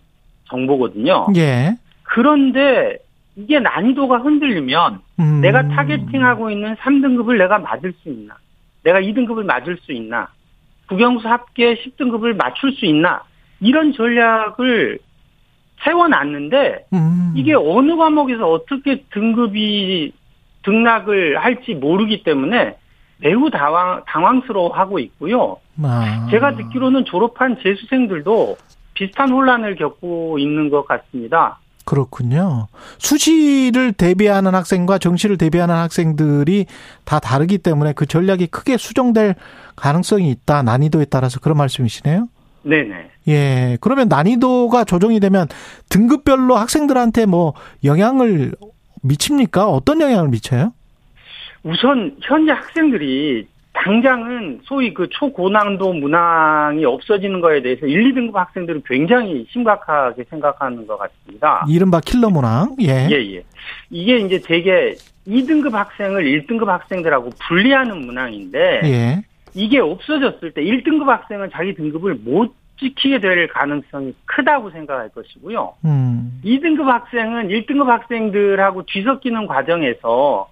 정보거든요. 0.48 1.26
예. 1.34 1.76
그런데 2.04 2.98
이게 3.36 3.58
난이도가 3.60 4.18
흔들리면 4.18 5.00
음. 5.20 5.40
내가 5.40 5.66
타겟팅하고 5.68 6.50
있는 6.50 6.74
3등급을 6.76 7.38
내가 7.38 7.58
맞을 7.58 7.92
수 8.02 8.08
있나? 8.08 8.36
내가 8.82 9.00
2등급을 9.00 9.44
맞을 9.44 9.78
수 9.78 9.92
있나? 9.92 10.28
국영수 10.88 11.26
합계 11.28 11.74
10등급을 11.74 12.36
맞출 12.36 12.72
수 12.72 12.84
있나? 12.84 13.22
이런 13.60 13.92
전략을 13.92 14.98
세워놨는데 15.84 16.86
음. 16.92 17.32
이게 17.34 17.54
어느 17.54 17.96
과목에서 17.96 18.50
어떻게 18.50 19.02
등급이 19.10 20.12
등락을 20.62 21.38
할지 21.38 21.74
모르기 21.74 22.22
때문에 22.22 22.76
매우 23.18 23.50
당황, 23.50 24.02
당황스러워하고 24.06 24.98
있고요. 24.98 25.56
아. 25.82 26.28
제가 26.30 26.56
듣기로는 26.56 27.04
졸업한 27.04 27.56
재수생들도 27.62 28.56
비슷한 28.94 29.30
혼란을 29.30 29.76
겪고 29.76 30.38
있는 30.38 30.70
것 30.70 30.86
같습니다. 30.86 31.58
그렇군요. 31.84 32.68
수시를 32.98 33.92
대비하는 33.92 34.54
학생과 34.54 34.98
정시를 34.98 35.38
대비하는 35.38 35.74
학생들이 35.74 36.66
다 37.04 37.18
다르기 37.18 37.58
때문에 37.58 37.92
그 37.92 38.06
전략이 38.06 38.46
크게 38.48 38.76
수정될 38.76 39.34
가능성이 39.76 40.30
있다. 40.30 40.62
난이도에 40.62 41.06
따라서 41.06 41.40
그런 41.40 41.56
말씀이시네요. 41.58 42.28
네네. 42.62 43.10
예. 43.28 43.78
그러면 43.80 44.08
난이도가 44.08 44.84
조정이 44.84 45.20
되면 45.20 45.48
등급별로 45.88 46.56
학생들한테 46.56 47.26
뭐 47.26 47.54
영향을 47.84 48.52
미칩니까? 49.02 49.68
어떤 49.68 50.00
영향을 50.00 50.28
미쳐요? 50.28 50.72
우선 51.64 52.16
현재 52.22 52.52
학생들이 52.52 53.46
당장은 53.72 54.60
소위 54.64 54.92
그 54.92 55.08
초고난도 55.08 55.94
문항이 55.94 56.84
없어지는 56.84 57.40
거에 57.40 57.62
대해서 57.62 57.86
1, 57.86 58.12
2등급 58.12 58.34
학생들은 58.34 58.82
굉장히 58.86 59.46
심각하게 59.50 60.24
생각하는 60.28 60.86
것 60.86 60.98
같습니다. 60.98 61.64
이른바 61.68 62.00
킬러 62.00 62.28
문항. 62.28 62.76
예. 62.82 63.08
예, 63.10 63.36
예. 63.36 63.42
이게 63.90 64.18
이제 64.18 64.40
되게 64.44 64.94
2등급 65.26 65.72
학생을 65.72 66.24
1등급 66.24 66.66
학생들하고 66.66 67.30
분리하는 67.48 68.04
문항인데 68.06 68.80
예. 68.84 69.22
이게 69.54 69.78
없어졌을 69.78 70.52
때 70.52 70.62
1등급 70.62 71.06
학생은 71.06 71.50
자기 71.52 71.74
등급을 71.74 72.16
못 72.24 72.54
지키게 72.78 73.20
될 73.20 73.48
가능성이 73.48 74.14
크다고 74.26 74.70
생각할 74.70 75.10
것이고요. 75.10 75.74
음. 75.84 76.40
2등급 76.44 76.84
학생은 76.84 77.48
1등급 77.48 77.86
학생들하고 77.86 78.84
뒤섞이는 78.86 79.46
과정에서 79.46 80.48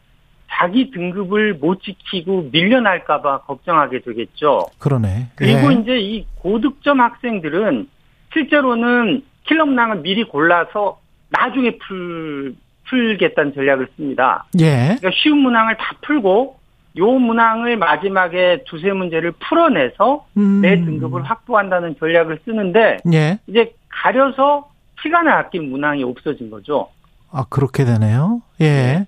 자기 0.51 0.90
등급을 0.90 1.55
못 1.55 1.82
지키고 1.82 2.51
밀려날까봐 2.52 3.43
걱정하게 3.43 4.01
되겠죠. 4.01 4.66
그러네. 4.78 5.28
그리고 5.36 5.72
예. 5.72 5.77
이제 5.77 5.98
이 5.98 6.27
고득점 6.40 7.01
학생들은 7.01 7.89
실제로는 8.32 9.22
킬러 9.44 9.66
문항을 9.66 10.02
미리 10.02 10.24
골라서 10.24 11.01
나중에 11.31 11.78
풀, 11.78 12.55
풀겠다는 12.89 13.55
전략을 13.55 13.89
씁니다. 13.97 14.44
예. 14.59 14.97
그러니까 14.98 15.10
쉬운 15.14 15.39
문항을 15.39 15.77
다 15.77 15.94
풀고 16.02 16.59
요 16.98 17.06
문항을 17.06 17.77
마지막에 17.77 18.64
두세 18.66 18.93
문제를 18.93 19.32
풀어내서 19.32 20.27
음. 20.36 20.60
내 20.60 20.77
등급을 20.77 21.22
확보한다는 21.22 21.97
전략을 21.98 22.40
쓰는데 22.44 22.98
예. 23.12 23.39
이제 23.47 23.72
가려서 23.89 24.68
시간을 25.02 25.32
아낀 25.32 25.70
문항이 25.70 26.02
없어진 26.02 26.51
거죠. 26.51 26.89
아, 27.32 27.44
그렇게 27.48 27.85
되네요. 27.85 28.43
예. 28.61 29.07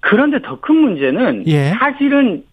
그런데 0.00 0.40
더 0.40 0.60
큰 0.60 0.76
문제는 0.76 1.44
예. 1.46 1.70
사실은 1.78 2.44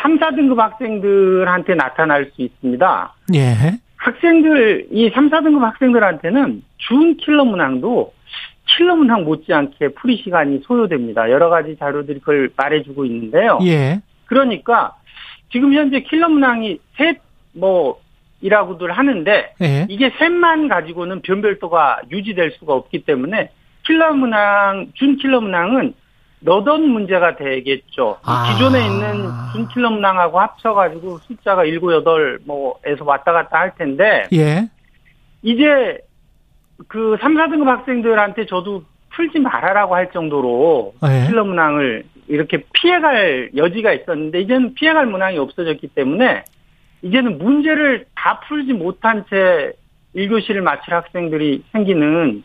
3, 0.00 0.18
4등급 0.18 0.56
학생들한테 0.56 1.74
나타날 1.74 2.30
수 2.34 2.42
있습니다. 2.42 3.14
예. 3.34 3.54
학생들, 3.96 4.88
이 4.92 5.10
3, 5.14 5.30
4등급 5.30 5.60
학생들한테는 5.60 6.62
준 6.78 7.16
킬러 7.16 7.44
문항도 7.44 8.12
킬러 8.76 8.96
문항 8.96 9.24
못지않게 9.24 9.94
풀이 9.94 10.20
시간이 10.22 10.60
소요됩니다. 10.64 11.30
여러 11.30 11.48
가지 11.48 11.76
자료들이 11.78 12.20
그걸 12.20 12.50
말해주고 12.56 13.04
있는데요. 13.06 13.58
예. 13.64 14.00
그러니까 14.26 14.94
지금 15.50 15.72
현재 15.72 16.00
킬러 16.00 16.28
문항이 16.28 16.78
셋, 16.96 17.20
뭐, 17.54 18.00
이라고들 18.40 18.92
하는데 18.92 19.54
예. 19.60 19.86
이게 19.88 20.12
셋만 20.18 20.68
가지고는 20.68 21.22
변별도가 21.22 22.02
유지될 22.10 22.52
수가 22.52 22.72
없기 22.74 23.04
때문에 23.04 23.50
킬러 23.88 24.12
문항, 24.12 24.92
준 24.94 25.16
킬러 25.16 25.40
문항은 25.40 25.94
너던 26.40 26.82
문제가 26.90 27.36
되겠죠. 27.36 28.18
아. 28.22 28.52
기존에 28.52 28.84
있는 28.84 29.24
준 29.52 29.66
킬러 29.68 29.90
문항하고 29.90 30.38
합쳐가지고 30.38 31.18
숫자가 31.20 31.64
7, 31.64 31.80
8, 31.80 32.38
뭐에서 32.44 33.04
왔다 33.04 33.32
갔다 33.32 33.58
할 33.58 33.74
텐데 33.76 34.24
예. 34.34 34.68
이제 35.42 35.98
그 36.86 37.16
3, 37.20 37.34
4등급 37.34 37.64
학생들한테 37.64 38.44
저도 38.44 38.84
풀지 39.10 39.38
말아라고 39.40 39.94
할 39.94 40.10
정도로 40.12 40.92
예. 41.04 41.26
킬러 41.26 41.44
문항을 41.44 42.04
이렇게 42.28 42.62
피해갈 42.74 43.52
여지가 43.56 43.94
있었는데 43.94 44.42
이제는 44.42 44.74
피해갈 44.74 45.06
문항이 45.06 45.38
없어졌기 45.38 45.88
때문에 45.88 46.44
이제는 47.00 47.38
문제를 47.38 48.04
다 48.14 48.40
풀지 48.40 48.74
못한 48.74 49.24
채 49.30 49.72
1교시를 50.14 50.60
마칠 50.60 50.92
학생들이 50.92 51.64
생기는 51.72 52.44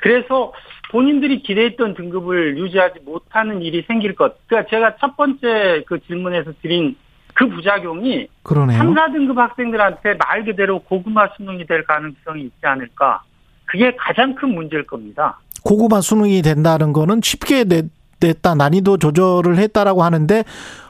그래서 0.00 0.52
본인들이 0.90 1.42
기대했던 1.42 1.94
등급을 1.94 2.58
유지하지 2.58 3.00
못하는 3.04 3.62
일이 3.62 3.84
생길 3.86 4.14
것. 4.14 4.36
그러니까 4.46 4.68
제가 4.70 4.96
첫 5.00 5.16
번째 5.16 5.84
그 5.86 6.00
질문에서 6.06 6.52
드린 6.62 6.96
그 7.34 7.48
부작용이 7.48 8.26
그러네요. 8.42 8.78
3, 8.78 8.94
4등급 8.94 9.36
학생들한테 9.36 10.14
말 10.14 10.44
그대로 10.44 10.80
고구마 10.80 11.28
수능이 11.36 11.66
될 11.66 11.84
가능성이 11.84 12.42
있지 12.42 12.58
않을까. 12.62 13.22
그게 13.66 13.94
가장 13.96 14.34
큰 14.34 14.52
문제일 14.54 14.84
겁니다. 14.84 15.38
고구마 15.64 16.00
수능이 16.00 16.42
된다는 16.42 16.92
거는 16.92 17.20
쉽게 17.22 17.64
냈, 17.64 17.86
냈다 18.20 18.56
난이도 18.56 18.96
조절을 18.96 19.58
했다라고 19.58 20.02
하는데 20.02 20.44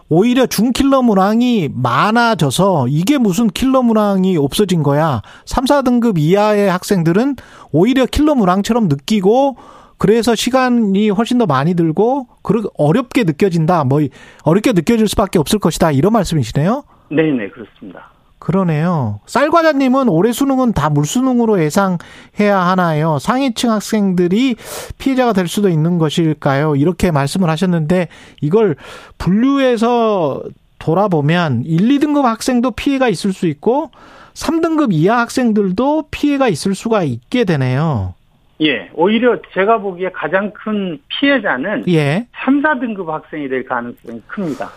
오히려 0.08 0.46
중킬러 0.46 1.02
문항이 1.02 1.68
많아져서 1.72 2.86
이게 2.88 3.18
무슨 3.18 3.48
킬러 3.48 3.82
문항이 3.82 4.36
없어진 4.38 4.82
거야. 4.82 5.20
3, 5.44 5.66
4등급 5.66 6.18
이하의 6.18 6.70
학생들은 6.70 7.36
오히려 7.70 8.06
킬러 8.06 8.34
문항처럼 8.34 8.88
느끼고 8.88 9.56
그래서 10.00 10.34
시간이 10.34 11.10
훨씬 11.10 11.36
더 11.36 11.44
많이 11.44 11.74
들고 11.74 12.26
그렇게 12.40 12.68
어렵게 12.78 13.24
느껴진다. 13.24 13.84
뭐 13.84 14.00
어렵게 14.44 14.72
느껴질 14.72 15.06
수밖에 15.08 15.38
없을 15.38 15.58
것이다. 15.58 15.90
이런 15.92 16.14
말씀이시네요. 16.14 16.84
네 17.10 17.22
네 17.30 17.50
그렇습니다. 17.50 18.10
그러네요. 18.38 19.20
쌀과자님은 19.26 20.08
올해 20.08 20.32
수능은 20.32 20.72
다 20.72 20.88
물수능으로 20.88 21.62
예상해야 21.62 22.58
하나요? 22.58 23.18
상위층 23.18 23.72
학생들이 23.72 24.56
피해자가 24.96 25.34
될 25.34 25.46
수도 25.48 25.68
있는 25.68 25.98
것일까요? 25.98 26.76
이렇게 26.76 27.10
말씀을 27.10 27.50
하셨는데 27.50 28.08
이걸 28.40 28.76
분류해서 29.18 30.42
돌아보면 30.78 31.64
1, 31.66 31.88
2등급 31.98 32.22
학생도 32.22 32.70
피해가 32.70 33.10
있을 33.10 33.34
수 33.34 33.46
있고 33.48 33.90
3등급 34.32 34.94
이하 34.94 35.18
학생들도 35.18 36.04
피해가 36.10 36.48
있을 36.48 36.74
수가 36.74 37.02
있게 37.02 37.44
되네요. 37.44 38.14
예, 38.62 38.90
오히려 38.94 39.38
제가 39.54 39.78
보기에 39.78 40.10
가장 40.10 40.52
큰 40.52 40.98
피해자는 41.08 41.84
예. 41.88 42.26
3, 42.44 42.62
4등급 42.62 43.06
학생이 43.06 43.48
될 43.48 43.64
가능성이 43.64 44.20
큽니다. 44.26 44.70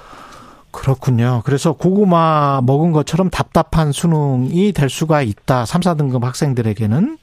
그렇군요. 0.72 1.41
그래서 1.45 1.73
고구마 1.73 2.61
먹은 2.65 2.91
것처럼 2.93 3.30
답답한 3.30 3.91
수능이 3.91 4.72
될 4.72 4.89
수가 4.89 5.22
있다. 5.22 5.65
3, 5.65 5.81
4등급 5.81 6.23
학생들에게는. 6.23 7.18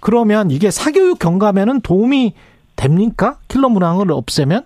그러면 0.00 0.50
이게 0.50 0.70
사교육 0.70 1.18
경감에는 1.18 1.80
도움이 1.80 2.34
됩니까? 2.76 3.36
킬러 3.48 3.68
문항을 3.68 4.10
없애면? 4.10 4.62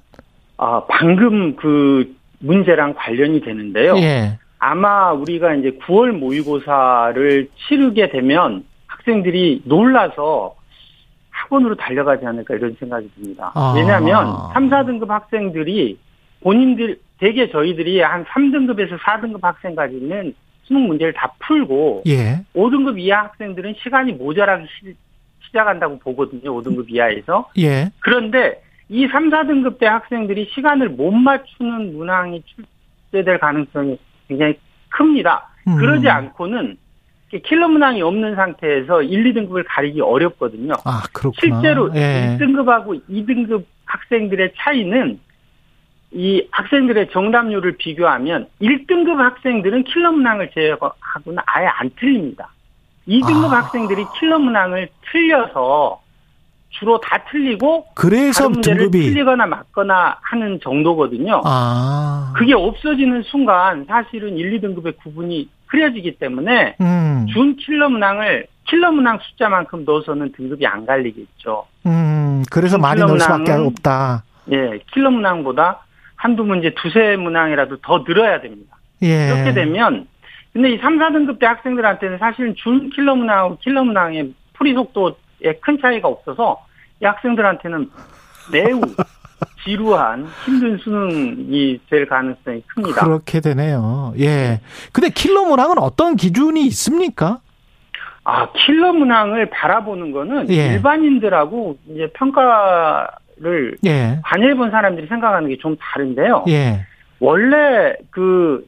아, 0.59 0.83
방금 0.89 1.57
그 1.57 2.15
문제랑 2.41 2.95
관련이 2.95 3.41
되는데요. 3.41 3.97
예. 3.99 4.39
아마 4.59 5.13
우리가 5.13 5.55
이제 5.55 5.79
9월 5.87 6.13
모의고사를 6.13 7.49
치르게 7.69 8.11
되면 8.11 8.65
학생들이 8.87 9.63
놀라서 9.65 10.58
학원으로 11.49 11.75
달려가지 11.75 12.27
않을까 12.27 12.55
이런 12.55 12.77
생각이 12.79 13.11
듭니다. 13.15 13.51
아. 13.55 13.73
왜냐하면 13.75 14.27
3, 14.53 14.69
4등급 14.69 15.09
학생들이 15.09 15.99
본인들 16.43 17.01
대개 17.19 17.51
저희들이 17.51 18.01
한 18.01 18.25
3등급에서 18.27 18.99
4등급 18.99 19.43
학생까지는 19.43 20.35
수능 20.65 20.87
문제를 20.87 21.15
다 21.15 21.33
풀고 21.41 22.05
예. 22.07 22.45
5등급 22.55 22.99
이하 22.99 23.25
학생들은 23.25 23.75
시간이 23.83 24.13
모자라기 24.13 24.67
시, 24.67 24.95
시작한다고 25.47 25.99
보거든요. 25.99 26.53
5등급 26.53 26.91
이하에서. 26.91 27.51
예. 27.59 27.91
그런데 28.01 28.63
이 28.89 29.07
3, 29.09 29.31
4등급 29.31 29.79
대 29.79 29.87
학생들이 29.87 30.51
시간을 30.55 30.91
못 30.91 31.11
맞추는 31.11 31.97
문항이 31.97 32.43
출제될 33.11 33.39
가능성이 33.39 33.99
굉장히 34.29 34.59
큽니다. 34.91 35.49
음. 35.67 35.77
그러지 35.77 36.09
않고는 36.09 36.77
킬러 37.31 37.69
문항이 37.69 38.01
없는 38.01 38.37
상태에서 38.37 39.03
1, 39.03 39.35
2등급을 39.35 39.65
가리기 39.69 40.01
어렵거든요. 40.01 40.75
아, 40.85 41.03
그렇구나. 41.13 41.61
실제로 41.61 41.91
예. 41.95 42.37
1등급하고 42.39 43.01
2등급 43.09 43.65
학생들의 43.85 44.53
차이는 44.57 45.21
이 46.13 46.47
학생들의 46.51 47.11
정답률을 47.11 47.77
비교하면 47.77 48.49
1등급 48.63 49.17
학생들은 49.17 49.85
킬러 49.85 50.13
문항을 50.13 50.51
제외하고는 50.53 51.43
아예 51.45 51.67
안 51.67 51.91
틀립니다. 51.99 52.51
2등급 53.07 53.53
아. 53.53 53.59
학생들이 53.59 54.05
킬러 54.19 54.39
문항을 54.39 54.89
틀려서 55.11 56.01
주로 56.79 57.01
다 57.01 57.19
틀리고 57.31 57.87
그래서 57.95 58.49
문제를 58.49 58.91
등급이 58.91 59.05
틀리거나 59.05 59.47
맞거나 59.47 60.19
하는 60.21 60.61
정도거든요. 60.63 61.43
아. 61.45 62.33
그게 62.37 62.55
없어지는 62.55 63.23
순간 63.25 63.85
사실은 63.87 64.37
1, 64.37 64.61
2등급의 64.61 64.97
구분이 64.99 65.49
흐려지기 65.67 66.19
때문에 66.19 66.77
음. 66.81 67.27
준 67.33 67.57
킬러 67.57 67.89
문항을 67.89 68.47
킬러 68.69 68.93
문항 68.93 69.19
숫자만큼 69.23 69.85
넣어서는 69.85 70.33
등급이 70.33 70.67
안 70.67 70.87
갈리겠죠. 70.87 71.67
음. 71.87 72.43
그래서 72.51 72.79
많이 72.79 73.01
넣을 73.01 73.19
수밖에 73.19 73.53
없다. 73.53 74.23
예, 74.53 74.79
킬러 74.93 75.11
문항보다 75.11 75.85
한두 76.17 76.45
문제 76.45 76.75
두세 76.75 77.17
문항이라도 77.17 77.79
더 77.79 78.05
늘어야 78.05 78.41
됩니다. 78.41 78.77
예. 79.03 79.29
그렇게 79.29 79.53
되면 79.53 80.07
근데 80.53 80.71
이 80.71 80.79
3, 80.79 80.99
4등급 80.99 81.39
대 81.39 81.47
학생들한테는 81.47 82.19
사실은 82.19 82.55
준 82.57 82.91
킬러 82.91 83.15
문항하고 83.15 83.59
킬러 83.59 83.85
문항의 83.85 84.33
풀이 84.55 84.75
속도에 84.75 85.55
큰 85.61 85.79
차이가 85.81 86.09
없어서 86.09 86.68
이 87.01 87.05
학생들한테는 87.05 87.91
매우 88.53 88.81
지루한 89.65 90.27
힘든 90.45 90.79
수능이 90.79 91.81
될 91.91 92.07
가능성이 92.07 92.63
큽니다. 92.67 93.05
그렇게 93.05 93.41
되네요. 93.41 94.15
예. 94.19 94.61
근데 94.93 95.11
킬러 95.11 95.45
문항은 95.45 95.79
어떤 95.79 96.17
기준이 96.17 96.65
있습니까? 96.67 97.41
아, 98.25 98.51
킬러 98.53 98.93
문항을 98.93 99.51
바라보는 99.51 100.13
거는 100.13 100.51
예. 100.51 100.73
일반인들하고 100.75 101.79
이제 101.89 102.11
평가를 102.15 103.77
예. 103.87 104.21
관여해 104.25 104.55
본 104.55 104.71
사람들이 104.71 105.07
생각하는 105.07 105.49
게 105.49 105.57
좀 105.61 105.77
다른데요. 105.81 106.45
예. 106.49 106.85
원래 107.21 107.95
그 108.11 108.67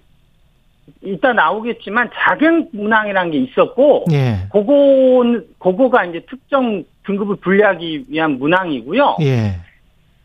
이따 1.02 1.32
나오겠지만 1.32 2.10
자격 2.14 2.68
문항이라는 2.72 3.30
게 3.32 3.38
있었고 3.38 4.04
예. 4.12 4.46
그거 4.52 5.40
그거가 5.58 6.04
이제 6.04 6.24
특정 6.28 6.84
등급을 7.10 7.36
분리하기 7.36 8.06
위한 8.08 8.38
문항이고요. 8.38 9.16
예. 9.22 9.56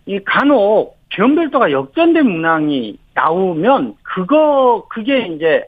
이 0.05 0.19
간혹 0.23 0.97
변별도가 1.09 1.71
역전된 1.71 2.29
문항이 2.29 2.97
나오면 3.13 3.95
그거 4.03 4.85
그게 4.89 5.27
이제 5.27 5.63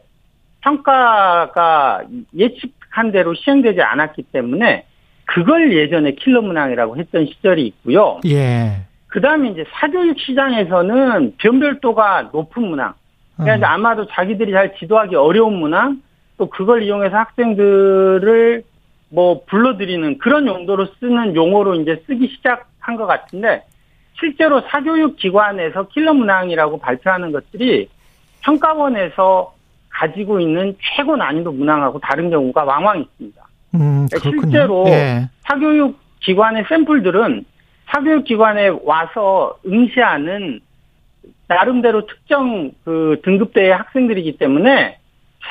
평가가 0.61 2.03
예측한 2.35 3.11
대로 3.11 3.33
시행되지 3.33 3.81
않았기 3.81 4.23
때문에 4.31 4.85
그걸 5.25 5.73
예전에 5.73 6.11
킬러 6.11 6.41
문항이라고 6.41 6.97
했던 6.97 7.25
시절이 7.25 7.65
있고요. 7.67 8.19
예. 8.25 8.81
그다음에 9.07 9.49
이제 9.49 9.65
사교육 9.71 10.19
시장에서는 10.19 11.35
변별도가 11.37 12.29
높은 12.33 12.63
문항. 12.67 12.93
그러니까 13.37 13.67
음. 13.67 13.71
아마도 13.71 14.07
자기들이 14.07 14.51
잘 14.51 14.75
지도하기 14.77 15.15
어려운 15.15 15.55
문항, 15.55 16.01
또 16.37 16.49
그걸 16.49 16.83
이용해서 16.83 17.15
학생들을 17.15 18.63
뭐 19.09 19.43
불러들이는 19.45 20.17
그런 20.17 20.47
용도로 20.47 20.87
쓰는 20.99 21.35
용어로 21.35 21.75
이제 21.75 22.03
쓰기 22.05 22.27
시작한 22.27 22.95
것 22.95 23.05
같은데 23.05 23.63
실제로 24.19 24.61
사교육 24.61 25.15
기관에서 25.17 25.87
킬러 25.89 26.13
문항이라고 26.13 26.79
발표하는 26.79 27.31
것들이 27.31 27.89
평가원에서 28.41 29.53
가지고 29.89 30.39
있는 30.39 30.75
최고 30.79 31.15
난이도 31.15 31.51
문항하고 31.51 31.99
다른 31.99 32.29
경우가 32.29 32.63
왕왕 32.63 33.01
있습니다. 33.01 33.47
음, 33.75 34.07
그러니까. 34.11 34.29
실제로 34.29 34.85
예. 34.87 35.29
사교육 35.41 35.99
기관의 36.19 36.65
샘플들은 36.67 37.45
사교육 37.87 38.25
기관에 38.25 38.69
와서 38.83 39.57
응시하는 39.65 40.59
나름대로 41.47 42.05
특정 42.05 42.71
그 42.83 43.21
등급대의 43.23 43.71
학생들이기 43.71 44.37
때문에 44.37 44.97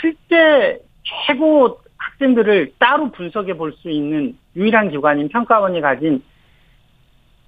실제 0.01 0.81
최고 1.27 1.81
학생들을 2.07 2.73
따로 2.79 3.11
분석해 3.11 3.55
볼 3.55 3.73
수 3.83 3.91
있는 3.91 4.37
유일한 4.55 4.91
기관인 4.91 5.29
평가원이 5.29 5.81
가진 5.81 6.23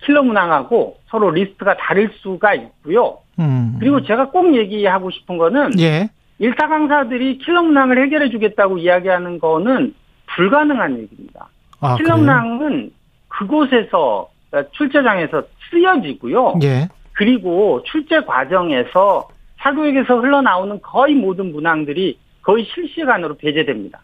킬러 0.05 0.23
문항하고 0.23 0.99
서로 1.07 1.31
리스트가 1.31 1.77
다를 1.77 2.11
수가 2.17 2.55
있고요. 2.55 3.19
음. 3.39 3.77
그리고 3.79 4.03
제가 4.03 4.31
꼭 4.31 4.55
얘기하고 4.55 5.11
싶은 5.11 5.39
거는 5.39 5.79
예. 5.81 6.11
일타 6.39 6.69
강사들이 6.69 7.39
킬러 7.39 7.63
문항을 7.63 8.05
해결해 8.05 8.31
주겠다고 8.31 8.79
이야기하는 8.79 9.39
거는 9.39 9.95
불가능한 10.27 10.99
얘기입니다. 10.99 11.49
아, 11.81 11.97
킬러 11.97 12.15
그래요? 12.15 12.19
문항은 12.19 12.91
그곳에서 13.29 14.29
그러니까 14.51 14.71
출제장에서 14.77 15.43
쓰여지고요. 15.71 16.59
예. 16.63 16.89
그리고 17.13 17.83
출제 17.85 18.21
과정에서 18.25 19.29
사교육에서 19.59 20.21
흘러나오는 20.21 20.81
거의 20.83 21.15
모든 21.15 21.53
문항들이 21.53 22.19
거의 22.43 22.65
실시간으로 22.73 23.37
배제됩니다. 23.37 24.01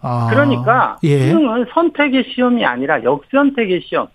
아. 0.00 0.28
그러니까 0.30 0.96
예. 1.02 1.30
수능은 1.30 1.66
선택의 1.72 2.24
시험이 2.34 2.64
아니라 2.64 3.02
역선택의 3.02 3.82
시험. 3.82 4.08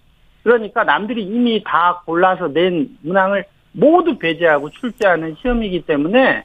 그러니까 0.44 0.84
남들이 0.84 1.24
이미 1.24 1.64
다 1.64 2.02
골라서 2.06 2.48
낸 2.50 2.90
문항을 3.02 3.46
모두 3.72 4.18
배제하고 4.18 4.70
출제하는 4.70 5.36
시험이기 5.42 5.86
때문에 5.86 6.44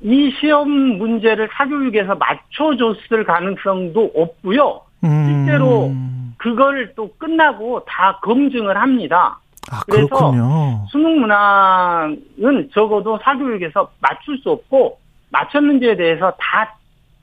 이 0.00 0.32
시험 0.38 0.68
문제를 0.70 1.48
사교육에서 1.52 2.14
맞춰줬을 2.16 3.24
가능성도 3.24 4.12
없고요. 4.14 4.80
음. 5.04 5.44
실제로 5.44 5.92
그걸 6.36 6.92
또 6.94 7.10
끝나고 7.18 7.84
다 7.86 8.18
검증을 8.22 8.76
합니다. 8.76 9.38
아, 9.70 9.80
그래서 9.86 10.06
그렇군요. 10.06 10.86
수능 10.90 11.20
문항은 11.20 12.70
적어도 12.72 13.18
사교육에서 13.22 13.90
맞출 14.00 14.38
수 14.38 14.50
없고 14.50 14.98
맞췄는지에 15.30 15.96
대해서 15.96 16.32
다 16.38 16.76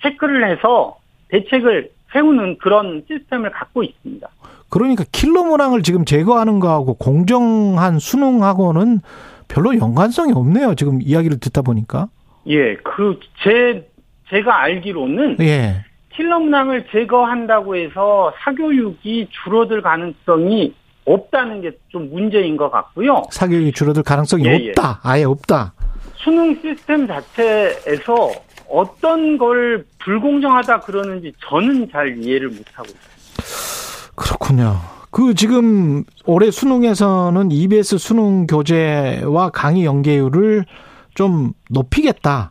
체크를 0.03 0.49
해서 0.51 0.97
대책을 1.29 1.91
세우는 2.11 2.57
그런 2.59 3.03
시스템을 3.07 3.51
갖고 3.51 3.81
있습니다. 3.83 4.27
그러니까 4.69 5.03
킬러 5.11 5.43
문항을 5.43 5.81
지금 5.83 6.05
제거하는 6.05 6.59
거하고 6.59 6.93
공정한 6.95 7.97
수능하고는 7.99 8.99
별로 9.47 9.75
연관성이 9.77 10.31
없네요. 10.33 10.75
지금 10.75 10.99
이야기를 11.01 11.39
듣다 11.39 11.61
보니까. 11.61 12.07
예, 12.47 12.75
그 12.77 13.19
제 13.43 13.87
제가 14.29 14.61
알기로는 14.61 15.37
예. 15.41 15.85
킬러 16.15 16.39
문항을 16.39 16.87
제거한다고 16.91 17.75
해서 17.75 18.33
사교육이 18.43 19.29
줄어들 19.43 19.81
가능성이 19.81 20.73
없다는 21.05 21.61
게 21.61 21.71
좀 21.89 22.09
문제인 22.11 22.57
것 22.57 22.71
같고요. 22.71 23.23
사교육이 23.29 23.71
줄어들 23.73 24.01
가능성이 24.01 24.45
예, 24.45 24.57
예. 24.59 24.69
없다. 24.69 24.99
아예 25.03 25.23
없다. 25.23 25.73
수능 26.15 26.55
시스템 26.61 27.05
자체에서 27.05 28.31
어떤 28.73 29.37
걸 29.37 29.85
불공정하다 29.99 30.81
그러는지 30.81 31.31
저는 31.47 31.89
잘 31.91 32.17
이해를 32.23 32.49
못하고 32.49 32.87
있어요. 32.89 34.11
그렇군요. 34.15 34.79
그 35.11 35.35
지금 35.35 36.03
올해 36.25 36.49
수능에서는 36.49 37.51
EBS 37.51 37.97
수능 37.99 38.47
교재와 38.47 39.49
강의 39.49 39.85
연계율을 39.85 40.65
좀 41.13 41.53
높이겠다. 41.69 42.49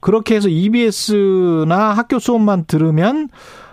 그렇게 0.00 0.34
해서 0.36 0.48
EBS나 0.50 1.92
학교 1.94 2.18
수업만 2.18 2.66
들으면 2.66 3.30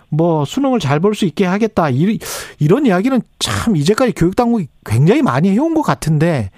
뭐 0.07 0.45
수능을 0.45 0.79
잘 0.79 0.99
볼 1.01 1.13
수 1.13 1.25
있게 1.25 1.45
하겠다. 1.45 1.89
이- 1.89 2.19
이런 2.59 2.85
이야기는 2.85 3.21
참 3.39 3.75
이제까지 3.75 4.13
교육 4.13 4.35
당국이 4.37 4.67
굉장히 4.85 5.21
많이 5.21 5.49
해온 5.51 5.73
것 5.73 5.81
같은데 5.81 6.51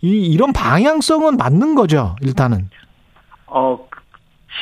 이 0.00 0.08
이런 0.26 0.52
방향성은 0.52 1.36
맞는 1.36 1.74
거죠. 1.74 2.14
일단은. 2.20 2.70
어, 3.46 3.87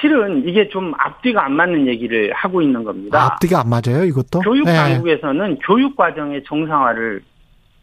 실은 0.00 0.46
이게 0.46 0.68
좀 0.68 0.92
앞뒤가 0.98 1.44
안 1.44 1.52
맞는 1.52 1.86
얘기를 1.86 2.32
하고 2.32 2.62
있는 2.62 2.84
겁니다. 2.84 3.24
앞뒤가 3.24 3.60
안 3.60 3.68
맞아요. 3.68 4.04
이것도. 4.04 4.40
교육 4.40 4.66
예. 4.68 4.72
당국에서는 4.72 5.58
교육 5.66 5.96
과정의 5.96 6.44
정상화를 6.44 7.22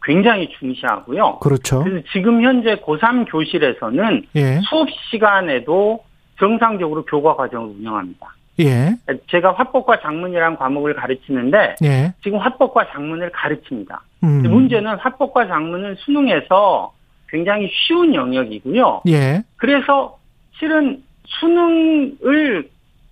굉장히 0.02 0.48
중시하고요. 0.58 1.38
그렇죠. 1.40 1.82
그래서 1.82 2.06
지금 2.12 2.42
현재 2.42 2.76
고3 2.76 3.30
교실에서는 3.30 4.26
예. 4.36 4.60
수업 4.68 4.88
시간에도 5.10 6.04
정상적으로 6.38 7.04
교과 7.04 7.36
과정을 7.36 7.74
운영합니다. 7.78 8.34
예. 8.60 8.96
제가 9.30 9.52
화법과 9.54 10.00
작문이라는 10.00 10.56
과목을 10.58 10.94
가르치는데 10.94 11.76
예. 11.84 12.14
지금 12.22 12.38
화법과 12.38 12.88
작문을 12.92 13.30
가르칩니다. 13.32 14.02
음. 14.22 14.42
문제는 14.42 14.96
화법과 14.96 15.48
작문은 15.48 15.96
수능에서 15.96 16.92
굉장히 17.28 17.68
쉬운 17.72 18.14
영역이고요. 18.14 19.02
예. 19.08 19.42
그래서 19.56 20.18
실은 20.58 21.02
수능을 21.40 22.68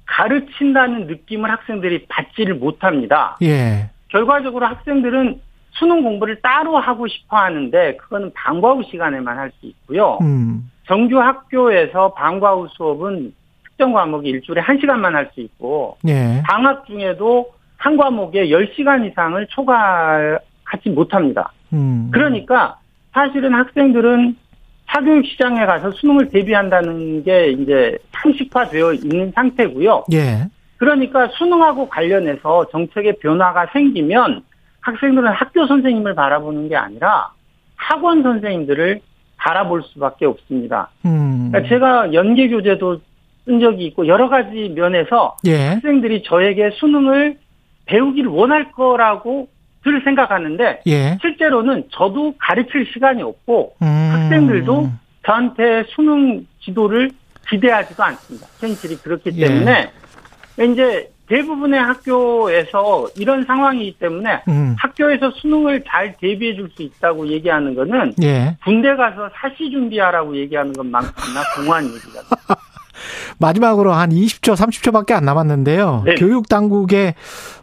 가르친다는 0.06 1.06
느낌을 1.06 1.50
학생들이 1.50 2.06
받지를 2.08 2.54
못합니다. 2.56 3.36
예. 3.42 3.90
결과적으로 4.08 4.66
학생들은 4.66 5.40
수능 5.70 6.02
공부를 6.02 6.40
따로 6.42 6.78
하고 6.78 7.08
싶어 7.08 7.38
하는데 7.38 7.96
그거는 7.96 8.30
방과 8.34 8.72
후 8.72 8.82
시간에만 8.90 9.38
할 9.38 9.50
수 9.58 9.66
있고요. 9.66 10.18
음. 10.20 10.70
정규 10.86 11.18
학교에서 11.18 12.12
방과 12.12 12.52
후 12.54 12.68
수업은 12.72 13.32
특정 13.64 13.92
과목이 13.92 14.28
일주일에 14.28 14.60
한시간만 14.60 15.14
할 15.14 15.30
수 15.32 15.40
있고 15.40 15.96
예. 16.06 16.42
방학 16.46 16.84
중에도 16.86 17.52
한 17.78 17.96
과목에 17.96 18.48
10시간 18.48 19.10
이상을 19.10 19.46
초과하지 19.48 20.90
못합니다. 20.94 21.52
음. 21.72 22.10
그러니까 22.12 22.76
사실은 23.12 23.54
학생들은 23.54 24.36
사교육 24.92 25.24
시장에 25.26 25.64
가서 25.64 25.90
수능을 25.92 26.28
대비한다는 26.28 27.24
게 27.24 27.48
이제 27.50 27.96
상식화되어 28.12 28.92
있는 28.92 29.32
상태고요. 29.34 30.04
예. 30.12 30.44
그러니까 30.76 31.28
수능하고 31.28 31.88
관련해서 31.88 32.66
정책의 32.70 33.16
변화가 33.20 33.68
생기면 33.72 34.42
학생들은 34.80 35.28
학교 35.32 35.66
선생님을 35.66 36.14
바라보는 36.14 36.68
게 36.68 36.76
아니라 36.76 37.30
학원 37.76 38.22
선생님들을 38.22 39.00
바라볼 39.38 39.82
수밖에 39.84 40.26
없습니다. 40.26 40.90
음. 41.06 41.48
그러니까 41.50 41.68
제가 41.68 42.12
연계 42.12 42.48
교재도 42.48 43.00
쓴 43.44 43.60
적이 43.60 43.86
있고 43.86 44.06
여러 44.06 44.28
가지 44.28 44.72
면에서 44.74 45.36
예. 45.46 45.68
학생들이 45.68 46.22
저에게 46.24 46.70
수능을 46.74 47.38
배우기를 47.86 48.30
원할 48.30 48.70
거라고 48.72 49.48
들 49.82 50.00
생각하는데 50.04 50.82
예. 50.86 51.18
실제로는 51.20 51.84
저도 51.90 52.34
가르칠 52.38 52.86
시간이 52.92 53.22
없고 53.22 53.74
음. 53.82 53.86
학생들도 54.12 54.90
저한테 55.26 55.84
수능 55.88 56.46
지도를 56.60 57.10
기대하지도 57.48 58.02
않습니다. 58.02 58.46
현실이 58.60 58.96
그렇기 58.96 59.30
예. 59.36 59.46
때문에 59.48 59.90
이제 60.72 61.10
대부분의 61.28 61.80
학교에서 61.80 63.06
이런 63.16 63.44
상황이기 63.44 63.96
때문에 63.98 64.42
음. 64.48 64.76
학교에서 64.78 65.30
수능을 65.30 65.82
잘 65.88 66.14
대비해 66.20 66.54
줄 66.54 66.68
수 66.76 66.82
있다고 66.82 67.26
얘기하는 67.28 67.74
거는 67.74 68.14
예. 68.22 68.56
군대 68.64 68.94
가서 68.94 69.30
사시 69.34 69.70
준비하라고 69.70 70.36
얘기하는 70.36 70.72
것만큼이나 70.72 71.40
공허한 71.56 71.84
얘기가 71.84 72.56
마지막으로 73.38 73.92
한 73.92 74.10
20초, 74.10 74.54
30초밖에 74.54 75.12
안 75.12 75.24
남았는데요. 75.24 76.02
네. 76.06 76.14
교육 76.14 76.48
당국에 76.48 77.14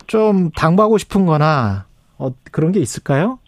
좀 0.08 0.52
당부하고 0.52 0.98
싶은 0.98 1.26
거나 1.26 1.86
어, 2.20 2.32
그런 2.52 2.72
게 2.72 2.80
있을까요? 2.80 3.40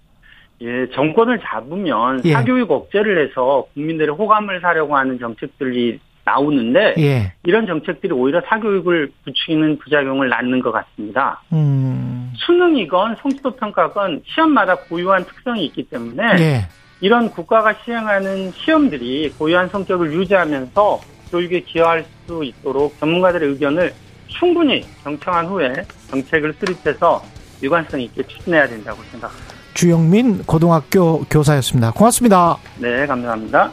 예, 0.61 0.87
정권을 0.93 1.39
잡으면 1.43 2.21
예. 2.25 2.33
사교육 2.33 2.71
억제를 2.71 3.27
해서 3.27 3.65
국민들의 3.73 4.15
호감을 4.15 4.61
사려고 4.61 4.95
하는 4.95 5.19
정책들이 5.19 5.99
나오는데 6.23 6.95
예. 6.99 7.33
이런 7.43 7.65
정책들이 7.65 8.13
오히려 8.13 8.41
사교육을 8.47 9.11
부추기는 9.25 9.79
부작용을 9.79 10.29
낳는 10.29 10.61
것 10.61 10.71
같습니다. 10.71 11.41
음. 11.51 12.31
수능이건 12.35 13.17
성취도 13.21 13.55
평가건 13.55 14.21
시험마다 14.25 14.75
고유한 14.75 15.25
특성이 15.25 15.65
있기 15.65 15.83
때문에 15.89 16.23
예. 16.39 16.67
이런 17.01 17.29
국가가 17.31 17.73
시행하는 17.83 18.51
시험들이 18.51 19.31
고유한 19.31 19.67
성격을 19.67 20.13
유지하면서 20.13 21.01
교육에 21.31 21.61
기여할 21.61 22.05
수 22.27 22.43
있도록 22.43 22.97
전문가들의 22.99 23.49
의견을 23.49 23.91
충분히 24.27 24.83
경청한 25.03 25.47
후에 25.47 25.73
정책을 26.09 26.53
수립해서 26.53 27.21
일관성 27.61 28.01
있게 28.01 28.23
추진해야 28.27 28.67
된다고 28.67 29.01
생각합니다. 29.11 29.53
주영민 29.73 30.43
고등학교 30.43 31.23
교사였습니다. 31.29 31.91
고맙습니다. 31.91 32.57
네, 32.77 33.05
감사합니다. 33.05 33.71